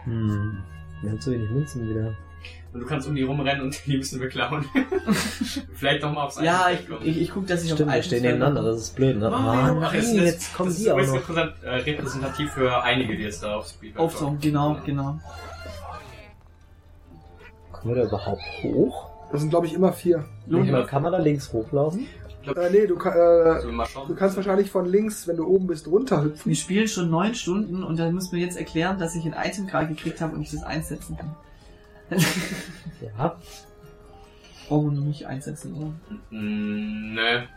Hm. 0.05 0.63
Wir 1.03 1.11
haben 1.11 1.21
zu 1.21 1.31
wenig 1.33 1.49
Münzen 1.51 1.89
wieder. 1.89 2.15
Und 2.73 2.81
du 2.81 2.87
kannst 2.87 3.09
um 3.09 3.15
die 3.15 3.23
rumrennen 3.23 3.63
und 3.63 3.87
die 3.87 3.97
müssen 3.97 4.21
wir 4.21 4.29
klauen. 4.29 4.65
Vielleicht 5.75 6.03
noch 6.03 6.13
mal 6.13 6.25
aufs 6.25 6.41
Ja, 6.41 6.69
ich, 6.71 6.81
ich, 7.07 7.21
ich 7.23 7.31
guck, 7.33 7.47
dass 7.47 7.63
ich 7.65 7.71
Stimmt, 7.73 7.89
wir 7.91 7.95
Items 7.97 8.07
stehen 8.07 8.23
nebeneinander, 8.23 8.63
das 8.63 8.81
ist 8.81 8.97
blöd, 8.97 9.17
ne? 9.19 9.31
Oh, 9.31 9.35
es 9.35 9.81
nein, 9.81 9.95
ist- 9.95 10.15
jetzt 10.15 10.55
kommen 10.55 10.69
das 10.69 10.77
die 10.79 10.85
ist 10.85 10.91
auch 10.91 10.97
noch. 10.99 11.15
repräsent- 11.29 11.63
äh, 11.63 11.69
repräsentativ 11.77 12.53
für 12.53 12.83
einige, 12.83 13.17
die 13.17 13.23
jetzt 13.23 13.43
da 13.43 13.57
aufs 13.57 13.71
Spiel 13.71 13.97
Auftauchen, 13.97 14.39
genau, 14.41 14.77
genau. 14.85 15.19
Kommen 17.73 17.95
wir 17.95 18.03
da 18.03 18.09
überhaupt 18.09 18.43
hoch? 18.63 19.11
Das 19.33 19.41
sind, 19.41 19.51
glaube 19.51 19.67
ich, 19.67 19.73
immer 19.75 19.93
vier. 19.93 20.25
Kann 20.87 21.03
man 21.03 21.13
da 21.13 21.19
links 21.19 21.53
hochlaufen? 21.53 22.07
Äh, 22.55 22.71
nee, 22.71 22.87
du, 22.87 22.95
äh, 22.97 23.01
wir 23.03 23.87
schauen? 23.87 24.09
du 24.09 24.15
kannst 24.15 24.37
wahrscheinlich 24.37 24.71
von 24.71 24.87
links, 24.87 25.27
wenn 25.27 25.37
du 25.37 25.47
oben 25.47 25.67
bist, 25.67 25.87
runterhüpfen. 25.89 26.49
Wir 26.49 26.57
spielen 26.57 26.89
schon 26.89 27.11
neun 27.11 27.35
Stunden 27.35 27.83
und 27.83 27.99
dann 27.99 28.15
muss 28.15 28.33
mir 28.33 28.39
jetzt 28.39 28.57
erklären, 28.57 28.99
dass 28.99 29.15
ich 29.15 29.25
ein 29.25 29.35
Item 29.35 29.67
gerade 29.67 29.89
gekriegt 29.89 30.21
habe 30.21 30.37
und 30.37 30.43
ich 30.43 30.51
das 30.51 30.63
einsetzen 30.63 31.17
kann. 31.17 31.35
Ja. 33.19 33.37
Brauchen 34.69 34.95
wir 34.97 35.01
nicht 35.03 35.27
einsetzen, 35.27 35.75
oder? 35.75 35.93
Mm, 36.31 37.15
ne, 37.15 37.49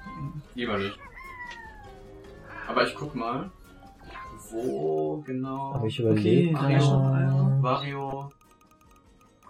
lieber 0.56 0.78
nicht. 0.78 0.98
Aber 2.68 2.86
ich 2.86 2.94
guck 2.96 3.16
mal, 3.16 3.50
wo 4.52 5.24
genau 5.26 5.74
Aber 5.74 5.88
ich 5.88 6.00
überlege. 6.00 6.56
Okay, 6.56 6.80
dann- 6.80 7.64
Wario... 7.64 8.32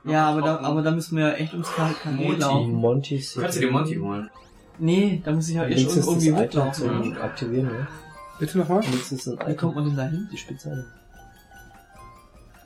Ja, 0.05 0.29
aber 0.29 0.41
da, 0.41 0.59
aber 0.61 0.81
da 0.81 0.91
müssen 0.91 1.17
wir 1.17 1.37
echt 1.37 1.51
ums 1.51 1.69
Kanal 1.73 1.93
Monty. 2.15 2.39
laufen. 2.39 2.71
Monty 2.73 3.25
Kannst 3.35 3.57
du 3.57 3.61
dir 3.61 3.71
Monty 3.71 3.95
holen? 3.97 4.29
Nee, 4.79 5.21
da 5.23 5.31
muss 5.31 5.49
ich 5.49 5.55
ja 5.55 5.63
ist 5.63 5.95
das 5.97 6.07
irgendwie 6.07 6.27
zum 6.49 7.17
Aktivieren, 7.21 7.67
ne? 7.67 7.87
Bitte 8.39 8.57
nochmal? 8.57 8.81
Links 8.83 9.11
ist 9.11 9.27
ein 9.27 9.37
Wie 9.45 9.55
kommt 9.55 9.75
man 9.75 9.85
denn 9.85 9.95
da 9.97 10.03
hin? 10.07 10.29
Die 10.31 10.37
Spitze. 10.37 10.85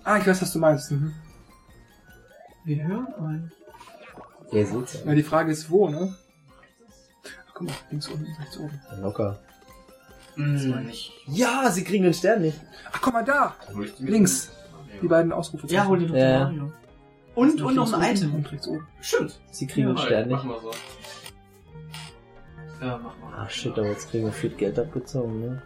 Ah, 0.03 0.17
ich 0.17 0.27
weiß, 0.27 0.41
was 0.41 0.53
du 0.53 0.59
meinst. 0.59 0.91
Mhm. 0.91 1.13
Wir 2.65 2.83
hören 2.83 3.07
ein. 3.19 3.51
Ihr 4.51 4.65
seht's 4.67 4.99
Na, 5.03 5.11
ja. 5.11 5.15
die 5.15 5.23
Frage 5.23 5.51
ist, 5.51 5.69
wo, 5.69 5.89
ne? 5.89 6.15
Ach, 7.25 7.53
guck 7.55 7.67
mal, 7.67 7.73
links 7.89 8.09
oben, 8.09 8.27
rechts 8.39 8.57
oben. 8.57 8.79
Locker. 9.01 9.39
Mm. 10.35 10.89
Ja, 11.27 11.69
sie 11.71 11.83
kriegen 11.83 12.03
den 12.03 12.13
Stern 12.13 12.41
nicht. 12.41 12.59
Ach, 12.91 12.99
guck 13.01 13.13
mal 13.13 13.23
da! 13.23 13.55
Links. 13.99 14.51
Die 15.01 15.07
beiden 15.07 15.31
Ausrufe. 15.31 15.67
Ja, 15.67 15.85
hol 15.87 15.99
dir 15.99 16.07
doch 16.07 16.15
Ja. 16.15 16.45
den 16.45 16.57
Mario. 16.57 16.73
Und, 17.35 17.61
und 17.61 17.75
noch 17.75 17.91
ein 17.93 18.15
Item. 18.15 18.35
Und 18.35 18.51
rechts 18.51 18.67
oben. 18.67 18.87
Stimmt. 19.01 19.39
Sie 19.51 19.65
kriegen 19.67 19.87
den 19.87 19.97
Ja, 19.97 20.03
Stern 20.05 20.27
nicht. 20.27 20.35
Machen 20.35 20.49
wir 20.49 20.59
so. 20.61 20.71
Ja, 22.83 22.99
mach 23.01 23.17
mal. 23.17 23.33
Ach 23.45 23.49
shit, 23.49 23.71
aber 23.77 23.87
jetzt 23.87 24.09
kriegen 24.09 24.25
wir 24.25 24.33
viel 24.33 24.49
Geld 24.51 24.77
abgezogen, 24.77 25.39
ne? 25.41 25.61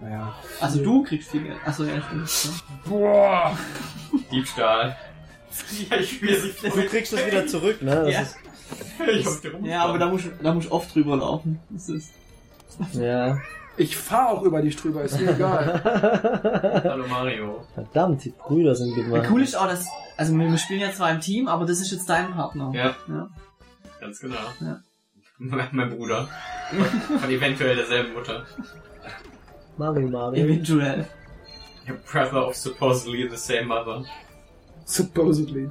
Naja. 0.00 0.34
Also 0.60 0.82
du 0.82 1.02
kriegst 1.02 1.30
viel 1.30 1.42
Geld. 1.44 1.56
Achso, 1.64 1.84
ja, 1.84 2.00
stimmt. 2.02 2.64
Boah! 2.86 3.56
Diebstahl. 4.30 4.96
ja, 5.90 5.96
ich 5.98 6.10
spiele 6.16 6.40
sie 6.40 6.52
Du 6.62 6.70
kriegst 6.86 7.12
das 7.12 7.26
wieder 7.26 7.46
zurück, 7.46 7.80
ne? 7.82 7.94
Das 8.04 8.12
Ja. 8.12 8.20
ist, 8.22 8.36
Ich 9.18 9.26
hab 9.26 9.40
dir 9.42 9.68
Ja, 9.68 9.84
aber 9.84 9.98
da 9.98 10.06
muss, 10.08 10.22
da 10.42 10.54
muss 10.54 10.64
ich 10.64 10.72
oft 10.72 10.94
drüber 10.94 11.16
laufen. 11.16 11.60
Das 11.70 11.88
ist. 11.88 12.12
ja. 12.92 13.38
Ich 13.76 13.96
fahr 13.96 14.30
auch 14.30 14.42
über 14.42 14.62
dich 14.62 14.76
drüber, 14.76 15.02
ist 15.02 15.20
mir 15.20 15.34
egal. 15.34 15.82
Hallo 16.84 17.06
Mario. 17.08 17.64
Verdammt, 17.74 18.24
die 18.24 18.30
Brüder 18.30 18.74
sind 18.76 18.94
gemacht. 18.94 19.26
Cool 19.30 19.42
ist 19.42 19.56
auch, 19.56 19.66
dass, 19.66 19.86
also 20.16 20.32
wir, 20.36 20.48
wir 20.48 20.58
spielen 20.58 20.80
ja 20.80 20.92
zwar 20.92 21.10
im 21.10 21.20
Team, 21.20 21.48
aber 21.48 21.66
das 21.66 21.80
ist 21.80 21.90
jetzt 21.90 22.08
dein 22.08 22.32
Partner. 22.32 22.70
Ja. 22.72 22.94
Ja. 23.08 23.28
Ganz 24.00 24.20
genau. 24.20 24.36
Ja. 24.60 24.80
mein 25.38 25.90
Bruder. 25.90 26.28
Von 27.20 27.30
eventuell 27.30 27.76
derselben 27.76 28.12
Mutter. 28.14 28.44
Mario, 29.76 30.08
Mario. 30.08 30.44
Eventuell. 30.44 31.06
Your 31.88 31.96
brother 32.10 32.46
of 32.48 32.54
supposedly 32.56 33.28
the 33.28 33.36
same 33.36 33.66
mother. 33.66 34.04
Supposedly. 34.84 35.68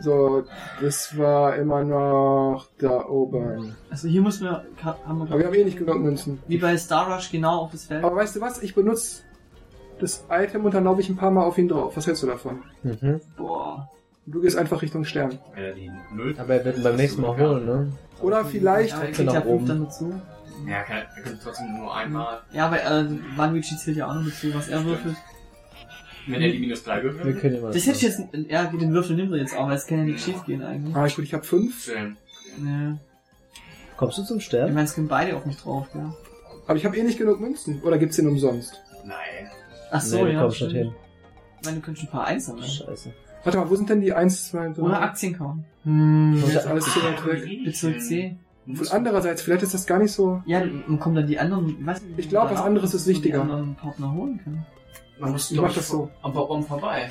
So, 0.00 0.44
das 0.80 1.18
war 1.18 1.56
immer 1.56 1.82
noch 1.82 2.68
da 2.78 3.04
oben. 3.06 3.76
Also 3.90 4.06
hier 4.06 4.22
muss 4.22 4.40
man, 4.40 4.60
haben 4.82 5.22
Aber 5.22 5.30
wir 5.30 5.38
wir, 5.40 5.46
haben 5.46 5.54
eh 5.54 5.64
nicht 5.64 5.76
genug 5.78 5.98
Münzen. 5.98 6.40
wie 6.46 6.58
bei 6.58 6.76
Star 6.78 7.12
Rush 7.12 7.32
genau 7.32 7.62
auf 7.62 7.72
das 7.72 7.86
Feld. 7.86 8.04
Aber 8.04 8.14
weißt 8.14 8.36
du 8.36 8.40
was? 8.40 8.62
Ich 8.62 8.76
benutze 8.76 9.22
das 9.98 10.24
Item 10.30 10.64
und 10.64 10.72
dann 10.74 10.84
laufe 10.84 11.00
ich 11.00 11.08
ein 11.08 11.16
paar 11.16 11.32
Mal 11.32 11.42
auf 11.44 11.58
ihn 11.58 11.66
drauf. 11.68 11.96
Was 11.96 12.06
hältst 12.06 12.22
du 12.22 12.28
davon? 12.28 12.62
Mhm. 12.84 13.20
Boah. 13.36 13.90
Du 14.30 14.40
gehst 14.42 14.56
einfach 14.56 14.82
Richtung 14.82 15.04
Stern. 15.04 15.38
Wenn 15.54 15.64
er 15.64 15.72
die 15.74 15.90
Null. 16.14 16.34
Aber 16.38 16.54
er 16.54 16.64
wird 16.64 16.76
ihn 16.78 16.82
beim 16.82 16.96
nächsten 16.96 17.20
Mal 17.22 17.36
holen, 17.36 17.64
ne? 17.66 17.92
Oder 18.20 18.44
vielleicht, 18.44 18.90
Ja, 18.92 19.00
er 19.00 19.06
kriegt 19.12 19.18
ja 19.18 19.24
nach 19.24 19.32
fünf 19.42 19.46
oben. 19.46 19.66
dann 19.66 19.84
dazu. 19.84 20.20
Ja, 20.66 20.82
kann, 20.82 20.96
er 21.16 21.22
könnte 21.22 21.38
trotzdem 21.42 21.78
nur 21.78 21.94
einmal. 21.94 22.40
Ja, 22.52 22.66
aber 22.66 22.82
äh, 22.82 23.06
Waluigi 23.36 23.76
zählt 23.76 23.96
ja 23.96 24.08
auch 24.10 24.14
noch 24.14 24.24
dazu, 24.24 24.52
was 24.54 24.68
er 24.68 24.84
würfelt. 24.84 25.16
Wenn 26.26 26.42
er 26.42 26.50
die 26.50 26.58
minus 26.58 26.82
3 26.84 26.96
Wir 26.96 27.14
würfelt. 27.14 27.40
können 27.40 27.54
immer. 27.56 27.70
Das 27.70 27.86
hätte 27.86 27.96
ich 27.96 28.02
jetzt, 28.02 28.20
ja, 28.50 28.64
den 28.64 28.92
Würfel 28.92 29.16
nimmt 29.16 29.32
er 29.32 29.38
jetzt 29.38 29.56
auch, 29.56 29.66
weil 29.68 29.76
es 29.76 29.86
kann 29.86 29.98
ja 29.98 30.04
nicht 30.04 30.22
schief 30.22 30.44
gehen 30.44 30.62
eigentlich. 30.62 30.94
ah, 30.94 31.06
ich, 31.06 31.14
gut, 31.16 31.24
ich 31.24 31.32
habe 31.32 31.44
fünf. 31.44 31.84
Schön. 31.84 32.16
Nee. 32.58 32.96
Kommst 33.96 34.18
du 34.18 34.24
zum 34.24 34.38
Ich 34.38 34.44
Stern? 34.44 34.74
meine, 34.74 34.84
es 34.84 34.94
können 34.94 35.08
beide 35.08 35.36
auf 35.36 35.46
mich 35.46 35.56
drauf, 35.56 35.86
ja. 35.94 36.12
Aber 36.66 36.76
ich 36.76 36.84
habe 36.84 36.96
eh 36.98 37.02
nicht 37.02 37.18
genug 37.18 37.40
Münzen. 37.40 37.80
Oder 37.82 37.96
gibt's 37.98 38.16
den 38.16 38.28
umsonst? 38.28 38.82
Nein. 39.04 39.16
Ach 39.90 40.00
so, 40.02 40.24
nee, 40.24 40.32
ja. 40.34 40.42
kommst 40.42 40.60
nicht 40.60 40.70
stimmt. 40.70 40.84
hin. 40.92 40.94
Ich 41.60 41.64
meine, 41.66 41.76
du 41.78 41.82
könntest 41.82 42.06
ein 42.06 42.10
paar 42.10 42.26
einsammeln. 42.26 42.68
Scheiße. 42.68 43.12
Warte 43.48 43.58
mal, 43.64 43.70
wo 43.70 43.76
sind 43.76 43.88
denn 43.88 44.02
die 44.02 44.12
1, 44.12 44.48
2, 44.50 44.68
3? 44.74 44.82
Oder 44.82 45.00
Aktien 45.00 45.36
kaufen. 45.38 45.64
Hm, 45.84 46.38
das 46.42 46.50
ist 46.50 46.66
alles 46.66 46.84
zu 46.84 47.02
weit 47.02 47.24
weg. 47.26 47.64
Bezirk 47.64 48.02
C. 48.02 48.36
Und 48.66 48.92
andererseits, 48.92 49.40
vielleicht 49.40 49.62
ist 49.62 49.72
das 49.72 49.86
gar 49.86 49.98
nicht 49.98 50.12
so... 50.12 50.42
Ja, 50.44 50.60
dann 50.60 50.98
kommen 51.00 51.14
dann 51.14 51.26
die 51.26 51.38
anderen, 51.38 51.82
nicht, 51.82 52.02
Ich 52.18 52.28
glaub, 52.28 52.50
wie 52.50 52.54
was 52.54 52.60
anderes 52.60 52.92
ist 52.92 53.06
die 53.06 53.10
wichtiger. 53.12 53.40
anderen 53.40 53.74
Partner 53.76 54.12
holen 54.12 54.38
kann. 54.44 54.66
Man 55.18 55.32
muss 55.32 55.50
Ich 55.50 55.58
mach 55.58 55.72
das 55.72 55.88
so. 55.88 56.10
Am 56.22 56.34
Baum 56.34 56.62
vorbei. 56.62 57.10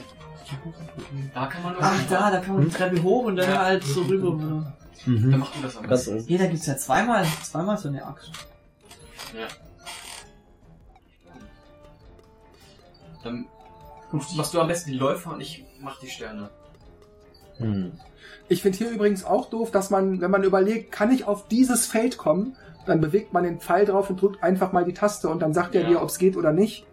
Da 1.33 1.47
kann 1.47 1.63
man. 1.63 1.75
Ach, 1.79 1.99
da, 2.09 2.29
da 2.31 2.39
kann 2.39 2.55
man 2.55 2.65
die 2.65 2.69
Treppe 2.71 3.01
hoch 3.01 3.25
und 3.25 3.35
dann 3.35 3.57
halt 3.57 3.83
so 3.83 4.01
rüber. 4.03 4.37
Dann 4.39 4.73
Mhm. 5.05 5.39
macht 5.39 5.55
man 5.55 5.63
das 5.63 5.75
besten. 5.81 6.19
oben. 6.19 6.25
Ja, 6.27 6.37
da 6.37 6.45
gibt's 6.47 6.65
ja 6.67 6.77
zweimal, 6.77 7.25
zweimal 7.43 7.77
so 7.77 7.87
eine 7.89 8.05
Axt. 8.05 8.31
Ja. 9.35 9.47
Dann 13.23 13.45
machst 14.35 14.53
du 14.53 14.61
am 14.61 14.67
besten 14.67 14.91
die 14.91 14.97
Läufer 14.97 15.33
und 15.33 15.41
ich 15.41 15.65
mach 15.81 15.99
die 15.99 16.09
Sterne. 16.09 16.49
Hm. 17.57 17.91
Ich 18.49 18.61
finde 18.61 18.77
hier 18.77 18.89
übrigens 18.91 19.23
auch 19.25 19.49
doof, 19.49 19.71
dass 19.71 19.89
man, 19.89 20.21
wenn 20.21 20.31
man 20.31 20.43
überlegt, 20.43 20.91
kann 20.91 21.11
ich 21.11 21.25
auf 21.25 21.47
dieses 21.47 21.87
Feld 21.87 22.17
kommen, 22.17 22.55
dann 22.85 23.01
bewegt 23.01 23.33
man 23.33 23.43
den 23.43 23.59
Pfeil 23.59 23.85
drauf 23.85 24.09
und 24.09 24.21
drückt 24.21 24.43
einfach 24.43 24.71
mal 24.71 24.85
die 24.85 24.93
Taste 24.93 25.27
und 25.29 25.41
dann 25.41 25.53
sagt 25.53 25.75
er 25.75 25.81
Ja. 25.83 25.87
dir, 25.89 26.01
ob 26.01 26.09
es 26.09 26.17
geht 26.17 26.37
oder 26.37 26.53
nicht. 26.53 26.85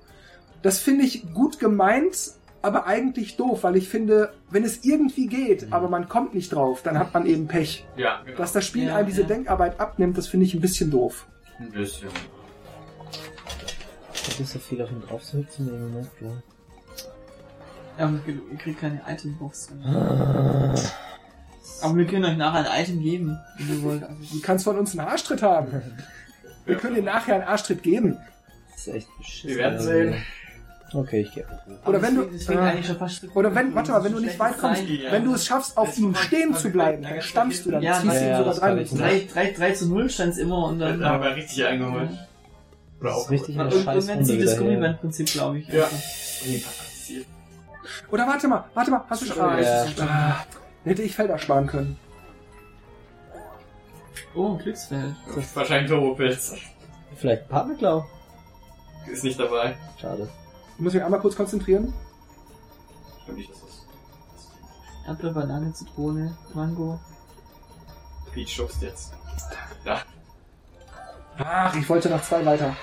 Das 0.63 0.79
finde 0.81 1.05
ich 1.05 1.33
gut 1.35 1.59
gemeint, 1.59 2.17
aber 2.63 2.87
eigentlich 2.87 3.37
doof, 3.37 3.63
weil 3.63 3.77
ich 3.77 3.89
finde, 3.89 4.33
wenn 4.51 4.65
es 4.65 4.85
irgendwie 4.85 5.27
geht, 5.27 5.67
Mhm. 5.67 5.73
aber 5.73 5.89
man 5.89 6.09
kommt 6.09 6.35
nicht 6.35 6.53
drauf, 6.53 6.83
dann 6.83 6.99
hat 6.99 7.13
man 7.13 7.27
eben 7.27 7.47
Pech. 7.47 7.85
Ja, 7.97 8.23
genau. 8.25 8.39
Dass 8.39 8.53
das 8.53 8.65
Spiel 8.65 8.87
Ja, 8.87 8.97
einem 8.97 9.07
diese 9.07 9.23
ja. 9.23 9.29
Denkarbeit 9.29 9.79
abnimmt, 9.79 10.17
das 10.17 10.27
finde 10.27 10.47
ich 10.47 10.55
ein 10.55 10.61
bisschen 10.61 10.91
doof. 10.91 11.27
Ein 11.59 11.71
bisschen. 11.71 12.09
Ist 14.41 14.51
so 14.51 14.59
viel 14.59 14.81
auf 14.83 14.91
ihn 14.91 15.03
drauf 15.03 15.23
zu 15.23 15.39
hüpfen 15.39 15.69
im 15.69 15.81
Moment. 15.91 16.11
Ja, 16.21 16.31
aber 17.99 18.19
ihr 18.27 18.59
kriegt 18.59 18.81
keine 18.81 19.01
Itembox. 19.09 19.69
Ah. 19.85 20.75
Aber 21.83 21.97
wir 21.97 22.07
können 22.07 22.25
euch 22.25 22.37
nachher 22.37 22.71
ein 22.71 22.83
Item 22.83 23.03
geben, 23.03 23.39
wenn 23.59 23.77
ihr 23.77 23.83
wollt. 23.83 24.03
Also, 24.03 24.17
Du 24.33 24.41
kannst 24.41 24.65
von 24.65 24.79
uns 24.79 24.97
einen 24.99 25.07
Arschtritt 25.09 25.43
haben. 25.43 25.69
Wir 26.67 26.77
können 26.77 26.95
dir 26.95 27.03
nachher 27.03 27.35
einen 27.35 27.45
Arschtritt 27.45 27.83
geben. 27.83 28.19
Das 28.73 28.87
ist 28.87 28.95
echt 28.95 29.09
beschissen. 29.19 29.51
Wir 29.51 29.57
werden 29.59 29.81
sehen. 29.81 30.15
Okay, 30.93 31.23
ich 31.23 31.33
gehe. 31.35 31.45
Oder 31.87 32.01
wenn 32.03 32.15
du- 32.15 32.23
Deswegen 32.33 32.61
äh, 32.61 32.63
eigentlich 32.63 32.87
schon 32.87 32.99
fast 32.99 33.25
Oder 33.35 33.53
wenn, 33.55 33.75
warte 33.75 33.91
mal, 33.91 34.05
wenn 34.05 34.13
du 34.13 34.21
nicht 34.21 34.39
weit 34.39 34.59
kommst, 34.59 34.83
Ja. 34.85 35.11
wenn 35.11 35.25
du 35.25 35.35
es 35.35 35.45
schaffst, 35.45 35.77
auf 35.77 35.99
ihm 35.99 36.15
stehen 36.15 36.55
zu 36.55 36.71
bleiben, 36.71 37.03
dann 37.03 37.21
stammst 37.21 37.67
du, 37.67 37.73
dann 37.73 37.83
Ja, 37.83 37.95
ziehst 38.01 38.15
du 38.15 38.21
ja, 38.21 38.31
ihn 38.31 38.37
sogar 38.37 38.45
das 38.45 38.61
drei 38.61 38.69
kann 38.69 38.79
ich 38.79 38.93
Minuten. 38.93 39.13
nicht. 39.13 39.35
3, 39.35 39.45
3, 39.47 39.53
3 39.53 39.73
zu 39.73 39.89
0 39.89 40.09
stand's 40.11 40.39
immer 40.39 40.67
und 40.67 40.79
dann. 40.79 41.01
Da 41.01 41.11
haben 41.11 41.23
wir 41.25 41.35
richtig 41.35 41.65
eingeholt. 41.65 42.11
Das 43.03 43.19
ist 43.25 43.31
richtig 43.31 43.57
Und 43.57 43.61
eine 43.63 43.71
irgendwann 43.73 43.95
Scheißrunde 43.97 44.25
zieht 44.25 44.35
das 44.37 44.41
wieder 44.45 44.53
her. 44.53 44.59
Gummibandprinzip, 44.61 45.27
glaube 45.33 45.59
ich. 45.59 45.69
Ja. 45.69 45.85
Also, 45.85 45.97
Nee. 46.47 46.63
Oder 48.15 48.29
warte 48.29 48.47
mal, 48.47 48.63
warte 48.75 48.93
mal, 48.93 49.03
hast 49.11 49.23
du 49.23 49.27
schon... 49.27 49.41
Ah, 49.41 49.61
Ja. 49.61 49.85
ich- 49.87 50.01
ah, 50.01 50.47
hätte 50.85 51.03
ich 51.03 51.17
Felder 51.17 51.37
sparen 51.37 51.67
können. 51.67 51.99
Oh, 54.37 54.53
ein 54.53 54.59
Glücksfeld. 54.59 55.17
Wahrscheinlich 55.55 55.91
Turbopilz. 55.91 56.55
Vielleicht 57.17 57.49
Partnerklau. 57.49 58.07
Ist 59.11 59.25
nicht 59.25 59.41
dabei. 59.41 59.77
Schade. 60.01 60.29
Ich 60.77 60.81
muss 60.81 60.95
mich 60.95 61.03
einmal 61.03 61.19
kurz 61.19 61.35
konzentrieren. 61.35 61.93
Ich 63.19 63.25
glaube 63.25 63.41
nicht, 63.41 63.51
dass 63.51 63.61
das... 63.63 65.09
Apfel, 65.11 65.33
Banane, 65.33 65.73
Zitrone, 65.73 66.37
Mango. 66.55 67.01
Peach 68.33 68.55
schubst 68.55 68.81
jetzt. 68.81 69.13
Ja. 69.85 70.03
Ach, 71.39 71.75
ich 71.75 71.89
wollte 71.89 72.11
nach 72.11 72.23
zwei 72.23 72.47
weiter. 72.47 72.77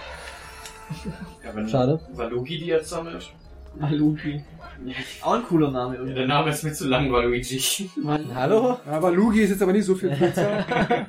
ja 1.42 1.56
wenn 1.56 1.70
Schade. 1.70 2.02
Walugi 2.16 2.58
die 2.60 2.66
jetzt 2.66 2.90
sammelt. 2.90 3.32
Maluki. 3.76 4.44
Auch 5.22 5.34
ein 5.34 5.44
cooler 5.44 5.72
Name 5.72 5.94
Ja, 5.94 6.00
irgendwie. 6.02 6.16
der 6.16 6.28
Name 6.28 6.50
ist 6.50 6.64
mir 6.64 6.74
zu 6.74 6.88
lang, 6.88 7.12
Waluigi. 7.12 7.90
Mal 7.98 8.26
Hallo? 8.34 8.80
Aber 8.90 9.12
Lugi 9.12 9.42
ist 9.42 9.52
jetzt 9.52 9.62
aber 9.62 9.74
nicht 9.74 9.86
so 9.86 9.96
viel 9.96 10.16
kürzer. 10.16 10.66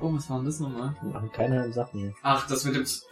Oh, 0.00 0.14
was 0.14 0.30
war 0.30 0.36
denn 0.36 0.46
das 0.46 0.60
nochmal? 0.60 0.94
Wir 1.02 1.10
machen 1.12 1.32
keine 1.32 1.72
Sachen. 1.72 2.14
Ach, 2.22 2.46
das 2.46 2.64
mit 2.64 2.76
dem... 2.76 2.84
Z- 2.86 3.02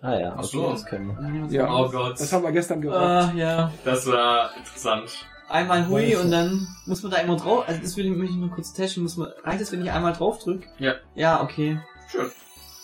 Ah 0.00 0.16
ja, 0.16 0.34
Ach 0.38 0.44
so. 0.44 0.70
das 0.70 0.84
können 0.84 1.08
wir. 1.08 1.50
Ja. 1.50 1.68
Oh 1.74 1.88
Gott. 1.90 2.20
Das 2.20 2.32
haben 2.32 2.44
wir 2.44 2.52
gestern 2.52 2.80
gemacht. 2.82 3.00
Ah, 3.00 3.32
ja. 3.34 3.72
Das 3.84 4.06
war 4.06 4.54
interessant. 4.56 5.26
Einmal 5.48 5.88
Hui 5.88 6.12
Weiß 6.12 6.20
und 6.22 6.30
dann 6.30 6.68
muss 6.84 7.02
man 7.02 7.10
da 7.12 7.18
immer 7.18 7.36
drauf. 7.36 7.64
Also 7.66 7.80
das 7.80 7.96
will 7.96 8.04
ich, 8.06 8.12
möchte 8.16 8.34
ich 8.34 8.38
nur 8.38 8.50
kurz 8.50 8.72
testen. 8.74 9.02
Muss 9.02 9.16
man, 9.16 9.28
reicht 9.42 9.60
es, 9.62 9.72
wenn 9.72 9.82
ich 9.82 9.90
einmal 9.90 10.12
drauf 10.12 10.38
drücke? 10.38 10.68
Ja. 10.78 10.94
Ja, 11.16 11.42
okay. 11.42 11.80
Schön. 12.12 12.30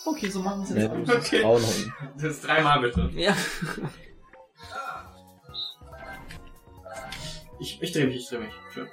Okay, 0.05 0.29
so 0.29 0.39
machen 0.41 0.59
wir 0.59 0.63
es 0.63 0.69
Ja, 0.69 0.75
jetzt. 0.75 0.89
du 0.89 0.93
auch. 0.93 1.17
musst 1.17 1.27
Okay. 1.27 1.41
Frauen 1.41 1.61
holen. 1.63 1.93
Das 2.17 2.23
ist 2.31 2.47
dreimal 2.47 2.79
bitte. 2.81 3.09
Ja. 3.13 3.35
Ich, 7.59 7.81
ich 7.81 7.91
dreh 7.91 8.05
mich, 8.05 8.15
ich 8.17 8.27
dreh 8.29 8.39
mich. 8.39 8.53
Schön. 8.73 8.87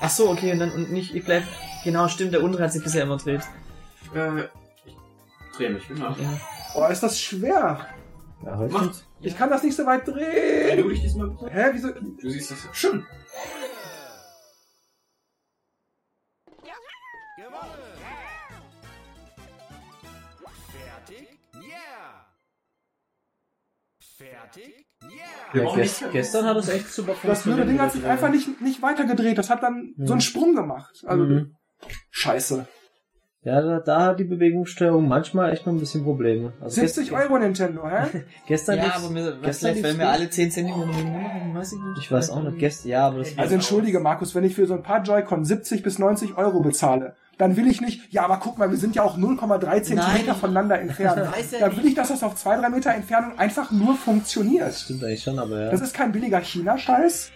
Ach 0.00 0.10
so, 0.10 0.30
okay, 0.30 0.52
und 0.52 0.58
dann 0.58 0.72
und 0.72 0.90
nicht, 0.92 1.14
ich 1.14 1.24
bleib. 1.24 1.44
Genau, 1.84 2.08
stimmt, 2.08 2.32
der 2.34 2.42
untere 2.42 2.64
hat 2.64 2.72
sich 2.72 2.82
bisher 2.82 3.04
immer 3.04 3.16
dreht. 3.16 3.40
Äh, 4.14 4.42
ich 4.84 4.96
dreh 5.56 5.68
mich, 5.70 5.88
genau. 5.88 6.10
Ja. 6.10 6.40
Oh, 6.74 6.86
ist 6.86 7.02
das 7.02 7.18
schwer. 7.20 7.86
Ja, 8.44 8.68
sind's- 8.68 9.04
Ich 9.20 9.36
kann 9.36 9.50
das 9.50 9.62
nicht 9.62 9.76
so 9.76 9.86
weit 9.86 10.06
Dreh 10.06 10.12
drehen. 10.12 10.82
du 10.82 10.88
dich 10.90 11.00
diesmal? 11.00 11.30
Hä, 11.50 11.70
wieso? 11.72 11.88
Du 11.92 12.28
siehst 12.30 12.50
das 12.50 12.58
schön. 12.72 13.06
Fertig? 24.30 24.86
Yeah! 25.54 25.64
Ja, 25.64 25.74
gest 25.74 26.04
gestern 26.12 26.44
hat 26.46 26.56
es 26.56 26.68
echt 26.68 26.88
super 26.92 27.14
Das 27.24 27.42
blöde 27.42 27.66
Ding 27.66 27.78
hat 27.80 27.92
sich 27.92 28.04
einfach 28.04 28.30
nicht, 28.30 28.60
nicht 28.60 28.80
weitergedreht. 28.82 29.36
Das 29.36 29.50
hat 29.50 29.62
dann 29.62 29.94
so 29.98 30.12
einen 30.12 30.20
Sprung 30.20 30.54
gemacht. 30.54 31.02
Also, 31.06 31.24
Mhm. 31.24 31.56
scheiße. 32.10 32.66
Ja, 33.44 33.60
da, 33.60 33.80
da 33.80 34.00
hat 34.06 34.20
die 34.20 34.24
Bewegungssteuerung 34.24 35.08
manchmal 35.08 35.52
echt 35.52 35.66
noch 35.66 35.72
ein 35.72 35.80
bisschen 35.80 36.04
Probleme. 36.04 36.52
Also 36.60 36.80
70 36.80 37.08
gest- 37.10 37.12
Euro 37.20 37.38
Nintendo, 37.40 37.88
hä? 37.88 38.06
Gestern 38.46 38.76
Ja, 38.78 38.94
aber 38.94 39.10
mir, 39.10 39.36
gestern 39.42 39.74
vielleicht, 39.74 39.82
wenn 39.82 39.98
wir 39.98 40.08
alle 40.10 40.30
10 40.30 40.52
cm 40.52 40.66
nehmen, 40.78 41.52
weiß 41.52 41.72
ich 41.72 41.78
nicht. 41.80 41.98
Ich 41.98 42.12
weiß 42.12 42.30
auch 42.30 42.42
nicht, 42.44 42.58
gestern, 42.58 42.88
ja, 42.90 43.08
aber 43.08 43.18
das 43.18 43.36
Also 43.36 43.54
entschuldige, 43.54 43.98
Markus, 43.98 44.36
wenn 44.36 44.44
ich 44.44 44.54
für 44.54 44.66
so 44.66 44.74
ein 44.74 44.84
paar 44.84 45.02
Joy-Con 45.02 45.44
70 45.44 45.82
bis 45.82 45.98
90 45.98 46.36
Euro 46.36 46.60
bezahle, 46.60 47.16
dann 47.38 47.56
will 47.56 47.66
ich 47.66 47.80
nicht, 47.80 48.12
ja, 48.12 48.24
aber 48.24 48.38
guck 48.38 48.58
mal, 48.58 48.70
wir 48.70 48.76
sind 48.76 48.94
ja 48.94 49.02
auch 49.02 49.16
0,3 49.16 49.82
Zentimeter 49.82 50.26
Nein. 50.26 50.36
voneinander 50.36 50.80
entfernt. 50.80 51.28
Ja 51.52 51.58
Dann 51.60 51.76
will 51.76 51.86
ich, 51.86 51.94
dass 51.94 52.08
das 52.08 52.22
auf 52.22 52.36
2, 52.36 52.58
3 52.58 52.68
Meter 52.68 52.94
Entfernung 52.94 53.38
einfach 53.38 53.70
nur 53.70 53.96
funktioniert. 53.96 54.74
stimmt 54.74 55.04
eigentlich 55.04 55.22
schon, 55.22 55.38
aber 55.38 55.64
ja. 55.64 55.70
Das 55.70 55.80
ist 55.80 55.94
kein 55.94 56.12
billiger 56.12 56.40
China-Scheiß. 56.40 57.30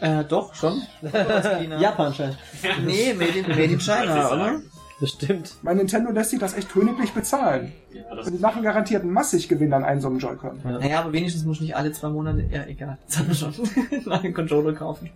Äh, 0.00 0.24
doch, 0.24 0.54
schon. 0.54 0.82
China. 1.02 1.78
Japan 1.80 2.14
scheint. 2.14 2.38
Nee, 2.84 3.14
made 3.14 3.38
in, 3.38 3.48
made 3.48 3.62
in 3.64 3.80
China, 3.80 4.32
oder? 4.32 4.60
Das 5.00 5.10
stimmt. 5.10 5.56
Mein 5.62 5.78
Nintendo 5.78 6.10
lässt 6.12 6.30
sich 6.30 6.38
das 6.38 6.54
echt 6.54 6.70
königlich 6.70 7.12
bezahlen. 7.12 7.72
Ja, 7.92 8.14
das 8.14 8.26
Und 8.26 8.34
die 8.34 8.38
machen 8.38 8.62
garantiert 8.62 9.02
einen 9.02 9.12
massig 9.12 9.48
Gewinn 9.48 9.72
an 9.72 9.82
einem 9.82 10.00
so 10.00 10.08
einem 10.08 10.18
Joy-Con. 10.18 10.60
Naja, 10.62 11.00
aber 11.00 11.12
wenigstens 11.12 11.44
muss 11.44 11.56
ich 11.56 11.62
nicht 11.62 11.76
alle 11.76 11.90
zwei 11.92 12.10
Monate, 12.10 12.46
ja, 12.50 12.64
egal, 12.66 12.98
das 13.06 13.18
haben 13.18 13.28
wir 13.28 13.34
schon, 13.34 14.12
einen 14.12 14.34
Controller 14.34 14.74
kaufen. 14.74 15.10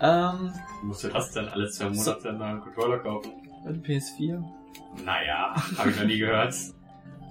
Ähm, 0.00 0.52
musst 0.82 1.04
du 1.04 1.08
das 1.08 1.32
dann 1.32 1.48
alle 1.48 1.70
zwei 1.70 1.88
Monate 1.90 2.28
einen 2.28 2.38
neuen 2.38 2.60
Controller 2.60 2.98
kaufen. 2.98 3.32
und 3.64 3.86
PS4. 3.86 4.42
Naja, 5.04 5.54
habe 5.78 5.90
ich 5.90 5.96
noch 5.96 6.04
nie 6.06 6.18
gehört. 6.18 6.54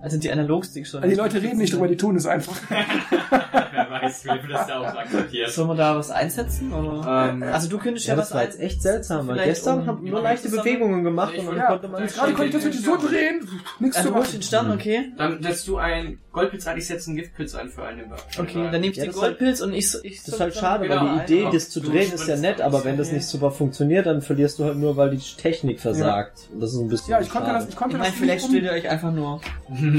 Also 0.03 0.17
die 0.17 0.29
Analogsticks 0.29 0.89
schon. 0.91 1.01
Also 1.01 1.15
die 1.15 1.19
Leute 1.19 1.41
reden 1.41 1.57
nicht 1.59 1.73
drüber, 1.73 1.87
die 1.87 1.95
tun 1.95 2.17
es 2.17 2.25
einfach. 2.25 2.53
Wer 2.69 3.89
weiß, 3.89 4.25
wie 4.25 4.51
das 4.51 4.67
da 4.67 4.79
auch 4.81 4.85
akzeptiert. 4.97 5.49
Sollen 5.49 5.69
wir 5.69 5.75
da 5.75 5.95
was 5.95 6.11
einsetzen, 6.11 6.73
oder? 6.73 7.29
Ähm, 7.29 7.41
Also 7.43 7.69
du 7.69 7.77
könntest 7.77 8.05
ja, 8.07 8.13
Ja, 8.13 8.19
was 8.19 8.27
das 8.29 8.35
war 8.35 8.43
jetzt 8.43 8.59
echt 8.59 8.81
seltsam, 8.81 9.27
weil 9.29 9.43
gestern 9.45 9.79
um- 9.81 9.87
haben 9.87 10.03
nur 10.03 10.21
leichte 10.21 10.49
Bewegungen 10.49 11.05
gemacht 11.05 11.37
und 11.37 11.45
dann 11.47 11.55
Ja, 11.55 11.67
konnte 11.67 11.87
man 11.87 12.05
gerade 12.05 12.33
konnte 12.33 12.57
ich 12.57 12.63
das 12.65 12.81
so 12.83 12.97
drehen. 12.97 13.47
Nichts 13.79 13.95
Also 13.95 14.09
zu 14.09 14.13
du 14.13 14.19
holst 14.19 14.33
den 14.33 14.39
machen. 14.39 14.43
Stern, 14.47 14.71
okay? 14.71 15.11
Dann 15.17 15.41
setzt 15.41 15.67
du 15.69 15.77
ein 15.77 16.19
Goldpilz 16.33 16.67
ein, 16.67 16.77
ich 16.77 16.87
setze 16.87 17.09
einen 17.09 17.17
Giftpilz 17.17 17.55
ein 17.55 17.69
für 17.69 17.83
einen. 17.85 18.01
Okay, 18.37 18.67
dann 18.71 18.81
nehme 18.81 18.87
ich 18.91 18.97
Ja, 18.97 19.05
den 19.05 19.11
halt- 19.13 19.21
Goldpilz 19.21 19.61
und 19.61 19.71
ich, 19.73 19.95
ich 20.03 20.17
Das 20.23 20.33
ist 20.33 20.39
halt 20.41 20.53
schade, 20.55 20.89
weil 20.89 20.99
Genau, 20.99 21.15
die 21.15 21.23
Idee, 21.23 21.39
einfach 21.45 21.53
das 21.53 21.69
zu 21.69 21.79
du 21.79 21.91
drehen, 21.91 22.11
ist 22.11 22.27
ja 22.27 22.35
nett, 22.35 22.59
aber 22.59 22.83
wenn 22.83 22.97
das 22.97 23.11
nicht 23.13 23.25
super 23.25 23.51
funktioniert, 23.51 24.05
dann 24.05 24.21
verlierst 24.21 24.59
du 24.59 24.65
halt 24.65 24.75
nur, 24.77 24.97
weil 24.97 25.11
die 25.11 25.19
Technik 25.37 25.79
versagt. 25.79 26.49
Und 26.53 26.59
das 26.61 26.73
ist 26.73 26.79
ein 26.79 26.89
bisschen 26.89 27.11
Ja, 27.11 27.21
ich 27.21 27.29
konnte 27.29 27.47
schade. 27.47 27.59
das, 27.61 27.69
ich 27.69 27.75
konnte 27.77 27.97
das 27.97 28.09
vielleicht 28.09 28.45
stellt 28.47 28.63
ihr 28.65 28.71
euch 28.71 28.89
einfach 28.89 29.11
nur. 29.13 29.39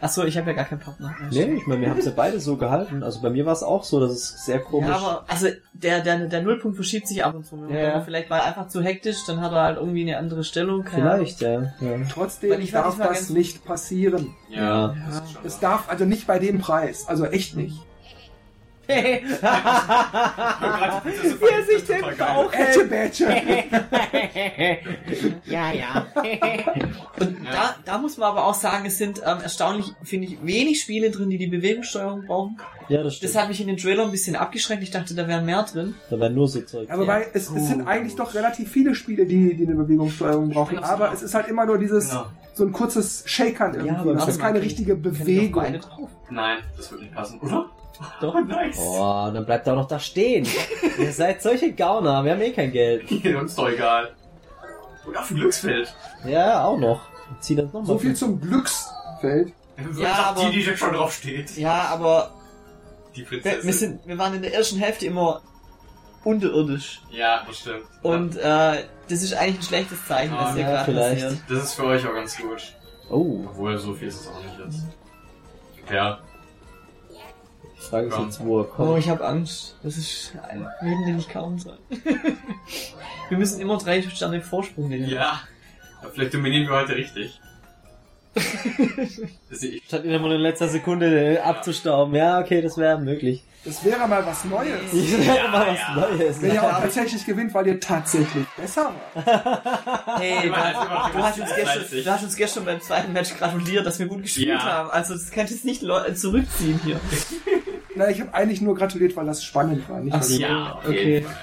Achso, 0.00 0.22
ich 0.22 0.36
habe 0.38 0.50
ja 0.50 0.56
gar 0.56 0.64
keinen 0.64 0.78
Partner. 0.78 1.12
Ja, 1.30 1.46
Nee, 1.46 1.54
ich 1.54 1.66
meine, 1.66 1.80
wir 1.80 1.90
haben 1.90 1.98
es 1.98 2.04
ja 2.04 2.12
beide 2.14 2.38
so 2.38 2.56
gehalten. 2.56 3.02
Also 3.02 3.20
bei 3.20 3.30
mir 3.30 3.46
war 3.46 3.52
es 3.52 3.64
auch 3.64 3.82
so, 3.82 3.98
dass 3.98 4.12
es 4.12 4.44
sehr 4.44 4.60
komisch. 4.60 4.88
Ja, 4.88 4.96
aber 4.96 5.24
also 5.26 5.48
der, 5.72 6.00
der, 6.02 6.28
der 6.28 6.42
Nullpunkt 6.42 6.76
verschiebt 6.76 7.08
sich 7.08 7.24
ab 7.24 7.34
und 7.34 7.44
zu. 7.44 7.66
Ja, 7.68 8.00
vielleicht 8.02 8.30
war 8.30 8.38
er 8.38 8.44
einfach 8.44 8.68
zu 8.68 8.80
hektisch, 8.80 9.16
dann 9.26 9.40
hat 9.40 9.50
er 9.50 9.62
halt 9.62 9.76
irgendwie 9.78 10.02
eine 10.02 10.18
andere 10.18 10.44
Stellung. 10.44 10.84
keine 10.84 11.14
Vielleicht, 11.16 11.40
ja. 11.40 11.62
ja. 11.80 11.98
Trotzdem 12.12 12.70
darf 12.70 12.96
das 12.96 13.30
nicht 13.30 13.64
passieren. 13.64 14.36
Ja, 14.48 14.60
Ja. 14.60 14.96
das 15.08 15.16
ist 15.16 15.38
Es 15.44 15.58
darf 15.58 15.88
also 15.88 16.04
nicht 16.04 16.28
bei 16.28 16.38
dem 16.38 16.60
Preis. 16.60 17.08
Also 17.08 17.24
echt 17.24 17.56
nicht. 17.56 17.84
Das 18.88 19.04
ist 21.22 21.40
Wie 21.40 21.44
er 21.44 21.62
sich 21.64 21.84
den. 21.84 22.00
Bauch 22.18 22.52
Ätsche, 22.52 22.84
Bätsche. 22.86 23.24
ja, 25.44 25.72
ja. 25.72 26.06
Und 27.20 27.36
da, 27.52 27.74
da 27.84 27.98
muss 27.98 28.16
man 28.16 28.30
aber 28.30 28.46
auch 28.46 28.54
sagen, 28.54 28.86
es 28.86 28.96
sind 28.98 29.18
ähm, 29.24 29.38
erstaunlich, 29.42 29.92
finde 30.02 30.26
ich, 30.28 30.38
wenig 30.44 30.80
Spiele 30.80 31.10
drin, 31.10 31.28
die 31.30 31.36
die 31.38 31.46
Bewegungssteuerung 31.48 32.24
brauchen. 32.26 32.56
Ja, 32.88 33.02
das 33.02 33.16
stimmt. 33.16 33.34
Das 33.34 33.42
hat 33.42 33.48
mich 33.48 33.60
in 33.60 33.66
den 33.66 33.76
Trailer 33.76 34.04
ein 34.04 34.10
bisschen 34.10 34.36
abgeschreckt. 34.36 34.82
Ich 34.82 34.90
dachte, 34.90 35.14
da 35.14 35.28
wären 35.28 35.44
mehr 35.44 35.62
drin. 35.64 35.94
da 36.08 36.18
war 36.18 36.30
nur 36.30 36.48
so 36.48 36.60
Zeug. 36.62 36.90
Aber 36.90 37.06
weil 37.06 37.26
es, 37.34 37.50
es 37.50 37.68
sind 37.68 37.86
eigentlich 37.86 38.16
doch 38.16 38.34
relativ 38.34 38.70
viele 38.72 38.94
Spiele, 38.94 39.26
die, 39.26 39.54
die 39.54 39.66
eine 39.66 39.74
Bewegungssteuerung 39.74 40.50
brauchen. 40.50 40.78
Aber 40.78 41.12
es 41.12 41.22
ist 41.22 41.34
halt 41.34 41.48
immer 41.48 41.66
nur 41.66 41.78
dieses, 41.78 42.08
Genau. 42.08 42.26
so 42.54 42.64
ein 42.64 42.72
kurzes 42.72 43.22
Shakern 43.26 43.74
irgendwie. 43.74 43.94
aber 44.00 44.14
das 44.14 44.28
ist 44.28 44.40
keine 44.40 44.62
richtige 44.62 44.96
Bewegung. 44.96 45.62
drauf. 45.80 46.08
Nein, 46.30 46.58
das 46.76 46.90
wird 46.90 47.02
nicht 47.02 47.14
passen, 47.14 47.38
oder? 47.40 47.70
Doch. 48.20 48.34
Oh, 48.34 48.40
nice. 48.40 48.76
Oh, 48.78 49.24
und 49.28 49.34
dann 49.34 49.44
bleibt 49.46 49.66
er 49.66 49.72
auch 49.74 49.78
noch 49.78 49.88
da 49.88 49.98
stehen. 49.98 50.46
Ihr 50.98 51.12
seid 51.12 51.42
solche 51.42 51.72
Gauner, 51.72 52.24
wir 52.24 52.32
haben 52.32 52.40
eh 52.40 52.52
kein 52.52 52.70
Geld. 52.72 53.10
Uns 53.40 53.54
doch 53.54 53.68
egal. 53.68 54.14
Und 55.06 55.16
auf 55.16 55.28
dem 55.28 55.38
Glücksfeld. 55.38 55.94
Ja, 56.26 56.64
auch 56.64 56.78
noch. 56.78 57.00
Zieh 57.40 57.56
das 57.56 57.66
nochmal. 57.66 57.86
So 57.86 57.98
viel 57.98 58.14
zum 58.14 58.40
Glücksfeld. 58.40 59.52
Ja, 59.98 60.12
aber- 60.30 60.50
die, 60.50 60.62
die 60.64 60.76
schon 60.76 60.92
drauf 60.92 61.12
steht. 61.14 61.56
Ja, 61.56 61.82
aber 61.90 62.30
Die 63.14 63.20
wir, 63.20 63.26
Prinzessin. 63.28 63.62
wir, 63.66 63.72
sind, 63.74 64.06
wir 64.06 64.18
waren 64.18 64.34
in 64.34 64.42
der 64.42 64.54
ersten 64.54 64.78
Hälfte 64.78 65.06
immer 65.06 65.40
unterirdisch. 66.24 67.00
Ja, 67.10 67.42
das 67.46 67.58
stimmt. 67.58 67.84
Und 68.02 68.36
äh, 68.36 68.82
das 69.08 69.22
ist 69.22 69.34
eigentlich 69.34 69.58
ein 69.58 69.62
schlechtes 69.62 70.04
Zeichen, 70.06 70.34
was 70.36 70.52
hier 70.54 70.62
ja, 70.62 70.68
gerade 70.70 70.84
vielleicht. 70.92 71.22
passiert. 71.22 71.42
Das 71.48 71.62
ist 71.64 71.74
für 71.74 71.84
euch 71.84 72.06
auch 72.06 72.12
ganz 72.14 72.36
gut. 72.36 72.72
Oh, 73.10 73.40
Obwohl, 73.46 73.78
so 73.78 73.94
viel 73.94 74.08
ist 74.08 74.20
es 74.22 74.28
auch 74.28 74.42
nicht 74.42 74.58
jetzt. 74.58 74.82
Ja, 75.92 76.18
die 77.80 77.86
Frage 77.90 78.08
ist 78.08 78.18
jetzt, 78.18 78.44
wo 78.44 78.60
er 78.60 78.64
Oh, 78.64 78.68
kommt. 78.74 78.98
ich 78.98 79.08
habe 79.08 79.24
Angst. 79.24 79.76
Das 79.82 79.96
ist 79.96 80.32
ein 80.50 80.66
Leben, 80.82 81.06
den 81.06 81.18
ich 81.18 81.28
kaum 81.28 81.58
sein. 81.58 81.78
wir 83.28 83.38
müssen 83.38 83.60
immer 83.60 83.78
drei 83.78 84.02
Sterne 84.02 84.40
Vorsprung 84.42 84.88
nehmen. 84.88 85.08
ja. 85.08 85.40
Aber 86.00 86.10
vielleicht 86.12 86.34
dominieren 86.34 86.68
wir 86.68 86.76
heute 86.76 86.94
richtig. 86.94 87.40
das 89.50 89.62
ich. 89.62 89.82
Statt 89.86 90.04
ihn 90.04 90.12
immer 90.12 90.30
in 90.30 90.40
letzter 90.40 90.68
Sekunde 90.68 91.34
äh, 91.34 91.38
abzustauben. 91.38 92.14
Ja, 92.14 92.38
okay, 92.38 92.62
das 92.62 92.76
wäre 92.78 92.98
möglich. 93.00 93.42
Das 93.64 93.84
wäre 93.84 94.06
mal 94.06 94.24
was 94.24 94.44
Neues. 94.44 94.92
Ich 94.92 95.18
wäre 95.26 95.48
mal 95.48 95.66
was 95.66 95.78
ja. 95.80 95.94
Neues. 95.96 96.40
Wenn 96.40 96.54
ihr 96.54 96.62
auch 96.62 96.80
tatsächlich 96.80 97.26
gewinnt, 97.26 97.52
weil 97.52 97.66
ihr 97.66 97.80
tatsächlich 97.80 98.46
besser 98.56 98.92
wart. 99.14 99.64
Hey, 100.20 100.46
immer 100.46 100.56
du, 101.12 101.18
hast 101.22 101.40
uns 101.40 101.54
gestern, 101.54 102.02
du 102.04 102.10
hast 102.10 102.22
uns 102.24 102.36
gestern 102.36 102.64
beim 102.64 102.80
zweiten 102.80 103.12
Match 103.12 103.36
gratuliert, 103.36 103.84
dass 103.84 103.98
wir 103.98 104.06
gut 104.06 104.22
gespielt 104.22 104.48
Ja. 104.48 104.62
haben. 104.62 104.90
Also 104.90 105.14
das 105.14 105.30
kannst 105.30 105.50
du 105.50 105.54
jetzt 105.56 105.64
nicht 105.64 105.80
zurückziehen 106.16 106.80
hier. 106.84 107.00
Na, 107.98 108.08
ich 108.08 108.20
habe 108.20 108.32
eigentlich 108.32 108.60
nur 108.60 108.74
gratuliert, 108.74 109.14
weil 109.16 109.26
das 109.26 109.42
spannend 109.44 109.88
war. 109.88 110.00
Nicht, 110.00 110.14
Ach 110.16 110.22
weil 110.22 110.40
Ja, 110.40 110.78
Okay. 110.86 111.26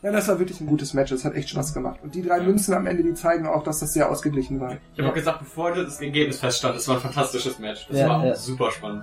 Ja, 0.00 0.12
das 0.12 0.28
war 0.28 0.38
wirklich 0.38 0.60
ein 0.60 0.68
gutes 0.68 0.94
Match. 0.94 1.10
Das 1.10 1.24
hat 1.24 1.34
echt 1.34 1.48
Spaß 1.48 1.74
gemacht. 1.74 1.98
Und 2.04 2.14
die 2.14 2.22
drei 2.22 2.38
Münzen 2.40 2.72
am 2.72 2.86
Ende, 2.86 3.02
die 3.02 3.14
zeigen 3.14 3.48
auch, 3.48 3.64
dass 3.64 3.80
das 3.80 3.92
sehr 3.92 4.08
ausgeglichen 4.08 4.60
war. 4.60 4.76
Ich 4.94 5.00
habe 5.00 5.10
auch 5.10 5.14
gesagt, 5.14 5.40
bevor 5.40 5.72
das 5.74 6.00
Ergebnis 6.00 6.38
feststand, 6.38 6.76
es 6.76 6.86
war 6.86 6.94
ein 6.96 7.00
fantastisches 7.00 7.58
Match. 7.58 7.88
Das 7.88 7.98
Ja, 7.98 8.08
war 8.08 8.24
ja. 8.24 8.36
super 8.36 8.70
spannend. 8.70 9.02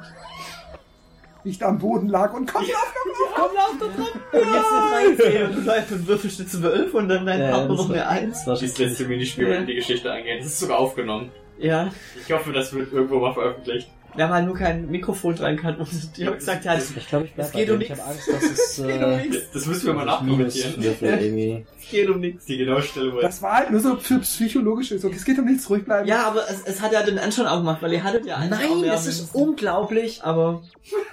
Wie 1.43 1.49
ich 1.49 1.59
da 1.59 1.67
am 1.67 1.79
Boden 1.79 2.07
lag 2.07 2.33
und 2.33 2.51
komm 2.51 2.63
auf, 2.63 2.93
Komm, 3.35 3.49
lauf 3.55 3.73
da 3.77 3.85
dran! 3.87 4.07
Und 4.31 4.53
jetzt 4.53 4.65
eine 4.71 5.17
13 5.17 5.45
und 5.47 5.55
du 5.57 5.61
bleibst 5.63 5.91
und 5.91 6.07
würfelst 6.07 6.39
eine 6.39 6.49
12 6.49 6.93
und 6.93 7.09
dann 7.09 7.25
dein 7.25 7.41
Ja, 7.41 7.51
Partner 7.51 7.67
das 7.75 7.77
noch 7.77 7.89
eine 7.89 8.07
1. 8.07 8.45
Das 8.45 8.59
Das 8.61 8.77
letzte 8.77 9.05
Minispiel 9.05 9.49
Ja. 9.49 9.55
in 9.57 9.67
die 9.67 9.75
Geschichte 9.75 10.09
eingehen. 10.09 10.37
Das 10.39 10.47
ist 10.47 10.59
sogar 10.61 10.79
aufgenommen. 10.79 11.29
Ja. 11.59 11.91
Ich 12.25 12.31
hoffe, 12.33 12.53
das 12.53 12.73
wird 12.73 12.93
irgendwo 12.93 13.19
mal 13.19 13.33
veröffentlicht. 13.33 13.89
Wir 14.15 14.23
haben 14.25 14.33
halt 14.33 14.45
nur 14.45 14.55
kein 14.55 14.89
Mikrofon 14.89 15.35
dran 15.35 15.57
gehabt 15.57 15.79
und 15.79 16.17
die 16.17 16.25
haben 16.25 16.35
gesagt, 16.35 16.63
ja, 16.63 16.75
das 16.75 16.91
Ich 16.95 17.07
glaube, 17.07 17.25
ich 17.25 17.33
bleib 17.33 17.47
Es 17.47 17.53
bei 17.53 17.71
um 17.73 17.81
Ich 17.81 17.91
habe 17.91 18.03
Angst, 18.03 18.27
dass 18.29 18.43
es 18.43 18.75
geht 18.77 18.85
um 19.03 19.09
äh, 19.11 19.27
nichts. 19.27 19.51
Das 19.53 19.65
müssen 19.65 19.85
wir 19.87 19.93
mal 19.93 20.05
nachkommentieren. 20.05 20.83
Es 20.83 21.89
geht 21.91 22.09
um 22.09 22.19
nichts. 22.21 22.45
Die 22.45 22.57
genaue 22.57 22.81
Stelle, 22.81 23.13
wo 23.13 23.19
Das 23.19 23.41
war 23.41 23.57
halt 23.57 23.71
nur 23.71 23.81
so 23.81 23.97
für 23.97 24.19
psychologische, 24.19 24.97
so, 24.99 25.09
es 25.09 25.25
geht 25.25 25.37
um 25.37 25.45
nichts, 25.45 25.69
ruhig 25.69 25.83
bleiben. 25.83 26.07
Ja, 26.07 26.27
aber 26.27 26.49
es, 26.49 26.61
es 26.63 26.81
hat 26.81 26.93
ja 26.93 27.03
den 27.03 27.19
Anschein 27.19 27.45
auch 27.47 27.57
gemacht, 27.57 27.81
weil 27.81 27.91
ihr 27.93 28.03
hattet 28.03 28.25
ja 28.25 28.35
auch 28.37 28.49
Nein, 28.49 28.83
das 28.85 29.05
ist 29.05 29.19
Münzen. 29.33 29.35
unglaublich. 29.49 30.23
Aber, 30.23 30.63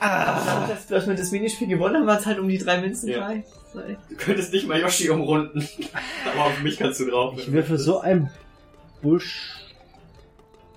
dadurch, 0.00 0.68
dass, 0.68 0.86
dass 0.86 1.06
wir 1.08 1.14
das 1.14 1.32
Minispiel 1.32 1.66
gewonnen 1.68 1.96
haben, 1.96 2.06
war 2.06 2.18
es 2.18 2.26
halt 2.26 2.38
um 2.38 2.48
die 2.48 2.58
drei 2.58 2.80
Münzen 2.80 3.08
Ja. 3.08 3.22
frei. 3.26 3.44
Du 4.10 4.16
könntest 4.16 4.52
nicht 4.52 4.68
mal 4.68 4.78
Yoshi 4.78 5.08
umrunden. 5.10 5.66
Aber 6.32 6.44
auf 6.46 6.62
mich 6.62 6.78
kannst 6.78 7.00
du 7.00 7.06
drauf. 7.06 7.34
Ich 7.38 7.50
würfel 7.50 7.78
so 7.78 8.00
ein 8.00 8.30
Busch. 9.00 9.50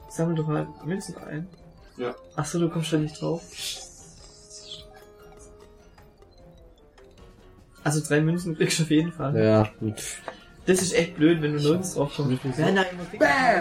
Sammel 0.09 0.35
doch 0.35 0.47
mal 0.47 0.67
Münzen 0.85 1.15
ein. 1.17 1.47
Ja. 1.97 2.13
Ach 2.35 2.45
so, 2.45 2.59
du 2.59 2.69
kommst 2.69 2.89
schon 2.89 3.03
nicht 3.03 3.21
drauf. 3.21 3.41
Also 7.83 8.01
drei 8.05 8.19
Münzen 8.21 8.55
kriegst 8.57 8.79
du 8.79 8.83
auf 8.83 8.89
jeden 8.89 9.11
Fall. 9.11 9.37
Ja, 9.37 9.69
und 9.79 9.95
Das 10.65 10.81
ist 10.81 10.93
echt 10.93 11.15
blöd, 11.15 11.41
wenn 11.43 11.53
du 11.53 11.59
nirgends 11.59 11.93
drauf 11.93 12.13
kommst. 12.15 12.43
Haben 12.43 12.75
da 12.75 12.81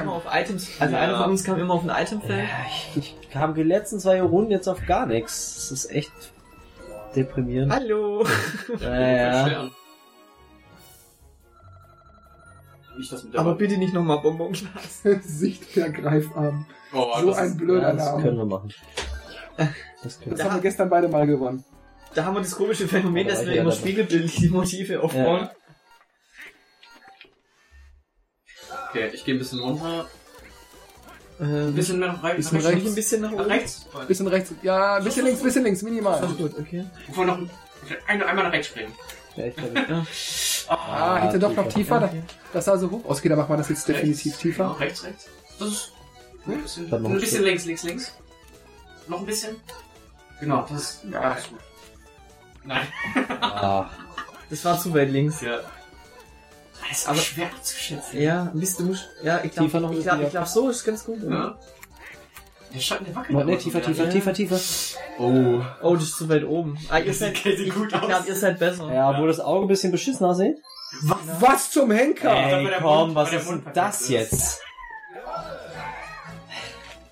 immer, 0.01 0.13
auf 0.13 0.25
Items, 0.33 0.71
also 0.81 0.95
Ja. 0.95 1.01
einer 1.03 1.19
von 1.23 1.31
uns 1.33 1.45
kam 1.45 1.59
immer 1.61 1.75
auf 1.75 1.87
ein 1.89 2.03
Itemfeld. 2.03 2.49
ja, 2.49 2.67
ich, 2.97 3.17
ich 3.21 3.31
kam 3.31 3.55
die 3.55 3.63
letzten 3.63 4.01
zwei 4.01 4.23
Runden 4.23 4.51
jetzt 4.51 4.67
auf 4.69 4.85
gar 4.87 5.05
nichts. 5.05 5.55
Das 5.57 5.71
ist 5.71 5.91
echt 5.91 6.13
deprimierend. 7.15 7.71
Hallo! 7.73 8.25
Ja, 8.81 9.47
ja. 9.49 9.71
Aber 13.35 13.57
bitte 13.57 13.77
nicht 13.77 13.93
nochmal 13.93 14.21
Bonbonglas. 14.21 15.03
Sicht 15.23 15.77
der 15.77 15.91
Greifarm. 15.91 16.65
Oh, 16.95 17.13
so 17.21 17.27
das 17.31 17.39
ein 17.39 17.47
ist- 17.49 17.57
blöder 17.59 17.89
Ja, 17.89 17.93
das 17.93 18.05
Name. 18.07 18.23
können 18.23 18.37
wir 18.39 18.45
machen. 18.47 18.73
Das 19.57 20.19
können 20.21 20.31
Das 20.31 20.39
wir. 20.39 20.45
haben 20.45 20.55
wir 20.57 20.63
gestern 20.63 20.91
beide 20.91 21.09
mal 21.09 21.27
gewonnen. 21.27 21.65
Da 22.15 22.25
haben 22.25 22.35
wir 22.35 22.41
das 22.41 22.55
komische 22.57 22.87
Phänomen, 22.89 23.23
Aber 23.27 23.31
dass 23.31 23.41
da 23.41 23.47
wir 23.47 23.53
immer 23.55 23.63
ja 23.65 23.71
dabei. 23.71 23.77
spiegelbildlich 23.77 24.37
die 24.37 24.49
Motive 24.49 25.03
aufbauen. 25.03 25.49
Okay, 28.91 29.11
ich 29.13 29.25
gehe 29.25 29.35
ein 29.35 29.39
bisschen 29.39 29.61
runter. 29.61 30.07
Äh, 31.41 31.45
Ein 31.45 31.75
bisschen 31.75 31.99
mehr 31.99 32.09
nach 32.13 32.23
rechts. 32.23 32.51
Bisschen 32.51 32.61
rechts. 32.67 32.83
ich 32.83 32.89
ein 32.89 32.95
bisschen 32.95 33.21
nach 33.23 33.33
oben? 33.33 33.41
rechts. 33.43 33.87
Bisschen 34.07 34.27
rechts, 34.29 34.53
ja, 34.63 34.97
ein 34.97 35.05
bisschen 35.05 35.25
links, 35.25 35.43
bisschen 35.43 35.65
links, 35.65 35.83
minimal. 35.83 36.21
Also 36.21 36.35
gut, 36.37 36.57
okay. 36.59 36.85
Bevor 37.09 37.25
noch 37.25 37.39
ein, 38.07 38.23
einmal 38.23 38.45
nach 38.45 38.53
rechts 38.53 38.69
springen. 38.69 38.93
Ja, 39.37 39.47
ich 39.47 39.57
glaub, 39.57 39.75
Ja. 39.89 40.07
Ah, 40.69 41.17
hätte 41.23 41.39
doch 41.41 41.55
noch 41.55 41.69
tiefer. 41.69 42.05
Okay. 42.05 42.23
Das 42.53 42.65
sah 42.67 42.79
so 42.79 42.89
hoch 42.91 43.05
aus. 43.05 43.19
Okay, 43.19 43.29
dann 43.29 43.39
machen 43.39 43.51
wir 43.51 43.57
das 43.57 43.69
jetzt 43.69 43.87
definitiv 43.89 44.27
Rechts. 44.27 44.39
tiefer. 44.43 44.65
Genau, 44.65 44.77
rechts, 44.79 45.03
rechts. 45.05 45.27
Das 45.59 45.69
ist. 45.69 45.93
Ein 46.47 46.63
bisschen, 46.63 46.91
Dann 46.91 47.03
noch 47.03 47.11
ein 47.11 47.21
bisschen 47.21 47.45
links, 47.45 47.65
links, 47.65 47.83
links. 47.85 48.13
Noch 49.09 49.21
ein 49.21 49.27
bisschen. 49.27 49.57
Genau, 50.41 50.67
das 50.71 50.81
ist, 50.81 51.05
Ja. 51.11 51.33
ist 51.33 51.49
gut. 51.51 51.59
Nein. 52.65 52.87
ah, 53.41 53.89
Das 54.51 54.65
war 54.65 54.79
zu 54.79 54.93
weit 54.95 55.11
links. 55.11 55.41
Ja. 55.41 55.61
Das 56.89 56.99
ist 56.99 57.09
aber 57.09 57.19
schwer 57.19 57.51
zu 57.63 57.77
schätzen. 57.77 58.21
Ja, 58.21 58.51
ein 58.53 58.61
bisschen, 58.61 58.85
du 58.85 58.91
musst, 58.93 59.09
ja, 59.23 59.41
ich 59.43 59.51
glaube, 59.53 59.69
Tiefer 59.69 59.81
noch 59.81 59.89
ein 59.91 59.93
ich 59.97 60.05
bisschen, 60.05 60.19
glaube, 60.19 60.31
glaub, 60.31 60.47
so 60.47 60.69
ist 60.69 60.85
ganz 60.85 61.05
gut. 61.05 61.23
oder? 61.25 61.35
Ja. 61.35 61.59
Der 62.75 62.81
Schatten, 62.81 63.05
der 63.07 63.15
wackelt. 63.15 63.39
oh, 63.39 63.45
nee, 63.45 63.57
tiefer, 63.57 63.81
tiefer, 63.81 64.05
Ja. 64.05 64.11
tiefer, 64.11 64.33
tiefer. 64.35 64.61
Oh. 65.19 65.61
Oh, 65.83 65.95
das 65.95 66.05
ist 66.05 66.17
zu 66.19 66.29
weit 66.29 66.45
oben. 66.45 66.77
Ah, 66.91 66.99
ihr 66.99 67.07
Das 67.07 67.21
seid, 67.21 67.37
sieht 67.39 67.59
ich, 67.59 67.73
glaube, 67.73 68.17
aus. 68.17 68.27
ihr 68.27 68.35
seid 68.37 68.59
besser. 68.59 68.93
Ja, 68.93 69.19
wo 69.21 69.27
das 69.27 69.41
Auge 69.41 69.65
ein 69.65 69.69
bisschen 69.69 69.93
beschissen 69.93 70.27
aussieht. 70.27 70.57
Was 71.41 71.71
zum 71.71 71.91
Henker? 71.91 72.33
Ey, 72.35 72.69
komm, 72.81 73.15
was 73.15 73.33
ist 73.33 73.49
denn 73.49 73.63
das 73.75 74.09
jetzt? 74.09 74.61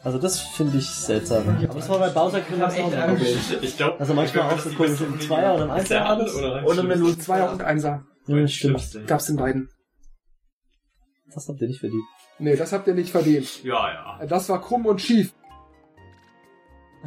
Also 0.04 0.18
das 0.18 0.40
finde 0.40 0.78
ich 0.78 0.88
seltsam. 0.88 1.48
Aber 1.48 1.74
das 1.74 1.88
war 1.88 1.98
bei 1.98 2.08
Bowser 2.08 2.40
Grimace 2.40 2.78
auch 2.80 2.92
ein 2.92 2.98
Angst. 2.98 3.22
Problem. 3.24 3.58
Ich 3.62 3.76
glaube, 3.76 4.00
Also 4.00 4.14
manchmal 4.14 4.52
auch 4.52 4.58
so 4.58 4.70
komisch 4.70 5.00
im 5.00 5.20
Zweier 5.20 5.54
oder 5.54 5.64
im 5.64 5.70
Einser 5.70 6.06
alles. 6.06 6.34
Oder, 6.34 6.64
Oder 6.66 6.80
eine 6.80 6.94
Lust. 6.96 7.22
Zweier 7.22 7.52
und 7.52 7.62
Einser. 7.62 8.04
Ja, 8.26 8.46
stimmt. 8.48 9.06
Gab's 9.06 9.28
in 9.28 9.36
beiden. 9.36 9.68
Das 11.32 11.48
habt 11.48 11.60
ihr 11.60 11.68
nicht 11.68 11.80
verdient. 11.80 12.02
Nee, 12.38 12.56
das 12.56 12.72
habt 12.72 12.86
ihr 12.88 12.94
nicht 12.94 13.10
verdient. 13.10 13.62
Ja, 13.62 14.18
ja. 14.20 14.26
Das 14.26 14.48
war 14.48 14.60
krumm 14.60 14.86
und 14.86 15.00
schief. 15.00 15.32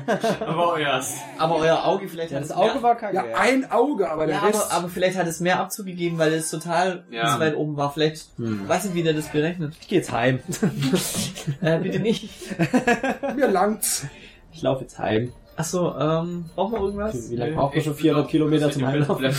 Aber 0.45 0.79
ja. 0.79 0.99
Aber 1.37 1.55
euer 1.57 1.85
Auge 1.85 2.07
vielleicht 2.07 2.31
Ja, 2.31 2.37
hat 2.37 2.43
das 2.43 2.49
es 2.51 2.55
Auge 2.55 2.73
mehr, 2.73 2.83
war 2.83 2.95
kacke. 2.95 3.15
Ja, 3.15 3.23
ein 3.37 3.71
Auge, 3.71 4.09
aber 4.09 4.25
der 4.27 4.35
ja, 4.35 4.41
Rest. 4.43 4.71
aber, 4.71 4.73
aber 4.73 4.89
vielleicht 4.89 5.17
hat 5.17 5.27
es 5.27 5.39
mehr 5.39 5.59
Abzug 5.59 5.85
gegeben, 5.85 6.17
weil 6.17 6.33
es 6.33 6.49
total 6.49 7.05
Ja. 7.09 7.39
weit 7.39 7.55
oben 7.55 7.77
war. 7.77 7.91
Vielleicht, 7.93 8.27
Hm. 8.37 8.67
weiß 8.67 8.85
nicht, 8.85 8.93
wie 8.95 9.03
der 9.03 9.13
das 9.13 9.29
berechnet. 9.29 9.73
Ich 9.79 9.87
gehe 9.87 9.99
jetzt 9.99 10.11
heim. 10.11 10.39
Äh, 11.61 11.79
bitte 11.79 11.99
nicht. 11.99 12.29
mir 13.35 13.47
langt's. 13.47 14.05
Ich 14.51 14.61
laufe 14.61 14.81
jetzt 14.81 14.97
heim. 14.99 15.31
Achso, 15.57 15.95
ähm, 15.97 16.45
brauchen 16.55 16.73
wir 16.73 16.79
irgendwas? 16.81 17.29
Wie 17.29 17.35
lange 17.37 17.53
braucht 17.53 17.75
man 17.75 17.83
schon 17.83 17.95
400 17.95 18.27
Kilometer 18.29 18.71
zum 18.71 18.85
Heimlaufen? 18.85 19.33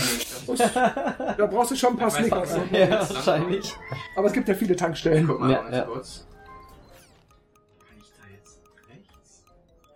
Da 1.37 1.45
brauchst 1.45 1.71
du 1.71 1.75
schon 1.75 1.91
ein 1.93 1.97
paar 1.97 2.09
Snickers. 2.09 2.57
Ja, 2.71 3.07
wahrscheinlich. 3.13 3.73
Aber 4.15 4.27
es 4.27 4.33
gibt 4.33 4.47
ja 4.47 4.55
viele 4.55 4.75
Tankstellen. 4.75 5.27
Guck 5.27 5.39
mal, 5.41 5.51
Ja, 5.51 5.61
ganz 5.63 5.75
ja. 5.75 5.81
kurz. 5.83 6.26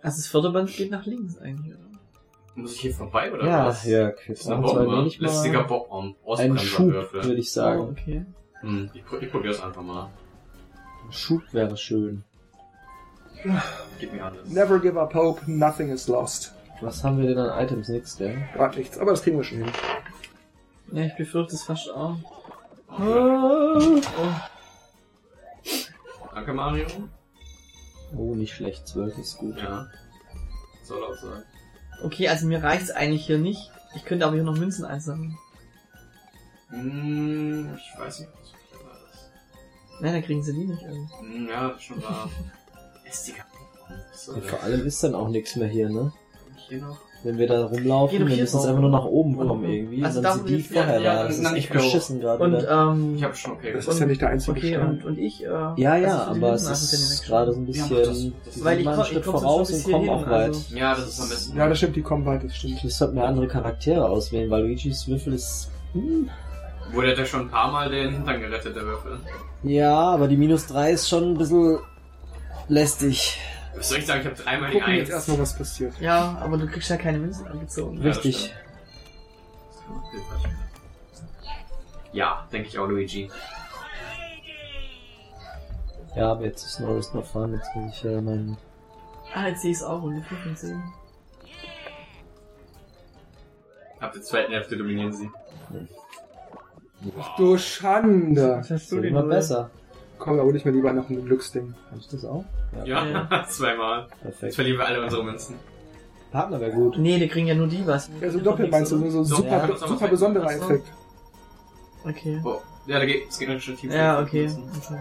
Also 0.02 0.16
das 0.18 0.26
Förderband 0.26 0.70
geht 0.74 0.90
nach 0.90 1.06
links 1.06 1.38
eigentlich, 1.38 1.74
oder? 1.74 1.82
Muss 2.54 2.74
ich 2.74 2.80
hier 2.80 2.94
vorbei 2.94 3.32
oder 3.32 3.46
Ja, 3.46 3.66
was? 3.66 3.84
Das 3.84 4.28
ist 4.28 4.48
ein 4.50 4.60
Bomber. 4.60 5.04
Lästiger 5.18 5.60
einen 5.90 6.16
Ausbremser 6.24 6.58
Schub, 6.64 7.12
würde 7.12 7.34
ich 7.34 7.48
Oh, 7.48 7.50
sagen. 7.52 7.80
okay. 7.80 8.26
Hm, 8.60 8.90
ich, 8.92 9.02
ich 9.22 9.30
probier's 9.30 9.62
einfach 9.62 9.82
mal. 9.82 10.10
Ein 11.06 11.12
Schub 11.12 11.42
wäre 11.52 11.76
schön. 11.76 12.24
Gib 13.98 14.12
mir 14.12 14.24
alles. 14.24 14.48
Never 14.50 14.78
give 14.80 15.00
up 15.00 15.14
hope, 15.14 15.50
nothing 15.50 15.88
is 15.90 16.08
lost. 16.08 16.52
Was 16.80 17.02
haben 17.02 17.18
wir 17.18 17.26
denn 17.28 17.38
an 17.38 17.64
Items? 17.64 17.88
Nix, 17.88 18.18
gell? 18.18 18.36
Gerade 18.54 18.78
nichts, 18.78 18.98
aber 18.98 19.12
das 19.12 19.22
kriegen 19.22 19.36
wir 19.38 19.44
schon 19.44 19.58
hin. 19.58 19.72
Ja, 20.92 21.04
ich 21.04 21.16
befürchte 21.16 21.54
es 21.54 21.62
fast 21.62 21.90
auch. 21.90 22.16
Danke, 26.34 26.52
Mario. 26.52 26.86
Oh, 28.16 28.34
nicht 28.34 28.54
schlecht. 28.54 28.86
12 28.88 29.18
ist 29.18 29.38
gut. 29.38 29.58
Ja. 29.58 29.88
Soll 30.82 31.02
auch 31.02 31.16
sein. 31.16 31.42
Okay, 32.02 32.28
also 32.28 32.46
mir 32.46 32.62
reicht's 32.62 32.90
eigentlich 32.90 33.26
hier 33.26 33.38
nicht. 33.38 33.70
Ich 33.94 34.04
könnte 34.04 34.26
aber 34.26 34.34
hier 34.34 34.44
noch 34.44 34.56
Münzen 34.56 34.84
einsammeln. 34.84 35.36
Hm, 36.68 37.76
ich 37.76 37.98
weiß 37.98 38.20
nicht, 38.20 38.30
was 38.32 38.48
ich 38.48 38.84
war 38.84 38.92
das. 38.92 39.30
Nein, 40.00 40.12
dann 40.14 40.22
kriegen 40.24 40.42
sie 40.42 40.52
die 40.52 40.66
nicht. 40.66 40.84
Also. 40.84 41.08
Hm, 41.20 41.48
ja, 41.48 41.68
ist 41.68 41.82
schon 41.82 42.02
wahr. 42.02 42.30
Was 43.06 44.24
soll 44.24 44.36
Und 44.36 44.44
vor 44.44 44.62
allem 44.62 44.86
ist 44.86 45.02
dann 45.04 45.14
auch 45.14 45.28
nichts 45.28 45.56
mehr 45.56 45.68
hier, 45.68 45.90
ne? 45.90 46.12
Hier 46.68 46.80
noch. 46.80 47.00
Wenn 47.24 47.38
wir 47.38 47.46
da 47.46 47.66
rumlaufen, 47.66 48.18
wir 48.18 48.24
müssen 48.24 48.38
jetzt 48.38 48.54
einfach 48.56 48.80
nur 48.80 48.90
nach 48.90 49.04
oben 49.04 49.36
kommen 49.36 49.62
Mhm. 49.62 49.70
irgendwie. 49.72 50.04
Also 50.04 50.20
dann 50.20 50.38
sind 50.38 50.48
die 50.48 50.60
vorher 50.60 50.98
ja, 51.00 51.14
da. 51.14 51.22
Das 51.28 51.38
ist 51.38 51.44
echt 51.44 51.54
nicht 51.54 51.72
beschissen 51.72 52.20
gerade. 52.20 52.42
Und, 52.42 52.66
ähm, 52.68 53.14
Ich 53.16 53.22
hab 53.22 53.36
schon 53.36 53.52
okay. 53.52 53.72
Das 53.74 53.86
ist 53.86 54.00
ja 54.00 54.06
nicht 54.06 54.20
der 54.20 54.30
einzige 54.30 54.56
okay, 54.58 54.68
Stern. 54.74 54.88
und, 54.90 55.04
und 55.04 55.18
ich, 55.18 55.44
äh, 55.44 55.48
ja, 55.76 55.96
ja, 55.96 56.24
aber 56.26 56.54
es 56.54 56.64
ist 56.68 57.24
gerade 57.24 57.52
so 57.52 57.60
ein 57.60 57.66
bisschen... 57.66 58.34
Weil 58.62 58.80
ich 58.80 58.84
mal 58.84 58.90
komm- 58.96 59.00
einen 59.00 59.02
ich 59.02 59.06
Schritt 59.08 59.24
voraus 59.24 59.70
und 59.70 59.82
kommen 59.84 60.02
hierhin, 60.04 60.10
auch 60.24 60.26
weit. 60.30 60.48
also- 60.48 60.74
Ja, 60.76 60.94
das 60.96 61.08
ist 61.08 61.20
am 61.20 61.28
besten. 61.28 61.56
Ja, 61.56 61.68
das 61.68 61.78
stimmt, 61.78 61.94
die 61.96 62.02
kommen 62.02 62.26
weit, 62.26 62.42
das 62.44 62.56
stimmt. 62.56 62.82
Wir 62.82 62.90
sollten 62.90 63.14
mir 63.14 63.24
andere 63.24 63.46
Charaktere 63.46 64.08
auswählen, 64.08 64.50
weil 64.50 64.62
Luigi's 64.62 65.06
Würfel 65.06 65.34
ist... 65.34 65.70
Hm. 65.92 66.28
Wurde 66.92 67.14
ja 67.16 67.24
schon 67.24 67.42
ein 67.42 67.48
paar 67.50 67.70
Mal 67.70 67.88
den 67.88 68.10
Hintern 68.12 68.40
gerettet, 68.40 68.74
der 68.74 68.82
Würfel. 68.82 69.12
Ja, 69.62 69.94
aber 69.94 70.26
die 70.26 70.36
minus 70.36 70.66
3 70.66 70.90
ist 70.92 71.08
schon 71.08 71.30
ein 71.34 71.38
bisschen 71.38 71.78
lästig. 72.68 73.38
Was 73.82 73.88
soll 73.88 73.98
ich 73.98 74.06
sagen? 74.06 74.20
Ich 74.20 74.26
habe 74.26 74.36
dreimal 74.36 74.70
die 74.70 74.78
Gucken 74.78 74.94
jetzt 74.94 75.08
Eins. 75.08 75.10
erstmal, 75.10 75.38
was 75.40 75.58
passiert. 75.58 75.98
Ja, 75.98 76.38
aber 76.40 76.56
du 76.56 76.68
kriegst 76.68 76.88
ja 76.88 76.96
keine 76.96 77.18
Münzen 77.18 77.48
angezogen. 77.48 77.96
Ja, 77.96 78.04
das 78.04 78.18
Richtig. 78.18 78.36
stimmt. 78.36 78.56
Ja, 82.12 82.46
denke 82.52 82.68
ich 82.68 82.78
auch, 82.78 82.86
Luigi. 82.86 83.28
Ja, 86.14 86.30
aber 86.30 86.44
jetzt 86.44 86.64
ist 86.64 86.78
Norris 86.78 87.12
noch 87.12 87.24
fahren, 87.26 87.54
jetzt 87.54 87.74
muss 87.74 87.92
ich 87.96 88.04
ja 88.04 88.20
meinen... 88.20 88.56
Ah, 89.34 89.48
jetzt 89.48 89.62
sehe 89.62 89.72
ich 89.72 89.78
es 89.78 89.82
auch, 89.82 90.00
und 90.00 90.22
5 90.22 90.46
und 90.46 90.58
10. 90.58 90.82
Ab 93.98 94.12
der 94.12 94.22
zweiten 94.22 94.52
Hälfte 94.52 94.76
dominieren 94.76 95.12
sie. 95.12 95.28
Du 97.36 97.58
Schande. 97.58 98.62
Das 98.68 98.92
wird 98.92 99.06
immer 99.06 99.24
besser. 99.24 99.72
Komm, 100.22 100.36
da 100.36 100.44
hol 100.44 100.54
ich 100.54 100.64
mir 100.64 100.70
lieber 100.70 100.92
noch 100.92 101.10
ein 101.10 101.24
Glücksding. 101.24 101.74
Kann 101.90 101.98
ich 101.98 102.06
das 102.06 102.24
auch? 102.24 102.44
Ja, 102.84 103.44
zweimal. 103.48 104.02
Jetzt 104.02 104.20
Perfekt. 104.22 104.54
verlieren 104.54 104.78
wir 104.78 104.86
alle 104.86 105.02
unsere 105.02 105.24
Münzen. 105.24 105.56
Partner 106.30 106.60
wäre 106.60 106.70
gut. 106.70 106.96
Nee, 106.96 107.18
die 107.18 107.26
kriegen 107.26 107.48
ja 107.48 107.56
nur 107.56 107.66
die 107.66 107.84
was. 107.84 108.08
Ja, 108.20 108.30
so 108.30 108.38
doppelt 108.38 108.70
meinst 108.70 108.92
du, 108.92 108.98
nur 108.98 109.10
so 109.10 109.24
So, 109.24 109.34
super, 109.36 109.48
ja, 109.48 109.64
aber 109.64 109.76
super 109.76 109.88
perfekt. 109.88 110.10
besonderer 110.12 110.46
Ach 110.46 110.52
so. 110.52 110.62
Effekt. 110.62 110.92
Okay. 112.04 112.40
Oh, 112.44 112.60
ja, 112.86 113.00
da 113.00 113.04
geht, 113.04 113.28
es 113.28 113.36
geht 113.36 113.48
noch 113.48 113.60
schon 113.60 113.76
tief. 113.76 113.92
Ja, 113.92 114.20
okay. 114.20 114.48
okay. 114.48 114.98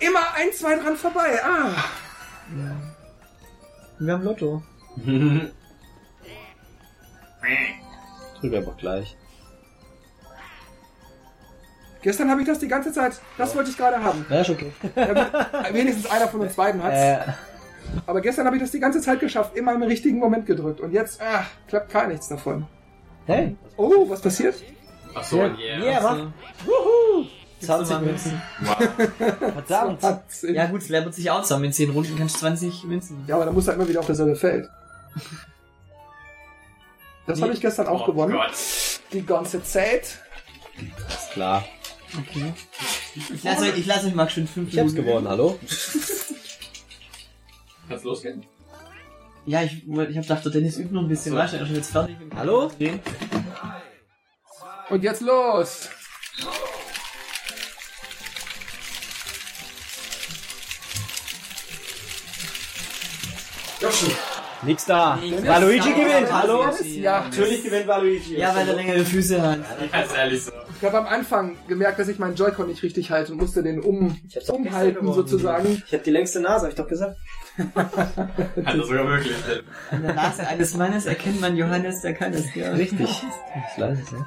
Immer 0.00 0.34
ein, 0.34 0.52
zwei 0.52 0.76
dran 0.76 0.96
vorbei. 0.96 1.38
Ah. 1.44 1.70
Wir 4.00 4.12
haben 4.12 4.24
Lotto. 4.24 4.60
Drück 8.40 8.54
einfach 8.54 8.76
gleich. 8.76 9.16
Gestern 12.02 12.30
habe 12.30 12.40
ich 12.40 12.46
das 12.46 12.58
die 12.58 12.68
ganze 12.68 12.92
Zeit. 12.92 13.20
Das 13.36 13.54
wollte 13.54 13.70
ich 13.70 13.76
gerade 13.76 14.02
haben. 14.02 14.24
Ja, 14.30 14.40
ist 14.40 14.50
okay. 14.50 14.72
Damit 14.94 15.26
wenigstens 15.72 16.10
einer 16.10 16.28
von 16.28 16.40
uns 16.40 16.54
beiden 16.54 16.82
hat's. 16.82 16.96
Äh, 16.96 17.18
Aber 18.06 18.20
gestern 18.20 18.46
habe 18.46 18.56
ich 18.56 18.62
das 18.62 18.70
die 18.70 18.80
ganze 18.80 19.00
Zeit 19.00 19.20
geschafft. 19.20 19.56
Immer 19.56 19.74
im 19.74 19.82
richtigen 19.82 20.18
Moment 20.18 20.46
gedrückt. 20.46 20.80
Und 20.80 20.92
jetzt, 20.92 21.20
ah, 21.20 21.44
klappt 21.68 21.92
gar 21.92 22.06
nichts 22.06 22.28
davon. 22.28 22.66
hey. 23.26 23.56
Oh, 23.76 24.08
was 24.08 24.20
passiert? 24.20 24.54
Ach 25.14 25.24
so, 25.24 25.38
Ja, 25.38 25.48
yeah. 25.58 25.78
yeah, 25.84 26.00
mach. 26.02 26.18
Wuhu! 26.66 27.26
20 27.60 28.00
Münzen. 28.00 28.40
Wow. 28.60 28.76
Verdammt. 29.38 30.02
Wahnsinn. 30.02 30.54
Ja 30.54 30.66
gut, 30.66 30.80
es 30.80 30.88
läppert 30.88 31.14
sich 31.14 31.30
auch 31.30 31.42
zusammen. 31.42 31.64
In 31.64 31.72
10 31.72 31.90
Runden 31.90 32.16
kannst 32.16 32.36
du 32.36 32.40
20 32.40 32.84
Münzen. 32.84 33.24
Ja, 33.26 33.34
aber 33.34 33.44
dann 33.44 33.54
muss 33.54 33.68
er 33.68 33.74
immer 33.74 33.86
wieder 33.86 34.00
auf 34.00 34.06
dasselbe 34.06 34.36
Feld. 34.36 34.68
Das 37.26 37.42
habe 37.42 37.52
ich 37.52 37.60
gestern 37.60 37.86
auch 37.86 38.02
oh 38.08 38.12
gewonnen. 38.12 38.32
Gott. 38.32 38.52
Die 39.12 39.24
ganze 39.24 39.62
Zeit. 39.62 40.18
Ist 41.08 41.30
klar. 41.32 41.64
Okay. 42.18 42.52
Ich 43.14 43.42
lasse 43.44 43.62
euch, 43.62 43.78
ich 43.78 43.86
lasse 43.86 44.06
euch 44.08 44.14
mal 44.14 44.28
schön 44.28 44.46
5 44.46 44.72
Ich 44.72 44.78
hab's 44.78 44.94
gewonnen, 44.94 45.28
hallo? 45.28 45.58
Kann's 47.88 48.04
losgehen? 48.04 48.44
Ja, 49.46 49.62
ich, 49.62 49.84
ich 49.88 50.16
hab 50.16 50.22
gedacht, 50.22 50.44
der 50.44 50.52
Dennis 50.52 50.78
übt 50.78 50.92
noch 50.94 51.02
ein 51.02 51.08
bisschen. 51.08 51.32
So. 51.32 51.38
Weißt 51.38 51.54
du, 51.54 51.56
er 51.56 51.62
ist 51.62 51.68
schon 51.68 51.76
jetzt 51.76 51.90
fertig. 51.90 52.16
Hallo? 52.36 52.70
Und 54.90 55.02
jetzt 55.02 55.22
los. 55.22 55.88
Yoshi! 63.80 64.12
Nix 64.62 64.84
da. 64.84 65.16
Nix. 65.16 65.46
Waluigi 65.46 65.88
Ja, 65.88 65.94
gewinnt, 65.96 66.28
ja, 66.28 66.42
hallo? 66.42 66.64
Ja, 66.84 67.20
Natürlich 67.22 67.64
gewinnt 67.64 67.86
Waluigi. 67.86 68.36
Ja, 68.36 68.54
weil 68.54 68.68
er 68.68 68.74
längere 68.74 69.04
Füße 69.04 69.40
hat. 69.40 69.60
Ganz 69.90 70.12
ehrlich 70.12 70.44
so. 70.44 70.52
Ich 70.80 70.86
habe 70.86 70.98
am 70.98 71.06
Anfang 71.06 71.56
gemerkt, 71.68 71.98
dass 71.98 72.08
ich 72.08 72.18
meinen 72.18 72.36
Joy-Con 72.36 72.66
nicht 72.68 72.82
richtig 72.82 73.10
halte 73.10 73.32
und 73.32 73.38
musste 73.38 73.62
den 73.62 73.80
um, 73.80 74.18
umhalten 74.48 75.12
sozusagen. 75.12 75.82
Ich 75.86 75.92
hab 75.92 76.04
die 76.04 76.10
längste 76.10 76.40
Nase, 76.40 76.64
hab 76.64 76.70
ich 76.70 76.76
doch 76.76 76.88
gesagt. 76.88 77.18
Hat 77.74 77.92
er 78.56 78.76
sogar 78.86 79.06
wirklich. 79.06 79.36
An 79.90 80.02
der 80.02 80.14
Nase 80.14 80.46
eines 80.46 80.74
Mannes 80.76 81.04
erkennt 81.04 81.40
man 81.40 81.56
Johannes, 81.56 82.00
der 82.00 82.14
kann 82.14 82.32
es, 82.32 82.54
ja. 82.54 82.70
Richtig. 82.72 83.10
Ich 83.10 83.80
weiß 83.80 83.98
es 83.98 84.12
nicht. 84.12 84.24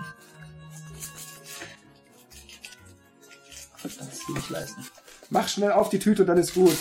Das 3.84 4.28
will 4.30 4.38
ich 4.38 4.50
leisten. 4.50 4.86
Mach 5.30 5.48
schnell 5.48 5.72
auf 5.72 5.90
die 5.90 6.00
Tüte 6.00 6.22
und 6.22 6.28
dann 6.28 6.38
ist 6.38 6.54
gut. 6.54 6.78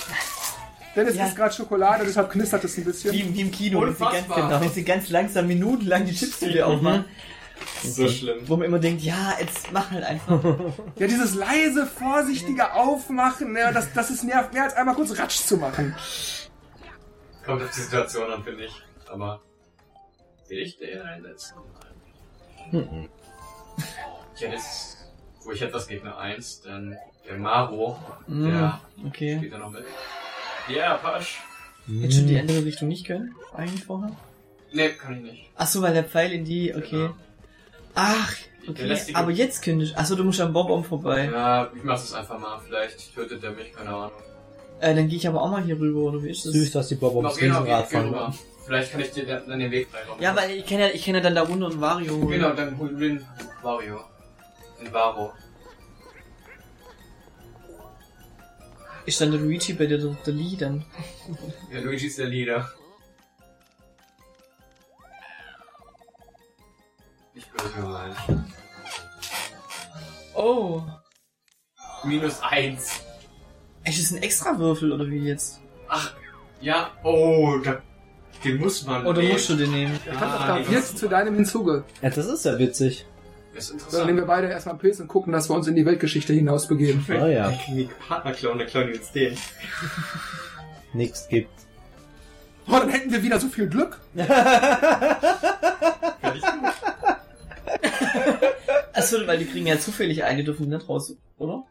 Dennis 0.94 1.16
Ja. 1.16 1.27
isst 1.27 1.36
gerade 1.36 1.55
Schokolade, 1.55 2.05
deshalb 2.05 2.31
knistert 2.31 2.62
es 2.65 2.77
ein 2.77 2.85
bisschen. 2.85 3.12
Wie, 3.15 3.35
wie 3.35 3.40
im 3.40 3.51
Kino, 3.51 3.81
wenn 3.81 3.94
sie, 3.94 4.05
ganz, 4.05 4.28
genau, 4.28 4.61
wenn 4.61 4.70
sie 4.70 4.85
ganz 4.85 5.09
langsam 5.09 5.47
minutenlang 5.47 6.05
die 6.05 6.12
Chipstüte 6.12 6.66
aufmachen, 6.66 7.07
So 7.84 8.09
schlimm. 8.09 8.39
wo 8.48 8.56
man 8.56 8.66
immer 8.66 8.78
denkt, 8.78 9.02
ja, 9.02 9.34
jetzt 9.40 9.72
mach 9.72 9.90
halt 9.90 10.05
einfach. 10.05 10.43
Ja, 10.97 11.06
dieses 11.06 11.34
leise, 11.34 11.86
vorsichtige 11.86 12.72
Aufmachen, 12.74 13.56
ja, 13.56 13.72
das, 13.72 13.93
das 13.93 14.10
ist 14.10 14.24
nervt 14.24 14.52
mehr 14.52 14.64
als 14.64 14.74
einmal 14.74 14.94
kurz 14.94 15.18
Ratsch 15.18 15.36
zu 15.40 15.56
machen. 15.56 15.94
Kommt 17.44 17.62
auf 17.62 17.70
die 17.74 17.80
Situation 17.80 18.30
an, 18.30 18.44
finde 18.44 18.64
ich. 18.66 18.72
Aber. 19.10 19.40
Will 20.48 20.59
ich 20.59 20.76
den 20.78 21.01
einsetzen? 21.01 21.55
Mhm. 22.70 23.09
Ich 24.36 24.40
hätte 24.43 24.55
jetzt. 24.55 24.98
Wo 25.44 25.51
ich 25.51 25.60
etwas 25.62 25.89
Gegner 25.89 26.18
1, 26.18 26.62
dann 26.62 26.97
der 27.28 27.36
Maro. 27.36 27.98
Mm, 28.28 28.44
Der 28.47 28.80
okay. 29.06 29.36
spielt 29.39 29.52
da 29.52 29.59
noch 29.59 29.70
mit. 29.70 29.84
Ja, 30.68 30.94
Pasch. 30.98 31.40
Jetzt 31.89 32.14
schon 32.16 32.28
die 32.28 32.39
andere 32.39 32.64
Richtung 32.64 32.86
nicht 32.89 33.06
können, 33.06 33.34
eigentlich 33.52 33.84
vorher? 33.84 34.14
Ne, 34.72 34.90
kann 34.90 35.16
ich 35.16 35.22
nicht. 35.22 35.51
Ach 35.56 35.66
so, 35.66 35.82
weil 35.82 35.94
der 35.94 36.05
Pfeil 36.05 36.32
in 36.32 36.44
die, 36.44 36.72
okay. 36.74 36.90
Genau. 37.09 37.14
Ach, 37.94 38.35
Der 38.66 38.70
okay, 38.70 39.14
aber 39.14 39.31
jetzt 39.31 39.62
könntest 39.62 39.94
Ach 39.97 40.06
so, 40.06 40.14
du 40.16 40.24
musst 40.24 40.40
am 40.40 40.52
Bobom 40.52 40.85
vorbei. 40.85 41.31
Ja, 41.32 41.70
ich 41.74 41.82
mach's 41.82 42.05
es 42.05 42.14
einfach 42.14 42.39
mal. 42.39 42.60
Vielleicht 42.66 43.14
tötet 43.14 43.43
er 43.44 43.52
mich, 43.52 43.73
keine 43.73 43.90
Ahnung. 43.90 44.12
Äh, 44.81 44.94
dann 44.94 45.09
gehe 45.09 45.19
ich 45.19 45.28
aber 45.28 45.43
auch 45.43 45.51
mal 45.51 45.62
hier 45.62 45.78
rüber, 45.78 46.01
oder 46.01 46.23
wie 46.23 46.31
ist 46.31 46.44
das? 46.44 46.52
Süß, 46.52 46.73
dass 46.73 46.89
die 46.89 46.97
genau, 46.97 47.19
Riesenrad 47.19 47.89
fahren. 47.89 48.09
rüber. 48.09 48.35
Vielleicht 48.64 48.93
kann 48.93 49.01
ich 49.01 49.10
dir 49.10 49.27
dann 49.27 49.59
den 49.59 49.70
Weg 49.70 49.89
freilaufen. 49.89 50.23
Ja, 50.23 50.35
weil 50.36 50.51
ich 50.52 50.66
kenne 50.66 50.89
ja, 50.89 50.94
ich 50.94 51.05
kenne 51.05 51.19
ja 51.19 51.24
dann 51.24 51.35
da 51.35 51.43
runter 51.43 51.66
einen 51.66 51.81
Wario. 51.81 52.27
Genau, 52.27 52.52
dann 52.52 52.78
holen 52.78 52.98
wir 52.98 53.09
den 53.09 53.27
Wario. 53.62 54.01
Den 54.81 54.93
Varo. 54.93 55.32
Ist 59.05 59.20
dann 59.20 59.32
der 59.32 59.40
Luigi 59.40 59.73
bei 59.73 59.86
dir 59.86 59.98
der, 59.98 60.16
der 60.24 60.32
Lee 60.35 60.56
dann? 60.56 60.85
Ja, 61.73 61.81
Luigi 61.81 62.06
ist 62.06 62.19
der 62.19 62.27
Leader. 62.27 62.70
Gemeint. 67.76 68.16
Oh. 70.34 70.82
Minus 72.05 72.40
eins. 72.43 73.01
Echt, 73.84 73.98
ist 73.98 74.12
ein 74.12 74.22
extra 74.22 74.59
Würfel, 74.59 74.93
oder 74.93 75.06
wie 75.06 75.18
jetzt? 75.18 75.60
Ach, 75.89 76.12
ja, 76.60 76.90
oh, 77.02 77.59
da, 77.62 77.80
den 78.44 78.59
muss 78.59 78.84
man 78.86 79.05
Oder 79.06 79.20
nehmen. 79.20 79.32
musst 79.34 79.48
du 79.51 79.55
den 79.56 79.70
nehmen? 79.70 79.98
Er 80.06 80.14
kann 80.14 80.28
Ah, 80.28 80.59
wird 80.68 80.84
zu 80.86 81.09
deinem 81.09 81.34
hinzuge. 81.34 81.84
Ja, 82.01 82.10
das 82.10 82.26
ist 82.26 82.44
ja 82.44 82.59
witzig. 82.59 83.06
Das 83.55 83.64
ist 83.64 83.68
So, 83.70 83.74
dann 83.76 83.80
interessant. 83.82 84.06
nehmen 84.06 84.18
wir 84.18 84.26
beide 84.26 84.48
erstmal 84.48 84.72
einen 84.74 84.80
Pilz 84.80 84.98
und 85.01 85.09
gucken, 85.09 85.32
dass 85.32 85.48
wir 85.51 85.55
uns 85.55 85.66
in 85.66 85.74
die 85.76 85.84
Weltgeschichte 85.84 86.32
hinaus 86.32 86.66
begeben. 86.68 87.05
Ah 87.10 87.26
ja, 87.26 87.51
Ich 87.51 87.64
kann 87.66 87.76
die 87.76 87.89
Partner 88.09 88.32
klauen, 88.32 88.59
dann 88.59 88.66
klauen 88.68 88.89
die 88.93 88.98
uns 88.98 89.12
den. 89.12 89.36
nix 90.94 91.28
gibt. 91.28 91.51
Oh, 92.68 92.72
dann 92.78 92.89
hätten 92.89 93.10
wir 93.12 93.22
wieder 93.22 93.39
so 93.40 93.48
viel 93.48 93.68
Glück. 93.68 93.98
Kann 94.16 94.26
ich 96.36 96.43
gut. 96.43 96.72
Achso, 98.92 99.26
weil 99.26 99.38
die 99.38 99.46
kriegen 99.46 99.66
ja 99.66 99.78
zufällig 99.78 100.22
eine, 100.24 100.44
dürfen 100.44 100.64
die 100.68 100.74
nicht 100.76 100.88
raus, 100.88 101.14
oder? 101.38 101.64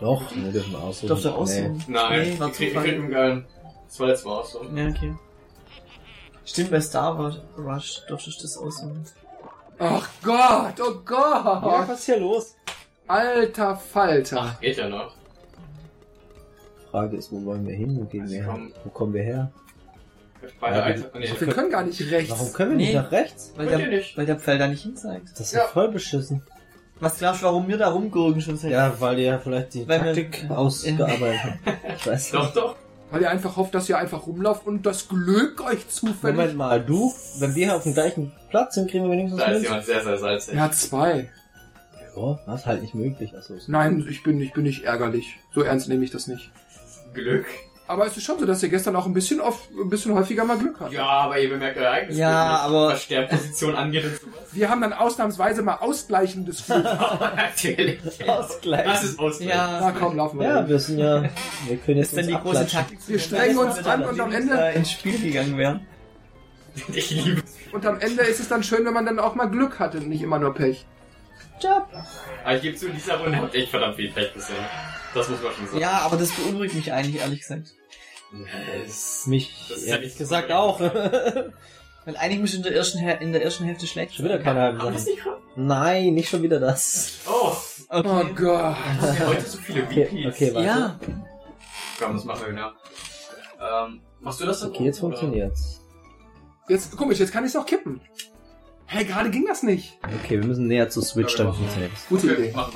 Doch, 0.00 0.22
wir 0.34 0.50
dürfen 0.52 0.74
aussuchen. 0.76 1.08
Darf 1.08 1.22
doch 1.22 1.36
aussuchen. 1.36 1.84
Nein, 1.88 2.30
Nee, 2.30 2.38
war 2.38 2.48
ich 2.48 2.60
ich 2.60 2.68
Zufall. 2.68 2.84
krieg 2.84 2.94
einen 2.94 3.10
geilen. 3.10 3.46
Das 3.86 4.00
war 4.00 4.06
letztes 4.06 4.24
Mal 4.26 4.32
auch 4.38 4.44
so. 4.46 4.62
Ja, 4.64 4.88
okay. 4.88 5.14
Stimmt, 6.44 6.70
bei 6.70 6.80
Star 6.80 7.18
Wars 7.18 7.40
Rush 7.58 8.02
durftest 8.08 8.38
du 8.38 8.42
das 8.42 8.56
aussuchen. 8.56 9.04
Ach 9.78 10.08
Gott, 10.22 10.80
oh 10.80 10.92
Ja, 11.10 11.60
Gott. 11.60 11.88
was 11.88 12.00
ist 12.00 12.06
hier 12.06 12.18
los? 12.20 12.56
Alter 13.06 13.76
Falter. 13.76 14.36
Ach, 14.40 14.60
geht 14.60 14.76
ja 14.76 14.88
noch. 14.88 15.12
Frage 16.90 17.16
ist, 17.16 17.30
wo 17.30 17.44
wollen 17.44 17.66
wir 17.66 17.74
hin? 17.74 17.96
Wo 18.00 18.04
gehen 18.04 18.28
wir 18.28 18.44
Komm. 18.44 18.54
hin? 18.56 18.74
Wo 18.84 18.90
kommen 18.90 19.12
wir 19.14 19.22
her? 19.22 19.52
Beide 20.60 21.00
Ja. 21.00 21.06
Nee, 21.18 21.28
Wir 21.38 21.48
können 21.48 21.70
gar 21.70 21.82
nicht 21.84 22.00
rechts. 22.10 22.30
Warum 22.30 22.52
können 22.52 22.70
wir 22.72 22.76
nicht 22.78 22.88
Nee. 22.88 22.94
nach 22.94 23.10
rechts? 23.12 23.52
Weil 23.56 23.66
der, 23.66 23.78
nicht. 23.88 24.16
weil 24.16 24.26
der 24.26 24.36
Pfeil 24.38 24.58
da 24.58 24.66
nicht 24.68 24.82
hinzeigt. 24.82 25.28
Das 25.32 25.40
ist 25.40 25.52
Ja. 25.52 25.60
ja 25.60 25.66
voll 25.68 25.88
beschissen. 25.90 26.42
Was 26.98 27.18
glaubst 27.18 27.40
du, 27.42 27.46
warum 27.46 27.66
wir 27.68 27.78
da 27.78 27.88
rumgurken 27.88 28.40
schon 28.42 28.56
seit... 28.58 28.72
Ja, 28.72 28.92
weil 29.00 29.16
die 29.16 29.22
ja 29.22 29.38
vielleicht 29.38 29.72
die 29.74 29.88
Weil 29.88 30.04
wir- 30.04 30.14
Taktik 30.14 30.50
ausgearbeitet 30.50 31.44
haben. 31.44 31.58
Ich 31.96 32.06
weiß 32.06 32.30
Doch, 32.32 32.42
nicht. 32.44 32.56
doch. 32.56 32.76
Weil 33.10 33.22
ihr 33.22 33.30
einfach 33.30 33.56
hofft, 33.56 33.74
dass 33.74 33.88
ihr 33.88 33.98
einfach 33.98 34.26
rumlauft 34.26 34.66
und 34.66 34.84
das 34.86 35.08
Glück 35.08 35.60
euch 35.66 35.88
zufällig... 35.88 36.36
Moment 36.36 36.56
mal, 36.56 36.80
du, 36.84 37.12
wenn 37.38 37.54
wir 37.54 37.74
auf 37.74 37.82
dem 37.84 37.94
gleichen 37.94 38.32
Platz 38.50 38.74
sind, 38.74 38.90
kriegen 38.90 39.04
wir 39.04 39.10
wenigstens 39.12 39.40
Da 39.40 39.46
ist 39.50 39.62
jemand 39.62 39.84
sehr, 39.84 40.04
sehr 40.04 40.18
salzig. 40.18 40.58
Hat 40.58 40.74
zwei. 40.74 41.30
Ja, 42.16 42.38
das 42.46 42.60
ist 42.60 42.66
halt 42.66 42.82
nicht 42.82 42.94
möglich. 42.94 43.34
Also, 43.34 43.54
ist- 43.54 43.68
Nein, 43.68 44.06
ich 44.08 44.22
bin, 44.22 44.40
ich 44.40 44.52
bin 44.52 44.62
nicht 44.64 44.84
ärgerlich. 44.84 45.38
So 45.54 45.62
ernst 45.62 45.88
nehme 45.88 46.04
ich 46.04 46.10
das 46.10 46.26
nicht. 46.26 46.50
Glück. 47.14 47.46
Aber 47.90 48.06
es 48.06 48.16
ist 48.16 48.22
schon 48.24 48.38
so, 48.38 48.46
dass 48.46 48.62
ihr 48.62 48.68
gestern 48.68 48.94
auch 48.94 49.04
ein 49.06 49.12
bisschen 49.12 49.40
oft, 49.40 49.68
ein 49.72 49.90
bisschen 49.90 50.14
häufiger 50.14 50.44
mal 50.44 50.56
Glück 50.56 50.78
hattet. 50.78 50.92
Ja, 50.94 51.06
aber 51.08 51.38
ihr 51.40 51.48
bemerkt 51.50 51.76
euer 51.76 51.90
eigenes 51.90 52.16
Ja, 52.16 52.50
Glück 52.50 52.60
aber- 52.64 52.88
Was 52.92 53.02
Sternposition 53.02 53.74
angeht 53.74 54.04
und 54.04 54.14
so. 54.20 54.26
Wir 54.52 54.70
haben 54.70 54.80
dann 54.80 54.92
ausnahmsweise 54.92 55.62
mal 55.62 55.74
ausgleichendes 55.76 56.66
Glück. 56.66 56.84
Natürlich. 57.36 57.98
Ausgleich. 58.28 58.84
Das 58.84 59.02
ist 59.04 59.18
Ausgleich. 59.18 59.48
Na 59.54 59.80
Ja, 59.80 59.92
komm, 59.98 60.16
laufen 60.16 60.38
wir. 60.38 60.46
Ja, 60.48 60.68
wir 60.68 60.78
sind 60.78 60.98
ja, 60.98 61.22
wir 61.66 61.76
können 61.78 61.98
jetzt 61.98 62.12
ist 62.12 62.18
dann 62.18 62.26
die 62.28 62.34
uns 62.34 62.42
große 62.42 62.58
abklatschen. 62.60 62.78
Taktik. 62.80 62.98
Wir 63.08 63.18
strengen 63.18 63.58
uns 63.58 63.78
an 63.86 64.04
und 64.04 64.20
am 64.20 64.32
Ende, 64.32 64.54
äh, 64.54 64.76
ins 64.76 64.92
Spiel 64.92 65.18
gegangen 65.20 65.58
wären. 65.58 65.86
Ich 66.94 67.10
liebe 67.10 67.42
und 67.72 67.84
am 67.86 67.98
Ende 67.98 68.22
ist 68.22 68.38
es 68.38 68.48
dann 68.48 68.62
schön, 68.62 68.84
wenn 68.86 68.94
man 68.94 69.04
dann 69.04 69.18
auch 69.18 69.34
mal 69.34 69.46
Glück 69.46 69.80
hatte 69.80 69.98
und 69.98 70.08
nicht 70.08 70.22
immer 70.22 70.38
nur 70.38 70.54
Pech. 70.54 70.86
Job. 71.60 71.88
Aber 72.44 72.54
ich 72.56 72.62
gebe 72.62 72.76
zu, 72.76 72.86
in 72.86 72.94
dieser 72.94 73.16
Runde 73.18 73.36
habt 73.36 73.52
ihr 73.54 73.60
echt 73.62 73.70
verdammt 73.70 73.96
viel 73.96 74.10
Pech 74.12 74.32
bisher. 74.32 74.54
Das 75.12 75.28
muss 75.28 75.42
man 75.42 75.52
schon 75.52 75.66
sagen. 75.66 75.80
Ja, 75.80 76.02
aber 76.04 76.16
das 76.16 76.30
beunruhigt 76.30 76.74
mich 76.76 76.92
eigentlich, 76.92 77.20
ehrlich 77.20 77.40
gesagt. 77.40 77.74
Das- 78.84 79.26
Mich, 79.26 79.66
Das 79.68 79.82
ehrlich 79.82 80.16
gesagt 80.16 80.50
so 80.50 80.54
auch. 80.54 80.80
Weil 82.06 82.16
eigentlich 82.16 82.40
muss 82.40 82.50
ich 82.50 82.56
in 82.56 82.62
der 82.62 82.74
ersten, 82.74 82.98
Häl- 82.98 83.20
in 83.20 83.32
der 83.32 83.42
ersten 83.44 83.64
Hälfte 83.64 83.86
schlecht 83.86 84.14
schon 84.14 84.24
wieder 84.24 84.38
keine 84.38 84.72
nicht 84.72 85.16
gehabt? 85.22 85.42
Nein, 85.56 86.14
nicht 86.14 86.30
schon 86.30 86.42
wieder 86.42 86.58
das. 86.60 87.18
Oh, 87.28 87.52
Oh 87.90 87.96
Okay. 87.98 88.32
Gott. 88.36 88.76
haben 88.76 89.18
wir 89.18 89.26
heute 89.28 89.42
so 89.42 89.58
viele 89.58 89.82
Okay, 89.82 90.06
VPs. 90.06 90.34
okay, 90.34 90.54
warte. 90.54 90.66
Ja, 90.66 91.00
Komm, 91.98 92.14
das 92.14 92.24
machen 92.24 92.40
wir 92.46 92.48
genau. 92.54 92.70
Ähm, 93.60 94.00
machst 94.20 94.40
du 94.40 94.46
das 94.46 94.60
dann? 94.60 94.70
Okay, 94.70 94.84
jetzt 94.84 95.00
funktioniert's. 95.00 95.80
Jetzt, 96.68 96.96
komisch, 96.96 97.18
jetzt 97.18 97.32
kann 97.32 97.44
ich 97.44 97.50
es 97.50 97.56
auch 97.56 97.66
kippen. 97.66 98.00
Hey, 98.86 99.04
gerade 99.04 99.28
ging 99.30 99.44
das 99.46 99.62
nicht. 99.62 99.98
Okay, 100.22 100.40
wir 100.40 100.46
müssen 100.46 100.66
näher 100.68 100.88
zur 100.88 101.02
Switch, 101.02 101.36
Ja, 101.38 101.46
wir 101.46 101.52
funktioniert 101.54 101.92
das. 101.92 102.06
Gute 102.08 102.32
Okay, 102.32 102.42
Idee. 102.44 102.52
machen 102.56 102.72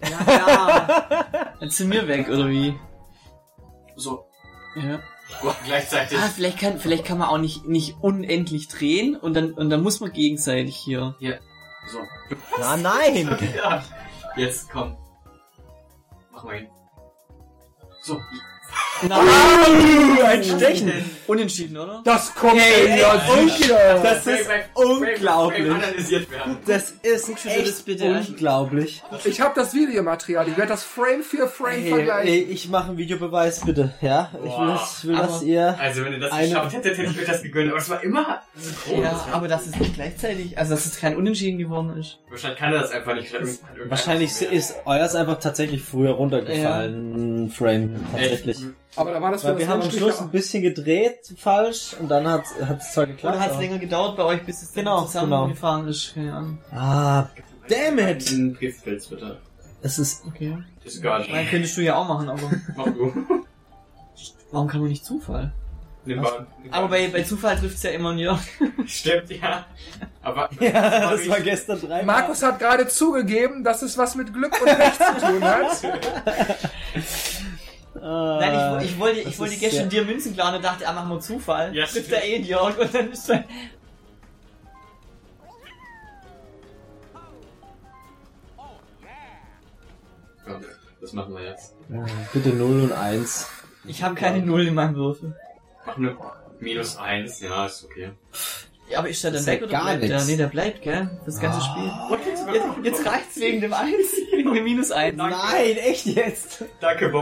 wir's. 0.00 0.10
Ja, 0.10 0.32
ja. 0.32 1.52
Dann 1.60 1.70
sind 1.70 1.90
wir 1.92 2.08
weg, 2.08 2.28
oder 2.28 2.48
wie? 2.48 2.74
So. 3.96 4.26
Ja. 4.76 5.00
Boah, 5.42 5.56
gleichzeitig. 5.64 6.18
Ah, 6.18 6.28
vielleicht 6.34 6.58
kann, 6.58 6.78
vielleicht 6.78 7.04
kann 7.04 7.18
man 7.18 7.28
auch 7.28 7.38
nicht, 7.38 7.66
nicht 7.66 7.96
unendlich 8.00 8.68
drehen 8.68 9.16
und 9.16 9.34
dann, 9.34 9.52
und 9.52 9.70
dann 9.70 9.82
muss 9.82 10.00
man 10.00 10.12
gegenseitig 10.12 10.76
hier. 10.76 11.14
So. 11.90 12.00
Ah, 12.62 12.76
nein! 12.76 13.36
Ja. 13.56 13.84
Jetzt 14.36 14.70
komm. 14.70 14.96
Mach 16.32 16.44
mal 16.44 16.56
hin. 16.56 16.68
So. 18.02 18.20
Nein! 19.08 20.24
ein 20.24 20.42
Stechen! 20.44 20.92
Unentschieden, 21.26 21.76
oder? 21.78 22.02
Das 22.04 22.34
kommt 22.34 22.60
Hey, 22.60 22.86
ey, 22.92 23.00
ja 23.00 23.20
sicher. 23.46 24.00
Das 24.02 24.26
ist 24.26 24.48
unglaublich. 24.74 25.68
Das 26.66 26.90
ist 27.02 27.28
das 27.28 27.46
echt 27.46 27.84
bitte 27.86 28.04
unglaublich. 28.28 29.02
Ich 29.24 29.40
habe 29.40 29.52
das 29.54 29.72
Videomaterial. 29.74 30.48
Ich 30.48 30.56
werde 30.56 30.70
das 30.72 30.84
Frame 30.84 31.22
für 31.22 31.48
Frame 31.48 31.84
Ey, 31.84 31.88
vergleichen. 31.90 32.28
ey, 32.28 32.40
ich 32.42 32.68
mache 32.68 32.88
einen 32.88 32.98
Videobeweis, 32.98 33.60
bitte. 33.64 33.94
Ja, 34.00 34.30
ich 34.44 34.58
will, 34.58 34.66
das, 34.66 35.04
will 35.06 35.14
Aber- 35.16 35.26
dass 35.26 35.42
ihr... 35.42 35.78
Also 35.80 36.04
wenn 36.04 36.12
ihr 36.12 36.20
das 36.20 36.32
Eine- 36.32 36.48
geschafft 36.48 36.76
hättet, 36.76 36.98
hätte 36.98 37.10
ich 37.10 37.16
mir 37.16 37.26
das 37.26 37.42
gegönnt. 37.42 37.70
Aber 37.70 37.78
es 37.78 37.90
war 37.90 38.02
immer 38.02 38.42
synchron. 38.54 39.02
Ja, 39.02 39.26
aber 39.32 39.48
dass 39.48 39.66
es 39.66 39.76
nicht 39.78 39.94
gleichzeitig, 39.94 40.58
also 40.58 40.74
dass 40.74 40.84
es 40.86 40.98
kein 40.98 41.16
Unentschieden 41.16 41.58
geworden 41.58 41.96
ist. 41.98 42.18
Wahrscheinlich 42.28 42.58
kann 42.58 42.72
er 42.72 42.80
das 42.80 42.90
einfach 42.90 43.14
nicht. 43.14 43.32
Wahrscheinlich 43.88 44.42
ist 44.42 44.74
euers 44.84 45.14
einfach 45.14 45.38
tatsächlich 45.40 45.82
früher 45.82 46.12
runtergefallen, 46.12 47.50
Frame, 47.50 47.96
tatsächlich. 48.12 48.58
Aber 48.96 49.12
da 49.12 49.20
war 49.20 49.32
das 49.32 49.42
für 49.42 49.48
Weil 49.48 49.58
wir 49.58 49.68
haben 49.68 49.82
am 49.82 49.90
Schluss 49.90 50.20
ein 50.20 50.30
bisschen 50.30 50.62
gedreht, 50.62 51.34
falsch, 51.36 51.96
und 51.98 52.08
dann 52.08 52.26
hat 52.28 52.44
es 52.78 52.92
zwar 52.92 53.06
geklappt. 53.06 53.36
Oder 53.36 53.44
hat 53.44 53.52
es 53.52 53.58
länger 53.58 53.78
gedauert 53.78 54.16
bei 54.16 54.24
euch, 54.24 54.44
bis 54.44 54.62
es 54.62 54.72
Genau, 54.72 55.04
zusammengefahren 55.04 55.88
ist? 55.88 56.14
Keine 56.14 56.32
Ahnung. 56.34 56.58
Ah, 56.70 57.26
damn 57.68 57.98
it! 57.98 58.20
Diesen 58.22 58.56
Giftpilz 58.58 59.06
bitte. 59.08 59.38
Es 59.82 59.98
ist... 59.98 60.24
Okay. 60.26 60.56
Das 60.84 60.94
ist 60.94 61.02
gar 61.02 61.18
nicht. 61.18 61.30
Nein, 61.32 61.46
könntest 61.50 61.76
du 61.76 61.82
ja 61.82 61.96
auch 61.96 62.06
machen, 62.06 62.28
aber 62.28 62.50
Mach 62.76 62.84
du. 62.86 63.12
warum 64.52 64.68
kann 64.68 64.80
man 64.80 64.88
nicht 64.90 65.04
Zufall? 65.04 65.52
Nimm 66.06 66.20
mal. 66.20 66.46
Aber 66.70 66.88
bei, 66.88 67.08
bei 67.08 67.22
Zufall 67.22 67.56
trifft's 67.56 67.82
ja 67.82 67.90
immer 67.90 68.12
Jörg. 68.14 68.38
Stimmt, 68.86 69.30
ja. 69.30 69.64
Aber. 70.22 70.50
Ja, 70.60 71.10
das 71.10 71.26
war 71.28 71.40
gestern 71.40 71.80
dreimal. 71.80 72.04
Markus 72.04 72.42
hat 72.42 72.58
gerade 72.58 72.86
zugegeben, 72.88 73.64
dass 73.64 73.80
es 73.82 73.96
was 73.96 74.14
mit 74.14 74.32
Glück 74.32 74.52
und 74.60 74.66
Pech 74.66 74.92
zu 74.94 75.26
tun 75.26 75.42
hat. 75.42 75.82
Ah, 78.00 78.38
Nein, 78.40 78.80
ich, 78.84 78.90
ich 78.90 78.98
wollte, 78.98 79.20
ich 79.20 79.38
wollte 79.38 79.56
gestern 79.56 79.90
sehr- 79.90 80.02
dir 80.02 80.04
Münzen 80.04 80.34
klauen 80.34 80.54
und 80.56 80.64
dachte, 80.64 80.86
ah, 80.88 80.92
machen 80.92 81.10
wir 81.10 81.20
Zufall. 81.20 81.74
Ja, 81.74 81.86
Trifft 81.86 82.10
der 82.10 82.24
eh 82.24 82.38
Jörg 82.40 82.76
und 82.78 82.92
dann 82.94 83.12
ist 83.12 83.28
er... 83.30 83.44
Komm, 90.44 90.62
das 91.00 91.12
machen 91.12 91.34
wir 91.34 91.42
jetzt. 91.44 91.74
Bitte 92.32 92.50
0 92.50 92.82
und 92.82 92.92
1. 92.92 93.48
Ich 93.86 94.02
habe 94.02 94.14
keine 94.14 94.44
Null 94.44 94.66
in 94.66 94.74
meinem 94.74 94.94
Würfel. 94.96 95.36
Mach 95.86 95.96
eine 95.96 96.16
minus 96.60 96.96
eins, 96.96 97.40
ja, 97.40 97.66
ist 97.66 97.84
okay. 97.84 98.12
Ja, 98.94 98.98
aber 99.00 99.08
ist 99.08 99.22
der 99.24 99.30
Das 99.32 99.44
dann 99.44 99.54
weg 99.54 99.62
oder 99.62 99.70
gar 99.72 99.82
bleibt 99.84 100.02
der? 100.04 100.08
nix. 100.10 100.26
Nee, 100.28 100.36
der 100.36 100.46
bleibt, 100.46 100.82
gell? 100.82 101.10
Das 101.26 101.40
ganze 101.40 101.60
Spiel. 101.60 101.90
Kriegst 102.22 102.46
du 102.46 102.52
Jetzt, 102.54 102.66
jetzt 102.84 103.06
reicht's 103.06 103.40
wegen 103.40 103.60
dem 103.60 103.72
Eins, 103.74 103.92
wegen 104.32 104.54
dem 104.54 104.64
Minus 104.64 104.90
Eins. 104.92 105.16
Danke. 105.18 105.36
Nein, 105.36 105.76
echt 105.78 106.06
jetzt? 106.06 106.64
Danke. 106.80 107.12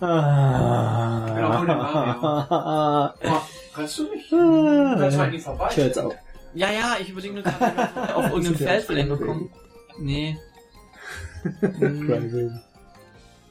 Ah. 0.00 1.60
Ohne 1.60 1.74
Mario. 1.76 3.14
Oh, 3.32 3.40
kannst 3.74 3.98
du 3.98 4.02
nicht? 4.10 4.30
Du 4.32 4.96
kannst 4.98 5.16
Ah. 5.16 5.20
halt 5.22 5.32
nicht 5.32 5.44
vorbei. 5.44 5.68
Ich 5.70 5.76
jetzt 5.76 5.98
auf. 5.98 6.14
Ja, 6.54 6.70
ja, 6.72 6.96
ich 7.00 7.10
überlege 7.10 7.34
nur 7.34 7.42
gerade, 7.42 7.72
ob 7.92 7.94
wir 7.96 8.16
auf 8.16 8.24
irgendeinem 8.30 8.56
Feld 8.56 8.84
vielleicht 8.84 9.08
noch 9.08 9.20
kommen. 9.20 9.50
Nee. 9.98 10.38
Hm, 11.60 12.60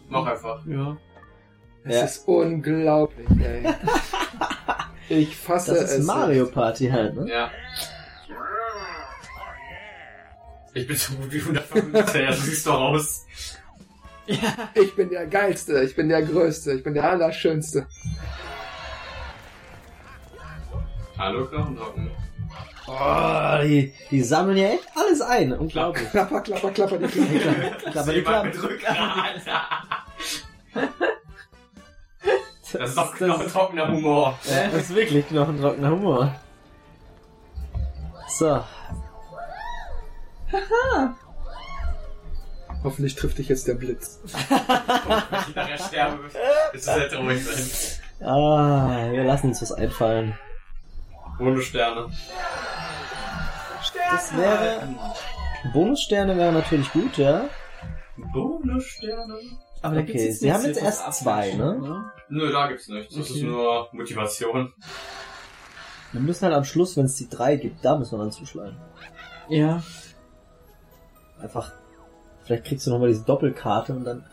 Mach 0.10 0.26
einfach. 0.26 0.65
ja. 0.65 0.98
Es 1.84 1.95
Ja. 1.95 2.03
ist 2.06 2.27
unglaublich, 2.27 3.27
ey. 3.41 3.64
Ich 5.10 5.36
fasse 5.36 5.73
Das 5.73 5.91
ist 5.91 5.99
es. 5.99 6.06
Mario 6.06 6.48
Party 6.48 6.88
halt, 6.88 7.15
ne? 7.15 7.30
Ja. 7.30 7.52
Ich 10.73 10.88
bin 10.88 10.98
so 10.98 11.14
gut 11.15 11.32
wie 11.32 11.40
105. 11.40 12.15
ja, 12.15 12.32
du 12.32 12.34
siehst 12.34 12.68
doch 12.68 12.80
aus. 12.80 13.26
Ich 14.73 14.95
bin 14.95 15.10
der 15.10 15.27
Geilste, 15.27 15.84
ich 15.84 15.95
bin 15.95 16.10
der 16.10 16.23
Größte, 16.23 16.73
ich 16.73 16.84
bin 16.84 16.95
der 16.95 17.10
Allerschönste. 17.10 17.86
Hallo, 21.18 21.45
Knochenhocken. 21.45 22.11
Oh, 22.88 23.64
die, 23.64 23.94
die 24.11 24.22
sammeln 24.22 24.57
ja 24.57 24.68
echt 24.69 24.88
alles 24.95 25.22
ein. 25.22 25.53
Unglaublich. 25.53 26.10
Klapper, 26.10 26.41
klapper, 26.41 26.72
klapper, 26.72 26.98
die 26.98 27.07
Klappe. 27.07 27.72
Klapper 27.91 28.14
die 28.14 28.22
Klappe. 28.22 28.52
Das 32.77 32.89
ist 32.89 32.97
doch 32.97 33.14
knochentrockener 33.15 33.88
Humor. 33.88 34.38
Ja, 34.43 34.68
das 34.68 34.84
ist 34.84 34.95
wirklich 34.95 35.27
knochentrockener 35.27 35.91
Humor. 35.91 36.35
So. 38.27 38.64
Hoffentlich 42.84 43.15
trifft 43.15 43.38
dich 43.38 43.49
jetzt 43.49 43.68
der 43.68 43.76
Blitz. 43.76 44.19
Wenn 44.23 45.39
ich 45.49 45.56
nachher 45.56 45.77
sterbe, 45.77 46.26
ist 46.26 46.35
es 46.73 46.85
sehr 46.85 47.10
traurig 47.10 47.43
sein. 47.43 48.27
Ah, 48.27 49.11
wir 49.11 49.23
lassen 49.23 49.47
uns 49.47 49.61
was 49.61 49.72
einfallen. 49.72 50.38
Bonussterne. 51.38 52.11
Das 54.11 54.35
wäre... 54.38 54.88
Bonussterne 55.73 56.38
wäre 56.38 56.52
natürlich 56.53 56.91
gut, 56.91 57.18
ja. 57.18 57.45
Bonussterne? 58.18 59.39
Aber 59.86 59.95
da 59.95 60.02
Okay, 60.02 60.12
gibt's 60.12 60.24
jetzt 60.24 60.40
Sie 60.40 60.52
haben 60.52 60.66
jetzt 60.66 60.82
erst 60.82 61.14
zwei, 61.14 61.53
ne? 61.53 61.78
Oder? 61.80 62.14
Nö, 62.30 62.52
da 62.52 62.68
gibt's 62.68 62.88
nichts. 62.88 63.16
Das 63.16 63.30
ist 63.30 63.41
nur 63.44 63.88
Motivation. 63.91 64.74
Wir 66.12 66.22
müssen 66.22 66.45
halt 66.45 66.56
am 66.56 66.64
Schluss, 66.64 66.98
wenn 66.98 67.06
es 67.06 67.16
die 67.16 67.30
drei 67.30 67.56
gibt, 67.56 67.84
da 67.86 67.98
müssen 67.98 68.18
wir 68.18 68.24
dann 68.24 68.32
zuschlagen. 68.32 68.78
Ja. 69.49 69.84
Einfach... 71.40 71.72
Vielleicht 72.44 72.66
kriegst 72.66 72.86
du 72.86 72.91
nochmal 72.91 73.10
diese 73.10 73.26
Doppelkarte 73.26 73.94
und 73.94 74.06
dann... 74.06 74.26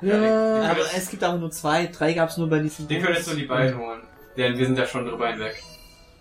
Ja. 0.00 0.70
Aber 0.70 0.80
es 0.96 1.10
gibt 1.10 1.22
aber 1.24 1.38
nur 1.38 1.50
zwei, 1.50 1.86
drei 1.86 2.12
gab's 2.12 2.36
nur 2.36 2.48
bei 2.48 2.60
diesem. 2.60 2.88
Den 2.88 3.02
können 3.02 3.16
jetzt 3.16 3.26
nur 3.26 3.36
die 3.36 3.46
beiden 3.46 3.78
holen. 3.78 4.02
Denn 4.36 4.56
wir 4.56 4.66
sind 4.66 4.78
ja 4.78 4.86
schon 4.86 5.04
drüber 5.06 5.28
hinweg. 5.28 5.62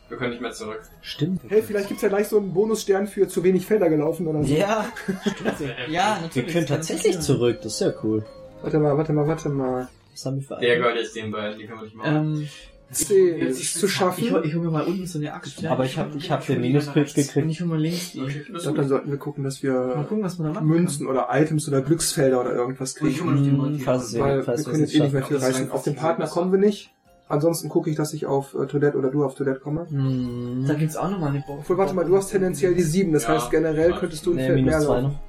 Wir 0.10 0.18
können 0.18 0.32
nicht 0.32 0.42
mehr 0.42 0.52
zurück. 0.54 0.82
Stimmt. 1.02 1.42
Hey, 1.50 1.62
vielleicht 1.62 1.90
gibt's 1.90 2.02
ja 2.02 2.10
gleich 2.10 2.28
so 2.30 2.38
einen 2.38 2.54
Bonusstern 2.54 3.08
für 3.08 3.28
zu 3.28 3.44
wenig 3.44 3.66
Felder 3.66 3.90
gelaufen 3.90 4.26
oder 4.28 4.42
so. 4.44 4.54
Ja, 4.54 4.86
Ja, 5.90 6.18
wir 6.18 6.22
natürlich. 6.22 6.34
können 6.34 6.44
das 6.46 6.54
kann 6.54 6.66
tatsächlich 6.68 7.20
zurück. 7.20 7.60
Das 7.62 7.74
ist 7.74 7.82
ja 7.82 7.94
cool. 8.04 8.24
Warte 8.62 8.80
mal, 8.80 8.98
warte 8.98 9.14
mal, 9.14 9.28
warte 9.28 9.50
mal. 9.50 9.88
Was 10.14 10.26
haben 10.26 10.38
wir 10.38 10.44
für 10.44 10.56
Der 10.62 10.72
einen? 10.74 10.82
gehört 10.82 10.98
jetzt 10.98 11.16
den 11.16 11.32
beiden, 11.32 11.60
die 11.60 11.66
können 11.66 11.80
wir 11.80 11.86
nicht 11.86 11.96
machen. 11.96 12.16
Ähm, 12.38 12.48
C, 12.90 13.38
das 13.46 13.60
ist 13.60 13.80
zu 13.82 13.86
ich, 13.88 13.92
schaffen. 13.92 14.32
hol- 14.32 14.46
ich 14.46 14.56
hol 14.56 14.62
mir 14.64 14.72
mal 14.72 14.86
unten 14.86 15.06
so 15.06 15.20
eine 15.20 15.34
Axt. 15.34 15.64
Aber 15.66 15.84
ich 15.84 15.98
hab, 15.98 16.16
ich 16.16 16.32
hab 16.32 16.46
den 16.48 16.62
Minuspilz 16.62 17.10
Und 17.18 17.28
gekriegt. 17.28 17.52
ich 17.52 17.60
hol 17.60 17.68
mal 17.68 17.80
links 17.82 18.14
die. 18.14 18.22
Okay, 18.22 18.44
Ich 18.48 18.62
glaube, 18.64 18.78
dann 18.78 18.88
sollten 18.88 19.12
wir 19.12 19.18
gucken, 19.18 19.44
dass 19.44 19.62
Mal 19.62 19.88
wir 19.90 20.06
gucken, 20.08 20.24
was 20.24 20.40
man 20.40 20.54
da 20.54 20.62
Münzen 20.62 21.06
oder 21.06 21.28
Items 21.32 21.68
oder 21.68 21.82
Glücksfelder 21.82 22.40
oder 22.40 22.54
irgendwas 22.54 22.96
Oh, 23.02 23.06
ich 23.06 23.18
kriegen. 23.18 23.28
hol 23.28 23.36
mal 23.36 23.42
noch 23.42 23.68
den. 23.78 23.86
Weil 23.86 24.48
wir 24.48 24.58
wir 24.58 24.64
können 24.64 24.80
jetzt 24.80 24.96
eh 24.96 25.00
nicht 25.02 25.12
mehr 25.14 25.24
viel 25.24 25.36
reißen. 25.38 25.70
Auf 25.70 25.84
den 25.84 25.96
Partner 25.98 26.28
kommen 26.28 26.52
wir 26.54 26.60
nicht. 26.60 26.94
Ansonsten 27.30 27.68
gucke 27.70 27.90
ich, 27.90 27.96
dass 27.98 28.14
ich 28.14 28.26
auf 28.26 28.54
äh, 28.56 28.68
Toilette 28.68 28.98
oder 28.98 29.10
du 29.12 29.26
auf 29.26 29.36
Toilette 29.36 29.60
komme. 29.60 29.86
kann. 29.86 29.90
Hm. 29.98 30.66
Da 30.68 30.74
gibt's 30.76 30.96
auch 30.96 31.10
nochmal 31.10 31.30
eine 31.30 31.40
Box. 31.46 31.60
Obwohl, 31.62 31.78
warte 31.78 31.94
mal, 31.94 32.06
du 32.06 32.16
hast 32.16 32.30
tendenziell 32.30 32.74
die 32.74 32.82
7. 32.84 33.12
Das 33.12 33.24
Ja. 33.24 33.30
heißt, 33.30 33.52
generell 33.52 33.94
könntest 33.94 34.26
du 34.26 34.32
ein 34.32 34.36
Nee, 34.38 34.46
Feld 34.48 34.56
mehr 34.56 34.66
minus 34.66 34.86
zwei 34.86 34.94
laufen. 35.02 35.12
noch. 35.12 35.20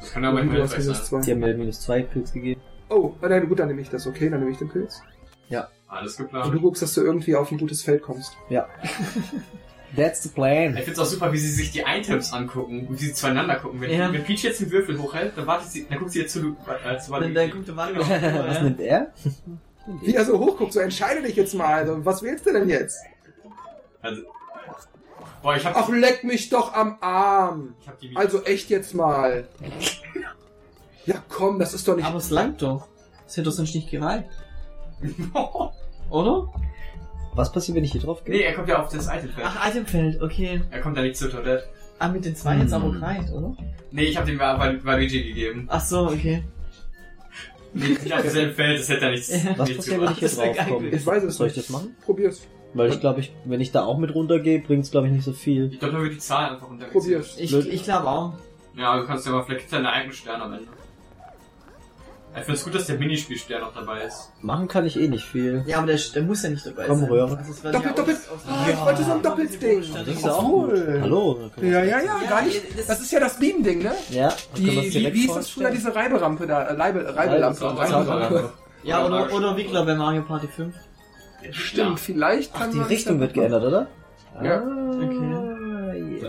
Das 0.00 0.12
kann 0.12 0.24
aber 0.24 0.42
du 0.42 0.62
hast 0.62 0.70
mehr 0.70 0.78
minus 0.80 0.96
sein. 0.98 1.04
2. 1.06 1.20
Die 1.22 1.30
haben 1.32 1.38
mir 1.40 1.54
minus 1.56 1.80
zwei 1.80 2.02
Pilz 2.02 2.32
gegeben. 2.32 2.60
Oh, 2.90 3.12
ah, 3.22 3.28
nein, 3.28 3.48
gut, 3.48 3.58
dann 3.58 3.68
nehme 3.68 3.80
ich 3.80 3.88
das. 3.90 4.06
Okay, 4.06 4.28
dann 4.28 4.40
nehme 4.40 4.50
ich 4.52 4.58
den 4.58 4.68
Pilz. 4.68 5.00
Alles 5.92 6.20
Und 6.20 6.32
du 6.32 6.38
geplant. 6.38 6.62
guckst, 6.62 6.82
dass 6.82 6.94
du 6.94 7.00
irgendwie 7.00 7.34
auf 7.34 7.50
ein 7.50 7.58
gutes 7.58 7.82
Feld 7.82 8.02
kommst. 8.02 8.36
That's 9.96 10.22
the 10.22 10.28
plan. 10.28 10.76
Ich 10.76 10.84
find's 10.84 11.00
auch 11.00 11.04
super, 11.04 11.32
wie 11.32 11.38
sie 11.38 11.50
sich 11.50 11.72
die 11.72 11.80
Items 11.80 12.32
angucken 12.32 12.86
und 12.86 13.00
wie 13.00 13.06
sie 13.06 13.12
zueinander 13.12 13.56
gucken. 13.56 13.80
Wenn, 13.80 13.90
Ja. 13.90 14.12
wenn 14.12 14.22
Peach 14.22 14.44
jetzt 14.44 14.60
den 14.60 14.70
Würfel 14.70 14.96
hochhält, 15.02 15.32
dann 15.36 15.48
wartet 15.48 15.68
sie, 15.68 15.86
dann 15.90 15.98
guckt 15.98 16.12
sie 16.12 16.20
jetzt 16.20 16.32
zu, 16.32 16.38
äh, 16.38 16.98
zu 16.98 17.10
Dann, 17.10 17.34
dann 17.34 17.50
guckt 17.50 17.66
der 17.66 17.76
Wand 17.76 17.94
Genau. 17.94 18.08
Was 18.08 18.56
ja. 18.58 18.62
nimmt 18.62 18.80
er? 18.80 19.12
Wie 20.02 20.14
er 20.14 20.24
so 20.24 20.38
hochguckt, 20.38 20.72
so 20.72 20.80
entscheide 20.80 21.22
dich 21.22 21.36
jetzt 21.36 21.54
mal. 21.54 21.74
Also, 21.74 22.04
was 22.04 22.22
willst 22.22 22.46
du 22.46 22.52
denn 22.52 22.68
jetzt? 22.68 22.98
Also, 24.02 24.22
boah, 25.42 25.56
ich 25.56 25.64
hab, 25.64 25.76
Ach, 25.76 25.88
leck 25.88 26.22
mich 26.24 26.48
doch 26.48 26.72
am 26.74 26.98
Arm. 27.00 27.74
ich 27.80 27.88
hab 27.88 27.98
die 27.98 28.16
Also 28.16 28.42
echt 28.44 28.70
jetzt 28.70 28.94
mal. 28.94 29.48
Ja, 31.06 31.16
komm, 31.28 31.58
das 31.58 31.74
ist 31.74 31.88
doch 31.88 31.96
nicht... 31.96 32.04
Aber 32.04 32.18
es 32.18 32.30
langt 32.30 32.62
doch. 32.62 32.86
Das 33.24 33.36
hätte 33.36 33.44
doch 33.48 33.52
sonst 33.52 33.74
nicht 33.74 33.90
gereicht. 33.90 34.28
Oder? 36.10 36.48
Was 37.34 37.52
passiert, 37.52 37.76
wenn 37.76 37.84
ich 37.84 37.92
hier 37.92 38.00
drauf 38.00 38.22
nee, 38.26 38.38
gehe? 38.38 38.46
er 38.46 38.54
kommt 38.54 38.68
ja 38.68 38.82
auf 38.82 38.88
das 38.92 39.06
Itemfeld. 39.06 39.46
Ach, 39.46 39.68
Itemfeld, 39.68 40.20
okay. 40.20 40.60
Er 40.70 40.80
kommt 40.80 40.96
da 40.96 41.02
nicht 41.02 41.16
zur 41.16 41.30
Toilette. 41.30 41.64
Ah, 41.98 42.08
mit 42.08 42.24
den 42.24 42.34
zwei 42.34 42.56
jetzt 42.56 42.72
Hm. 42.74 42.82
aber 42.82 42.92
gereicht, 42.92 43.30
oder? 43.30 43.56
Nee, 43.92 44.04
ich 44.04 44.16
hab 44.16 44.26
dem 44.26 44.38
Val- 44.38 44.84
Valuigi 44.84 45.22
gegeben. 45.22 45.66
Ach 45.70 45.80
so, 45.80 46.06
okay. 46.08 46.42
Nicht 47.72 48.12
auf 48.12 48.22
demselben 48.22 48.54
Feld, 48.54 48.80
das 48.80 48.88
hätte 48.88 49.04
er 49.06 49.10
nichts, 49.12 49.28
Ja. 49.28 49.54
Was 49.56 49.68
nichts 49.68 49.86
passiert, 49.86 50.00
wenn 50.02 50.12
ich 50.12 50.18
hier 50.18 50.28
Das 50.28 50.38
wär 50.38 50.54
drauf 50.54 50.68
komme? 50.68 50.90
geil. 50.90 50.94
Ich 50.98 51.06
weiß 51.06 51.22
es 51.24 51.36
Soll 51.36 51.46
ich 51.48 51.56
nicht. 51.56 51.68
das 51.68 51.72
machen? 51.76 51.96
Probier's. 52.04 52.46
Weil 52.74 52.90
ich 52.90 53.00
glaube, 53.00 53.20
ich, 53.20 53.32
wenn 53.44 53.60
ich 53.60 53.72
da 53.72 53.84
auch 53.84 53.98
mit 53.98 54.14
runtergehe, 54.14 54.60
bringt's 54.60 54.90
glaube 54.90 55.06
ich 55.08 55.12
nicht 55.12 55.24
so 55.24 55.32
viel. 55.32 55.70
Ich 55.72 55.78
glaube, 55.80 55.94
nur 55.94 56.02
wird 56.04 56.14
die 56.14 56.18
Zahl 56.18 56.52
einfach 56.52 56.68
runtergezogen. 56.68 57.00
Probier's. 57.02 57.36
Ich, 57.38 57.52
ich 57.54 57.82
glaube 57.84 58.08
auch. 58.08 58.34
Ja, 58.76 58.98
du 59.00 59.06
kannst 59.06 59.26
ja 59.26 59.32
mal 59.32 59.42
vielleicht 59.42 59.72
deine 59.72 59.90
eigenen 59.90 60.14
Sterne 60.14 60.44
am 60.44 60.52
Ende. 60.52 60.68
Ich 62.32 62.44
finde 62.44 62.52
es 62.52 62.64
gut, 62.64 62.74
dass 62.76 62.86
der 62.86 62.96
Minispielstern 62.96 63.60
noch 63.60 63.74
dabei 63.74 64.02
ist. 64.04 64.30
Machen 64.40 64.68
kann 64.68 64.86
ich 64.86 64.98
eh 64.98 65.08
nicht 65.08 65.24
viel. 65.24 65.64
Ja, 65.66 65.78
aber 65.78 65.88
der, 65.88 65.98
der 66.14 66.22
muss 66.22 66.42
ja 66.44 66.50
nicht 66.50 66.64
dabei 66.64 66.86
Komm, 66.86 67.00
sein. 67.00 67.08
rühr. 67.10 67.22
Also 67.24 67.50
es 67.50 67.64
war 67.64 67.72
Doppelt, 67.72 67.90
ja 67.90 67.96
doppelt. 67.96 68.16
aus- 68.18 68.28
aus- 68.32 68.40
Ah, 68.48 68.66
ich 68.70 68.80
wollte 68.84 69.02
so 69.04 69.12
ein 69.12 69.22
Doppelding. 69.22 69.84
Das 69.92 70.06
ist 70.08 70.28
auch 70.28 70.44
gut. 70.44 70.72
Hallo. 71.00 71.50
Ja, 71.60 71.66
ja, 71.68 71.82
ja, 71.84 71.98
Ja, 72.22 72.30
gar 72.30 72.42
nicht. 72.42 72.62
das- 72.88 73.00
ist 73.00 73.10
ja 73.12 73.18
das 73.20 73.38
Beam-Ding, 73.38 73.82
ne? 73.82 73.92
Ja, 74.10 74.32
Die, 74.56 74.64
wie, 74.66 75.12
wie 75.12 75.24
ist 75.26 75.34
das 75.36 75.50
früher, 75.50 75.70
diese 75.70 75.92
Reiberampe 75.94 76.46
da? 76.46 76.62
Äh, 76.62 76.72
Reibe, 76.74 77.14
Reibelampe. 77.16 77.64
Reibe- 77.64 77.78
Reiberampe. 77.80 78.52
Ja, 78.84 79.04
oder, 79.04 79.32
oder 79.32 79.56
Wickler 79.56 79.84
bei 79.84 79.94
Mario 79.96 80.22
Party 80.22 80.46
5. 80.46 80.74
Stimmt, 81.50 81.98
vielleicht 82.00 82.52
Ach, 82.54 82.60
kann 82.60 82.70
die 82.70 82.76
man 82.78 82.86
Richtung 82.86 83.18
wird 83.20 83.34
geändert, 83.34 83.64
oder? 83.64 83.86
Ja. 84.42 84.60
Ah, 84.62 85.02
ja. 85.02 85.49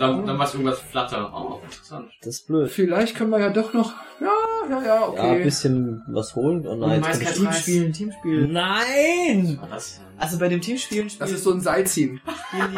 Dann, 0.02 0.26
dann 0.26 0.38
war 0.40 0.46
es 0.48 0.54
irgendwas 0.54 0.80
flatter. 0.80 1.32
Oh, 1.34 1.60
interessant. 1.64 2.10
Das 2.20 2.28
ist 2.36 2.48
blöd. 2.48 2.70
Vielleicht 2.72 3.16
können 3.16 3.30
wir 3.30 3.40
ja 3.40 3.50
doch 3.50 3.74
noch. 3.74 3.94
Ja, 4.20 4.28
ja, 4.70 4.82
ja, 4.82 4.86
Ja, 4.86 5.04
ein 5.06 5.10
okay. 5.12 5.44
bisschen 5.44 6.04
was 6.08 6.36
holen. 6.36 6.66
Oh 6.68 6.76
nein, 6.76 7.02
Du 7.02 7.08
jetzt 7.08 7.22
kein 7.22 7.32
ich... 7.34 7.38
Teamspielen, 7.40 7.94
Teamspielen. 7.94 8.52
Nein! 8.52 9.60
Das? 9.70 10.02
Also 10.18 10.38
bei 10.40 10.48
dem 10.50 10.60
Teamspielen 10.62 11.10
spielen 11.10 11.20
das 11.30 11.32
ist 11.38 11.44
so 11.44 11.52
ein 11.54 11.62
Seilziehen. 11.62 12.20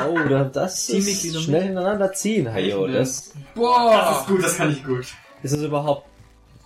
Oh, 0.07 0.17
da- 0.29 0.43
das 0.45 0.89
ist 0.89 1.41
schnell 1.43 1.63
hintereinander 1.63 2.11
ziehen. 2.13 2.47
Echt, 2.47 2.75
Das 2.75 2.93
Das 2.93 3.33
Boah! 3.55 4.19
ist 4.21 4.27
gut, 4.27 4.43
das 4.43 4.57
kann 4.57 4.71
ich 4.71 4.83
gut. 4.85 5.05
ist 5.43 5.51
es 5.53 5.61
überhaupt 5.63 6.05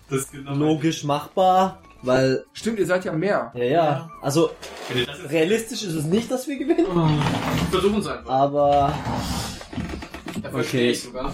Das 0.10 0.20
ist 0.22 0.32
genau 0.32 0.54
logisch 0.54 1.04
machbar? 1.04 1.82
Weil, 2.04 2.46
Stimmt, 2.54 2.78
ihr 2.80 2.86
seid 2.86 3.06
ja 3.06 3.12
mehr. 3.12 3.52
ja, 3.56 3.64
ja. 3.64 4.10
Also, 4.22 4.52
ihr 4.96 5.06
das 5.08 5.18
jetzt 5.20 5.32
realistisch 5.32 5.84
ist 5.84 5.94
es 5.96 6.06
nicht, 6.06 6.30
dass 6.30 6.48
wir 6.48 6.58
gewinnen. 6.58 6.86
versuchen 7.72 8.00
es 8.00 8.08
einfach. 8.08 8.30
Aber, 8.30 8.94
okay. 10.60 10.92
ich 10.92 11.02
sogar. 11.02 11.34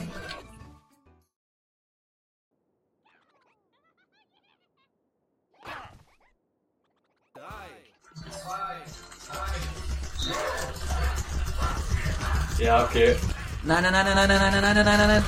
Ja, 12.60 12.86
okay. 12.86 13.18
Nein, 13.64 13.84
nein, 13.84 13.92
nein, 13.92 14.06
nein, 14.06 14.16
nein, 14.16 14.28
nein, 14.28 14.40
nein, 14.40 14.62
nein, 14.62 14.76
nein, 14.76 14.86
nein, 14.86 14.98
nein, 14.98 15.08
nein. 15.08 15.24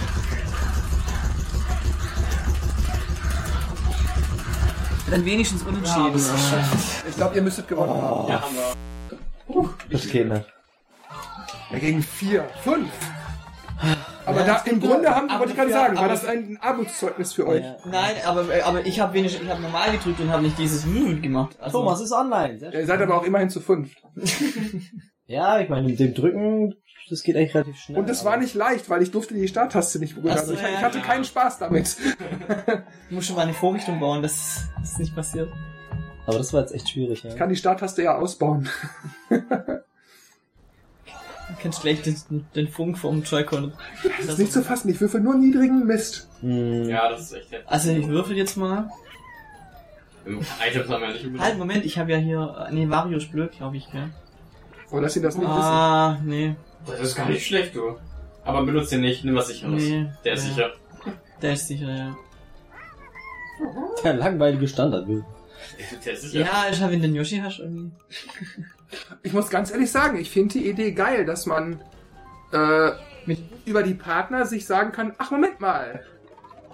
Dann 5.11 5.25
wenigstens 5.25 5.61
unentschieden. 5.63 6.15
Ich 7.07 7.15
glaube, 7.15 7.35
ihr 7.35 7.41
müsstet 7.41 7.67
gewonnen 7.67 8.01
haben. 8.01 8.27
Ja, 8.29 8.41
haben 8.41 8.55
wir. 8.55 9.69
das 9.89 10.07
geht 10.07 10.29
nicht. 10.29 10.45
Ja, 11.71 11.79
gegen 11.79 12.01
vier, 12.01 12.49
fünf. 12.63 12.89
Aber 14.25 14.39
Ja, 14.41 14.45
da, 14.45 14.53
das 14.55 14.67
im 14.67 14.79
Grunde 14.79 15.09
haben, 15.15 15.29
Aber 15.29 15.39
wollte 15.41 15.51
ich 15.53 15.57
gerade 15.57 15.71
dafür- 15.71 15.85
sagen, 15.87 15.97
war 15.97 16.07
das 16.09 16.25
ein 16.25 16.57
Armutszeugnis 16.61 17.33
für 17.33 17.47
euch. 17.47 17.63
Ja. 17.63 17.77
Nein, 17.85 18.15
aber, 18.25 18.45
aber 18.63 18.85
ich 18.85 18.99
habe 18.99 19.13
wenigstens, 19.13 19.43
ich 19.43 19.49
habe 19.49 19.61
normal 19.61 19.91
gedrückt 19.91 20.19
und 20.19 20.31
habe 20.31 20.43
nicht 20.43 20.57
dieses 20.57 20.87
Wut 20.87 21.21
gemacht. 21.21 21.55
Also, 21.59 21.79
Thomas 21.79 22.01
ist 22.01 22.11
online. 22.11 22.59
Ihr 22.73 22.85
seid 22.85 23.01
aber 23.01 23.15
auch 23.17 23.23
immerhin 23.23 23.49
zu 23.49 23.61
fünf. 23.61 23.93
Ja, 25.27 25.59
ich 25.59 25.69
meine, 25.69 25.87
mit 25.87 25.99
dem 25.99 26.13
Drücken, 26.13 26.75
das 27.09 27.23
geht 27.23 27.35
eigentlich 27.35 27.55
relativ 27.55 27.75
schnell. 27.77 27.97
Und 27.97 28.07
es 28.11 28.23
war 28.23 28.37
nicht 28.37 28.53
leicht, 28.53 28.91
weil 28.91 29.01
ich 29.01 29.09
durfte 29.09 29.33
die 29.33 29.47
Starttaste 29.47 29.97
nicht 29.97 30.13
berühren. 30.13 30.33
Also 30.33 30.49
so, 30.49 30.53
ich, 30.53 30.61
ja, 30.61 30.67
ich 30.69 30.81
hatte 30.83 30.99
ja. 30.99 31.03
keinen 31.03 31.23
Spaß 31.23 31.57
damit. 31.57 31.97
Ich 33.09 33.15
muss 33.15 33.25
schon 33.25 33.35
mal 33.35 33.41
eine 33.41 33.53
Vorrichtung 33.53 33.99
bauen, 33.99 34.21
dass 34.21 34.65
das 34.79 34.99
nicht 34.99 35.15
passiert. 35.15 35.51
Aber 36.27 36.37
das 36.37 36.53
war 36.53 36.61
jetzt 36.61 36.73
echt 36.75 36.89
schwierig, 36.89 37.23
ja. 37.23 37.31
Ich 37.31 37.35
kann 37.37 37.49
die 37.49 37.55
Starttaste 37.55 38.03
ja 38.03 38.15
ausbauen. 38.17 38.69
Du 41.65 41.71
kennst 41.71 41.81
gleich 41.81 42.01
den, 42.03 42.45
den 42.53 42.67
Funk 42.67 42.95
vom 42.95 43.23
Joy-Con. 43.23 43.73
Das 44.19 44.25
ist 44.27 44.37
nicht 44.37 44.53
zu 44.53 44.61
fassen, 44.61 44.87
ich 44.89 45.01
würfel 45.01 45.19
nur 45.19 45.33
niedrigen 45.33 45.87
Mist. 45.87 46.29
Hm. 46.41 46.87
Ja, 46.87 47.09
das 47.09 47.21
ist 47.21 47.33
echt 47.33 47.51
heftig. 47.51 47.67
Also 47.67 47.89
ich 47.89 48.07
würfel 48.07 48.37
jetzt 48.37 48.55
mal. 48.55 48.87
Im 50.27 50.41
Items 50.63 50.87
haben 50.89 51.01
wir 51.01 51.07
ja 51.07 51.13
nicht 51.13 51.25
unbedingt. 51.25 51.41
Halt, 51.41 51.57
Moment, 51.57 51.83
ich 51.83 51.97
habe 51.97 52.11
ja 52.11 52.17
hier... 52.19 52.67
Nee, 52.69 52.87
Vario 52.87 53.17
ist 53.17 53.31
blöd, 53.31 53.51
glaube 53.53 53.77
ich, 53.77 53.91
gell? 53.91 54.11
Oh, 54.91 54.99
lass 54.99 55.15
ihn 55.15 55.23
das 55.23 55.37
nicht 55.37 55.47
wissen. 55.47 55.59
Ah, 55.59 56.19
nee. 56.23 56.55
Das 56.85 56.99
ist 56.99 57.15
gar 57.15 57.27
nicht 57.29 57.43
schlecht, 57.47 57.73
du. 57.75 57.97
Aber 58.43 58.63
benutzt 58.63 58.91
den 58.91 59.01
nicht, 59.01 59.25
nimm 59.25 59.33
was 59.33 59.47
sicheres. 59.47 59.81
Nee. 59.81 60.05
Der 60.23 60.33
ist 60.33 60.43
Ja. 60.43 60.53
sicher. 60.53 60.73
Der 61.41 61.53
ist 61.53 61.67
sicher, 61.67 61.89
ja. 61.95 62.15
Der 64.03 64.13
langweilige 64.13 64.67
Standard. 64.67 65.07
Der 66.05 66.13
ist 66.13 66.21
sicher. 66.21 66.41
Ja, 66.45 66.65
ich 66.71 66.79
habe 66.79 66.93
in 66.93 67.01
den 67.01 67.15
Yoshi 67.15 67.37
hast 67.37 67.57
irgendwie. 67.57 67.89
Ich 69.23 69.33
muss 69.33 69.49
ganz 69.49 69.71
ehrlich 69.71 69.91
sagen, 69.91 70.17
ich 70.17 70.29
finde 70.31 70.53
die 70.59 70.69
Idee 70.69 70.91
geil, 70.91 71.25
dass 71.25 71.45
man 71.45 71.81
äh, 72.53 72.91
Mit- 73.25 73.39
über 73.65 73.81
die 73.83 73.95
Partner 73.95 74.45
sich 74.45 74.65
sagen 74.67 74.91
kann, 74.91 75.13
ach 75.17 75.31
Moment 75.31 75.59
mal, 75.59 76.03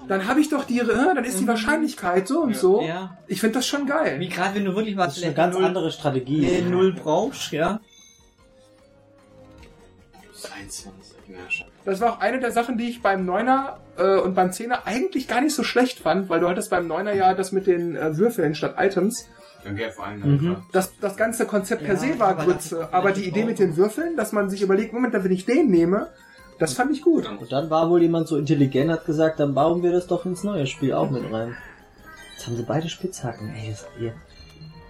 dann 0.08 0.28
habe 0.28 0.42
ich 0.42 0.50
doch 0.50 0.66
die, 0.66 0.80
äh, 0.80 0.86
dann 0.86 1.24
ist 1.24 1.40
die 1.40 1.44
Mhm. 1.44 1.48
Wahrscheinlichkeit 1.50 2.28
so 2.28 2.42
und 2.42 2.52
Ja. 2.52 2.58
so. 2.58 2.82
Ja. 2.82 3.18
Ich 3.28 3.40
finde 3.40 3.56
das 3.60 3.68
schon 3.68 3.84
Wie 3.86 3.90
geil. 3.90 4.20
gerade 4.30 4.56
wenn 4.56 4.66
du 4.66 4.76
wirklich 4.76 4.96
mal 4.96 5.06
Das 5.06 5.18
ist 5.18 5.24
eine 5.24 5.34
ganz 5.34 5.56
null, 5.56 5.64
andere 5.66 5.92
Strategie. 5.92 6.42
nee, 6.42 6.62
null 6.62 6.94
brauchst, 6.94 7.52
ja. 7.54 7.80
23, 10.44 11.16
ja, 11.30 11.38
schade. 11.50 11.72
Das 11.86 12.00
war 12.02 12.14
auch 12.14 12.20
eine 12.20 12.40
der 12.40 12.52
Sachen, 12.52 12.78
die 12.78 12.90
ich 12.90 13.02
beim 13.02 13.26
Neuner 13.26 13.80
äh, 13.98 14.18
und 14.18 14.34
beim 14.36 14.52
Zehner 14.52 14.86
eigentlich 14.86 15.28
gar 15.28 15.42
nicht 15.42 15.56
so 15.56 15.64
schlecht 15.64 16.00
fand, 16.00 16.30
weil 16.30 16.40
du 16.40 16.50
hattest 16.50 16.70
beim 16.70 16.88
Neuner 16.88 17.14
ja 17.14 17.34
das 17.34 17.52
mit 17.52 17.68
den 17.68 17.96
äh, 17.96 18.18
Würfeln 18.18 18.56
statt 18.56 18.76
Items. 18.78 19.28
Dann 19.64 19.76
geh 19.76 19.90
vor 19.92 20.06
allem 20.06 20.22
Mhm. 20.22 20.58
Das, 20.72 20.94
das 21.00 21.16
ganze 21.18 21.46
Konzept 21.46 21.84
per 21.84 21.94
Ja, 21.96 22.00
se 22.00 22.20
war 22.20 22.36
Grütze, 22.36 22.90
aber 22.92 23.12
die 23.12 23.26
Idee 23.26 23.44
mit 23.46 23.60
den 23.60 23.78
Würfeln, 23.78 24.16
dass 24.18 24.32
man 24.32 24.50
sich 24.50 24.62
überlegt, 24.62 24.94
Moment, 24.94 25.14
wenn 25.14 25.32
ich 25.32 25.46
den 25.46 25.70
nehme, 25.70 26.08
das 26.60 26.74
fand 26.74 26.92
ich 26.92 27.02
gut. 27.02 27.28
Und 27.28 27.52
dann 27.52 27.70
war 27.70 27.90
wohl 27.90 28.02
jemand 28.02 28.28
so 28.28 28.38
intelligent, 28.38 28.92
hat 28.92 29.06
gesagt, 29.06 29.40
dann 29.40 29.54
bauen 29.54 29.82
wir 29.84 29.92
das 29.92 30.08
doch 30.08 30.26
ins 30.26 30.44
neue 30.44 30.68
Spiel 30.68 30.94
auch 30.94 31.10
mit 31.10 31.24
rein. 31.32 31.56
Jetzt 32.34 32.48
haben 32.48 32.56
sie 32.56 32.64
beide 32.64 32.90
Spitzhacken. 32.90 33.54
Ey, 33.56 33.72
das, 33.72 33.86
ihr. 34.00 34.14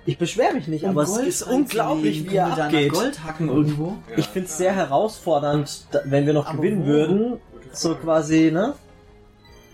Ich 0.05 0.17
beschwere 0.17 0.53
mich 0.53 0.67
nicht, 0.67 0.85
aber 0.87 1.03
es 1.03 1.15
ist 1.17 1.43
unglaublich, 1.43 2.29
wie 2.29 2.35
er 2.35 2.47
abgeht. 2.57 2.91
Gold 2.91 3.23
hacken 3.23 3.49
irgendwo. 3.49 3.97
Ich 4.17 4.27
finde 4.27 4.47
es 4.47 4.57
sehr 4.57 4.73
herausfordernd, 4.73 5.85
wenn 6.05 6.25
wir 6.25 6.33
noch 6.33 6.47
Aber 6.47 6.57
gewinnen 6.57 6.81
wo? 6.83 6.87
würden. 6.87 7.37
So 7.71 7.95
quasi, 7.95 8.51
ne? 8.51 8.73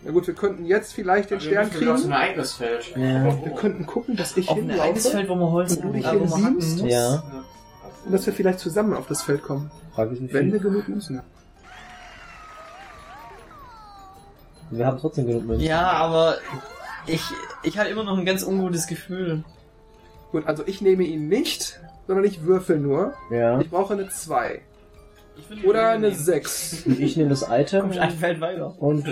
Na 0.07 0.13
gut, 0.13 0.25
wir 0.25 0.33
könnten 0.35 0.65
jetzt 0.65 0.93
vielleicht 0.93 1.31
den 1.31 1.39
Also, 1.39 1.49
Stern 1.49 1.69
wir 1.69 1.79
müssen 1.79 1.89
auf 1.91 1.99
kriegen. 2.01 2.13
ein 2.13 2.19
eigenes 2.29 2.53
Feld. 2.53 2.95
Ja. 2.95 3.23
Wir 3.43 3.51
könnten 3.55 3.85
gucken, 3.85 4.15
dass 4.15 4.37
ich 4.37 4.47
Auf 4.47 4.57
ein 4.57 4.71
eigenes 4.71 5.03
hinlaufe 5.03 5.09
Feld, 5.09 5.29
wo 5.29 5.35
man 5.35 5.51
Holz 5.51 5.75
Und 5.75 5.83
du 5.83 5.91
dich 5.91 6.05
äh, 6.05 6.09
hier 6.11 6.19
wo 6.21 6.35
beamst? 6.37 6.81
muss. 6.81 6.89
Ja. 6.91 7.23
und 8.05 8.11
dass 8.13 8.25
wir 8.25 8.31
vielleicht 8.33 8.59
zusammen 8.59 8.93
auf 8.93 9.05
das 9.07 9.21
Feld 9.21 9.43
kommen. 9.43 9.69
Frage 9.93 10.13
ich, 10.15 10.21
wie 10.21 10.31
Wenn 10.33 10.53
wir 10.53 10.61
viel. 10.61 10.69
genug 10.69 10.87
müssen. 10.87 11.21
Wir 14.71 14.85
haben 14.85 14.97
trotzdem 14.99 15.27
genug 15.27 15.45
Münzen. 15.45 15.65
Ja, 15.65 15.91
aber 15.91 16.37
ich, 17.05 17.21
ich 17.63 17.77
habe 17.77 17.89
immer 17.89 18.03
noch 18.03 18.17
ein 18.17 18.25
ganz 18.25 18.43
ungutes 18.43 18.87
Gefühl. 18.87 19.43
Gut, 20.31 20.45
also 20.45 20.63
ich 20.65 20.81
nehme 20.81 21.03
ihn 21.03 21.27
nicht, 21.29 21.79
sondern 22.05 22.25
ich 22.25 22.43
würfel 22.43 22.77
nur. 22.79 23.13
Ja. 23.31 23.59
Ich 23.59 23.69
brauche 23.69 23.93
eine 23.93 24.09
2. 24.09 24.61
Ich 25.37 25.49
würd 25.49 25.65
Oder 25.65 25.89
eine 25.89 26.09
nehmen. 26.09 26.19
6. 26.19 26.83
Und 26.85 26.99
ich 26.99 27.15
nehme 27.15 27.29
das 27.29 27.43
Item 27.49 27.81
Kommst 27.81 27.99
ein 27.99 28.11
Feld 28.11 28.41
weiter. 28.41 28.75
und 28.79 29.05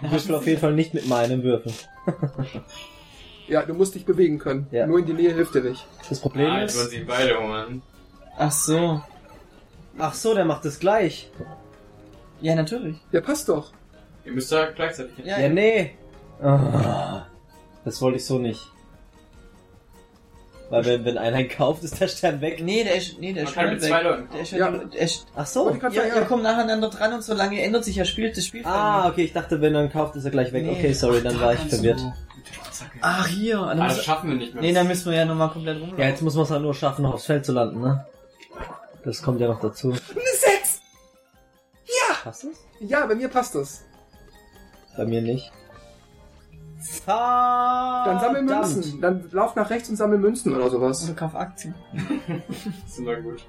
würfel 0.00 0.34
auf 0.34 0.46
jeden 0.46 0.60
Fall 0.60 0.72
nicht 0.74 0.94
mit 0.94 1.06
meinem 1.08 1.42
Würfel. 1.42 1.72
Ja, 3.48 3.62
du 3.62 3.74
musst 3.74 3.94
dich 3.94 4.04
bewegen 4.04 4.40
können. 4.40 4.66
Ja. 4.72 4.88
Nur 4.88 4.98
in 4.98 5.06
die 5.06 5.12
Nähe 5.12 5.32
hilft 5.32 5.54
dir 5.54 5.60
nicht. 5.62 5.86
Das 6.08 6.18
Problem 6.18 6.50
Ah, 6.50 6.62
jetzt 6.62 6.74
wollen 6.76 6.86
ist. 6.86 6.92
sie 6.92 7.04
beide 7.04 7.38
holen. 7.40 7.80
Ach 8.36 8.50
so. 8.50 9.00
Ach 9.98 10.14
so, 10.14 10.34
der 10.34 10.44
macht 10.44 10.64
es 10.64 10.80
gleich. 10.80 11.30
Ja, 12.40 12.56
natürlich. 12.56 12.96
Ja, 13.12 13.20
passt 13.20 13.48
doch. 13.48 13.70
Ihr 14.24 14.32
müsst 14.32 14.50
da 14.50 14.66
gleichzeitig 14.72 15.14
hin. 15.14 15.26
Ja, 15.26 15.38
Ja, 15.38 15.48
nee. 15.48 15.92
Ah, 16.42 17.26
das 17.84 18.02
wollte 18.02 18.16
ich 18.18 18.24
so 18.24 18.38
nicht. 18.40 18.60
Weil 20.68 20.84
wenn, 20.84 21.04
wenn 21.04 21.16
einer 21.16 21.38
ihn 21.38 21.48
kauft, 21.48 21.84
ist 21.84 22.00
der 22.00 22.08
Stern 22.08 22.40
weg. 22.40 22.60
Nee, 22.62 22.82
der 22.82 22.96
ist, 22.96 23.20
nee, 23.20 23.32
der 23.32 23.44
Man 23.44 23.50
ist 23.52 23.54
kann 23.54 23.64
schon 23.66 23.74
mit 23.74 23.82
weg. 23.82 23.88
zwei 23.88 24.02
Leuten. 24.02 24.28
Der 24.32 24.40
ist 24.42 24.50
Ja. 24.52 24.58
ja, 24.58 24.70
der 24.78 25.00
ist, 25.00 25.26
Ach 25.36 25.46
so. 25.46 25.70
Ja, 25.70 25.88
ihr 26.02 26.06
ja. 26.08 26.20
kommt 26.22 26.42
nacheinander 26.42 26.90
dran 26.90 27.12
und 27.14 27.22
so 27.22 27.34
lange 27.34 27.62
ändert 27.62 27.84
sich 27.84 27.94
ja 27.96 28.04
Spiel, 28.04 28.32
das 28.32 28.44
Spielfeld. 28.46 28.74
Ah, 28.74 29.08
okay, 29.08 29.22
ich 29.24 29.32
dachte, 29.32 29.60
wenn 29.60 29.74
er 29.76 29.84
ihn 29.84 29.92
kauft, 29.92 30.16
ist 30.16 30.24
er 30.24 30.32
gleich 30.32 30.52
weg. 30.52 30.64
Nee. 30.64 30.72
Okay, 30.72 30.92
sorry, 30.92 31.22
dann 31.22 31.40
war 31.40 31.54
ich 31.54 31.60
verwirrt. 31.60 32.00
Ach, 33.00 33.26
hier. 33.28 33.58
Dann 33.58 33.80
Ah, 33.80 33.88
das 33.88 34.04
schaffen 34.04 34.30
wir 34.30 34.36
nicht 34.36 34.54
mehr. 34.54 34.62
nee, 34.62 34.72
dann 34.72 34.88
müssen 34.88 35.10
wir 35.10 35.18
ja 35.18 35.24
nochmal 35.24 35.50
komplett 35.50 35.76
rumlaufen. 35.76 35.98
Ja, 36.02 36.08
jetzt 36.08 36.22
muss 36.22 36.34
man 36.34 36.44
es 36.44 36.50
halt 36.50 36.62
nur 36.62 36.74
schaffen, 36.74 37.02
noch 37.02 37.14
aufs 37.14 37.26
Feld 37.26 37.44
zu 37.46 37.52
landen, 37.52 37.80
ne? 37.80 38.04
Das 39.04 39.22
kommt 39.22 39.40
ja 39.40 39.46
noch 39.46 39.60
dazu. 39.60 39.90
Eine 39.90 39.98
6! 40.00 40.80
Passt 42.24 42.42
das? 42.42 42.50
Ja, 42.80 43.06
bei 43.06 43.14
mir 43.14 43.28
passt 43.28 43.54
das. 43.54 43.84
Bei 44.96 45.04
mir 45.04 45.22
nicht. 45.22 45.52
Dann 47.06 48.20
sammel. 48.20 48.42
Münzen. 48.42 49.00
Dann 49.00 49.28
lauf 49.32 49.54
nach 49.56 49.70
rechts 49.70 49.88
und 49.88 49.96
sammel 49.96 50.18
Münzen 50.18 50.54
oder 50.54 50.70
sowas. 50.70 51.04
Oder 51.04 51.14
kauf 51.14 51.34
Aktien. 51.34 51.74
Das 52.28 52.92
ist 52.92 52.98
immer 52.98 53.16
gut. 53.16 53.44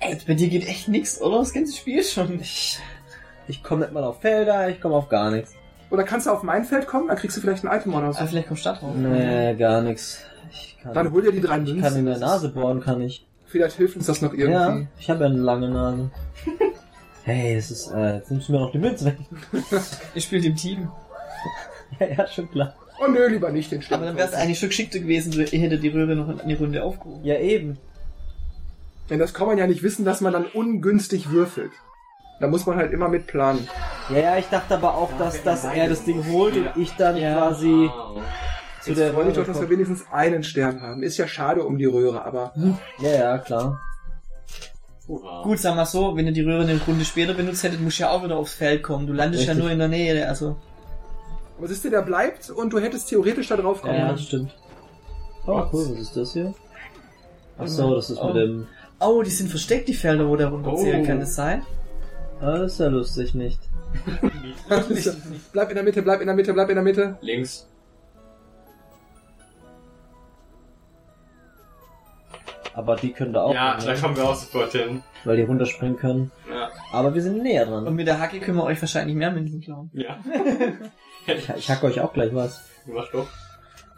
Ey, 0.00 0.16
bei 0.26 0.34
dir 0.34 0.48
geht 0.48 0.66
echt 0.66 0.88
nix, 0.88 1.20
oder? 1.20 1.38
Das 1.38 1.52
ganze 1.52 1.76
Spiel 1.76 2.02
schon. 2.04 2.40
Ich, 2.40 2.78
ich 3.48 3.62
komme 3.62 3.82
nicht 3.82 3.92
mal 3.92 4.04
auf 4.04 4.20
Felder, 4.20 4.68
ich 4.68 4.80
komme 4.80 4.94
auf 4.94 5.08
gar 5.08 5.30
nichts. 5.30 5.54
Oder 5.90 6.04
kannst 6.04 6.26
du 6.26 6.30
auf 6.30 6.42
mein 6.42 6.64
Feld 6.64 6.86
kommen? 6.86 7.08
Dann 7.08 7.16
kriegst 7.16 7.36
du 7.36 7.40
vielleicht 7.40 7.64
ein 7.64 7.76
Item 7.76 7.94
oder 7.94 8.12
so. 8.12 8.20
Ah, 8.20 8.26
vielleicht 8.26 8.48
kommt 8.48 8.60
Stadt 8.60 8.80
drauf. 8.82 8.94
Nee, 8.94 9.54
gar 9.54 9.80
nix. 9.80 10.22
Ich 10.50 10.78
kann, 10.82 10.94
Dann 10.94 11.12
hol 11.12 11.22
dir 11.22 11.32
die 11.32 11.40
drei 11.40 11.58
ich 11.58 11.64
Münzen. 11.64 11.82
kann 11.82 11.96
in 11.96 12.06
der 12.06 12.18
Nase 12.18 12.50
bohren, 12.50 12.80
kann 12.80 13.00
ich. 13.00 13.26
Vielleicht 13.46 13.76
hilft 13.76 13.96
uns 13.96 14.06
das 14.06 14.20
noch 14.22 14.34
irgendwie. 14.34 14.52
Ja, 14.52 14.80
ich 14.98 15.08
habe 15.10 15.20
ja 15.24 15.26
eine 15.30 15.38
lange 15.38 15.68
Nase. 15.70 16.10
Hey, 17.28 17.54
es 17.56 17.70
ist, 17.70 17.90
äh, 17.92 18.16
jetzt 18.16 18.30
nimmst 18.30 18.48
du 18.48 18.52
mir 18.52 18.60
noch 18.60 18.72
die 18.72 18.78
Münze 18.78 19.04
weg. 19.06 19.16
Ihr 20.14 20.20
spielt 20.22 20.44
im 20.46 20.56
Team. 20.56 20.90
ja, 22.00 22.06
ja, 22.06 22.26
schon 22.26 22.50
klar. 22.50 22.74
Oh 23.00 23.06
nö, 23.06 23.26
lieber 23.28 23.50
nicht 23.50 23.70
den 23.70 23.82
Aber 23.90 24.06
dann 24.06 24.16
wäre 24.16 24.28
es 24.28 24.34
eigentlich 24.34 24.58
schon 24.58 24.70
geschickter 24.70 24.98
gewesen, 24.98 25.30
du- 25.32 25.44
ihr 25.44 25.60
hättet 25.60 25.82
die 25.82 25.88
Röhre 25.88 26.16
noch 26.16 26.28
in 26.42 26.48
die 26.48 26.54
Runde 26.54 26.82
aufgehoben. 26.82 27.24
Ja, 27.24 27.36
eben. 27.36 27.78
Denn 29.10 29.18
das 29.18 29.34
kann 29.34 29.46
man 29.46 29.58
ja 29.58 29.66
nicht 29.66 29.82
wissen, 29.82 30.04
dass 30.04 30.20
man 30.20 30.32
dann 30.32 30.46
ungünstig 30.46 31.30
würfelt. 31.30 31.70
Da 32.40 32.46
muss 32.48 32.66
man 32.66 32.76
halt 32.76 32.92
immer 32.92 33.08
mit 33.08 33.26
planen. 33.26 33.68
Ja, 34.10 34.18
ja, 34.18 34.36
ich 34.38 34.46
dachte 34.46 34.74
aber 34.74 34.94
auch, 34.96 35.10
dass, 35.18 35.42
dass 35.42 35.64
er 35.64 35.88
das 35.88 36.04
Ding 36.04 36.24
holt 36.32 36.56
und 36.56 36.70
ich 36.76 36.92
dann 36.96 37.16
Ja. 37.16 37.34
quasi 37.36 37.90
Wow. 37.92 38.22
zu 38.80 38.90
Jetzt 38.90 38.98
der 39.00 39.12
freue 39.12 39.28
ich 39.28 39.34
doch, 39.34 39.44
dass 39.46 39.60
wir 39.60 39.68
wenigstens 39.70 40.04
einen 40.10 40.42
Stern 40.44 40.80
haben. 40.80 41.02
Ist 41.02 41.18
ja 41.18 41.26
schade 41.28 41.62
um 41.64 41.78
die 41.78 41.84
Röhre, 41.86 42.24
aber 42.24 42.52
Ja, 43.00 43.10
ja, 43.10 43.38
klar. 43.38 43.80
Wow. 45.08 45.42
Gut, 45.42 45.58
sag 45.58 45.74
mal 45.74 45.86
so, 45.86 46.14
wenn 46.16 46.26
ihr 46.26 46.32
die 46.32 46.42
Röhre 46.42 46.62
eine 46.62 46.78
Runde 46.86 47.04
später 47.04 47.32
benutzt 47.34 47.62
hättet, 47.64 47.80
musst 47.80 47.98
du 47.98 48.02
ja 48.02 48.10
auch 48.10 48.22
wieder 48.22 48.36
aufs 48.36 48.52
Feld 48.52 48.82
kommen. 48.82 49.06
Du 49.06 49.12
landest 49.14 49.44
ja 49.44 49.50
Richtig. 49.52 49.62
nur 49.64 49.72
in 49.72 49.78
der 49.78 49.88
Nähe, 49.88 50.28
also. 50.28 50.56
Aber 51.56 51.66
siehst 51.66 51.84
du, 51.84 51.90
der 51.90 52.02
bleibt 52.02 52.50
und 52.50 52.72
du 52.72 52.78
hättest 52.78 53.08
theoretisch 53.08 53.48
da 53.48 53.56
drauf 53.56 53.80
kommen 53.80 53.94
Ja, 53.94 54.00
können. 54.00 54.12
das 54.16 54.22
stimmt. 54.26 54.54
Oh, 55.46 55.56
Was? 55.56 55.72
cool, 55.72 55.88
was 55.92 56.00
ist 56.00 56.16
das 56.16 56.32
hier? 56.34 56.54
Ach 57.58 57.66
so, 57.66 57.94
das 57.94 58.10
ist 58.10 58.18
Oh. 58.20 58.26
mit 58.28 58.36
dem... 58.36 58.66
Oh, 59.00 59.22
die 59.22 59.30
sind 59.30 59.48
versteckt, 59.48 59.88
die 59.88 59.94
Felder, 59.94 60.28
wo 60.28 60.36
der 60.36 60.48
runterzählt. 60.48 61.02
Oh. 61.02 61.06
Kann 61.06 61.20
das 61.20 61.34
sein? 61.34 61.62
Ah, 62.40 62.58
das 62.58 62.72
ist 62.74 62.80
ja 62.80 62.88
lustig 62.88 63.34
nicht. 63.34 63.58
bleib 65.52 65.70
in 65.70 65.74
der 65.76 65.84
Mitte, 65.84 66.02
bleib 66.02 66.20
in 66.20 66.26
der 66.26 66.36
Mitte, 66.36 66.52
bleib 66.52 66.68
in 66.68 66.74
der 66.74 66.84
Mitte. 66.84 67.16
Links. 67.22 67.66
Aber 72.78 72.94
die 72.94 73.12
können 73.12 73.32
da 73.32 73.42
auch 73.42 73.52
ja, 73.52 73.76
hin, 73.76 73.86
da 73.86 73.92
ne? 73.92 74.00
kommen 74.00 74.16
wir 74.16 74.24
auch 74.28 74.36
sofort 74.36 74.70
hin. 74.70 75.02
weil 75.24 75.36
die 75.36 75.42
runterspringen 75.42 75.96
können. 75.96 76.30
Ja. 76.48 76.70
Aber 76.92 77.12
wir 77.12 77.20
sind 77.22 77.42
näher 77.42 77.66
Und 77.66 77.84
dran. 77.86 77.94
mit 77.96 78.06
der 78.06 78.20
Hacke 78.20 78.38
können 78.38 78.56
wir 78.56 78.62
euch 78.62 78.80
wahrscheinlich 78.80 79.16
mehr 79.16 79.32
Münzen 79.32 79.60
klauen. 79.60 79.90
Ja. 79.94 80.20
Ich, 81.26 81.48
ich 81.48 81.68
hack 81.68 81.82
euch 81.82 82.00
auch 82.00 82.12
gleich 82.12 82.32
was. 82.32 82.62
Mach 82.86 83.10
doch. 83.10 83.26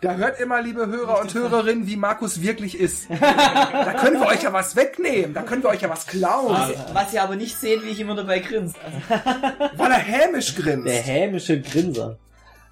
Da 0.01 0.15
hört 0.15 0.41
immer, 0.41 0.63
liebe 0.63 0.87
Hörer 0.87 1.21
und 1.21 1.35
Hörerinnen, 1.35 1.87
wie 1.87 1.97
Markus 1.97 2.41
wirklich 2.41 2.81
ist. 2.81 3.09
da 3.21 3.93
können 4.01 4.19
wir 4.19 4.29
euch 4.29 4.43
ja 4.43 4.53
was 4.55 4.75
wegnehmen. 4.77 5.35
Da 5.35 5.43
können 5.43 5.63
wir 5.63 5.69
euch 5.69 5.83
ja 5.83 5.91
was 5.91 6.07
klauen. 6.07 6.57
Was 6.95 7.13
ihr 7.13 7.23
aber 7.23 7.37
nicht 7.37 7.57
seht, 7.59 7.85
wie 7.85 7.91
ich 7.91 8.01
immer 8.01 8.15
dabei 8.15 8.39
grinst. 8.39 8.77
Also, 8.83 9.77
Weil 9.77 9.91
er 9.93 9.99
hämisch 9.99 10.57
grinst. 10.57 10.87
Der 10.87 11.03
hämische 11.03 11.61
Grinser. 11.61 12.17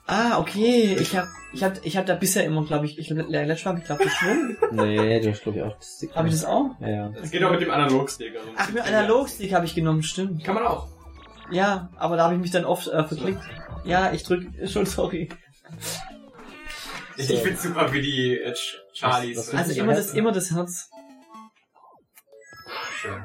Ah, 0.08 0.38
okay. 0.40 0.96
Ich 1.00 1.16
hab, 1.16 1.28
ich 1.52 1.62
hab, 1.62 1.84
ich 1.86 1.96
hab 1.96 2.06
da 2.06 2.14
bisher 2.16 2.44
immer, 2.44 2.64
glaube 2.64 2.86
ich, 2.86 2.98
ich 2.98 3.06
glaube, 3.06 3.22
letztes 3.28 3.64
Mal 3.64 3.72
hab 3.72 3.78
ich 3.78 3.84
glaube 3.86 4.04
geschwungen. 4.04 4.56
Nee, 4.72 5.20
du 5.20 5.30
hast 5.30 5.42
glaube 5.42 5.58
ich 5.58 5.64
auch 5.64 5.76
das 5.76 5.94
Stick. 5.96 6.14
Hab 6.14 6.26
ich 6.26 6.32
das 6.32 6.44
auch? 6.44 6.70
Ja, 6.80 6.88
ja. 6.88 7.08
Das 7.10 7.30
geht 7.30 7.42
auch 7.44 7.50
mit 7.52 7.60
dem 7.62 7.70
Analogstick. 7.70 8.36
Also 8.36 8.48
Ach, 8.56 8.70
mit 8.70 8.82
Analogstick 8.82 9.52
habe 9.54 9.64
ich 9.66 9.74
genommen, 9.74 10.02
stimmt. 10.02 10.42
Kann 10.44 10.54
man 10.56 10.66
auch. 10.66 10.88
Ja, 11.50 11.90
aber 11.96 12.16
da 12.16 12.24
habe 12.24 12.34
ich 12.34 12.40
mich 12.40 12.50
dann 12.50 12.64
oft 12.64 12.88
äh, 12.88 13.04
verklickt. 13.04 13.40
Ja, 13.84 14.12
ich 14.12 14.22
drück 14.24 14.44
schon, 14.68 14.84
sorry. 14.86 15.28
Ich 17.16 17.26
So. 17.26 17.36
find's 17.38 17.62
super, 17.62 17.92
wie 17.92 18.02
die 18.02 18.38
äh, 18.38 18.52
Ch- 18.52 18.76
Charlies. 18.92 19.38
Was- 19.38 19.48
was 19.48 19.54
Also 19.60 19.70
ist 19.72 19.78
immer 19.78 19.94
das? 19.94 20.06
das, 20.08 20.14
immer 20.14 20.32
das 20.32 20.50
Herz. 20.52 20.90
Schön. 23.00 23.24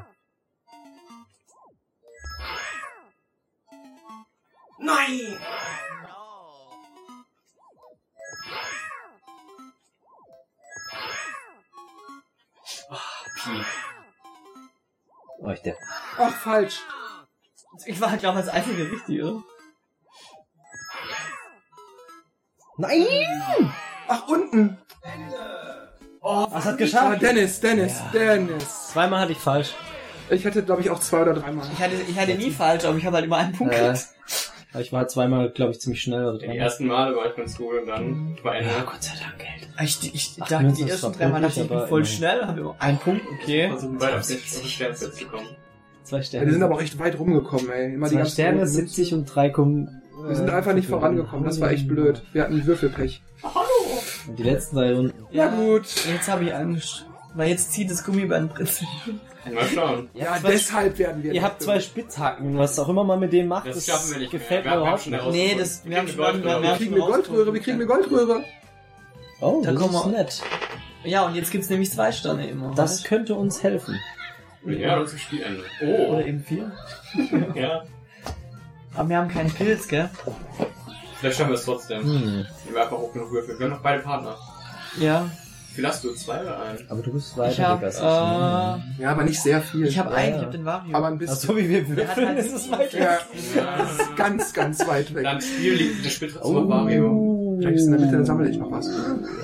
Nein! 4.80 5.38
Oh, 15.40 15.50
ich 15.50 15.62
der. 15.62 15.76
Ach, 16.18 16.32
falsch. 16.34 16.80
Ich 17.86 18.00
war, 18.00 18.16
glaube 18.18 18.40
ich, 18.40 18.46
als 18.46 18.54
einzige 18.54 18.92
richtig, 18.92 19.22
oder? 19.24 19.44
Nein! 22.78 23.06
Ach, 24.08 24.28
unten. 24.28 24.78
Oh, 26.22 26.48
was 26.50 26.66
hat 26.66 26.74
Ah, 26.74 26.78
geschafft? 26.78 27.22
Dennis, 27.22 27.60
Dennis, 27.60 28.02
Dennis. 28.14 28.88
Zweimal 28.90 29.22
hatte 29.22 29.32
ich 29.34 29.38
falsch. 29.40 29.74
Ich 30.30 30.46
hatte, 30.46 30.64
glaube 30.64 30.82
ich, 30.82 30.90
auch 30.90 31.00
zwei 31.00 31.22
oder 31.24 31.34
dreimal. 31.34 31.68
Ich 31.74 31.80
hatte, 31.80 31.96
ich 31.96 32.18
hatte 32.18 32.36
nie 32.36 32.52
falsch, 32.52 32.86
aber 32.86 32.98
ich 32.98 33.06
habe 33.06 33.18
halt 33.18 33.26
immer 33.26 33.38
einen 33.38 33.54
Punkt 33.54 33.74
Ja. 33.74 33.92
gekriegt. 33.92 34.08
Ich 34.80 34.92
war 34.92 35.08
zweimal, 35.08 35.50
glaube 35.52 35.72
ich, 35.72 35.80
ziemlich 35.80 36.02
schnell. 36.02 36.26
Oder 36.26 36.38
Die 36.40 36.58
ersten 36.58 36.88
Male 36.88 37.16
war 37.16 37.28
ich 37.28 37.36
ganz 37.36 37.58
gut 37.58 37.82
und 37.82 37.88
dann 37.88 38.38
war 38.44 38.56
Ende. 38.56 38.70
Ja, 38.72 38.84
Gott 38.84 39.04
sei 39.04 39.14
Dank, 39.20 39.38
Geld. 39.38 39.70
Ich, 39.82 40.14
ich 40.16 40.36
Ach, 40.40 40.48
dachte, 40.48 40.72
die 40.74 40.90
ersten 40.90 41.14
drei 41.14 41.28
Mal 41.28 41.42
dachte 41.42 41.60
ich, 41.60 41.64
ich 41.66 41.70
bin 41.70 41.88
voll 41.88 42.06
schnell, 42.06 42.46
habe 42.46 42.60
immer 42.60 42.76
einen 42.80 42.98
Punkt, 42.98 43.22
okay. 43.42 43.70
Versuchen 43.70 44.02
auf 44.02 44.28
den 44.28 44.38
Sternplatz 44.40 45.16
zu 45.16 45.26
kommen. 45.28 45.48
Zwei 46.04 46.18
Ja, 46.18 46.24
Sterne. 46.24 46.46
die 46.48 46.52
sind 46.54 46.64
aber 46.64 46.76
auch 46.76 46.82
echt 46.82 47.00
weit 47.00 47.18
rumgekommen, 47.18 47.70
ey. 47.72 47.94
Immer 47.94 48.10
die 48.10 48.16
Zwei 48.16 48.26
Sterne, 48.26 48.60
roten 48.60 48.70
70 48.72 49.14
und 49.14 49.26
3 49.26 49.50
kommen. 49.50 50.02
Wir 50.28 50.36
sind 50.36 50.50
einfach 50.50 50.74
nicht 50.74 50.88
vorangekommen. 50.88 51.46
Das 51.46 51.60
war 51.60 51.72
echt 51.72 51.88
blöd. 51.88 52.22
Wir 52.34 52.44
hatten 52.44 52.66
Würfelpech. 52.66 53.22
Und 54.28 54.40
die 54.40 54.44
letzten 54.44 54.76
drei 54.78 54.94
Runden. 54.94 55.14
Ja, 55.32 55.48
gut. 55.48 55.86
Jetzt 56.12 56.30
habe 56.30 56.46
ich 56.46 56.54
Angst. 56.54 57.06
Weil 57.36 57.50
jetzt 57.50 57.72
zieht 57.74 57.90
das 57.90 58.04
Gummiband 58.04 58.54
prinzipiell. 58.54 59.16
Mal 59.52 59.66
schauen. 59.68 60.10
Ja, 60.14 60.38
deshalb 60.40 60.98
werden 60.98 61.22
wir. 61.24 61.34
Ihr 61.34 61.42
habt 61.44 61.62
zwei 61.62 61.80
Spitzhacken, 61.80 62.58
was 62.58 62.80
auch 62.80 62.88
immer 62.90 63.04
man 63.04 63.20
mit 63.20 63.34
denen 63.34 63.50
macht, 63.50 63.68
Das 63.68 63.76
das, 63.76 63.86
schaffen 63.86 64.12
wir 64.12 64.20
nicht 64.20 64.32
gefällt 64.32 64.64
mir 64.66 64.72
Wir 64.72 64.76
haben 64.78 64.82
überhaupt 64.82 65.08
nicht. 65.08 65.26
Nee, 65.32 65.56
das, 65.58 65.82
wir 65.86 65.98
haben 65.98 66.06
kriegen 66.08 66.18
schon, 66.18 66.26
eine 66.36 66.44
wir 66.44 66.52
haben 66.54 66.64
Wir 66.64 66.74
kriegen 66.76 66.94
eine 66.96 67.04
Goldröhre, 67.04 67.54
wir 67.54 67.62
kriegen 67.62 67.76
eine 67.78 67.86
Goldröhre. 67.86 68.44
Oh, 69.42 69.62
Da 69.64 69.72
das 69.72 69.82
kommen 69.82 69.96
ist 69.96 70.06
wir- 70.06 70.12
nett. 70.12 70.42
Ja, 71.04 71.26
und 71.26 71.36
jetzt 71.36 71.52
gibt's 71.52 71.70
nämlich 71.70 71.92
zwei 71.92 72.12
Sterne 72.14 72.48
immer. 72.48 72.74
Das 72.76 73.04
könnte 73.04 73.36
uns 73.36 73.62
helfen. 73.64 74.00
Ja, 74.66 74.98
das 75.00 75.12
ist 75.14 75.22
Spielende. 75.22 75.64
Oh. 75.82 76.14
Oder 76.14 76.26
eben 76.26 76.40
vier. 76.42 76.72
Ja. 77.56 77.84
Aber 78.96 79.10
wir 79.10 79.18
haben 79.18 79.28
keinen 79.28 79.52
Pilz, 79.52 79.88
gell? 79.88 80.10
Vielleicht 81.20 81.38
schaffen 81.38 81.50
wir 81.50 81.56
es 81.56 81.66
trotzdem. 81.66 82.04
Hm. 82.04 82.46
Wir 82.70 82.82
einfach 82.82 82.98
hoch 82.98 83.12
genug 83.12 83.32
würfeln. 83.32 83.58
Wir 83.60 83.66
haben 83.66 83.74
noch 83.74 83.82
beide 83.82 84.02
Partner. 84.04 84.38
Ja. 85.00 85.30
Wie 85.74 85.78
viel 85.78 85.88
hast 85.88 86.04
du? 86.04 86.14
Zwei 86.14 86.40
oder 86.42 86.62
einen? 86.62 86.78
Aber 86.88 87.02
du 87.02 87.14
bist 87.14 87.32
Ich 87.32 87.38
weiter, 87.38 87.68
hab, 87.68 87.82
äh, 87.82 89.02
Ja, 89.02 89.12
aber 89.12 89.24
nicht 89.24 89.42
sehr 89.42 89.60
viel. 89.60 89.88
ich 89.88 89.98
hab 89.98 90.12
Ja, 90.12 90.16
einen, 90.18 90.36
ich 90.36 90.42
hab 90.44 90.52
den 90.52 90.66
Vario. 90.66 90.96
aber 90.96 91.08
ein 91.08 91.14
Ach 91.16 91.18
bisschen. 91.20 91.36
so 91.36 91.58
wie 91.58 91.68
wir 91.68 91.82
hat 91.82 91.90
würfeln, 91.98 92.28
halt 92.28 92.38
ist 92.40 92.54
es 92.54 92.72
weit 92.72 92.94
weg. 92.94 93.02
Ja, 93.56 93.78
das 93.80 93.92
ist 94.00 94.16
ganz, 94.16 94.54
ganz 94.54 94.88
weit 94.88 95.16
weg. 95.16 95.24
Dann 95.24 95.42
Spiel 95.42 95.74
liegt 95.74 96.06
der 96.06 96.10
Spitze 96.12 96.40
zum 96.42 96.68
Mario. 96.68 97.10
Oh. 97.12 97.58
Vielleicht 97.60 97.78
ist 97.78 97.86
in 97.86 97.92
der 97.94 98.02
Mitte, 98.02 98.14
dann 98.14 98.26
sammle 98.26 98.50
ich 98.50 98.58
noch 98.60 98.70
was. 98.72 98.88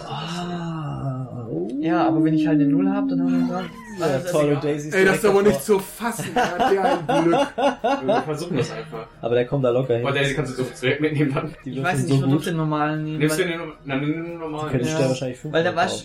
Ah, 0.07 1.47
oh. 1.49 1.67
ja, 1.79 2.07
aber 2.07 2.23
wenn 2.23 2.33
ich 2.35 2.45
halt 2.47 2.59
eine 2.61 2.69
Null 2.69 2.89
hab, 2.89 3.07
dann 3.07 3.21
haben 3.21 3.47
wir 3.47 3.53
dran. 3.53 3.65
Ja, 3.99 4.05
Also, 4.05 4.19
das 4.23 4.31
toll, 4.31 4.45
ist 4.49 4.55
und 4.55 4.63
Daisy 4.63 4.87
ist 4.89 4.93
Ey, 4.95 5.05
das 5.05 5.15
ist 5.17 5.25
aber 5.25 5.41
nicht 5.43 5.61
zu 5.63 5.79
fassen. 5.79 6.25
Ja, 6.35 6.69
der 6.69 6.83
ein 6.85 7.23
Glück. 7.25 7.47
Wir 8.05 8.21
versuchen 8.21 8.57
das 8.57 8.71
einfach. 8.71 9.07
Aber 9.21 9.35
der 9.35 9.45
kommt 9.45 9.65
da 9.65 9.71
locker 9.71 9.95
hin. 9.97 10.05
Aber 10.07 10.15
Daisy 10.15 10.35
kannst 10.35 10.57
du 10.57 10.63
so 10.63 10.69
direkt 10.81 11.01
mitnehmen 11.01 11.33
dann. 11.33 11.53
Die 11.65 11.71
Ich 11.71 11.83
weiß 11.83 11.97
nicht, 12.03 12.09
ich 12.13 12.15
so 12.15 12.21
würde 12.21 12.35
gut. 12.35 12.45
den 12.45 12.55
normalen 12.57 13.03
nehmen. 13.03 13.17
Nimmst 13.19 13.39
du 13.39 13.43
den, 13.43 13.59
dann 13.85 13.99
nimm 13.99 14.23
den 14.23 14.37
normalen. 14.39 14.69
Könnte 14.69 14.85
ich 14.87 14.93
Ja. 14.93 15.07
wahrscheinlich 15.09 15.37
fünf 15.39 15.53
weil 15.53 15.63
der 15.63 15.73
drauf. 15.73 16.03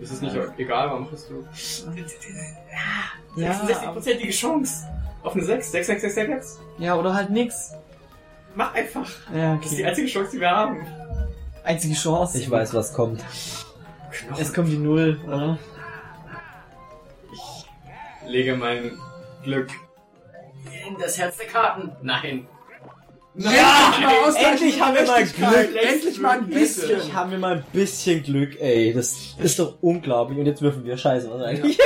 Ist 0.00 0.12
es 0.12 0.20
nicht 0.20 0.36
egal, 0.58 0.90
warum 0.90 1.10
machst 1.10 1.30
du? 1.30 1.46
Ja, 3.36 3.52
66%ige 3.52 4.32
Chance. 4.32 4.86
Auf 5.22 5.34
eine 5.34 5.44
6, 5.44 5.72
6, 5.72 5.86
6, 5.86 6.00
6, 6.02 6.14
6, 6.14 6.26
6. 6.28 6.60
ja, 6.78 6.94
oder 6.94 7.14
halt 7.14 7.30
nix. 7.30 7.72
Mach 8.54 8.72
einfach. 8.74 9.10
Ja, 9.34 9.56
Das 9.56 9.66
ist 9.66 9.72
die 9.72 9.82
okay. 9.82 9.88
einzige 9.90 10.06
Chance, 10.08 10.30
die 10.32 10.40
wir 10.40 10.50
haben. 10.50 10.86
Einzige 11.64 11.94
Chance. 11.94 12.38
Ich 12.38 12.50
weiß, 12.50 12.72
was 12.74 12.92
kommt. 12.92 13.22
Es 14.38 14.54
kommt 14.54 14.68
die 14.68 14.78
Null, 14.78 15.20
oder? 15.26 15.58
Lege 18.26 18.56
mein 18.56 18.98
Glück 19.42 19.68
in 20.86 20.96
das 20.98 21.18
Herz 21.18 21.36
der 21.36 21.46
Karten. 21.46 21.92
Nein. 22.02 22.46
Ja, 23.38 23.94
mal 24.00 24.28
ausgleichen, 24.28 24.52
endlich 24.52 24.80
haben 24.80 24.94
wir 24.94 25.06
mal. 25.06 25.24
Glück. 25.24 25.76
Endlich 25.82 26.18
mal 26.20 26.38
ein 26.38 26.46
bisschen. 26.48 26.90
Endlich 26.90 27.14
haben 27.14 27.30
wir 27.30 27.38
mal 27.38 27.52
ein 27.56 27.64
bisschen 27.72 28.22
Glück, 28.22 28.60
ey. 28.60 28.92
Das 28.94 29.14
ist 29.38 29.58
doch 29.58 29.74
unglaublich. 29.82 30.38
Und 30.38 30.46
jetzt 30.46 30.62
würfeln 30.62 30.84
wir 30.84 30.96
Scheiße, 30.96 31.30
was 31.30 31.42
eigentlich? 31.46 31.78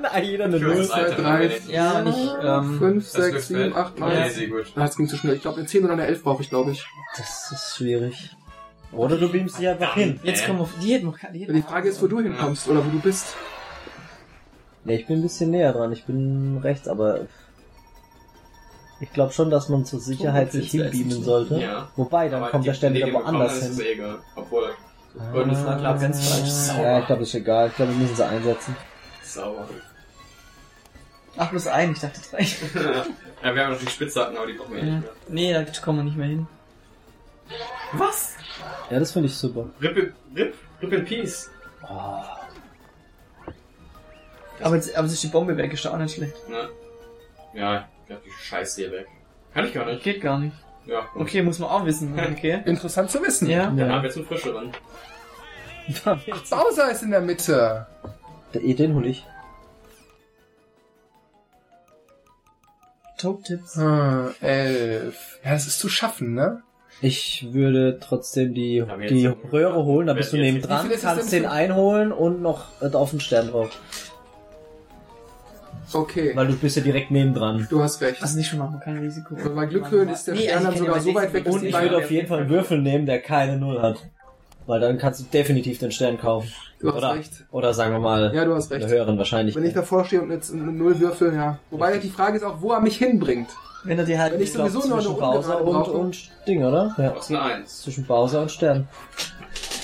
Na, 0.00 0.20
jeder 0.20 0.44
eine 0.44 0.56
Ich 0.56 0.62
höre 0.62 0.74
Null. 0.74 0.82
das 0.82 0.90
Alter, 0.90 1.14
drei, 1.22 1.30
aber 1.30 1.44
nicht. 1.44 1.68
Ja, 1.70 1.98
und 2.00 2.08
ich, 2.08 2.30
ähm, 2.42 2.78
5, 2.78 3.04
Das 3.04 3.12
6, 3.12 3.30
Glück 3.30 3.42
7, 3.42 3.60
fällt. 3.60 3.74
8, 3.76 3.98
Ja, 3.98 4.06
9. 4.08 4.30
sehr 4.30 4.48
gut. 4.48 4.72
Das 4.74 4.96
ging 4.96 5.08
zu 5.08 5.16
schnell. 5.16 5.34
Ich 5.36 5.42
glaube, 5.42 5.58
eine 5.58 5.66
10 5.66 5.84
oder 5.84 5.92
eine 5.94 6.06
11 6.06 6.22
brauche 6.22 6.42
ich, 6.42 6.50
glaube 6.50 6.72
ich. 6.72 6.84
Das 7.16 7.50
ist 7.52 7.76
schwierig. 7.76 8.30
Oder 8.92 9.16
du 9.16 9.28
beamst 9.30 9.58
dich 9.58 9.68
einfach 9.68 9.94
hin. 9.94 10.18
jetzt 10.22 10.44
kommen 10.46 10.58
wir 10.58 10.62
auf 10.64 10.74
die 10.82 10.94
hätten 10.94 11.06
noch 11.06 11.16
die 11.32 11.62
Frage 11.62 11.88
ist, 11.88 12.02
wo 12.02 12.08
du 12.08 12.20
hinkommst 12.20 12.68
oder 12.68 12.84
wo 12.84 12.90
du 12.90 12.98
bist. 12.98 13.36
Ja, 14.84 14.94
ich 14.94 15.06
bin 15.06 15.18
ein 15.20 15.22
bisschen 15.22 15.50
näher 15.50 15.72
dran. 15.72 15.92
Ich 15.92 16.04
bin 16.04 16.58
rechts, 16.62 16.88
aber 16.88 17.20
ich 19.00 19.12
glaube 19.12 19.32
schon, 19.32 19.50
dass 19.50 19.68
man 19.68 19.84
zur 19.84 19.98
Sicherheit 19.98 20.52
sich 20.52 20.70
hinbeamen 20.70 21.22
sollte. 21.22 21.58
Ja. 21.58 21.88
Wobei, 21.96 22.28
dann 22.28 22.42
Aber 22.42 22.50
kommt 22.50 22.66
der 22.66 22.74
die 22.74 23.04
wir 23.06 23.14
woanders 23.14 23.54
hin. 23.54 23.70
Ist 23.70 23.78
es 23.78 23.80
eh 23.80 23.92
egal. 23.92 24.18
Obwohl, 24.36 24.74
Golden 25.32 25.50
ist 25.50 25.62
klar 25.62 25.98
ganz 25.98 26.28
falsch. 26.28 26.78
Ja, 26.78 27.00
ich 27.00 27.06
glaube, 27.06 27.20
das 27.20 27.28
ist 27.30 27.34
egal. 27.34 27.68
Ich 27.68 27.76
glaube, 27.76 27.92
wir 27.92 27.98
müssen 27.98 28.16
sie 28.16 28.26
einsetzen. 28.26 28.76
sauber. 29.22 29.66
Ach, 31.36 31.48
plus 31.50 31.66
ein, 31.66 31.92
ich 31.92 32.00
dachte 32.00 32.20
drei. 32.30 32.42
ja, 33.42 33.54
wir 33.54 33.64
haben 33.64 33.72
noch 33.72 33.80
die 33.80 33.86
Spitzhacken, 33.86 34.36
aber 34.36 34.46
die 34.46 34.52
brauchen 34.54 34.74
wir 34.74 34.80
ja 34.80 34.84
nicht 34.84 35.02
mehr. 35.02 35.12
Nee, 35.28 35.52
da 35.52 35.64
kommen 35.80 35.98
wir 36.00 36.04
nicht 36.04 36.16
mehr 36.16 36.28
hin. 36.28 36.46
Was? 37.92 38.36
Ja, 38.90 38.98
das 38.98 39.12
finde 39.12 39.28
ich 39.28 39.34
super. 39.34 39.70
Rip, 39.80 40.12
Rip, 40.36 40.54
Rip 40.82 40.92
in 40.92 41.04
Peace. 41.04 41.50
Aber, 44.60 44.76
jetzt, 44.76 44.94
aber 44.94 45.08
sich 45.08 45.20
die 45.22 45.28
Bombe 45.28 45.56
weg 45.56 45.72
ist 45.72 45.84
doch 45.84 45.94
auch 45.94 45.98
nicht 45.98 46.14
schlecht. 46.14 46.48
Ne? 46.48 46.68
Ja, 47.54 47.88
ich 48.10 48.16
hab 48.16 48.24
die 48.24 48.30
Scheiße 48.30 48.80
hier 48.80 48.92
weg. 48.92 49.06
Kann 49.54 49.64
ich 49.66 49.72
gar 49.72 49.86
nicht. 49.86 50.02
Geht 50.02 50.20
gar 50.20 50.38
nicht. 50.38 50.56
Ja, 50.86 51.02
gut. 51.12 51.22
Okay, 51.22 51.42
muss 51.42 51.58
man 51.58 51.70
auch 51.70 51.84
wissen. 51.84 52.18
Okay. 52.32 52.62
Interessant 52.64 53.10
zu 53.10 53.22
wissen. 53.22 53.48
Ja. 53.48 53.70
Dann 53.70 53.92
haben 53.92 54.02
wir 54.02 54.08
jetzt 54.08 54.16
einen 54.16 54.26
frischeren. 54.26 54.72
Bowser 56.50 56.90
ist 56.90 57.02
in 57.02 57.10
der 57.10 57.20
Mitte. 57.20 57.86
Eh, 58.52 58.74
Den 58.74 58.94
hol 58.94 59.06
ich. 59.06 59.24
Top-Tipps. 63.18 63.76
Hm, 63.76 64.34
elf. 64.40 65.38
Ja, 65.44 65.52
das 65.52 65.66
ist 65.66 65.78
zu 65.78 65.88
schaffen, 65.88 66.34
ne? 66.34 66.62
Ich 67.02 67.48
würde 67.52 67.98
trotzdem 68.00 68.52
die, 68.54 68.84
die 69.08 69.26
Röhre 69.26 69.84
holen, 69.84 70.06
da 70.06 70.12
bist 70.12 70.32
du 70.32 70.36
neben 70.36 70.60
dran, 70.60 70.90
kannst 71.00 71.32
den 71.32 71.46
einholen 71.46 72.12
und 72.12 72.42
noch 72.42 72.66
äh, 72.82 72.94
auf 72.94 73.10
den 73.10 73.20
Stern 73.20 73.48
drauf. 73.48 73.70
Okay, 75.92 76.32
Weil 76.34 76.46
du 76.46 76.54
bist 76.56 76.76
ja 76.76 76.82
direkt 76.82 77.10
neben 77.10 77.34
dran. 77.34 77.66
du 77.68 77.82
hast 77.82 78.00
recht. 78.00 78.22
Also 78.22 78.36
nicht 78.38 78.48
schon 78.48 78.58
machen, 78.60 78.80
kein 78.82 78.98
Risiko. 78.98 79.34
Wenn 79.36 79.54
wir 79.54 79.66
Glück 79.66 79.90
hören, 79.90 80.08
ist 80.08 80.26
der 80.26 80.34
Nee, 80.34 80.42
Stern 80.42 80.64
dann 80.64 80.76
sogar 80.76 81.00
so 81.00 81.14
weit 81.14 81.32
weg, 81.32 81.44
dass 81.44 81.54
Und 81.54 81.64
ich 81.64 81.72
würde 81.80 81.96
auf 81.98 82.10
jeden 82.10 82.28
Fall 82.28 82.40
einen 82.40 82.48
Würfel 82.50 82.80
nehmen, 82.80 83.06
der 83.06 83.20
keine 83.20 83.56
Null 83.56 83.80
hat. 83.82 83.96
Weil 84.66 84.78
dann 84.80 84.98
kannst 84.98 85.20
du 85.20 85.24
definitiv 85.24 85.78
den 85.78 85.90
Stern 85.90 86.18
kaufen. 86.18 86.52
Du 86.78 86.88
hast 86.88 86.96
oder, 86.98 87.14
recht. 87.14 87.32
oder 87.50 87.74
sagen 87.74 87.92
wir 87.92 87.98
mal, 87.98 88.32
Ja, 88.34 88.44
du 88.44 88.54
hast 88.54 88.70
recht. 88.70 88.86
höheren 88.86 89.18
wahrscheinlich. 89.18 89.56
Wenn 89.56 89.64
ich 89.64 89.74
davor 89.74 90.04
stehe 90.04 90.22
und 90.22 90.30
jetzt 90.30 90.52
eine 90.52 90.62
Null 90.70 91.00
würfel, 91.00 91.34
ja. 91.34 91.58
Wobei 91.70 91.98
die 91.98 92.08
Frage 92.10 92.36
ist 92.36 92.44
auch, 92.44 92.60
wo 92.62 92.72
er 92.72 92.80
mich 92.80 92.98
hinbringt. 92.98 93.48
Wenn 93.82 93.98
er 93.98 94.04
dir 94.04 94.18
halt... 94.20 94.34
Wenn 94.34 94.42
ich 94.42 94.52
glaub, 94.52 94.68
sowieso 94.68 94.88
nur 94.88 94.98
eine 94.98 95.06
zwischen 95.06 95.18
Bowser 95.20 95.64
und, 95.64 95.88
und 95.88 96.30
Ding, 96.46 96.62
oder? 96.64 96.94
Ja. 96.98 97.14
Was 97.16 97.30
eine 97.30 97.42
Eins. 97.42 97.82
Zwischen 97.82 98.04
Bowser 98.06 98.42
und 98.42 98.52
Stern. 98.52 98.86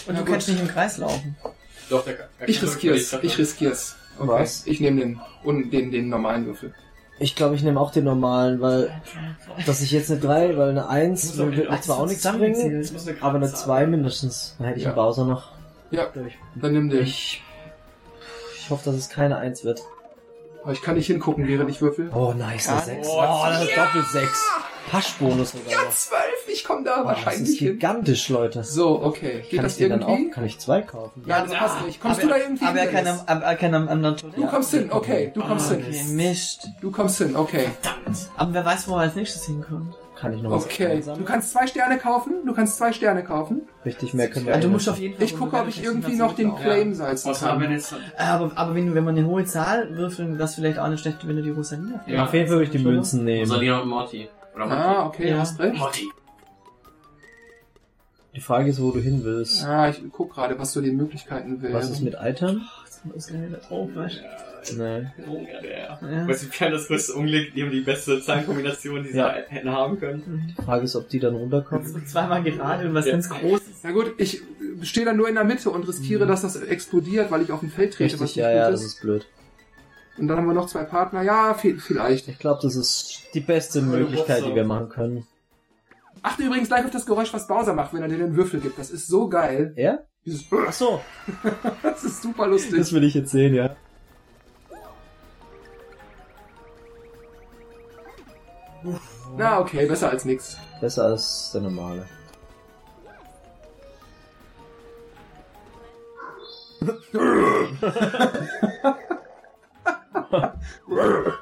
und 0.07 0.15
Ja, 0.15 0.21
du 0.21 0.25
gut. 0.25 0.33
kannst 0.33 0.49
nicht 0.49 0.61
im 0.61 0.69
Kreis 0.69 0.99
laufen. 0.99 1.37
Doch, 1.91 2.05
der, 2.05 2.15
der 2.39 2.49
Ich 2.49 2.63
riskier's. 2.63 3.17
Ich 3.23 3.39
riskier's. 3.39 3.97
Okay. 4.19 4.29
Was? 4.29 4.67
Ich 4.67 4.81
nehme 4.81 5.01
den, 5.01 5.21
und 5.45 5.71
den, 5.71 5.91
den 5.91 6.09
normalen 6.09 6.47
Würfel. 6.47 6.75
Ich 7.19 7.35
glaube, 7.35 7.55
ich 7.55 7.63
nehme 7.63 7.81
auch 7.81 7.93
den 7.93 8.05
normalen, 8.05 8.61
weil, 8.61 8.91
dass 9.65 9.81
ich 9.81 9.91
jetzt 9.91 10.11
eine 10.11 10.21
3, 10.21 10.57
weil 10.59 10.71
eine 10.71 10.89
1 10.89 11.25
muss 11.25 11.41
auch 11.41 11.51
wird 11.57 11.71
mir 11.71 11.81
zwar 11.81 11.99
auch 11.99 12.07
nichts 12.07 12.25
bringen, 12.31 12.87
aber 13.23 13.37
eine 13.37 13.53
2 13.53 13.87
mindestens. 13.87 14.55
Dann 14.59 14.67
hätte 14.69 14.79
ich 14.81 14.85
Ja. 14.85 14.91
einen 14.91 14.97
Bowser 14.97 15.25
noch. 15.25 15.53
Ja, 15.91 16.07
durch. 16.13 16.37
dann 16.57 16.73
nimm 16.73 16.91
den. 16.91 17.03
Ich, 17.05 17.43
ich 18.59 18.71
hoffe, 18.71 18.85
dass 18.91 18.97
es 18.97 19.09
keine 19.09 19.39
1 19.39 19.65
wird. 19.65 19.83
Aber 20.63 20.73
ich 20.73 20.83
kann 20.83 20.97
nicht 20.97 21.07
hingucken, 21.07 21.47
während 21.47 21.71
ich 21.71 21.81
würfel. 21.81 22.11
Oh, 22.13 22.35
nice, 22.37 22.69
eine 22.69 22.79
Ja. 22.79 22.85
6. 22.85 23.09
Oh, 23.09 23.23
das 23.47 23.63
ist 23.65 23.77
doppelt 23.77 24.07
6. 24.09 24.45
Haschbonus 24.93 25.53
sogar 25.53 25.85
noch. 25.85 25.91
zwölf! 25.91 26.21
Ich 26.53 26.65
komme 26.65 26.85
da 26.85 27.03
Oh, 27.03 27.09
das 27.09 27.19
ist 27.19 27.27
wahrscheinlich 27.27 27.59
hin. 27.59 27.69
gigantisch, 27.73 28.29
Leute. 28.29 28.65
So, 28.65 29.03
okay. 29.03 29.43
Geht 29.43 29.51
Kann 29.59 29.63
das 29.65 29.79
ich 29.81 29.89
dann 29.89 30.01
irgendwie? 30.03 30.31
auch, 30.31 30.35
kann 30.35 30.45
ich 30.45 30.59
zwei 30.59 30.83
kaufen? 30.83 31.23
Ja, 31.27 31.43
das 31.43 31.53
passt 31.53 31.87
nicht. 31.87 32.01
Kommst 32.01 32.21
aber, 32.21 32.29
du 32.29 32.35
da 32.35 32.41
irgendwie 32.45 32.65
aber 32.65 32.79
er 32.79 32.85
hin? 32.91 32.95
kann 32.95 33.07
am, 33.09 33.21
aber 33.27 33.45
er 33.45 33.57
kann 33.57 33.75
am 33.75 33.89
anderen 33.89 34.17
Tod. 34.17 34.33
Du 34.37 34.47
kommst 34.47 34.71
hin, 34.73 34.89
okay, 34.91 35.31
du 35.35 35.41
kommst 35.43 35.73
Okay, 35.73 35.83
hin. 35.83 36.17
Mist. 36.17 36.69
Du 36.81 36.91
kommst 36.91 37.19
hin, 37.19 37.37
okay. 37.37 37.67
Aber 38.37 38.55
wer 38.55 38.65
weiß, 38.65 38.89
wo 38.89 38.95
er 38.95 39.01
als 39.03 39.15
nächstes 39.17 39.45
hinkommt. 39.47 39.95
Kann 40.19 40.33
ich 40.33 40.41
noch 40.41 40.51
was 40.51 40.65
Okay. 40.65 41.03
Du 41.19 41.25
kannst 41.25 41.53
zwei 41.53 41.67
Sterne 41.67 41.99
kaufen, 41.99 42.33
du 42.47 42.55
kannst 42.55 42.79
zwei 42.79 42.91
Sterne 42.91 43.23
kaufen. 43.23 43.69
Richtig, 43.85 44.15
mehr 44.15 44.31
können 44.31 44.47
wir 44.47 44.55
Ja, 44.55 44.61
du 44.61 44.69
auch 44.69 44.73
musst 44.73 44.89
auf 44.89 44.99
jeden 44.99 45.15
Fall... 45.15 45.25
Ich 45.25 45.37
gucke, 45.37 45.55
ob 45.59 45.69
ich 45.69 45.85
irgendwie 45.85 46.15
noch 46.17 46.35
den 46.35 46.57
Claim 46.57 46.95
salzen 46.95 47.29
Was 47.31 47.43
haben 47.43 47.61
wir 47.61 47.67
kann. 47.67 47.77
jetzt? 47.77 47.95
Aber, 48.17 48.51
aber 48.55 48.75
wenn, 48.75 48.95
wenn 48.95 49.05
man 49.05 49.15
eine 49.19 49.27
hohe 49.27 49.45
Zahl 49.45 49.95
würfeln, 49.95 50.39
das 50.39 50.55
vielleicht 50.55 50.79
auch 50.79 50.89
nicht 50.89 51.01
schlecht, 51.03 51.29
wenn 51.29 51.37
du 51.37 51.43
die 51.43 51.51
Rosalina 51.51 52.01
Ja. 52.07 52.25
Auf 52.25 52.33
jeden 52.33 52.47
Fall 52.47 52.57
würde 52.57 52.65
ich 52.65 52.71
die 52.71 52.79
Münzen 52.79 53.25
nehmen. 53.25 53.43
Rosalina 53.51 53.81
und 53.81 53.89
Morty. 53.89 54.29
Oder 54.57 54.67
Morty? 54.67 54.81
Ah, 54.83 55.07
okay, 55.07 55.29
Ja. 55.29 55.35
du 55.35 55.41
hast 55.41 55.59
recht. 55.61 55.77
Morty. 55.77 56.09
Die 58.35 58.41
Frage 58.41 58.71
ist, 58.71 58.83
wo 58.83 58.91
du 58.91 59.01
hin 59.01 59.21
willst. 59.25 59.65
Ah, 59.65 59.89
ich 59.89 60.03
guck 60.13 60.35
gerade, 60.35 60.59
was 60.59 60.73
so 60.73 60.81
die 60.83 60.91
Möglichkeiten 60.91 61.63
wären. 61.63 61.73
Was 61.75 61.91
ist 61.91 62.01
mit 62.03 62.17
Item? 62.21 62.63
Ausgerechnet 63.15 63.53
da 63.63 63.69
drauf, 63.69 63.89
weißt 63.95 64.21
Nee. 64.77 65.07
Oh, 65.31 65.47
ja, 65.49 65.61
du? 65.61 66.11
Ja. 66.13 66.27
Weißt 66.29 66.43
du, 66.43 66.51
haben 66.65 66.73
das 66.73 66.89
größte 66.89 67.13
Unglück, 67.15 67.55
die 67.55 67.63
haben 67.63 67.71
die 67.71 67.83
beste 67.83 68.21
Zahlenkombination, 68.21 69.05
die 69.05 69.11
sie 69.11 69.19
Ja. 69.19 69.33
hätten 69.47 69.71
haben 69.71 70.01
können. 70.01 70.55
Die 70.59 70.61
Frage 70.63 70.85
ist, 70.85 70.97
ob 70.97 71.09
die 71.09 71.21
dann 71.21 71.35
Das 71.35 71.43
runterkommen. 71.43 71.87
ist 71.87 72.09
zweimal 72.11 72.43
gerade 72.43 72.89
und 72.89 72.95
was 72.95 73.07
Ja. 73.07 73.13
ganz 73.13 73.31
Großes. 73.31 73.69
Na 73.85 73.93
gut, 73.93 74.15
ich 74.19 74.43
stehe 74.83 75.07
dann 75.07 75.17
nur 75.17 75.29
in 75.29 75.37
der 75.37 75.45
Mitte 75.45 75.71
und 75.71 75.87
riskiere, 75.87 76.27
dass 76.27 76.43
das 76.43 76.57
explodiert, 76.57 77.31
weil 77.31 77.43
ich 77.43 77.53
auf 77.53 77.61
dem 77.61 77.71
Feld 77.71 77.95
trete, 77.95 78.15
was 78.15 78.21
Mhm. 78.21 78.25
Richtig, 78.25 78.37
nicht 78.43 78.45
ja, 78.45 78.51
ja, 78.51 78.65
gut 78.65 78.75
das 78.75 78.83
ist 78.85 79.01
blöd. 79.01 79.27
Und 80.19 80.29
dann 80.29 80.39
haben 80.39 80.47
wir 80.47 80.55
noch 80.55 80.67
zwei 80.67 80.85
Partner. 80.85 81.23
Ja, 81.23 81.55
viel, 81.55 81.79
vielleicht. 81.79 82.29
Ich 82.29 82.39
glaube, 82.39 82.61
das 82.63 82.75
ist 82.75 83.23
die 83.35 83.41
beste 83.41 83.83
Möglichkeit, 83.83 84.45
die 84.47 84.55
wir 84.55 84.65
machen 84.65 84.89
können. 84.89 85.27
Achte 86.23 86.43
übrigens 86.43 86.69
gleich 86.69 86.85
auf 86.85 86.91
das 86.91 87.05
Geräusch, 87.05 87.33
was 87.35 87.47
Bowser 87.47 87.75
macht, 87.75 87.93
wenn 87.93 88.03
er 88.03 88.09
dir 88.09 88.19
den 88.19 88.35
Würfel 88.35 88.61
gibt. 88.61 88.79
Das 88.79 88.91
ist 88.91 89.09
so 89.09 89.29
geil. 89.29 89.75
Er? 89.77 90.07
Dieses 90.25 90.47
Ach 90.67 90.73
so, 90.73 91.01
Das 91.83 92.03
ist 92.03 92.23
super 92.23 92.49
lustig. 92.49 92.79
das 92.79 92.93
will 92.93 93.05
ich 93.05 93.15
jetzt 93.15 93.31
sehen, 93.31 93.55
ja. 93.55 93.77
Na, 99.37 99.61
okay, 99.61 99.87
besser 99.87 100.11
als 100.11 100.25
nix. 100.25 100.57
Besser 100.81 101.05
als 101.05 101.51
der 101.53 101.61
normale. 101.61 102.07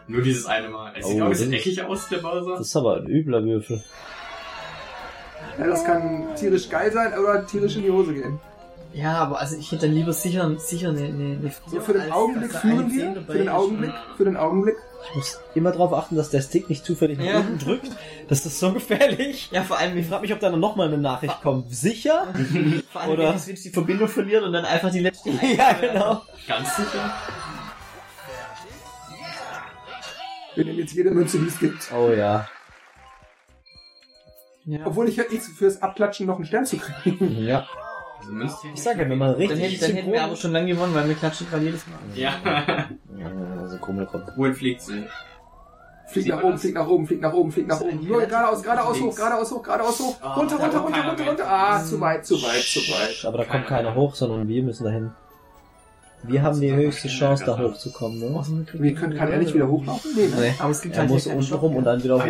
Nur 0.07 0.23
dieses 0.23 0.47
eine 0.47 0.69
Mal. 0.69 0.93
Es 0.99 1.07
sieht 1.07 1.17
Oh, 1.17 1.21
auch 1.23 1.25
ein 1.27 1.31
bisschen 1.31 1.53
eckig 1.53 1.83
aus, 1.83 2.09
der 2.09 2.19
Bowser. 2.19 2.53
Das 2.59 2.67
ist 2.69 2.77
aber 2.77 2.97
ein 2.99 3.07
übler 3.07 3.43
Würfel. 3.45 3.83
Ja, 5.59 5.67
das 5.67 5.85
kann 5.85 6.27
tierisch 6.37 6.69
geil 6.69 6.93
sein 6.93 7.17
oder 7.19 7.47
tierisch 7.47 7.77
in 7.77 7.83
die 7.83 7.91
Hose 7.91 8.13
gehen. 8.15 8.41
Ja, 8.93 9.15
aber 9.19 9.41
also 9.41 9.57
ich 9.57 9.73
hätte 9.73 9.87
dann 9.87 9.95
lieber 9.95 10.13
sicher, 10.13 10.49
sicher 10.59 10.91
eine, 10.91 11.01
eine, 11.05 11.39
eine 11.41 11.53
So, 11.67 11.81
für 11.81 11.95
den 11.95 12.13
Augenblick 12.13 12.53
führen 12.53 12.93
wir. 12.93 13.23
Für 13.27 13.33
den. 13.39 13.49
Augenblick. 13.49 13.91
Für 14.17 14.25
den 14.25 14.37
Augenblick. 14.37 14.77
Ich 15.11 15.17
muss 15.17 15.41
immer 15.55 15.73
darauf 15.73 15.93
achten, 15.93 16.15
dass 16.17 16.31
der 16.31 16.41
Stick 16.43 16.69
nicht 16.71 16.85
zufällig 16.85 17.19
nach 17.19 17.25
Ja. 17.27 17.39
unten 17.41 17.59
drückt. 17.59 17.91
Das 18.29 18.47
ist 18.47 18.59
so 18.61 18.73
gefährlich. 18.73 19.49
Ja, 19.53 19.63
vor 19.65 19.79
allem, 19.79 19.99
Ich 19.99 20.07
frage 20.07 20.23
mich, 20.23 20.33
ob 20.33 20.39
da 20.41 20.49
noch 20.51 20.77
mal 20.77 20.87
eine 20.87 20.99
Nachricht 20.99 21.43
kommt. 21.43 21.75
Sicher? 21.75 22.29
vor 22.93 23.01
allem 23.03 23.11
Oder- 23.13 23.25
wenn 23.25 23.33
die 23.33 23.39
Switch 23.41 23.63
die 23.63 23.71
Verbindung 23.71 24.09
verliert 24.09 24.45
und 24.45 24.53
dann 24.53 24.65
einfach 24.65 24.91
die 24.93 25.01
letzte... 25.01 25.31
ja, 25.59 25.73
genau. 25.73 26.23
Ganz 26.47 26.77
sicher. 26.77 27.13
Wir 30.55 30.65
nehmen 30.65 30.79
jetzt 30.79 30.95
jede 30.95 31.11
Münze, 31.11 31.39
die 31.39 31.47
es 31.47 31.59
gibt. 31.59 31.91
Oh 31.93 32.11
ja. 32.11 32.49
Ja. 34.65 34.87
Obwohl 34.87 35.09
ich 35.09 35.19
hätte 35.19 35.33
nichts 35.33 35.49
fürs 35.49 35.83
Abklatschen 35.83 36.27
noch 36.27 36.37
einen 36.37 36.47
Stern 36.47 36.65
zu 36.65 36.79
kriegen. 36.79 37.37
Ja. 37.45 37.67
Also. 38.21 38.57
Ich 38.73 38.83
sage 38.83 39.03
ja, 39.03 39.09
wenn 39.11 39.19
man 39.19 39.33
Dann, 39.33 39.41
richtig 39.41 39.61
hätte, 39.61 39.87
dann 39.87 39.97
hätten 39.97 40.13
wir 40.13 40.25
aber 40.25 40.37
schon 40.37 40.53
lange 40.53 40.69
gewonnen, 40.69 40.95
weil 40.95 41.07
wir 41.07 41.15
klatschen 41.15 41.47
gerade 41.51 41.65
jedes 41.65 41.85
Mal. 41.87 41.99
Ja. 42.15 42.33
Ja, 43.19 43.31
also 43.61 43.77
komisch 43.79 44.09
kommt. 44.09 44.29
Wohin 44.37 44.55
fliegt 44.55 44.81
sie? 44.81 45.05
Flieg 46.07 46.25
Sieht 46.25 46.35
nach 46.35 46.43
oben, 46.43 46.53
das? 46.53 46.61
flieg 46.63 46.75
nach 46.75 46.87
oben, 46.87 47.07
flieg 47.07 47.21
nach 47.21 47.33
oben, 47.35 47.53
flieg 47.53 47.67
nach 47.67 47.81
oben. 47.81 48.07
Nur 48.07 48.21
geradeaus, 48.23 48.63
geradeaus 48.63 49.01
hoch, 49.01 49.15
geradeaus 49.15 49.51
hoch, 49.51 49.63
geradeaus 49.63 50.01
hoch. 50.01 50.37
Runter, 50.37 50.57
runter, 50.57 50.79
runter, 50.79 51.09
runter, 51.09 51.27
runter. 51.27 51.45
Ah, 51.47 51.83
zu 51.83 52.01
weit, 52.01 52.25
zu 52.25 52.35
weit, 52.43 52.63
zu 52.63 52.81
weit. 52.81 53.25
Aber 53.27 53.39
da 53.39 53.45
kommt 53.45 53.67
keiner 53.67 53.95
hoch, 53.95 54.15
sondern 54.15 54.49
wir 54.49 54.63
müssen 54.63 54.85
dahin. 54.85 55.11
Wir 56.27 56.43
haben 56.43 56.61
die 56.61 56.73
höchste 56.73 57.09
Chance, 57.09 57.45
da 57.45 57.59
hochzukommen, 57.59 58.19
ne? 58.19 58.67
Wir 58.75 58.95
können, 58.95 59.17
kann 59.17 59.31
er 59.31 59.39
nicht 59.39 59.55
wieder 59.55 59.69
hochlaufen? 59.69 60.11
Nee, 60.17 60.27
ne? 60.29 60.37
Nee. 60.41 60.55
Aber 60.59 60.71
es 60.71 60.81
gibt 60.81 60.95
Er 60.95 61.03
halt 61.03 61.11
muss 61.11 61.27
unten 61.27 61.55
rum 61.55 61.77
und 61.77 61.85
dann 61.85 62.03
wieder 62.03 62.17
hoch. 62.17 62.23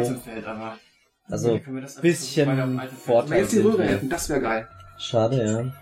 Also, 1.30 1.58
bisschen 2.02 2.48
Weizenfeld- 2.48 2.58
Wenn 2.58 2.76
wir 2.76 2.88
Vorteil. 2.90 3.38
jetzt 3.40 3.52
die 3.52 3.60
Röhre 3.60 3.84
hätten, 3.84 4.08
das 4.10 4.28
wäre 4.28 4.40
geil. 4.40 4.68
Schade, 4.98 5.44
ja. 5.44 5.72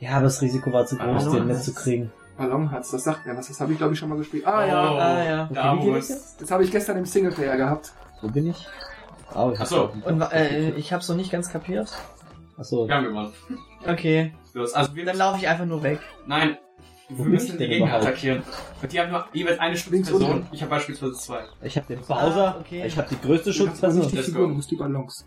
Ja, 0.00 0.16
aber 0.16 0.24
das 0.24 0.40
Risiko 0.42 0.72
war 0.72 0.86
zu 0.86 0.96
groß, 0.96 1.30
den 1.30 1.46
nicht 1.48 1.62
zu 1.62 1.74
kriegen. 1.74 2.12
Ballonherz, 2.36 2.90
das 2.90 3.04
sagt 3.04 3.26
er 3.26 3.36
was. 3.36 3.48
Das 3.48 3.60
habe 3.60 3.72
ich, 3.72 3.78
glaube 3.78 3.94
ich, 3.94 3.98
schon 3.98 4.08
mal 4.08 4.18
gespielt. 4.18 4.46
Ah, 4.46 4.66
ja. 4.66 4.92
Oh, 4.92 4.96
Ah, 4.96 5.24
ja. 5.24 5.48
Da, 5.52 5.72
Okay, 5.72 5.82
wie 5.82 5.86
wo 5.88 5.92
geht 5.92 6.02
es. 6.02 6.08
das 6.08 6.36
Das 6.36 6.50
habe 6.50 6.64
ich 6.64 6.70
gestern 6.70 6.96
im 6.98 7.04
Singleplayer 7.06 7.56
gehabt. 7.56 7.92
Wo 8.22 8.28
bin 8.28 8.48
ich? 8.48 8.66
Oh, 9.34 9.50
ich 9.54 9.60
Ach 9.60 9.66
so. 9.66 9.92
Und 10.04 10.20
äh, 10.20 10.70
ich 10.70 10.92
hab's 10.92 11.08
noch 11.08 11.16
nicht 11.16 11.30
ganz 11.30 11.48
kapiert. 11.50 11.90
Achso. 12.56 12.86
Wir 12.88 12.94
haben 12.94 13.04
gewonnen. 13.04 13.32
Okay, 13.86 14.32
Los, 14.52 14.72
also 14.74 14.94
wir 14.94 15.04
dann 15.04 15.16
laufe 15.16 15.38
ich 15.38 15.48
einfach 15.48 15.66
nur 15.66 15.82
weg. 15.82 16.00
Nein. 16.26 16.56
Wo 17.10 17.24
Wir 17.24 17.30
müssen 17.32 17.46
ich 17.46 17.52
die 17.52 17.58
denn 17.58 17.68
Gegner 17.70 17.86
überhaupt? 17.86 18.06
attackieren. 18.06 18.42
Und 18.82 18.92
die 18.92 19.00
haben 19.00 19.10
nur 19.10 19.26
jeweils 19.32 19.58
eine 19.60 19.76
Schutzperson. 19.76 20.46
Ich 20.52 20.60
habe 20.62 20.70
beispielsweise 20.70 21.12
zwei. 21.14 21.44
Ich 21.62 21.76
habe 21.76 21.86
den 21.86 22.00
Bowser. 22.00 22.54
Ah, 22.56 22.60
okay. 22.60 22.86
Ich 22.86 22.96
habe 22.96 23.08
die 23.10 23.20
größte 23.20 23.50
aber 23.50 23.58
nicht 23.58 23.58
Schutzperson. 23.58 24.08
die 24.10 24.18
Figur, 24.22 24.48
du 24.48 24.54
musst 24.54 24.70
die 24.70 24.76
Ballons. 24.76 25.26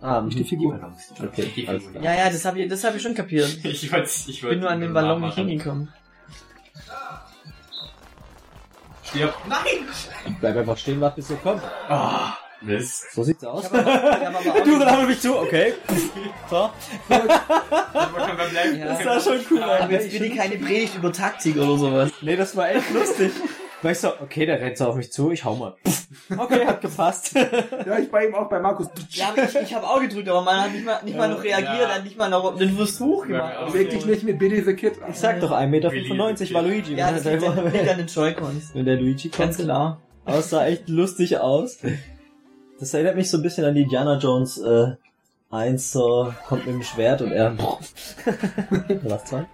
Ah, 0.00 0.20
Nicht 0.20 0.38
die. 0.38 0.44
Figur. 0.44 0.74
Okay, 1.20 1.50
Die 1.56 1.66
Figur. 1.66 2.00
Ja, 2.02 2.14
ja, 2.14 2.30
das 2.30 2.44
habe 2.44 2.60
ich, 2.60 2.68
das 2.68 2.84
hab 2.84 2.94
ich 2.94 3.02
schon 3.02 3.14
kapiert. 3.14 3.58
Ich 3.64 3.64
Ich 3.84 3.92
wollte, 3.92 4.10
ich 4.28 4.40
bin 4.40 4.60
nur 4.60 4.70
an 4.70 4.80
den 4.80 4.92
Ballon 4.94 5.20
nicht 5.20 5.34
hingekommen. 5.34 5.92
Stirb. 9.02 9.34
Nein! 9.48 10.36
Bleib 10.40 10.56
einfach 10.56 10.76
stehen, 10.76 11.00
warte 11.00 11.16
bis 11.16 11.30
ihr 11.30 11.36
kommt. 11.36 11.62
Ah, 11.88 12.34
Mist. 12.60 13.12
So 13.12 13.22
sieht's 13.22 13.44
aus. 13.44 13.64
Ich 13.66 13.70
ich 13.72 13.78
hab 13.78 14.64
Du, 14.64 14.78
dann 14.78 14.90
haben 14.90 15.00
wir 15.02 15.06
mich 15.08 15.20
zu, 15.20 15.36
okay. 15.38 15.74
So. 16.50 16.70
Ja. 17.08 17.20
Das 18.86 19.02
sah 19.04 19.20
schon 19.20 19.40
cool 19.50 19.62
Aber 19.62 19.84
aus. 19.84 19.90
jetzt 19.90 20.10
bitte 20.10 20.34
keine 20.34 20.56
Predigt 20.56 20.94
über 20.96 21.12
Taktik 21.12 21.56
oder 21.56 21.76
sowas. 21.76 22.10
Nee, 22.22 22.36
das 22.36 22.56
war 22.56 22.70
echt 22.70 22.92
lustig. 22.92 23.32
Weißt 23.82 24.04
du, 24.04 24.08
okay, 24.22 24.44
der 24.44 24.60
rennt 24.60 24.76
so 24.76 24.86
auf 24.86 24.96
mich 24.96 25.12
zu, 25.12 25.30
ich 25.30 25.44
hau 25.44 25.54
mal. 25.54 25.76
Okay, 26.36 26.66
hat 26.66 26.80
gepasst. 26.80 27.32
Ja, 27.86 27.98
ich 27.98 28.10
bei 28.10 28.26
ihm 28.26 28.34
auch 28.34 28.48
bei 28.48 28.58
Markus. 28.58 28.88
Ja, 29.10 29.28
aber 29.28 29.44
ich, 29.44 29.54
ich 29.54 29.74
habe 29.74 29.86
auch 29.86 30.00
gedrückt, 30.00 30.28
aber 30.28 30.42
man 30.42 30.62
hat 30.62 30.72
nicht 30.72 30.84
mal, 30.84 31.00
nicht 31.04 31.16
mal 31.16 31.28
noch 31.28 31.44
reagiert, 31.44 31.78
Ja. 31.88 31.94
hat 31.94 32.02
nicht 32.04 32.18
mal 32.18 32.28
noch 32.28 32.56
den 32.56 32.74
Versuch 32.76 33.26
gemacht. 33.26 33.72
Dich 33.74 34.04
nicht 34.04 34.24
mit 34.24 34.38
Billy 34.38 34.62
the 34.62 34.74
Kid. 34.74 34.94
Ich 35.08 35.16
sag 35.16 35.38
doch, 35.40 35.52
1,95 35.52 35.66
Meter 35.68 35.92
war 36.54 36.62
Luigi. 36.62 36.94
Ja, 36.96 37.12
das 37.12 37.22
der, 37.22 37.34
liegt 37.36 37.46
an, 37.46 37.98
den 37.98 38.06
Joy-Cons. 38.06 38.70
wenn 38.74 38.84
der 38.84 38.96
Luigi 38.96 39.28
Ganz 39.28 39.56
kommt. 39.56 39.68
klar. 39.68 40.00
Aber 40.24 40.38
es 40.38 40.50
sah 40.50 40.66
echt 40.66 40.88
lustig 40.88 41.38
aus. 41.38 41.78
Das 42.78 42.94
erinnert 42.94 43.16
mich 43.16 43.30
so 43.30 43.38
ein 43.38 43.42
bisschen 43.42 43.64
an 43.64 43.74
die 43.74 43.82
Indiana 43.82 44.18
Jones 44.18 44.58
äh, 44.58 44.92
1, 45.50 45.92
so 45.92 46.32
kommt 46.46 46.66
mit 46.66 46.74
dem 46.76 46.82
Schwert 46.82 47.22
und 47.22 47.32
er... 47.32 47.56
Was, 49.02 49.24
zwei? 49.24 49.46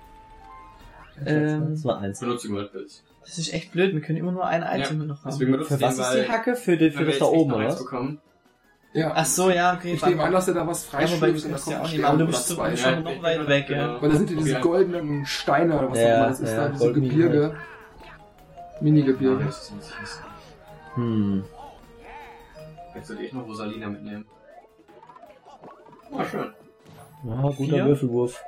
Ähm, 1.25 1.71
Das 1.71 1.85
war 1.85 2.01
eins. 2.01 2.21
Benutze 2.21 2.49
Goldpilz. 2.49 3.03
das 3.25 3.39
ist 3.39 3.53
echt 3.55 3.73
blöd, 3.73 3.95
wir 3.95 4.01
können 4.01 4.19
immer 4.19 4.33
nur 4.33 4.45
ein 4.47 4.63
Item 4.63 5.07
noch 5.07 5.25
haben. 5.25 5.65
Für 5.65 5.81
was 5.81 5.99
ist 5.99 6.15
die 6.15 6.29
Hacke? 6.29 6.57
Für, 6.57 6.77
die, 6.77 6.91
für 6.91 7.05
das 7.05 7.19
da 7.19 7.27
oben, 7.27 7.53
oder. 7.53 7.77
Ja. 8.93 9.13
Ach 9.17 9.25
so, 9.25 9.51
ja, 9.51 9.75
okay. 9.75 9.95
Ich 9.95 10.07
nehme 10.07 10.23
an, 10.23 10.33
dass 10.33 10.47
er 10.47 10.55
da 10.55 10.67
was 10.67 10.85
ja, 10.85 10.99
freischlägt 10.99 11.45
und 11.45 11.53
da 11.53 11.71
ja 11.71 11.83
auch 11.83 11.91
nicht, 11.91 12.05
aber 12.05 12.19
du 12.19 12.27
bist 12.27 12.47
so- 12.47 12.55
zwei. 12.55 12.77
schon 12.77 13.03
noch 13.03 13.23
weit 13.23 13.49
weg, 13.49 13.69
ja. 13.69 14.01
Weil 14.01 14.11
da 14.11 14.17
sind 14.17 14.31
ja 14.31 14.37
diese 14.37 14.61
goldenen 14.61 15.27
Steine 15.27 15.77
oder 15.79 15.91
was 15.91 15.99
Ja, 15.99 16.05
auch 16.05 16.17
immer 16.19 16.29
das 16.29 16.41
ist, 16.41 16.51
ja, 16.53 16.57
da 16.57 16.69
diese 16.69 16.93
Gebirge. 16.93 17.57
Mini-Gebirge. 18.81 19.41
Ja, 19.41 19.47
nicht 19.47 19.57
das. 20.01 20.21
Hm. 20.95 21.45
Jetzt 22.95 23.09
sollte 23.09 23.23
ich 23.25 23.33
noch 23.33 23.47
Rosalina 23.47 23.89
mitnehmen. 23.89 24.27
Ah, 26.13 26.25
schön. 26.25 26.53
Ja, 27.25 27.41
guter 27.43 27.55
Vier? 27.57 27.87
Würfelwurf. 27.87 28.43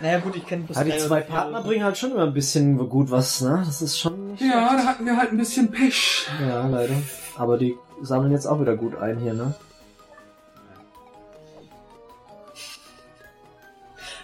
Naja, 0.00 0.18
gut, 0.18 0.34
ich 0.34 0.44
kenne 0.46 0.64
bloß 0.64 0.76
Ja, 0.76 0.84
die 0.84 0.96
zwei. 0.98 1.20
Partner 1.20 1.62
bringen 1.62 1.84
halt 1.84 1.96
schon 1.96 2.10
immer 2.10 2.24
ein 2.24 2.34
bisschen 2.34 2.76
gut 2.88 3.10
was, 3.10 3.40
ne? 3.40 3.62
Das 3.64 3.80
ist 3.80 3.98
schon 3.98 4.32
nicht 4.32 4.40
Ja, 4.42 4.76
da 4.76 4.84
hatten 4.84 5.06
wir 5.06 5.16
halt 5.16 5.30
ein 5.30 5.36
bisschen 5.38 5.70
Pech. 5.70 6.28
Ja, 6.40 6.66
leider. 6.66 6.94
Aber 7.36 7.56
die 7.56 7.76
sammeln 8.00 8.32
jetzt 8.32 8.46
auch 8.46 8.60
wieder 8.60 8.76
gut 8.76 8.96
ein 8.96 9.18
hier, 9.20 9.32
ne? 9.34 9.54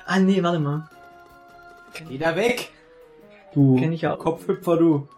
Ah, 0.04 0.18
nee, 0.18 0.42
warte 0.42 0.58
mal. 0.58 0.88
Geh 2.08 2.18
da 2.18 2.34
weg! 2.34 2.70
Du 3.54 3.76
Kenn 3.76 3.92
ich 3.92 4.06
auch. 4.06 4.18
Kopfhüpfer, 4.18 4.76
du. 4.76 5.08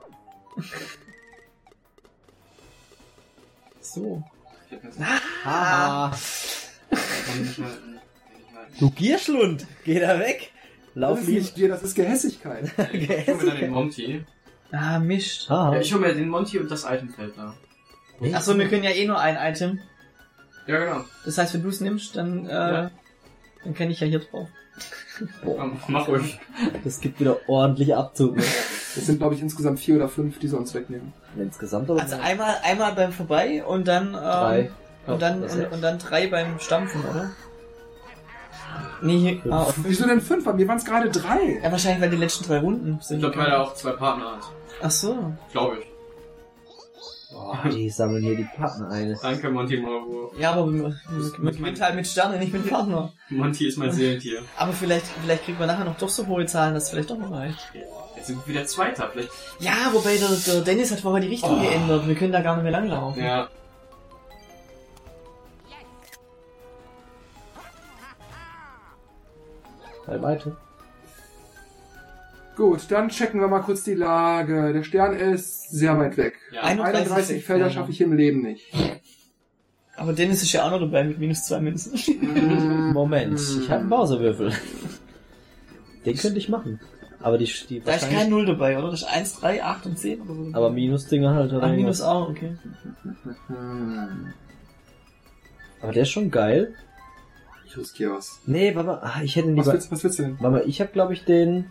Nicht 3.96 4.22
halten. 7.58 7.98
Du 8.78 8.90
Gierschlund! 8.90 9.66
Geh 9.84 10.00
da 10.00 10.18
weg! 10.18 10.52
Das 10.94 11.02
Lauf 11.02 11.20
ist 11.20 11.26
lieb. 11.28 11.38
nicht 11.38 11.56
dir, 11.56 11.68
das 11.68 11.82
ist 11.82 11.94
Gehässigkeit. 11.94 12.70
Ich 12.92 13.08
hol 13.28 13.36
mir 13.36 13.46
dann 13.46 13.56
den 13.58 13.70
Monty. 13.70 14.24
Ah, 14.72 14.98
Mist. 14.98 15.48
Haha. 15.50 15.74
Ja, 15.74 15.80
ich 15.80 15.92
hol 15.92 16.00
mir 16.00 16.14
den 16.14 16.28
Monty 16.28 16.58
und 16.58 16.70
das 16.70 16.84
Itemfeld 16.84 17.34
da. 17.36 17.54
Ach 18.34 18.40
so, 18.42 18.56
wir 18.58 18.68
können 18.68 18.84
ja 18.84 18.90
eh 18.90 19.06
nur 19.06 19.18
ein 19.18 19.36
Item. 19.36 19.80
Ja, 20.66 20.78
genau. 20.78 21.04
Das 21.24 21.38
heißt, 21.38 21.54
wenn 21.54 21.62
du 21.62 21.68
es 21.70 21.80
nimmst, 21.80 22.16
dann, 22.16 22.46
äh, 22.46 22.50
Ja. 22.52 22.90
dann 23.64 23.74
kann 23.74 23.90
ich 23.90 24.00
ja 24.00 24.06
hier 24.06 24.20
drauf. 24.20 24.48
Komm, 25.44 25.80
mach 25.88 26.06
ruhig. 26.08 26.38
Das 26.84 27.00
gibt 27.00 27.20
wieder 27.20 27.38
ordentlich 27.48 27.94
Abzug, 27.94 28.36
ne? 28.36 28.42
Das 28.94 29.06
sind, 29.06 29.18
glaube 29.18 29.34
ich, 29.34 29.42
insgesamt 29.42 29.78
vier 29.80 29.96
oder 29.96 30.08
fünf, 30.08 30.38
die 30.38 30.48
sie 30.48 30.56
uns 30.56 30.74
wegnehmen. 30.74 31.12
Insgesamt 31.36 31.88
aber 31.90 32.00
Also 32.00 32.16
einmal, 32.16 32.56
einmal 32.64 32.92
beim 32.94 33.12
Vorbei 33.12 33.62
und 33.64 33.86
dann, 33.86 34.08
ähm, 34.08 34.12
drei. 34.14 34.70
und 35.06 35.22
dann, 35.22 35.42
Ja, 35.42 35.48
und, 35.54 35.72
und 35.72 35.80
dann 35.82 35.98
drei 35.98 36.26
beim 36.26 36.58
Stampfen, 36.58 37.02
oder? 37.04 37.30
Nee, 39.02 39.40
hier, 39.42 39.52
ah, 39.52 39.62
auf 39.62 39.74
Wieso 39.82 40.06
denn 40.06 40.20
fünf? 40.20 40.44
Bei 40.44 40.52
mir 40.52 40.66
waren 40.68 40.76
es 40.76 40.84
gerade 40.84 41.10
drei. 41.10 41.60
Ja, 41.62 41.70
wahrscheinlich, 41.72 42.02
weil 42.02 42.10
die 42.10 42.16
letzten 42.16 42.44
drei 42.44 42.58
Runden 42.58 42.98
Ich 43.00 43.06
sind. 43.06 43.20
glaube, 43.20 43.36
weil 43.36 43.46
er 43.48 43.62
auch 43.62 43.74
zwei 43.74 43.92
Partner 43.92 44.32
hat. 44.32 44.50
Ach 44.82 44.90
so. 44.90 45.32
Glaube 45.52 45.78
ich. 45.80 45.86
Boah, 47.32 47.58
die 47.72 47.88
sammeln 47.90 48.22
hier 48.24 48.36
die 48.36 48.48
Partner 48.56 48.90
ein. 48.90 49.16
Danke, 49.22 49.50
Monty 49.50 49.76
Mauro. 49.78 50.32
Ja, 50.38 50.52
aber 50.52 50.72
wir, 50.72 50.94
wir 51.38 51.52
gewinnen 51.52 51.80
halt 51.80 51.94
mit 51.94 52.06
Sterne, 52.06 52.38
nicht 52.38 52.52
mit 52.52 52.68
Partner. 52.68 53.12
Monty 53.28 53.68
ist 53.68 53.78
mein 53.78 53.92
Seelentier. 53.92 54.42
Aber 54.56 54.72
vielleicht, 54.72 55.06
vielleicht 55.22 55.44
kriegt 55.44 55.58
man 55.58 55.68
nachher 55.68 55.84
noch 55.84 55.96
doch 55.96 56.08
so 56.08 56.26
hohe 56.26 56.44
Zahlen, 56.46 56.74
dass 56.74 56.84
es 56.84 56.90
vielleicht 56.90 57.10
doch 57.10 57.18
noch 57.18 57.30
reicht. 57.30 57.58
Jetzt 58.16 58.26
sind 58.26 58.44
wir 58.46 58.54
wieder 58.54 58.66
Zweiter. 58.66 59.08
Vielleicht. 59.12 59.30
Ja, 59.60 59.90
wobei 59.92 60.16
der, 60.16 60.28
der 60.28 60.60
Dennis 60.62 60.90
hat 60.90 61.00
vorher 61.00 61.22
die 61.22 61.28
Richtung 61.28 61.58
Oh. 61.58 61.62
geändert. 61.62 62.08
Wir 62.08 62.14
können 62.16 62.32
da 62.32 62.40
gar 62.40 62.56
nicht 62.56 62.64
mehr 62.64 62.72
langlaufen. 62.72 63.22
Ja. 63.22 63.48
Bei 70.06 70.20
weiter. 70.20 70.56
Gut, 72.60 72.90
dann 72.90 73.08
checken 73.08 73.40
wir 73.40 73.48
mal 73.48 73.60
kurz 73.60 73.84
die 73.84 73.94
Lage. 73.94 74.74
Der 74.74 74.82
Stern 74.82 75.14
ist 75.14 75.70
sehr 75.70 75.98
weit 75.98 76.18
weg. 76.18 76.34
Ja. 76.52 76.60
31 76.64 77.00
31 77.06 77.42
Felder 77.42 77.64
Felder. 77.64 77.70
schaffe 77.70 77.90
ich 77.90 78.02
im 78.02 78.12
Leben 78.12 78.42
nicht. 78.42 78.70
Aber 79.96 80.12
Dennis 80.12 80.42
ist 80.42 80.52
ja 80.52 80.66
auch 80.66 80.70
noch 80.70 80.80
dabei 80.80 81.04
mit 81.04 81.18
minus 81.18 81.46
zwei 81.46 81.58
Münzen. 81.62 82.92
Moment, 82.92 83.40
ich 83.40 83.70
habe 83.70 83.80
einen 83.80 83.88
Bowserwürfel. 83.88 84.52
Den 86.04 86.16
könnte 86.18 86.36
ich 86.36 86.50
machen. 86.50 86.78
Aber 87.22 87.38
die, 87.38 87.50
die 87.70 87.80
Da 87.80 87.94
ist 87.94 88.10
kein 88.10 88.28
Null 88.28 88.44
dabei, 88.44 88.78
oder? 88.78 88.90
Das 88.90 89.04
ist 89.04 89.08
1, 89.08 89.40
3, 89.40 89.64
8 89.64 89.86
und 89.86 89.98
10 89.98 90.20
oder 90.20 90.34
so. 90.34 90.50
Aber 90.52 90.68
Minusdinger 90.68 91.32
halt. 91.32 91.54
oder 91.54 91.62
Ach, 91.66 91.72
minus 91.72 92.02
auch, 92.02 92.28
okay. 92.28 92.58
Aber 95.80 95.92
der 95.92 96.02
ist 96.02 96.10
schon 96.10 96.30
geil. 96.30 96.74
Ich 97.64 97.74
riskiere 97.78 98.16
was. 98.16 98.42
Nee, 98.44 98.74
warte 98.74 98.86
mal. 98.86 99.00
Ah, 99.02 99.22
ich 99.22 99.34
hätte 99.34 99.48
Was 99.48 99.64
lieber... 99.64 99.72
willst, 99.72 99.90
was 99.90 100.04
willst 100.04 100.18
du 100.18 100.24
denn? 100.24 100.36
Warte 100.40 100.58
mal, 100.58 100.68
ich 100.68 100.82
habe 100.82 100.92
glaube 100.92 101.14
ich 101.14 101.24
den... 101.24 101.70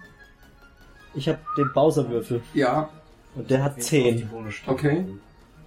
Ich 1.15 1.27
habe 1.27 1.39
den 1.57 1.71
Bowserwürfel. 1.73 2.41
Ja, 2.53 2.89
Und 3.35 3.49
der 3.49 3.63
hat 3.63 3.81
10. 3.81 4.29
okay. 4.67 5.05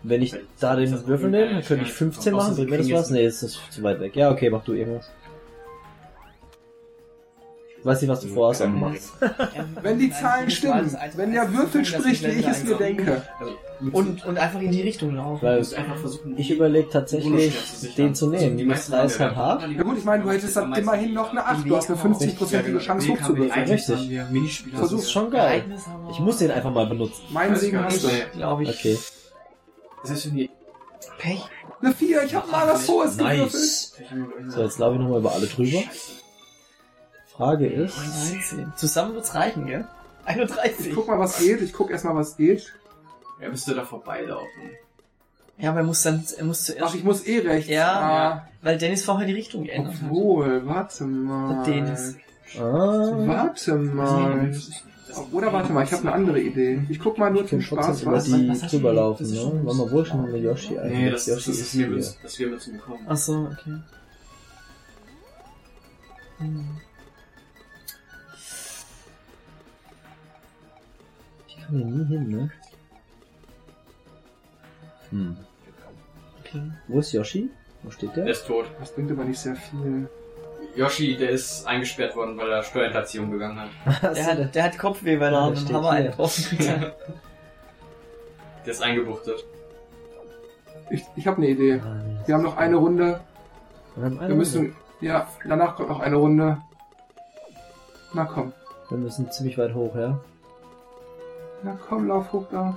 Wenn 0.05 0.23
ich 0.23 0.35
da 0.59 0.75
den 0.75 1.07
Würfel 1.07 1.31
nehme, 1.31 1.53
dann 1.55 1.63
könnte 1.63 1.85
ich 1.85 1.93
15 1.93 2.35
machen. 2.35 2.57
Bringt 2.57 2.71
mir 2.71 2.79
das 2.79 2.91
was? 2.91 3.11
Nee, 3.11 3.25
ist 3.25 3.43
das 3.43 3.59
zu 3.71 3.83
weit 3.83 4.01
weg. 4.01 4.17
Ja, 4.17 4.31
okay, 4.33 4.51
mach 4.51 4.65
du 4.65 4.73
irgendwas. 4.73 5.11
Ich 7.83 7.87
weiß 7.87 8.01
nicht, 8.01 8.11
was 8.11 8.21
du 8.21 8.29
vorhast, 8.29 8.63
aber 8.63 8.71
machst. 8.71 9.13
Wenn 9.83 9.99
die 9.99 10.09
Zahlen 10.13 10.49
stimmen, 10.49 10.97
wenn 11.17 11.33
der 11.33 11.53
Würfel 11.53 11.85
spricht, 11.85 12.23
wie 12.23 12.39
ich 12.39 12.47
es 12.47 12.63
mir 12.63 12.77
denke. 12.77 13.23
Und, 13.91 14.25
und 14.25 14.39
einfach 14.39 14.61
in 14.61 14.71
die 14.71 14.83
Richtung 14.83 15.17
laufen. 15.17 15.43
Weil 15.43 15.67
ich 16.37 16.51
überlege 16.53 16.89
tatsächlich, 16.89 17.53
den 17.97 18.15
zu 18.15 18.29
nehmen. 18.29 18.71
Also, 18.71 18.93
Die 18.93 18.93
3 18.93 19.05
ist 19.05 19.19
halt 19.19 19.31
haben 19.35 19.37
hart. 19.37 19.69
Ja 19.69 19.83
gut, 19.83 19.99
ich 19.99 20.05
meine, 20.05 20.23
du 20.23 20.31
hättest 20.31 20.57
dann 20.57 20.73
immerhin 20.75 21.13
noch 21.13 21.33
eine 21.33 21.45
8. 21.45 21.69
Du 21.69 21.77
hast 21.77 21.91
eine 21.91 21.99
50-prozentige 21.99 22.79
Chance 22.79 23.09
hochzuwürfeln. 23.09 23.69
Richtig. 23.69 24.11
Minispieler. 24.31 24.79
Das 24.79 24.93
ist 24.93 25.11
schon 25.11 25.33
geil. 25.33 25.65
Ich 26.13 26.21
muss 26.21 26.39
den 26.39 26.53
einfach 26.53 26.71
mal 26.73 26.87
benutzen. 26.87 27.21
Mein 27.31 27.57
Segen 27.57 27.83
hast 27.83 28.05
du. 28.05 28.09
Glaube 28.37 28.63
ich. 28.63 28.69
Okay. 28.79 28.97
Das 30.03 30.13
ist 30.13 30.33
die. 30.33 30.51
Pech. 31.19 31.43
Eine 31.81 31.93
4, 31.93 32.23
ich 32.23 32.35
hab 32.37 32.49
mal 32.49 32.69
was 32.69 32.87
Hohes 32.87 33.19
gewürfelt. 33.19 33.51
Nice. 33.51 33.93
So, 34.47 34.63
jetzt 34.63 34.79
laufe 34.79 34.95
ich 34.95 35.01
nochmal 35.01 35.19
über 35.19 35.33
alle 35.33 35.49
drüber. 35.49 35.83
Frage 37.43 37.67
ist... 37.67 37.97
19. 38.33 38.73
Zusammen 38.77 39.15
wird's 39.15 39.35
reichen, 39.35 39.67
gell? 39.67 39.85
Ich 40.23 40.29
31. 40.29 40.95
guck 40.95 41.09
mal, 41.09 41.19
was 41.19 41.39
geht. 41.39 41.61
Ich 41.61 41.73
guck 41.73 41.91
erstmal, 41.91 42.15
was 42.15 42.37
geht. 42.37 42.73
Ja, 43.41 43.49
müsste 43.49 43.75
da 43.75 43.85
vorbeilaufen. 43.85 44.47
Ja, 45.59 45.71
aber 45.71 45.81
er 45.81 45.85
muss 45.85 46.03
dann, 46.03 46.25
er 46.39 46.45
muss 46.45 46.61
Ach, 46.63 46.75
zuerst, 46.75 46.95
ich 46.95 47.05
muss 47.05 47.27
eh 47.27 47.41
rechts. 47.41 47.69
Ja. 47.69 48.01
Ah, 48.01 48.49
weil 48.63 48.79
Dennis 48.79 49.05
vorher 49.05 49.27
die 49.27 49.33
Richtung 49.33 49.65
geändert 49.65 49.95
hat. 49.95 50.01
obwohl, 50.05 50.65
warte 50.67 51.05
mal. 51.05 51.65
Der 51.65 51.75
Dennis. 51.75 52.17
Ah, 52.59 52.63
Warte 52.63 53.75
mal. 53.77 54.55
Oder 55.33 55.53
warte 55.53 55.73
mal, 55.73 55.85
ich 55.85 55.93
habe 55.93 56.03
eine 56.03 56.13
andere 56.13 56.41
Idee. 56.41 56.87
Ich 56.89 56.99
guck 57.01 57.19
mal 57.19 57.31
nur 57.31 57.43
ich 57.43 57.51
zum 57.51 57.61
Spaß 57.61 58.03
über 58.03 58.13
was. 58.13 58.25
die 58.25 58.49
was 58.49 58.61
drüber 58.71 58.93
laufen, 58.93 59.25
Das 59.25 59.33
ne? 59.33 59.39
schon- 59.41 59.67
Warte 59.67 59.79
mal, 59.79 59.91
wo 59.91 60.01
ist 60.01 60.13
denn 60.13 60.27
der 60.27 60.41
Yoshi 60.41 60.79
eigentlich? 60.79 60.99
Nee, 60.99 61.11
das, 61.11 61.25
das, 61.27 61.35
Yoshi 61.35 61.51
ist, 61.51 61.61
ist 61.61 61.75
mir 61.75 61.97
dass 62.23 62.39
wir 62.39 62.49
müssen 62.49 62.73
bekommen. 62.77 63.07
Ach 63.09 63.17
so, 63.17 63.49
okay. 63.53 63.75
Hm. 66.39 66.67
Hier 71.73 71.87
nie 71.87 72.05
hin, 72.05 72.29
ne? 72.29 72.51
Hm. 75.09 75.37
okay. 76.41 76.63
Wo 76.87 76.99
ist 76.99 77.13
Yoshi? 77.13 77.49
Wo 77.83 77.91
steht 77.91 78.15
der? 78.15 78.25
Der 78.25 78.33
ist 78.33 78.47
tot. 78.47 78.67
Das 78.79 78.95
bringt 78.95 79.11
aber 79.11 79.25
nicht 79.25 79.41
sehr 79.41 79.57
viel. 79.57 80.07
Yoshi, 80.77 81.17
der 81.17 81.31
ist 81.31 81.67
eingesperrt 81.67 82.15
worden, 82.15 82.37
weil 82.37 82.51
er 82.51 82.63
Steuerhinterziehung 82.63 83.31
begangen 83.31 83.59
hat. 83.59 84.03
Der 84.17 84.27
hat, 84.27 84.55
der 84.55 84.65
hat 84.65 84.79
Kopfweh, 84.79 85.21
weil 85.21 85.35
er 85.35 85.55
Hammer 85.55 85.91
einen 85.91 86.11
gekriegt 86.11 86.69
hat. 86.69 86.97
Der 88.65 88.73
ist 88.73 88.83
eingebuchtet. 88.83 89.45
Ich, 90.91 91.05
ich 91.17 91.27
habe 91.27 91.39
eine 91.39 91.49
Idee. 91.49 91.81
Ah. 91.85 92.01
Wir 92.27 92.35
haben 92.35 92.43
noch 92.43 92.57
eine 92.57 92.77
Runde. 92.77 93.21
Wir 93.97 94.05
haben 94.05 94.19
eine 94.19 94.29
Wir 94.29 94.37
müssen, 94.37 94.75
ja, 95.01 95.29
danach 95.47 95.77
kommt 95.77 95.89
noch 95.89 96.01
eine 96.01 96.17
Runde. 96.17 96.59
Na 98.15 98.25
komm. 98.25 98.45
Runde. 98.45 98.55
Wir 98.91 98.99
müssen 98.99 99.31
ziemlich 99.31 99.59
weit 99.59 99.75
hoch, 99.75 99.95
ja? 99.95 100.21
Na 101.65 101.79
komm, 101.89 102.09
lauf 102.09 102.33
hoch 102.33 102.47
da. 102.51 102.77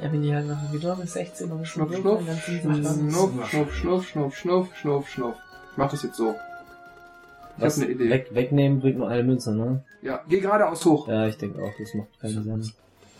Ja, 0.00 0.12
wenn 0.12 0.22
die 0.22 0.34
halt 0.34 0.46
nachher 0.48 0.72
wieder 0.72 0.96
mit 0.96 1.08
16 1.08 1.52
oder 1.52 1.64
schon 1.64 1.86
Schnuff, 1.88 2.00
schnuff. 2.00 2.26
dann 2.26 2.36
sind 2.36 2.62
sie 2.62 2.82
dran. 2.82 3.10
Schnuff, 3.10 3.48
schnuff, 3.48 3.74
schnuff, 3.74 4.06
schnuff, 4.06 4.36
schnuff, 4.36 4.76
schnuff, 4.76 5.08
schnuff. 5.08 5.34
Ich 5.72 5.76
mach 5.76 5.90
das 5.90 6.02
jetzt 6.02 6.16
so. 6.16 6.34
Ich 7.56 7.64
habe 7.64 7.74
eine 7.74 7.86
Idee. 7.86 8.10
Weg, 8.10 8.34
wegnehmen 8.34 8.80
bringt 8.80 8.98
nur 8.98 9.08
eine 9.08 9.22
Münze, 9.22 9.54
ne? 9.54 9.84
Ja, 10.02 10.22
geh 10.28 10.40
geradeaus 10.40 10.84
hoch. 10.84 11.06
Ja, 11.08 11.26
ich 11.26 11.36
denke 11.38 11.62
auch, 11.62 11.72
das 11.78 11.94
macht 11.94 12.20
keinen 12.20 12.42
Sinn. 12.42 12.72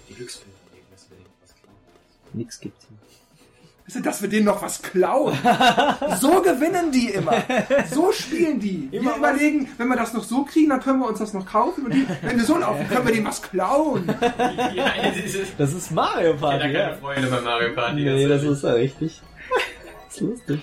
Die 0.08 0.14
Glücksfälle 0.14 0.50
nehmen, 0.72 0.86
dass 0.90 1.08
wir 1.08 1.16
denen 1.18 1.30
was 1.42 1.54
klauen. 1.54 1.76
Nix 2.32 2.60
gibt 2.60 2.82
hier. 2.82 2.96
Wisst 3.86 3.96
ihr, 3.98 4.02
dass 4.02 4.22
wir 4.22 4.30
denen 4.30 4.46
noch 4.46 4.62
was 4.62 4.80
klauen? 4.80 5.34
so 6.20 6.40
gewinnen 6.40 6.90
die 6.90 7.10
immer. 7.10 7.34
So 7.92 8.12
spielen 8.12 8.58
die. 8.58 8.88
Wir 8.90 9.00
Immer 9.00 9.16
überlegen, 9.16 9.68
wenn 9.76 9.88
wir 9.88 9.96
das 9.96 10.14
noch 10.14 10.24
so 10.24 10.42
kriegen, 10.44 10.70
dann 10.70 10.80
können 10.80 11.00
wir 11.00 11.06
uns 11.08 11.18
das 11.18 11.34
noch 11.34 11.44
kaufen. 11.44 11.84
Und 11.84 11.92
die, 11.94 12.06
wenn 12.22 12.38
wir 12.38 12.44
so 12.46 12.56
laufen, 12.56 12.88
können 12.88 13.06
wir 13.06 13.12
denen 13.12 13.26
was 13.26 13.42
klauen. 13.42 14.04
Ja, 14.74 14.90
das 15.02 15.34
ist, 15.34 15.52
Das 15.58 15.90
Mario 15.90 16.28
ich 16.30 16.36
hätte 16.36 16.40
Party, 16.40 16.72
keine 16.72 16.96
Freude 16.96 17.26
bei 17.26 17.40
Mario 17.42 17.74
Party. 17.74 17.94
Nee, 18.04 18.26
das 18.26 18.42
ist 18.42 18.62
ja 18.64 18.72
richtig. 18.72 19.20
Das 20.06 20.14
ist 20.16 20.20
lustig. 20.22 20.60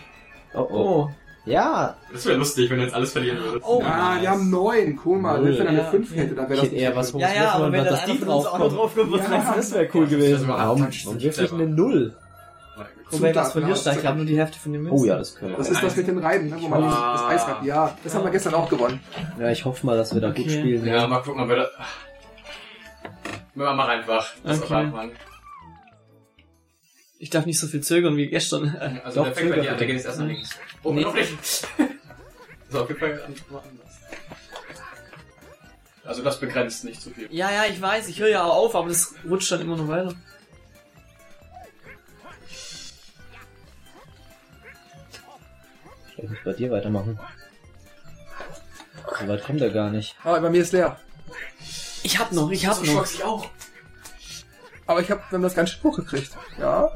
Oh, 0.56 0.60
oh. 0.72 1.10
Ja. 1.46 1.96
Das 2.12 2.26
wäre 2.26 2.38
lustig, 2.38 2.70
wenn 2.72 2.78
du 2.80 2.84
jetzt 2.86 2.94
alles 2.96 3.12
verlieren 3.12 3.38
würdest. 3.40 3.66
Oh. 3.68 3.84
Ah, 3.86 4.18
wir 4.20 4.30
haben 4.32 4.50
neun. 4.50 5.00
Cool 5.06 5.20
mal. 5.20 5.44
Wenn 5.44 5.52
wir 5.52 5.58
dann 5.60 5.68
eine 5.68 5.78
Ja, 5.80 5.84
fünf 5.92 6.16
hätte, 6.16 6.34
dann 6.36 6.50
wäre 6.50 6.56
ich 6.66 6.70
das 6.72 6.80
eher 6.80 6.96
was 6.96 7.12
Ja, 7.14 7.20
ja, 7.36 7.52
aber 7.52 7.72
wenn 7.72 7.82
einer 7.82 7.98
die 8.06 8.12
uns 8.24 8.46
auch 8.48 8.60
noch 8.60 8.74
draufkommt, 8.74 9.12
was 9.12 9.22
Ja. 9.22 9.38
du? 9.52 9.56
Das 9.58 9.72
wäre 9.74 9.90
cool 9.94 10.02
Das 10.02 10.10
gewesen. 10.10 10.48
war 10.48 10.58
Warum, 10.58 10.82
wirf 10.82 11.24
ich 11.24 11.34
clever. 11.34 11.56
eine 11.56 11.68
Null? 11.68 12.16
Wobei, 13.10 13.36
was 13.36 13.52
verlierst 13.52 13.86
du? 13.86 13.90
Ich 13.92 14.00
glaube 14.00 14.18
nur 14.18 14.26
die 14.26 14.38
Hälfte 14.38 14.58
von 14.58 14.72
den 14.74 14.84
Münzen. 14.84 15.00
Oh 15.00 15.06
ja, 15.06 15.18
das 15.18 15.36
können 15.36 15.56
Das 15.58 15.68
wir. 15.68 15.76
ist 15.76 15.84
das 15.84 15.96
mit 15.98 16.08
den 16.08 16.18
Reiben, 16.20 16.50
ne, 16.50 16.56
wo 16.60 16.68
man 16.70 16.82
das, 16.82 16.94
das 16.96 17.22
Eis 17.24 17.48
hat. 17.48 17.64
Ja, 17.66 17.98
das 18.04 18.16
haben 18.16 18.24
wir 18.24 18.32
gestern 18.32 18.54
auch 18.54 18.70
gewonnen. 18.70 19.00
Ja, 19.40 19.50
ich 19.52 19.66
hoffe 19.66 19.86
mal, 19.86 19.98
dass 19.98 20.14
wir 20.14 20.22
da 20.22 20.30
gut 20.30 20.40
Okay. 20.46 20.60
spielen. 20.60 20.86
Ja, 20.86 21.06
mal 21.08 21.20
gucken, 21.22 21.42
ob 21.42 21.50
wir 21.50 21.56
da... 21.58 21.68
Wir 23.54 23.74
machen 23.74 23.90
einfach. 23.90 24.34
Das 24.44 24.62
Okay. 24.62 24.90
Ich 27.20 27.30
darf 27.30 27.46
nicht 27.46 27.60
so 27.60 27.68
viel 27.68 27.82
zögern 27.82 28.18
wie 28.18 28.28
gestern. 28.28 28.76
Also 29.04 29.20
Doch, 29.20 29.24
der 29.26 29.32
Effekt 29.34 29.50
bei 29.50 29.56
dir, 29.58 29.62
der 29.64 29.72
bitte. 29.74 29.86
geht 29.88 29.96
jetzt 29.98 30.06
erst 30.06 30.20
nach 30.20 30.26
links. 30.28 30.58
Oh, 30.82 30.92
Nee. 30.94 31.02
noch 31.04 31.14
nicht. 31.14 31.68
so, 32.70 32.86
Fall 32.86 33.22
antworten 33.28 33.80
lassen. 33.84 33.98
Also 36.04 36.24
das 36.24 36.40
begrenzt 36.40 36.84
nicht 36.84 37.00
zu 37.02 37.12
viel. 37.12 37.28
Ja, 37.30 37.52
ja, 37.52 37.66
ich 37.70 37.80
weiß, 37.80 38.08
ich 38.08 38.20
höre 38.20 38.30
ja 38.30 38.44
auch 38.44 38.56
auf, 38.56 38.76
aber 38.76 38.88
das 38.90 39.14
rutscht 39.30 39.52
dann 39.52 39.62
immer 39.62 39.76
noch 39.78 39.88
weiter. 39.88 40.16
Ich 46.22 46.30
muss 46.30 46.40
bei 46.46 46.54
dir 46.54 46.72
weitermachen. 46.72 47.20
So 49.20 49.28
weit 49.28 49.44
kommt 49.44 49.62
er 49.62 49.70
gar 49.70 49.90
nicht. 49.90 50.16
Aber 50.24 50.40
bei 50.42 50.50
mir 50.50 50.62
ist 50.62 50.74
leer. 50.74 50.98
Ich 52.04 52.20
hab 52.20 52.32
noch, 52.32 52.50
ich 52.52 52.66
hab 52.66 52.84
noch. 52.84 53.06
ich 53.06 53.24
auch. 53.24 53.48
Aber 54.88 55.02
ich 55.02 55.10
habe, 55.10 55.22
wir 55.30 55.38
haben 55.38 55.44
das 55.44 55.56
ganz 55.56 55.72
schön 55.72 55.84
hochgekriegt. 55.84 56.32
Ja. 56.60 56.92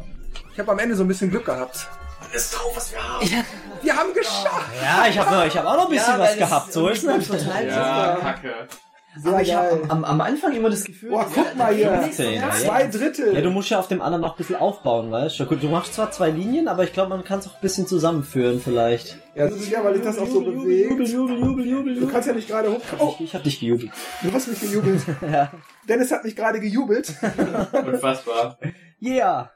Ich 0.53 0.60
habe 0.60 0.72
am 0.72 0.80
Ende 0.80 0.95
so 0.95 1.03
ein 1.03 1.07
bisschen 1.07 1.30
Glück 1.30 1.45
gehabt. 1.45 1.88
Das 2.34 2.43
ist 2.43 2.56
drauf, 2.56 2.76
was 2.76 2.91
wir 2.91 3.03
haben. 3.03 3.45
Wir 3.81 3.95
haben 3.95 4.14
geschafft! 4.14 4.72
Ja, 4.81 5.07
ich 5.07 5.18
habe 5.18 5.47
ich 5.47 5.57
hab 5.57 5.65
auch 5.65 5.76
noch 5.77 5.85
ein 5.85 5.91
bisschen 5.91 6.14
Ja, 6.14 6.19
was 6.19 6.38
gehabt. 6.38 6.73
So 6.73 6.88
ist 6.89 7.03
es 7.03 7.27
verteilt 7.27 7.69
Ja, 7.72 8.14
ist. 8.14 8.85
Aber 9.23 9.41
ich 9.41 9.47
geil. 9.49 9.79
hab 9.83 9.91
am, 9.91 10.03
am 10.03 10.19
Anfang 10.21 10.53
immer 10.53 10.69
das 10.69 10.83
Gefühl, 10.83 11.11
Boah, 11.11 11.25
guck 11.33 11.55
mal 11.55 11.73
hier. 11.73 11.89
15, 12.01 12.33
ja. 12.33 12.49
Zwei 12.51 12.87
Drittel. 12.87 13.33
Ja, 13.33 13.41
du 13.41 13.49
musst 13.49 13.69
ja 13.69 13.79
auf 13.79 13.87
dem 13.87 14.01
anderen 14.01 14.21
noch 14.21 14.31
ein 14.33 14.37
bisschen 14.37 14.57
aufbauen, 14.57 15.09
weißt 15.11 15.39
du? 15.39 15.45
Du 15.45 15.69
machst 15.69 15.93
zwar 15.93 16.11
zwei 16.11 16.29
Linien, 16.31 16.67
aber 16.67 16.83
ich 16.83 16.91
glaube, 16.93 17.09
man 17.09 17.23
kann 17.23 17.39
es 17.39 17.47
auch 17.47 17.53
ein 17.55 17.61
bisschen 17.61 17.87
zusammenführen 17.87 18.59
vielleicht. 18.59 19.17
Ja, 19.35 19.47
das 19.47 19.55
ist 19.57 19.69
ja, 19.69 19.83
weil 19.83 19.95
ich 19.97 20.01
das 20.01 20.17
auch 20.17 20.27
so 20.27 20.41
bewegt. 20.41 20.89
Jubel, 20.91 21.07
jubel, 21.07 21.39
jubel, 21.39 21.65
jubel, 21.67 21.99
Du 21.99 22.07
kannst 22.07 22.27
ja 22.27 22.33
nicht 22.33 22.47
gerade 22.47 22.71
hoch. 22.71 22.81
Oh, 22.99 23.15
Ich 23.19 23.33
hab 23.33 23.43
dich 23.43 23.59
gejubelt. 23.59 23.91
du 24.23 24.33
hast 24.33 24.47
mich 24.47 24.59
gejubelt. 24.59 25.01
Ja. 25.21 25.51
Dennis 25.87 26.11
hat 26.11 26.23
mich 26.23 26.35
gerade 26.35 26.59
gejubelt. 26.59 27.13
Unfassbar. 27.85 28.57
Yeah! 29.01 29.51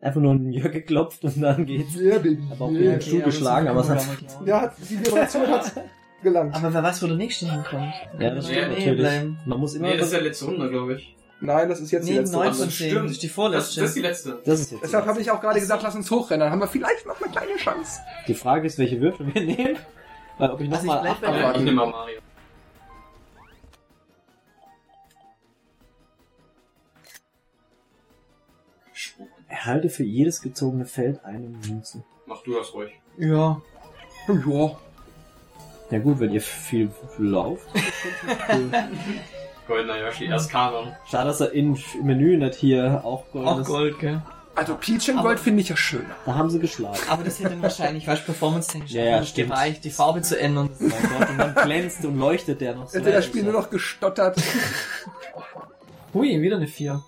Einfach 0.00 0.20
nur 0.20 0.34
ein 0.34 0.52
Jörg 0.52 0.72
geklopft 0.72 1.24
und 1.24 1.40
dann 1.40 1.64
geht's. 1.64 1.96
Yeah. 1.96 2.20
Aber 2.52 2.66
auch 2.66 2.70
Yeah. 2.70 2.80
wieder 2.80 3.00
zugeschlagen, 3.00 3.68
aber 3.68 3.80
es 3.80 3.88
hat... 3.88 4.04
Ja, 4.44 4.60
hat- 4.62 4.74
die 4.90 4.98
Vibration 5.04 5.46
hat 5.48 5.72
gelangt. 6.26 6.54
Aber 6.54 6.72
wer 6.74 6.82
weiß, 6.82 7.02
wo 7.02 7.06
der 7.06 7.16
nächste 7.16 7.50
hinkommt. 7.50 7.94
Ja, 8.18 8.30
das 8.34 8.46
stimmt 8.46 8.60
Nee, 8.68 8.74
natürlich. 8.74 9.00
bleiben. 9.00 9.38
Man 9.46 9.58
muss 9.60 9.74
immer... 9.74 9.88
Nee, 9.88 9.96
das 9.96 10.06
ist 10.06 10.12
der 10.12 10.20
letzte 10.22 10.44
Runde, 10.46 10.68
glaube 10.68 10.94
ich. 10.96 11.16
Nein, 11.40 11.68
das 11.68 11.80
ist 11.80 11.90
jetzt 11.90 12.06
die 12.08 12.12
Nee, 12.12 12.18
letzte 12.20 12.36
9 12.36 12.46
Runde. 12.48 12.62
von 12.62 12.70
10. 12.70 12.88
stimmt. 12.90 13.04
Das 13.04 13.12
ist 13.12 13.22
die 13.22 13.26
Das, 13.26 13.34
vorletzte. 13.34 13.80
das 13.80 13.88
ist 13.90 13.94
die 13.96 14.00
letzte. 14.02 14.42
das 14.44 14.60
ist 14.60 14.72
jetzt 14.72 14.82
Deshalb 14.84 15.06
habe 15.06 15.20
ich 15.20 15.30
auch 15.30 15.40
gerade 15.40 15.60
gesagt, 15.60 15.82
lass 15.82 15.94
uns 15.94 16.10
hochrennen. 16.10 16.40
Dann 16.40 16.50
haben 16.52 16.60
wir 16.60 16.66
vielleicht 16.68 17.06
noch 17.06 17.20
eine 17.20 17.30
kleine 17.30 17.56
Chance. 17.56 18.00
Die 18.26 18.34
Frage 18.34 18.66
ist, 18.66 18.78
welche 18.78 19.00
Würfel 19.00 19.32
wir 19.34 19.42
nehmen. 19.42 19.76
Weil 20.38 20.50
ob 20.52 20.60
ich 20.60 20.70
Also 20.70 20.82
ich 20.82 20.86
nochmal 20.92 21.02
der- 21.20 21.28
Ja, 21.30 21.36
Abwarten. 21.36 21.58
ich 21.58 21.64
nehme 21.64 21.76
mal 21.76 21.86
Mario. 21.90 22.20
Erhalte 29.48 29.88
für 29.88 30.02
jedes 30.04 30.40
gezogene 30.42 30.86
Feld 30.86 31.24
eine 31.24 31.48
Münze. 31.48 32.04
Mach 32.26 32.42
du 32.42 32.54
das 32.54 32.72
ruhig. 32.74 32.90
Ja. 33.18 33.60
Ja. 34.28 34.78
Ja 35.90 35.98
gut, 36.00 36.18
wenn 36.20 36.32
ihr 36.32 36.40
viel 36.40 36.90
lauft. 37.18 37.66
Goldener 39.68 39.98
Yoshi, 39.98 40.26
erst 40.26 40.50
Kanon. 40.50 40.94
Schade, 41.08 41.28
dass 41.28 41.40
er 41.40 41.52
im 41.52 41.76
Menü 42.02 42.36
nicht 42.36 42.54
hier 42.56 43.02
auch 43.04 43.24
Gold 43.32 43.46
Auch 43.46 43.60
ist. 43.60 43.66
Gold, 43.66 43.98
gell. 43.98 44.22
Also 44.54 44.74
Peach 44.76 45.08
in 45.08 45.18
Gold 45.18 45.38
finde 45.38 45.60
ich 45.60 45.68
ja 45.68 45.76
schöner. 45.76 46.14
Da 46.24 46.34
haben 46.34 46.48
sie 46.48 46.58
geschlagen. 46.58 46.96
Aber 47.10 47.22
das 47.24 47.38
hätte 47.38 47.50
dann 47.50 47.62
wahrscheinlich, 47.62 48.06
weißt 48.06 48.22
du, 48.22 48.26
performance-technisch 48.26 48.90
Ja, 48.94 49.04
ja, 49.04 49.22
stimmt. 49.24 49.50
gereicht, 49.50 49.84
die 49.84 49.90
Farbe 49.90 50.22
zu 50.22 50.38
ändern. 50.40 50.70
Mein 50.78 50.90
Gott, 51.18 51.28
und 51.30 51.38
dann 51.38 51.54
glänzt 51.54 52.04
und 52.04 52.18
leuchtet 52.18 52.60
der 52.62 52.74
noch 52.74 52.88
so. 52.88 52.98
Hätte 52.98 53.12
das 53.12 53.24
Spiel 53.26 53.42
nur 53.42 53.52
noch 53.52 53.68
gestottert. 53.70 54.36
Hui, 56.14 56.40
wieder 56.40 56.56
eine 56.56 56.66
4. 56.68 57.02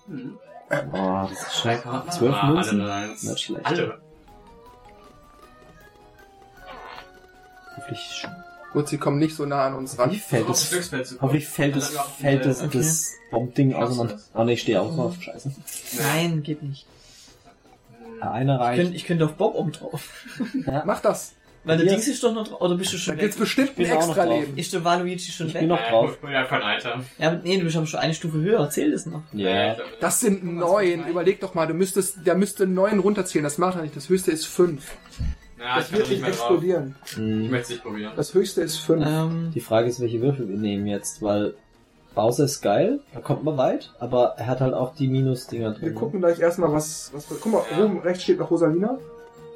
Oh, 0.93 1.27
das 1.27 1.31
ist 1.41 1.55
scheiße. 1.61 1.87
Ah, 1.89 2.05
Zwölf 2.11 2.35
alle 2.35 2.53
Münzen? 2.53 2.79
Lines. 2.81 3.23
Nicht 3.23 3.39
schlecht. 3.41 3.65
Alle. 3.65 3.99
Hoffentlich, 7.75 8.27
Gut, 8.73 8.87
sie 8.87 8.97
kommen 8.97 9.17
nicht 9.17 9.35
so 9.35 9.45
nah 9.45 9.65
an 9.65 9.73
uns 9.75 9.97
ran. 9.97 10.09
hoffentlich 10.09 10.21
fällt 10.23 10.49
es, 10.49 10.71
hoffentlich 11.21 11.47
fällt 11.47 11.75
es, 11.75 11.97
fällt 12.21 12.45
es, 12.45 12.59
das 12.71 13.13
Bombding 13.31 13.73
auseinander. 13.73 14.13
das? 14.13 14.29
Ah 14.33 14.43
ne, 14.43 14.53
ich 14.53 14.61
stehe 14.61 14.79
auch 14.81 14.93
drauf. 14.95 15.15
Scheiße. 15.19 15.51
Nein, 15.97 16.43
geht 16.43 16.61
nicht. 16.61 16.85
Ich 18.21 18.59
reicht. 18.59 18.81
könnte, 18.81 18.95
ich 18.95 19.05
könnte 19.05 19.25
auf 19.25 19.33
Bob 19.35 19.55
oben 19.55 19.71
drauf. 19.71 20.09
Mach 20.85 20.99
das. 21.01 21.33
Weil 21.63 21.77
der. 21.77 21.87
Dings 21.87 22.07
ist 22.07 22.23
doch 22.23 22.33
noch 22.33 22.47
drauf. 22.47 22.61
Oder 22.61 22.75
bist 22.75 22.91
du 22.93 22.97
Da 22.97 23.01
schon 23.03 23.17
gibt's 23.17 23.35
weg? 23.37 23.41
bestimmt 23.41 23.69
ein 23.71 23.75
bin 23.75 23.91
auch 23.91 24.01
noch 24.07 24.17
extra. 24.17 24.23
Leben. 24.25 24.57
Ist 24.57 24.73
der 24.73 24.83
Waluigi 24.83 25.31
schon 25.31 25.47
Ich 25.47 25.53
weg? 25.53 25.61
bin 25.61 25.69
noch 25.69 25.81
drauf. 25.89 26.17
ja 26.31 26.43
kein 26.45 26.77
Item. 26.77 27.05
Ja, 27.17 27.27
aber 27.27 27.39
nee, 27.43 27.57
du 27.57 27.63
bist 27.63 27.75
schon 27.87 27.99
eine 27.99 28.13
Stufe 28.13 28.37
höher. 28.37 28.69
Zählt 28.69 28.93
es 28.93 29.05
noch? 29.05 29.23
Ja. 29.33 29.73
ich 29.73 29.77
Das 29.99 30.19
sind 30.19 30.43
neun. 30.43 31.07
Überleg 31.07 31.39
doch 31.41 31.53
mal, 31.53 31.65
du 31.67 31.73
müsstest, 31.73 32.25
der 32.25 32.35
müsste 32.35 32.67
neun 32.67 32.99
runterzählen. 32.99 33.43
Das 33.43 33.57
macht 33.57 33.77
er 33.77 33.81
nicht. 33.83 33.95
Das 33.95 34.09
höchste 34.09 34.31
ist 34.31 34.45
fünf. 34.45 34.91
Ja, 35.59 35.77
Das 35.77 35.89
ich 35.91 35.97
wird 35.97 36.09
nicht 36.09 36.25
explodieren. 36.27 36.95
Ich 37.05 37.17
Hm. 37.17 37.49
möchte 37.49 37.63
es 37.63 37.69
nicht 37.71 37.83
probieren. 37.83 38.11
Das 38.15 38.33
höchste 38.33 38.61
ist 38.61 38.77
fünf. 38.77 39.05
Ähm, 39.05 39.51
Die 39.53 39.59
Frage 39.59 39.87
ist, 39.89 39.99
welche 39.99 40.21
Würfel 40.21 40.47
wir 40.47 40.57
nehmen 40.57 40.87
jetzt, 40.87 41.21
weil 41.21 41.53
Bowser 42.15 42.45
ist 42.45 42.61
geil, 42.61 42.99
da 43.13 43.19
kommt 43.19 43.43
man 43.43 43.57
weit, 43.57 43.91
aber 43.99 44.33
er 44.37 44.47
hat 44.47 44.61
halt 44.61 44.73
auch 44.73 44.95
die 44.95 45.07
Minus-Dinger 45.07 45.71
drin. 45.71 45.81
Wir 45.81 45.93
gucken 45.93 46.19
gleich 46.21 46.39
erstmal, 46.39 46.71
was, 46.73 47.11
was. 47.13 47.27
Guck 47.29 47.51
mal, 47.51 47.61
oben 47.81 47.99
rechts 47.99 48.23
steht 48.23 48.39
noch 48.39 48.49
Rosalina. 48.51 48.97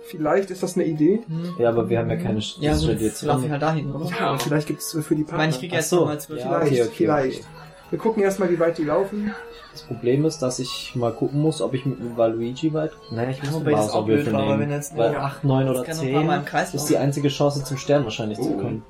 Vielleicht 0.05 0.51
ist 0.51 0.61
das 0.61 0.75
eine 0.75 0.83
Idee. 0.85 1.21
hm. 1.25 1.55
Ja, 1.57 1.69
aber 1.69 1.89
wir 1.89 1.97
haben 1.99 2.09
ja 2.09 2.17
keine 2.17 2.39
Sch- 2.39 2.57
Ja, 2.59 2.71
das 2.71 2.81
so 2.81 2.87
steht 2.87 3.01
jetzt 3.01 3.21
laufe 3.23 3.37
ich 3.39 3.43
drin. 3.43 3.51
halt 3.53 3.61
dahin, 3.61 3.91
oder? 3.93 4.05
Ja, 4.09 4.37
vielleicht 4.37 4.67
gibt's 4.67 4.91
für 4.91 4.99
die 5.15 5.21
Ich 5.21 5.27
meine, 5.27 5.37
Partner. 5.37 5.49
ich 5.49 5.59
kriege 5.59 5.75
jetzt 5.75 5.89
so. 5.89 6.01
nochmal 6.01 6.19
12 6.19 6.39
Ja, 6.41 6.45
Vielleicht, 6.59 6.71
okay, 6.73 6.81
okay, 6.83 6.91
vielleicht. 6.95 7.39
okay. 7.39 7.47
Wir 7.93 7.99
gucken 7.99 8.23
erstmal, 8.23 8.49
wie 8.49 8.57
weit 8.59 8.79
die 8.79 8.85
laufen. 8.85 9.35
Das 9.71 9.83
Problem 9.83 10.25
ist, 10.25 10.39
dass 10.39 10.57
ich 10.57 10.95
mal 10.95 11.13
gucken 11.13 11.39
muss, 11.39 11.61
ob 11.61 11.75
ich 11.75 11.85
mit 11.85 11.99
dem 11.99 12.17
Waluigi 12.17 12.73
weit... 12.73 12.91
Nein, 13.11 13.29
ich 13.29 13.43
muss 13.43 13.61
blöd 13.63 13.75
Bowser-Würfel 13.75 14.33
war, 14.33 14.47
weil 14.47 14.59
wenn 14.61 14.71
jetzt 14.71 14.97
Weil 14.97 15.11
nur- 15.11 15.21
8, 15.21 15.43
9 15.43 15.67
Das 15.67 15.75
oder 15.77 15.85
kann 15.85 15.97
noch 15.97 16.03
ein 16.03 16.13
paar 16.13 16.23
Mal 16.23 16.35
im 16.37 16.41
10 16.41 16.49
Kreis 16.49 16.73
ist 16.73 16.85
die 16.85 16.97
einzige 16.97 17.27
Chance, 17.29 17.63
zum 17.63 17.77
Stern 17.77 18.03
wahrscheinlich 18.03 18.39
zu 18.39 18.49
Oh. 18.55 18.57
kommen. 18.57 18.83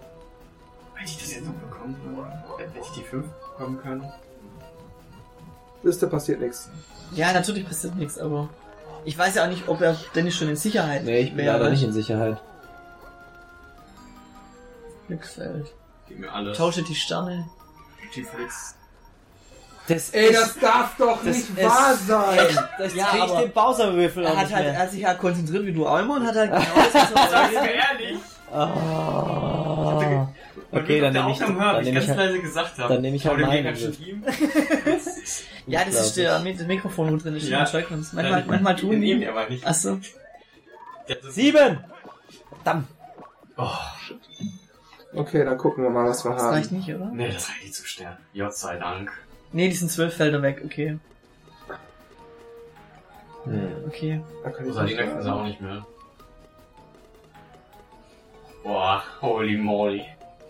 Hätte 0.93 1.11
ich 1.11 1.17
das 1.17 1.33
jetzt 1.33 1.45
noch 1.45 1.51
bekommen? 1.55 1.97
Hätte 2.57 2.71
ich 2.81 2.89
die 2.91 3.01
5 3.01 3.25
bekommen 3.27 3.77
können? 3.81 4.05
Wisst 5.83 6.01
ihr, 6.01 6.07
passiert 6.07 6.39
nichts. 6.39 6.69
Ja, 7.11 7.33
natürlich 7.33 7.65
passiert 7.67 7.95
nichts, 7.97 8.17
aber 8.17 8.47
ich 9.03 9.17
weiß 9.17 9.35
ja 9.35 9.43
auch 9.43 9.49
nicht, 9.49 9.67
ob 9.67 9.81
er 9.81 9.97
Dennis 10.15 10.35
schon 10.37 10.47
in 10.47 10.55
Sicherheit 10.55 11.03
Nee, 11.03 11.19
ich 11.23 11.29
bin 11.35 11.39
wäre. 11.45 11.57
leider 11.57 11.71
nicht 11.71 11.83
in 11.83 11.91
Sicherheit. 11.91 12.41
Glücksfeld. 15.07 15.73
Gib 16.07 16.19
mir 16.19 16.31
alles. 16.31 16.57
Tausche 16.57 16.83
die 16.83 16.95
Sterne. 16.95 17.49
Die 18.15 18.23
Flitz. 18.23 18.75
Das 19.87 20.11
Ey, 20.11 20.31
das 20.31 20.57
darf 20.59 20.95
doch 20.97 21.17
Das 21.23 21.35
nicht 21.37 21.49
ist- 21.49 21.63
wahr 21.63 21.93
sein! 21.95 22.57
das 22.77 22.95
Ja, 22.95 23.05
krieg 23.07 23.23
ich 23.25 23.31
aber- 23.31 23.41
den 23.41 23.51
Bowser-Würfel 23.51 24.23
Er 24.23 24.37
hat 24.37 24.53
halt, 24.53 24.65
er 24.67 24.77
hat 24.79 24.91
sich 24.91 25.03
halt 25.05 25.19
konzentriert 25.19 25.65
wie 25.65 25.73
du 25.73 25.85
auch 25.85 25.99
immer 25.99 26.15
und 26.15 26.25
hat 26.25 26.35
halt 26.35 26.51
genau 26.51 26.65
das, 27.31 27.51
mir 27.51 27.71
ehrlich! 27.73 28.19
Ah. 28.51 30.27
Okay, 30.71 31.01
dann 31.01 31.13
nehme 31.13 31.31
ich, 31.31 31.37
dann 31.39 31.55
nehme 31.83 31.99
ich 31.99 32.07
ganz 32.07 32.07
halt, 32.07 32.17
leise 32.31 32.39
gesagt 32.39 32.79
habe. 32.79 32.93
dann 32.93 33.01
nehme 33.01 33.15
ich 33.17 33.27
halt. 33.27 33.39
Ja, 35.67 35.85
das 35.85 35.95
ist 36.07 36.17
der, 36.17 36.39
das 36.39 36.67
Mikrofon, 36.67 37.11
wo 37.13 37.17
drin 37.17 37.35
ist, 37.35 37.47
Ja. 37.47 37.63
Joy-Cons. 37.65 38.11
Manchmal, 38.13 38.43
manchmal 38.45 38.75
tun 38.75 38.99
die. 39.01 39.15
die. 39.19 39.27
aber 39.27 39.47
nicht. 39.49 39.65
Achso. 39.65 39.99
Das- 41.07 41.33
Sieben! 41.35 41.79
Verdammt! 42.63 42.87
Oh, 43.57 43.67
Okay, 45.15 45.45
dann 45.45 45.57
gucken 45.59 45.83
wir 45.83 45.91
mal, 45.91 46.09
was 46.09 46.25
wir 46.25 46.31
Das 46.31 46.41
haben. 46.41 46.53
reicht 46.55 46.71
nicht, 46.71 46.89
oder? 46.89 47.05
nee, 47.13 47.31
das 47.31 47.47
reicht 47.49 47.61
nicht 47.63 47.75
zu 47.75 47.85
Stern. 47.85 48.17
Gott 48.35 48.55
sei 48.57 48.77
Dank. 48.77 49.11
Nee, 49.53 49.69
die 49.69 49.75
sind 49.75 49.89
zwölf 49.89 50.15
Felder 50.15 50.41
weg, 50.41 50.61
okay. 50.65 50.97
Hm. 53.45 53.69
Okay. 53.87 54.21
Da 54.43 54.49
kann 54.49 54.65
ich 54.65 54.71
Rosalina 54.71 55.01
nicht 55.01 55.11
kann 55.13 55.23
sie 55.23 55.33
auch 55.33 55.43
nicht 55.43 55.61
mehr. 55.61 55.85
Boah, 58.63 59.03
holy 59.21 59.57
moly. 59.57 60.05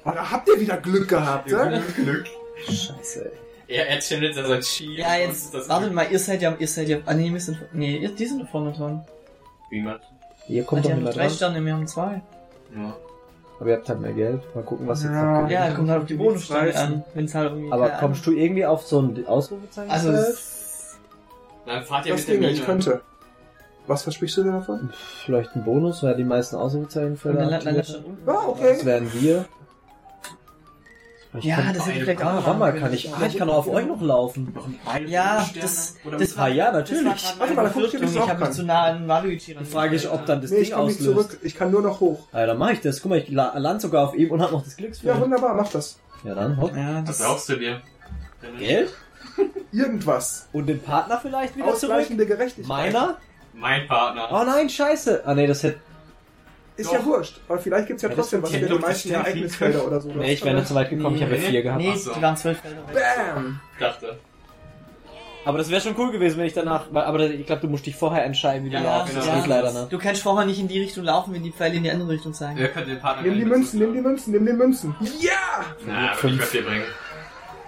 Oh, 0.05 0.11
da 0.11 0.31
habt 0.31 0.47
ihr 0.47 0.59
wieder 0.59 0.77
Glück 0.77 1.09
gehabt, 1.09 1.49
ne? 1.49 1.83
Glück. 1.95 2.27
Scheiße, 2.65 3.25
ey. 3.25 3.75
Er, 3.75 3.87
er 3.87 4.01
channelt 4.01 4.35
ja 4.35 4.45
sein 4.45 4.61
Chi. 4.61 4.97
Ja, 4.97 5.15
jetzt, 5.15 5.53
das 5.53 5.67
wartet 5.67 5.93
mal, 5.93 6.05
ihr 6.11 6.19
seid 6.19 6.41
ja, 6.41 6.55
ihr 6.59 6.67
seid 6.67 6.89
ja, 6.89 6.97
ah 7.05 7.13
nee, 7.13 7.31
wir 7.31 7.39
sind, 7.39 7.57
nee, 7.73 7.97
ihr, 7.97 8.09
die 8.09 8.25
sind 8.25 8.41
da 8.41 8.45
vorne 8.45 8.71
dran. 8.71 9.03
Wie 9.69 9.81
man. 9.81 9.99
Ihr 10.47 10.63
kommt 10.63 10.85
doch 10.85 10.89
mehr 10.89 11.11
drei 11.11 11.27
dran. 11.27 11.29
Sterne, 11.31 11.65
wir 11.65 11.73
haben 11.73 11.87
zwei. 11.87 12.21
Ja. 12.75 12.95
Aber 13.59 13.69
ihr 13.69 13.75
habt 13.77 13.87
halt 13.89 14.01
mehr 14.01 14.13
Geld. 14.13 14.41
Mal 14.55 14.63
gucken, 14.63 14.87
was 14.87 15.03
jetzt 15.03 15.11
Ja. 15.13 15.41
noch 15.41 15.49
Ja, 15.49 15.71
kommt 15.71 15.89
halt 15.89 16.01
auf 16.01 16.07
die 16.07 16.15
Preisen. 16.15 16.75
an, 16.77 17.03
wenn's 17.13 17.33
halt 17.35 17.51
irgendwie, 17.51 17.71
Aber 17.71 17.87
keine 17.89 17.99
kommst 17.99 18.25
du 18.25 18.31
irgendwie 18.31 18.65
auf 18.65 18.85
so 18.85 18.99
ein 19.01 19.25
Ausrufezeichen? 19.27 19.91
Also, 19.91 20.11
Feld? 20.11 20.37
Dann 21.65 21.83
fahrt 21.83 22.05
ihr 22.05 22.11
Das 22.13 22.21
mit 22.21 22.29
der 22.29 22.35
Mine. 22.39 22.51
ich 22.51 22.65
könnte. 22.65 23.01
Was 23.87 24.03
versprichst 24.03 24.37
du 24.37 24.43
dir 24.43 24.51
davon? 24.53 24.89
Vielleicht 25.25 25.55
ein 25.55 25.63
Bonus, 25.63 26.03
weil 26.03 26.15
die 26.15 26.23
meisten 26.23 26.55
Ausrufezeichen 26.55 27.17
dann 27.23 27.49
landet 27.63 27.87
schon 27.87 28.03
unten. 28.05 28.29
Ah, 28.29 28.43
okay. 28.47 28.73
Das 28.77 28.85
wären 28.85 29.13
wir. 29.13 29.45
Ich 31.35 31.45
Ja, 31.45 31.57
das 31.73 31.87
hätte 31.87 31.97
ich 31.97 32.03
vielleicht 32.03 32.21
auch 32.21 32.27
Ah, 32.27 32.41
warte 32.45 32.59
mal, 32.59 32.73
kann 32.75 32.93
ich, 32.93 33.11
ah, 33.13 33.25
ich 33.25 33.37
kann 33.37 33.49
auch 33.49 33.57
auf 33.57 33.67
euch 33.67 33.87
noch 33.87 34.01
laufen. 34.01 34.53
Ja, 35.07 35.47
das, 35.59 35.95
das 36.19 36.37
Ah, 36.37 36.47
ja, 36.47 36.71
natürlich. 36.71 37.05
War 37.05 37.15
Warte 37.39 37.53
mal, 37.55 37.63
da 37.63 37.69
guck 37.73 37.83
ich, 37.85 37.93
ich 37.95 38.01
ich 38.15 38.19
habe 38.19 38.39
mich 38.45 38.51
zu 38.51 38.63
nah 38.63 38.83
an 38.83 39.07
Waluigi 39.07 39.55
Die 39.59 39.65
Frage 39.65 39.95
ist, 39.95 40.05
ob 40.05 40.25
dann 40.27 40.41
das 40.41 40.51
Nee, 40.51 40.57
ich 40.57 40.69
Ding 40.69 40.77
auslöst. 40.77 41.03
zurück. 41.03 41.39
Ich 41.41 41.55
kann 41.55 41.71
nur 41.71 41.81
noch 41.81 41.99
hoch. 41.99 42.27
Ja, 42.33 42.45
dann 42.45 42.57
mach 42.57 42.69
ich 42.71 42.81
das. 42.81 43.01
Guck 43.01 43.09
mal, 43.09 43.17
ich 43.19 43.29
la- 43.29 43.57
land 43.57 43.81
sogar 43.81 44.07
auf 44.09 44.15
ihm 44.15 44.29
und 44.31 44.41
hab 44.41 44.51
noch 44.51 44.63
das 44.63 44.73
Ja, 44.73 44.77
Glücksfeld. 44.77 45.19
wunderbar, 45.19 45.55
mach 45.55 45.69
das. 45.69 45.97
Ja, 46.23 46.35
dann 46.35 46.59
hopp. 46.61 46.75
Ja, 46.75 47.01
Was 47.05 47.17
das, 47.17 47.27
brauchst 47.27 47.49
du 47.49 47.55
dir? 47.57 47.81
Geld? 48.59 48.93
Irgendwas. 49.71 50.47
Und 50.53 50.67
den 50.67 50.81
Partner 50.81 51.19
vielleicht 51.21 51.55
wieder 51.55 51.65
zurück? 51.73 51.75
Ausgleichende 51.95 52.25
Gerechtigkeit. 52.25 52.67
Meiner? 52.67 53.17
Mein 53.53 53.87
Partner. 53.87 54.27
Oh 54.31 54.43
nein, 54.45 54.69
scheiße. 54.69 55.23
Ah 55.25 55.33
nee, 55.33 55.47
das 55.47 55.63
hätte... 55.63 55.79
Ist 56.75 56.87
Doch. 56.89 56.93
ja 56.93 57.05
wurscht. 57.05 57.39
Aber 57.47 57.59
vielleicht 57.59 57.87
gibt's 57.87 58.01
ja 58.03 58.09
Ja, 58.09 58.15
trotzdem 58.15 58.41
was 58.41 58.51
für 58.51 58.59
die 58.65 58.73
meisten 58.73 59.11
Ereignisfelder 59.11 59.85
oder 59.85 60.01
so. 60.01 60.09
Nee, 60.09 60.33
ich 60.33 60.43
wäre 60.43 60.55
nicht 60.55 60.67
so 60.67 60.73
weit 60.75 60.89
gekommen, 60.89 61.15
ich 61.15 61.21
habe 61.21 61.35
ja 61.35 61.41
Nee. 61.41 61.47
vier 61.49 61.61
gehabt. 61.61 61.81
nee, 61.81 61.95
so. 61.95 62.13
die 62.13 62.21
waren 62.21 62.35
zwölf 62.35 62.59
Felder. 62.59 62.81
Bam! 62.91 63.59
dachte. 63.79 64.17
Aber 65.45 65.57
das 65.57 65.69
wäre 65.69 65.81
schon 65.81 65.93
cool 65.97 66.09
gewesen, 66.11 66.37
wenn 66.37 66.45
ich 66.45 66.53
danach... 66.53 66.85
Aber 66.93 67.19
ich 67.29 67.45
glaube, 67.45 67.61
du 67.61 67.67
musst 67.67 67.85
dich 67.85 67.95
vorher 67.97 68.23
entscheiden, 68.23 68.65
wie 68.65 68.69
du 68.69 68.75
Ja, 68.77 68.99
laufst. 68.99 69.13
genau. 69.13 69.25
Das 69.25 69.35
geht 69.35 69.47
leider 69.47 69.73
nicht. 69.73 69.91
Du 69.91 69.97
kannst 69.99 70.21
vorher 70.23 70.45
nicht 70.45 70.57
in 70.59 70.69
die 70.69 70.79
Richtung 70.79 71.03
laufen, 71.03 71.33
wenn 71.33 71.43
die 71.43 71.51
Pfeile 71.51 71.75
in 71.75 71.83
die 71.83 71.91
andere 71.91 72.09
Richtung 72.11 72.33
zeigen. 72.33 72.57
Wer 72.57 72.69
könnte 72.69 72.91
den 72.91 72.99
Partner 73.01 73.23
Nimm 73.23 73.37
die 73.37 73.45
Münzen, 73.45 73.79
nimm 73.79 73.93
die 73.93 73.99
Münzen, 74.01 74.31
nimm 74.31 74.45
die 74.45 74.53
Münzen. 74.53 74.95
Ja! 75.19 75.65
Na, 75.85 76.13
Fünf. 76.13 76.41
ich 76.45 76.49
dir 76.51 76.61
bringen. 76.65 76.85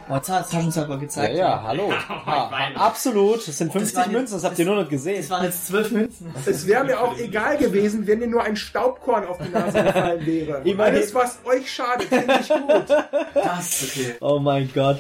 Oh, 0.08 0.16
jetzt 0.16 0.30
hat 0.30 0.52
Taschenzauber 0.52 0.94
Ja, 0.94 1.00
gezeigt. 1.00 1.36
ja, 1.36 1.64
hallo. 1.64 1.92
Ah, 2.10 2.46
Beine. 2.46 2.80
absolut. 2.80 3.48
Das 3.48 3.58
sind 3.58 3.72
50 3.72 3.96
waren 3.96 4.04
jetzt- 4.04 4.14
Münzen, 4.14 4.34
das 4.36 4.44
habt 4.44 4.60
ihr 4.60 4.66
nur 4.66 4.76
nicht 4.78 4.90
gesehen. 4.92 5.18
Das 5.22 5.30
waren 5.32 5.44
jetzt 5.46 5.66
zwölf 5.68 5.90
Münzen. 5.92 6.34
Es 6.46 6.68
wäre 6.68 6.84
mir 6.84 7.00
auch 7.02 7.18
egal 7.18 7.58
gewesen, 7.58 8.06
wenn 8.06 8.20
dir 8.20 8.28
nur 8.28 8.44
ein 8.44 8.56
Staubkorn 8.56 9.26
auf 9.26 9.40
die 9.40 9.50
Nase 9.50 9.84
gefallen 9.84 10.26
wäre. 10.26 10.62
Immerhin. 10.64 10.96
Alles, 10.96 11.14
was 11.16 11.40
euch 11.46 11.72
schadet, 11.74 12.08
finde 12.10 12.40
ich 12.40 12.48
gut. 12.50 12.90
Das, 13.34 13.84
okay. 13.84 14.16
Oh 14.22 14.38
mein 14.40 14.72
Gott. 14.74 15.00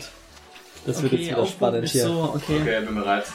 Das 0.88 1.02
wird 1.04 1.14
Okay, 1.14 1.22
jetzt 1.24 1.32
wieder 1.36 1.46
spannend 1.48 1.88
hier. 1.90 2.04
so, 2.04 2.32
okay. 2.36 2.62
Okay, 2.62 2.82
bin 2.86 2.96
bereit. 2.96 3.26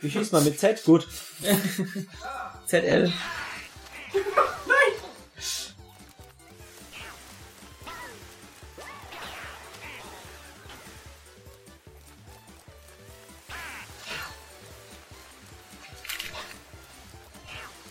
Wie 0.00 0.10
schießt 0.10 0.32
man 0.32 0.44
mit 0.44 0.58
Z? 0.60 0.84
Gut. 0.84 1.06
ZL. 2.66 3.12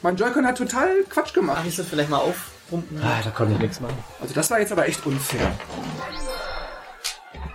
Mein 0.07 0.15
Joy-Con 0.15 0.47
hat 0.47 0.57
total 0.57 1.03
Quatsch 1.09 1.31
Ach, 1.31 1.33
gemacht. 1.33 1.63
ich 1.67 1.75
soll 1.75 1.83
vielleicht 1.83 2.09
mal 2.09 2.19
aufpumpen. 2.19 2.97
Ah, 3.03 3.19
da 3.21 3.29
konnte 3.29 3.55
ich 3.55 3.59
nichts 3.59 3.81
machen. 3.81 3.97
Also 4.21 4.33
das 4.33 4.49
war 4.49 4.57
jetzt 4.57 4.71
aber 4.71 4.87
echt 4.87 5.05
unfair. 5.05 5.51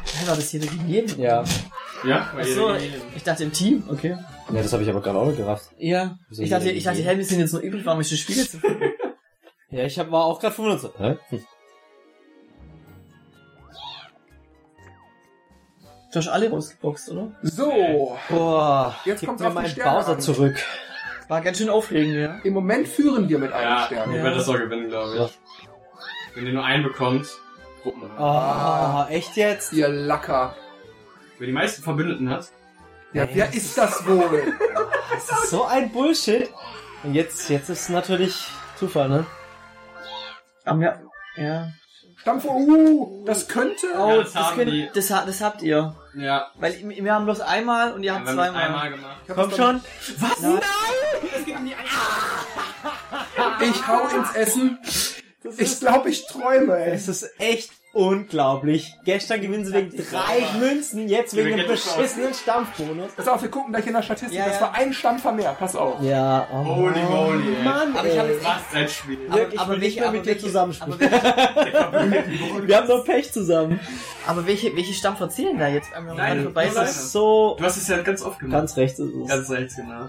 Hä, 0.05 0.27
war 0.27 0.37
das 0.37 0.51
hier 0.51 0.61
gegen 0.61 0.87
jeden? 0.87 1.19
Ja. 1.19 1.45
Ja, 2.05 2.31
weil 2.35 2.43
Achso, 2.43 2.75
ich 3.17 3.23
dachte 3.23 3.45
im 3.45 3.55
Team, 3.55 3.85
okay. 3.89 4.19
Ja, 4.53 4.63
das 4.63 4.71
habe 4.71 4.83
ich 4.83 4.91
aber 4.91 5.01
gerade 5.01 5.19
auch 5.19 5.25
nicht 5.25 5.39
gerafft. 5.39 5.71
Ja. 5.79 6.19
Wieso 6.29 6.43
Ich 6.43 6.51
dachte, 6.51 6.71
ich 6.71 6.85
dachte, 6.85 6.99
wir 6.99 7.25
sind 7.25 7.41
jetzt 7.41 7.53
nur 7.55 7.63
übrig, 7.63 7.87
warum 7.87 8.01
ist 8.03 8.13
das 8.13 8.19
Spiel 8.19 8.37
jetzt 8.37 8.53
so? 8.53 8.59
Ja, 9.71 9.85
ich 9.85 9.99
hab, 9.99 10.11
war 10.11 10.27
auch 10.27 10.39
gerade 10.39 10.55
95. 10.55 10.91
Hä? 10.99 11.17
Hm. 11.31 11.47
Du 16.13 16.19
hast 16.19 16.29
alle 16.29 16.51
rausgeboxt, 16.51 17.13
oder? 17.13 17.33
So, 17.41 18.15
Boah, 18.29 18.95
Jetzt 19.07 19.21
gib 19.21 19.31
kommt's 19.31 19.43
mir 19.43 19.69
Sterne 19.71 19.91
Bowser 19.99 20.13
an. 20.13 20.21
zurück. 20.21 20.63
War 21.33 21.41
ganz 21.41 21.57
schön 21.57 21.71
aufregend, 21.71 22.15
ja. 22.15 22.39
im 22.45 22.53
Moment 22.53 22.87
führen 22.87 23.27
wir 23.27 23.39
mit 23.39 23.53
einem 23.55 23.65
Ja, 23.79 23.87
Stern. 23.87 24.11
ich 24.11 24.17
Ja. 24.19 24.23
werde 24.23 24.37
das 24.37 24.49
auch 24.51 24.59
gewinnen, 24.59 24.89
glaube 24.91 25.13
ich. 25.15 25.19
Ja. 25.19 25.31
Wenn 26.35 26.47
ihr 26.47 26.53
nur 26.53 26.63
einen 26.65 26.83
bekommt, 26.83 27.27
Gruppen. 27.83 28.11
Ah, 28.19 29.07
echt 29.09 29.35
jetzt? 29.37 29.73
Ihr 29.73 29.89
Lacker. 29.89 30.55
Wer 31.39 31.47
die 31.47 31.55
meisten 31.55 31.83
Verbündeten 31.83 32.29
hat, 32.29 32.49
Ja, 33.15 33.27
wer 33.33 33.51
ist 33.55 33.79
das 33.79 34.07
wohl? 34.07 34.53
Das 35.11 35.45
ist 35.45 35.51
so 35.51 35.65
ein 35.65 35.91
Bullshit. 35.91 36.51
Und 37.03 37.15
jetzt, 37.15 37.49
jetzt 37.49 37.71
ist 37.71 37.89
natürlich 37.89 38.47
Zufall, 38.77 39.09
ne? 39.09 39.25
Aber 40.67 40.83
ja, 40.83 41.01
ja. 41.37 41.69
Stampf, 42.19 42.45
uh, 42.45 43.25
das 43.25 43.49
könnte. 43.49 43.87
Oh, 43.99 44.09
Ja, 44.11 44.17
das, 44.19 44.33
das 44.35 44.43
haben 44.45 44.57
könnt, 44.57 44.71
die- 44.71 44.91
das, 44.95 45.09
das 45.09 45.41
habt 45.41 45.63
ihr. 45.63 45.95
Ja, 46.15 46.51
Weil 46.57 46.77
wir 46.85 47.15
haben 47.15 47.25
bloß 47.25 47.41
einmal 47.41 47.93
und 47.93 48.03
ihr 48.03 48.13
wir 48.13 48.15
habt 48.15 48.29
haben 48.29 48.39
es 48.39 48.45
zweimal. 48.45 48.63
einmal 48.63 48.91
gemacht. 48.91 49.17
Komm 49.35 49.51
schon. 49.51 49.81
Was? 50.19 50.41
Nein! 50.41 50.61
Ich 53.61 53.87
hau 53.87 54.09
ins 54.09 54.33
Essen. 54.35 54.79
Ich 55.57 55.81
glaube, 55.81 56.11
ich 56.11 56.27
träume, 56.27 56.77
ey. 56.77 56.93
Es 56.93 57.09
ist 57.09 57.29
echt 57.39 57.73
unglaublich. 57.93 58.95
Gestern 59.05 59.41
gewinnen 59.41 59.65
sie 59.65 59.73
wegen 59.73 59.91
drei 59.97 60.59
Münzen, 60.59 61.09
jetzt 61.09 61.37
wegen 61.37 61.57
dem 61.57 61.69
das 61.69 61.85
beschissenen 61.95 62.33
Stampfbonus. 62.35 63.13
Pass 63.17 63.29
auf, 63.29 63.43
wir 63.43 63.51
gucken 63.51 63.73
gleich 63.73 63.87
in 63.87 63.93
der 63.93 64.03
Statistik. 64.03 64.39
Ja, 64.39 64.47
das 64.47 64.57
ja. 64.57 64.61
war 64.63 64.75
ein 64.75 64.93
Stampfer 64.93 65.33
mehr. 65.33 65.55
Pass 65.59 65.77
auf. 65.77 66.03
Ja, 66.03 66.47
oh 66.53 66.65
Holy 66.65 67.03
moly, 67.03 67.55
ey. 67.57 67.65
Mann, 67.65 67.97
Aber 67.97 68.09
ich 68.09 68.19
hab 68.19 68.27
ey. 68.27 68.33
jetzt- 68.35 68.45
Was 68.45 68.75
ein 68.75 68.89
Spiel. 68.89 69.19
Dirk, 69.33 69.53
ich 69.55 69.61
aber 69.61 69.73
will 69.73 69.79
nicht 69.79 69.97
mehr 69.99 70.09
aber 70.09 70.17
mit 70.17 70.27
dir 70.27 70.31
welche- 70.31 70.47
zusammenspielen. 70.47 70.99
Aber 71.03 72.11
welche, 72.11 72.63
Wir 72.69 72.77
haben 72.77 72.89
nur 72.89 73.05
Pech 73.05 73.33
zusammen. 73.33 73.81
aber 74.27 74.47
welche, 74.47 74.75
welche 74.77 74.95
Stampfer 74.95 75.29
zählen 75.29 75.59
da 75.59 75.69
jetzt? 75.69 75.91
Nein, 76.17 76.43
vorbei 76.45 76.67
das? 76.67 76.75
Das 76.75 76.91
ist 76.97 77.13
so... 77.13 77.57
Du 77.59 77.65
hast 77.65 77.77
es 77.77 77.89
ja 77.89 78.01
ganz 78.03 78.23
oft 78.23 78.39
gemacht. 78.39 78.53
Ganz 78.61 78.77
rechts 78.77 78.99
ist 78.99 79.13
es. 79.15 79.29
Ganz 79.29 79.51
rechts, 79.51 79.77
genau. 79.77 80.09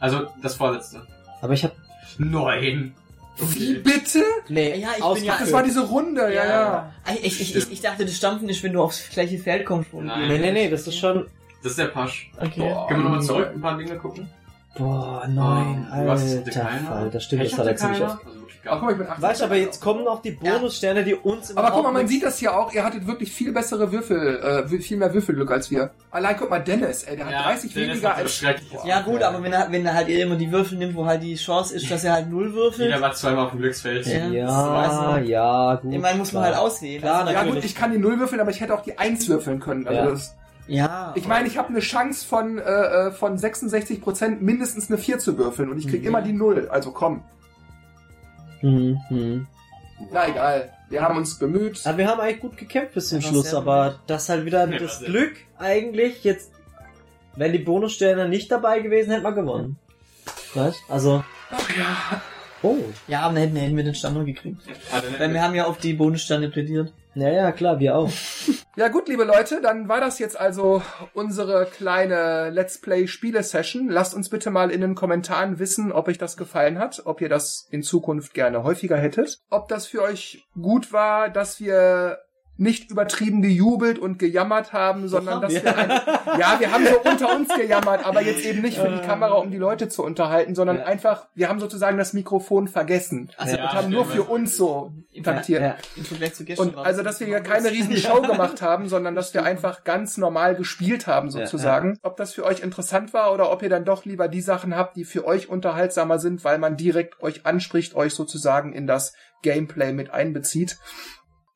Also, 0.00 0.26
das 0.42 0.54
vorletzte. 0.54 1.06
Aber 1.40 1.52
ich 1.52 1.64
hab... 1.64 1.72
Neun. 2.18 2.94
Wie 3.38 3.74
bitte? 3.74 4.22
Nee, 4.48 4.78
Ja, 4.80 4.90
ich 4.98 5.14
bin 5.14 5.24
ja- 5.24 5.32
Ach, 5.34 5.40
das 5.40 5.52
war 5.52 5.62
diese 5.62 5.80
Runde, 5.86 6.32
ja, 6.34 6.44
ja. 6.44 6.92
Ich, 7.22 7.40
ich, 7.40 7.56
ich, 7.56 7.72
ich 7.72 7.80
dachte, 7.80 8.04
das 8.04 8.14
Stampfen 8.16 8.48
ist, 8.48 8.62
wenn 8.62 8.72
du 8.74 8.82
aufs 8.82 9.08
gleiche 9.10 9.38
Feld 9.38 9.64
kommst. 9.66 9.92
Nein. 9.94 10.28
Nee, 10.28 10.38
nee, 10.38 10.52
nee, 10.52 10.68
das 10.70 10.86
ist 10.86 10.96
schon... 10.98 11.26
Das 11.62 11.72
ist 11.72 11.78
der 11.78 11.86
Pasch. 11.86 12.30
Okay. 12.38 12.60
Boah. 12.60 12.86
Können 12.88 13.00
wir 13.00 13.04
nochmal 13.04 13.22
zurück 13.22 13.50
ein 13.54 13.60
paar 13.60 13.78
Dinge 13.78 13.96
gucken? 13.96 14.28
Boah, 14.76 15.26
nein, 15.28 15.86
was 16.06 16.24
ist 16.24 16.38
alter 16.38 16.50
der 16.50 16.62
Keiner? 16.62 16.88
Fall. 16.88 17.10
Das 17.10 17.24
stimmt, 17.24 17.42
Ich 17.44 17.50
das 17.50 17.58
hat 17.58 17.66
hatte 17.66 17.70
er 17.70 17.76
ziemlich 17.76 18.02
oft. 18.02 18.26
Also 18.26 18.41
gar 18.62 18.74
guck 18.76 18.82
mal, 18.84 18.92
ich 18.92 18.98
bin 18.98 19.06
18. 19.08 19.22
Weißt 19.22 19.40
du, 19.40 19.44
aber 19.44 19.56
jetzt 19.56 19.80
kommen 19.80 20.04
noch 20.04 20.22
die 20.22 20.30
Bonussterne, 20.32 21.04
die 21.04 21.14
uns 21.14 21.50
im 21.50 21.58
Aber 21.58 21.70
guck 21.72 21.82
mal, 21.82 21.92
man 21.92 22.06
sieht 22.08 22.22
das 22.22 22.38
hier 22.38 22.56
auch. 22.56 22.72
Ihr 22.72 22.84
hattet 22.84 23.06
wirklich 23.06 23.32
viel 23.32 23.52
bessere 23.52 23.90
Würfel, 23.92 24.64
äh, 24.70 24.78
viel 24.80 24.96
mehr 24.96 25.12
Würfelglück 25.12 25.50
als 25.50 25.70
wir. 25.70 25.90
Allein 26.10 26.36
guck 26.38 26.50
mal, 26.50 26.58
Dennis, 26.60 27.02
ey, 27.04 27.16
der 27.16 27.26
hat 27.26 27.46
30 27.46 27.72
Dennis 27.74 27.88
weniger 27.94 28.08
so 28.16 28.22
als... 28.22 28.34
schrecklich. 28.34 28.70
Ja 28.84 29.00
gut, 29.02 29.22
aber 29.22 29.42
wenn 29.42 29.52
er, 29.52 29.70
wenn 29.72 29.84
er 29.86 29.94
halt 29.94 30.08
immer 30.08 30.36
die 30.36 30.50
Würfel 30.52 30.78
nimmt, 30.78 30.94
wo 30.94 31.06
halt 31.06 31.22
die 31.22 31.34
Chance 31.36 31.74
ist, 31.74 31.90
dass 31.90 32.04
er 32.04 32.12
halt 32.12 32.30
null 32.30 32.52
würfelt, 32.54 32.88
Jeder 32.88 33.00
war 33.00 33.12
zweimal 33.12 33.44
auf 33.46 33.50
dem 33.50 33.60
Glücksfeld. 33.60 34.06
Ja. 34.06 34.26
Ja, 34.28 35.18
ja, 35.18 35.74
gut. 35.76 35.92
ich 35.92 36.00
meine, 36.00 36.18
muss 36.18 36.32
man 36.32 36.42
klar. 36.44 36.54
halt 36.54 36.64
auswählen. 36.64 37.00
Klar, 37.00 37.20
Also, 37.20 37.32
Ja 37.32 37.38
natürlich. 37.38 37.54
gut, 37.56 37.64
ich 37.64 37.74
kann 37.74 37.92
die 37.92 37.98
Null 37.98 38.18
würfeln, 38.18 38.40
aber 38.40 38.50
ich 38.50 38.60
hätte 38.60 38.74
auch 38.74 38.82
die 38.82 38.98
Eins 38.98 39.28
würfeln 39.28 39.60
können. 39.60 39.86
Also 39.86 40.00
Ja. 40.00 40.10
das, 40.10 40.36
ja. 40.68 41.12
ich 41.16 41.26
meine, 41.26 41.48
ich 41.48 41.58
habe 41.58 41.68
eine 41.68 41.80
Chance 41.80 42.26
von, 42.26 42.58
äh, 42.58 42.62
äh, 42.62 43.10
von 43.12 43.36
66% 43.36 44.40
mindestens 44.40 44.88
eine 44.88 44.98
4 44.98 45.18
zu 45.18 45.36
würfeln 45.38 45.70
und 45.70 45.78
ich 45.78 45.88
krieg 45.88 46.02
Mhm. 46.02 46.06
immer 46.08 46.22
die 46.22 46.32
Null. 46.32 46.68
Also 46.70 46.92
komm. 46.92 47.22
Hm, 48.62 49.00
hm. 49.08 49.46
Na 50.10 50.28
egal. 50.28 50.72
Wir 50.88 51.02
haben 51.02 51.16
uns 51.16 51.38
bemüht. 51.38 51.80
Aber 51.84 51.98
wir 51.98 52.06
haben 52.08 52.20
eigentlich 52.20 52.40
gut 52.40 52.56
gekämpft 52.56 52.94
bis 52.94 53.08
zum 53.08 53.20
Ja, 53.20 53.28
Schluss, 53.28 53.54
aber 53.54 54.00
das 54.06 54.28
halt 54.28 54.44
wieder 54.44 54.68
Ja, 54.68 54.78
das 54.78 55.00
Glück 55.00 55.36
eigentlich 55.58 56.24
jetzt, 56.24 56.52
wenn 57.36 57.52
die 57.52 57.58
Bonussterne 57.58 58.28
nicht 58.28 58.50
dabei 58.50 58.80
gewesen, 58.80 59.10
hätten 59.10 59.24
wir 59.24 59.32
gewonnen. 59.32 59.78
Weißt? 60.54 60.80
Also. 60.88 61.24
Oh. 62.62 62.76
ja, 63.08 63.20
aber 63.22 63.34
dann 63.34 63.42
hätten, 63.42 63.56
hätten 63.56 63.76
wir 63.76 63.84
den 63.84 63.94
Stand 63.94 64.16
noch 64.16 64.24
gekriegt. 64.24 64.60
Weil 65.18 65.32
wir 65.32 65.42
haben 65.42 65.54
ja 65.54 65.66
auf 65.66 65.78
die 65.78 65.94
Bonusstände 65.94 66.48
plädiert. 66.48 66.92
Ja, 67.14 67.28
ja, 67.28 67.52
klar, 67.52 67.78
wir 67.78 67.96
auch. 67.96 68.10
Ja 68.74 68.88
gut, 68.88 69.06
liebe 69.06 69.24
Leute, 69.24 69.60
dann 69.60 69.88
war 69.88 70.00
das 70.00 70.18
jetzt 70.18 70.40
also 70.40 70.80
unsere 71.12 71.66
kleine 71.66 72.48
Let's 72.48 72.80
Play 72.80 73.06
Spiele 73.06 73.42
Session. 73.42 73.90
Lasst 73.90 74.14
uns 74.14 74.30
bitte 74.30 74.50
mal 74.50 74.70
in 74.70 74.80
den 74.80 74.94
Kommentaren 74.94 75.58
wissen, 75.58 75.92
ob 75.92 76.08
euch 76.08 76.16
das 76.16 76.38
gefallen 76.38 76.78
hat, 76.78 77.02
ob 77.04 77.20
ihr 77.20 77.28
das 77.28 77.68
in 77.70 77.82
Zukunft 77.82 78.32
gerne 78.32 78.64
häufiger 78.64 78.96
hättet, 78.96 79.40
ob 79.50 79.68
das 79.68 79.86
für 79.86 80.00
euch 80.00 80.48
gut 80.58 80.90
war, 80.90 81.28
dass 81.28 81.60
wir 81.60 82.20
nicht 82.62 82.90
übertrieben 82.90 83.42
gejubelt 83.42 83.98
und 83.98 84.18
gejammert 84.18 84.72
haben, 84.72 85.08
sondern 85.08 85.34
haben 85.34 85.42
dass 85.42 85.52
wir. 85.52 85.64
wir, 85.64 85.76
ein, 85.76 85.90
ja, 86.38 86.56
wir 86.60 86.72
haben 86.72 86.86
so 86.86 87.00
unter 87.00 87.34
uns 87.36 87.48
gejammert, 87.54 88.06
aber 88.06 88.22
jetzt 88.22 88.44
eben 88.44 88.62
nicht 88.62 88.78
für 88.78 88.88
die 88.88 89.00
Kamera, 89.00 89.34
um 89.34 89.50
die 89.50 89.58
Leute 89.58 89.88
zu 89.88 90.02
unterhalten, 90.04 90.54
sondern 90.54 90.78
Ja. 90.78 90.84
einfach, 90.84 91.26
wir 91.34 91.48
haben 91.48 91.60
sozusagen 91.60 91.98
das 91.98 92.12
Mikrofon 92.12 92.68
vergessen 92.68 93.30
Also, 93.36 93.56
und 93.56 93.72
haben 93.72 93.90
nur 93.90 94.04
für 94.06 94.22
uns 94.22 94.56
so 94.56 94.92
taktiert. 95.22 95.60
Ja, 95.62 95.76
Und 96.58 96.76
also, 96.78 97.02
das 97.02 97.12
dass 97.12 97.20
wir 97.20 97.26
hier 97.26 97.40
keine 97.40 97.70
riesen 97.70 97.96
Show 97.98 98.22
gemacht 98.22 98.62
haben, 98.62 98.88
sondern 98.88 99.14
dass 99.14 99.34
wir 99.34 99.44
einfach 99.44 99.84
ganz 99.84 100.16
normal 100.16 100.54
gespielt 100.54 101.06
haben, 101.06 101.28
Ja, 101.28 101.32
sozusagen. 101.32 101.98
Ob 102.02 102.16
das 102.16 102.32
für 102.32 102.44
euch 102.44 102.60
interessant 102.60 103.12
war 103.12 103.34
oder 103.34 103.50
ob 103.52 103.62
ihr 103.62 103.68
dann 103.68 103.84
doch 103.84 104.04
lieber 104.04 104.28
die 104.28 104.40
Sachen 104.40 104.76
habt, 104.76 104.96
die 104.96 105.04
für 105.04 105.26
euch 105.26 105.48
unterhaltsamer 105.48 106.18
sind, 106.18 106.44
weil 106.44 106.58
man 106.58 106.76
direkt 106.76 107.22
euch 107.22 107.44
anspricht, 107.44 107.94
euch 107.94 108.14
sozusagen 108.14 108.72
in 108.72 108.86
das 108.86 109.12
Gameplay 109.42 109.92
mit 109.92 110.10
einbezieht. 110.10 110.78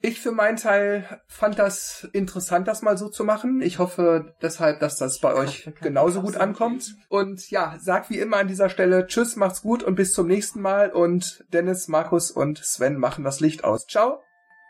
Ich 0.06 0.20
für 0.20 0.30
meinen 0.30 0.56
Teil 0.56 1.20
fand 1.26 1.58
das 1.58 2.08
interessant, 2.12 2.68
das 2.68 2.80
mal 2.80 2.96
so 2.96 3.08
zu 3.08 3.24
machen. 3.24 3.60
Ich 3.60 3.80
hoffe 3.80 4.36
deshalb, 4.40 4.78
dass 4.78 4.98
das 4.98 5.18
bei 5.18 5.34
euch 5.34 5.68
genauso 5.82 6.22
gut 6.22 6.36
ankommt. 6.36 6.94
Und 7.08 7.50
ja, 7.50 7.74
sag 7.80 8.08
wie 8.08 8.20
immer 8.20 8.36
an 8.36 8.46
dieser 8.46 8.68
Stelle 8.68 9.08
Tschüss, 9.08 9.34
macht's 9.34 9.62
gut 9.62 9.82
und 9.82 9.96
bis 9.96 10.12
zum 10.12 10.28
nächsten 10.28 10.60
Mal. 10.60 10.92
Und 10.92 11.44
Dennis, 11.52 11.88
Markus 11.88 12.30
und 12.30 12.58
Sven 12.58 12.98
machen 12.98 13.24
das 13.24 13.40
Licht 13.40 13.64
aus. 13.64 13.88
Ciao. 13.88 14.20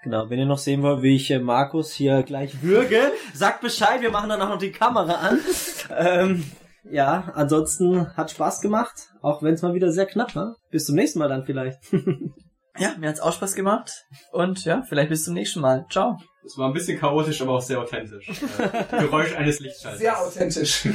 Genau, 0.04 0.30
wenn 0.30 0.38
ihr 0.38 0.46
noch 0.46 0.56
sehen 0.56 0.80
wollt, 0.80 1.02
wie 1.02 1.16
ich 1.16 1.30
äh, 1.30 1.38
Markus 1.38 1.92
hier 1.92 2.22
gleich 2.22 2.62
würge, 2.62 3.12
sagt 3.34 3.60
Bescheid, 3.60 4.00
wir 4.00 4.10
machen 4.10 4.30
dann 4.30 4.40
auch 4.40 4.48
noch 4.48 4.58
die 4.58 4.72
Kamera 4.72 5.16
an. 5.16 5.40
ähm, 5.98 6.44
ja, 6.90 7.30
ansonsten 7.34 8.16
hat 8.16 8.30
Spaß 8.30 8.62
gemacht, 8.62 9.10
auch 9.20 9.42
wenn 9.42 9.52
es 9.52 9.60
mal 9.60 9.74
wieder 9.74 9.92
sehr 9.92 10.06
knapp 10.06 10.34
war. 10.34 10.56
Bis 10.70 10.86
zum 10.86 10.94
nächsten 10.94 11.18
Mal 11.18 11.28
dann 11.28 11.44
vielleicht. 11.44 11.80
Ja, 12.78 12.94
mir 12.98 13.08
hat's 13.08 13.20
auch 13.20 13.32
Spaß 13.32 13.54
gemacht. 13.54 14.06
Und 14.32 14.64
ja, 14.64 14.82
vielleicht 14.88 15.10
bis 15.10 15.24
zum 15.24 15.34
nächsten 15.34 15.60
Mal. 15.60 15.86
Ciao. 15.90 16.18
Das 16.42 16.56
war 16.58 16.68
ein 16.68 16.72
bisschen 16.72 16.98
chaotisch, 16.98 17.42
aber 17.42 17.54
auch 17.54 17.60
sehr 17.60 17.80
authentisch. 17.80 18.24
Äh, 18.58 19.00
Geräusch 19.00 19.34
eines 19.34 19.58
Lichtschalters. 19.60 20.00
Sehr 20.00 20.20
authentisch. 20.20 20.88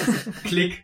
Klick. 0.44 0.82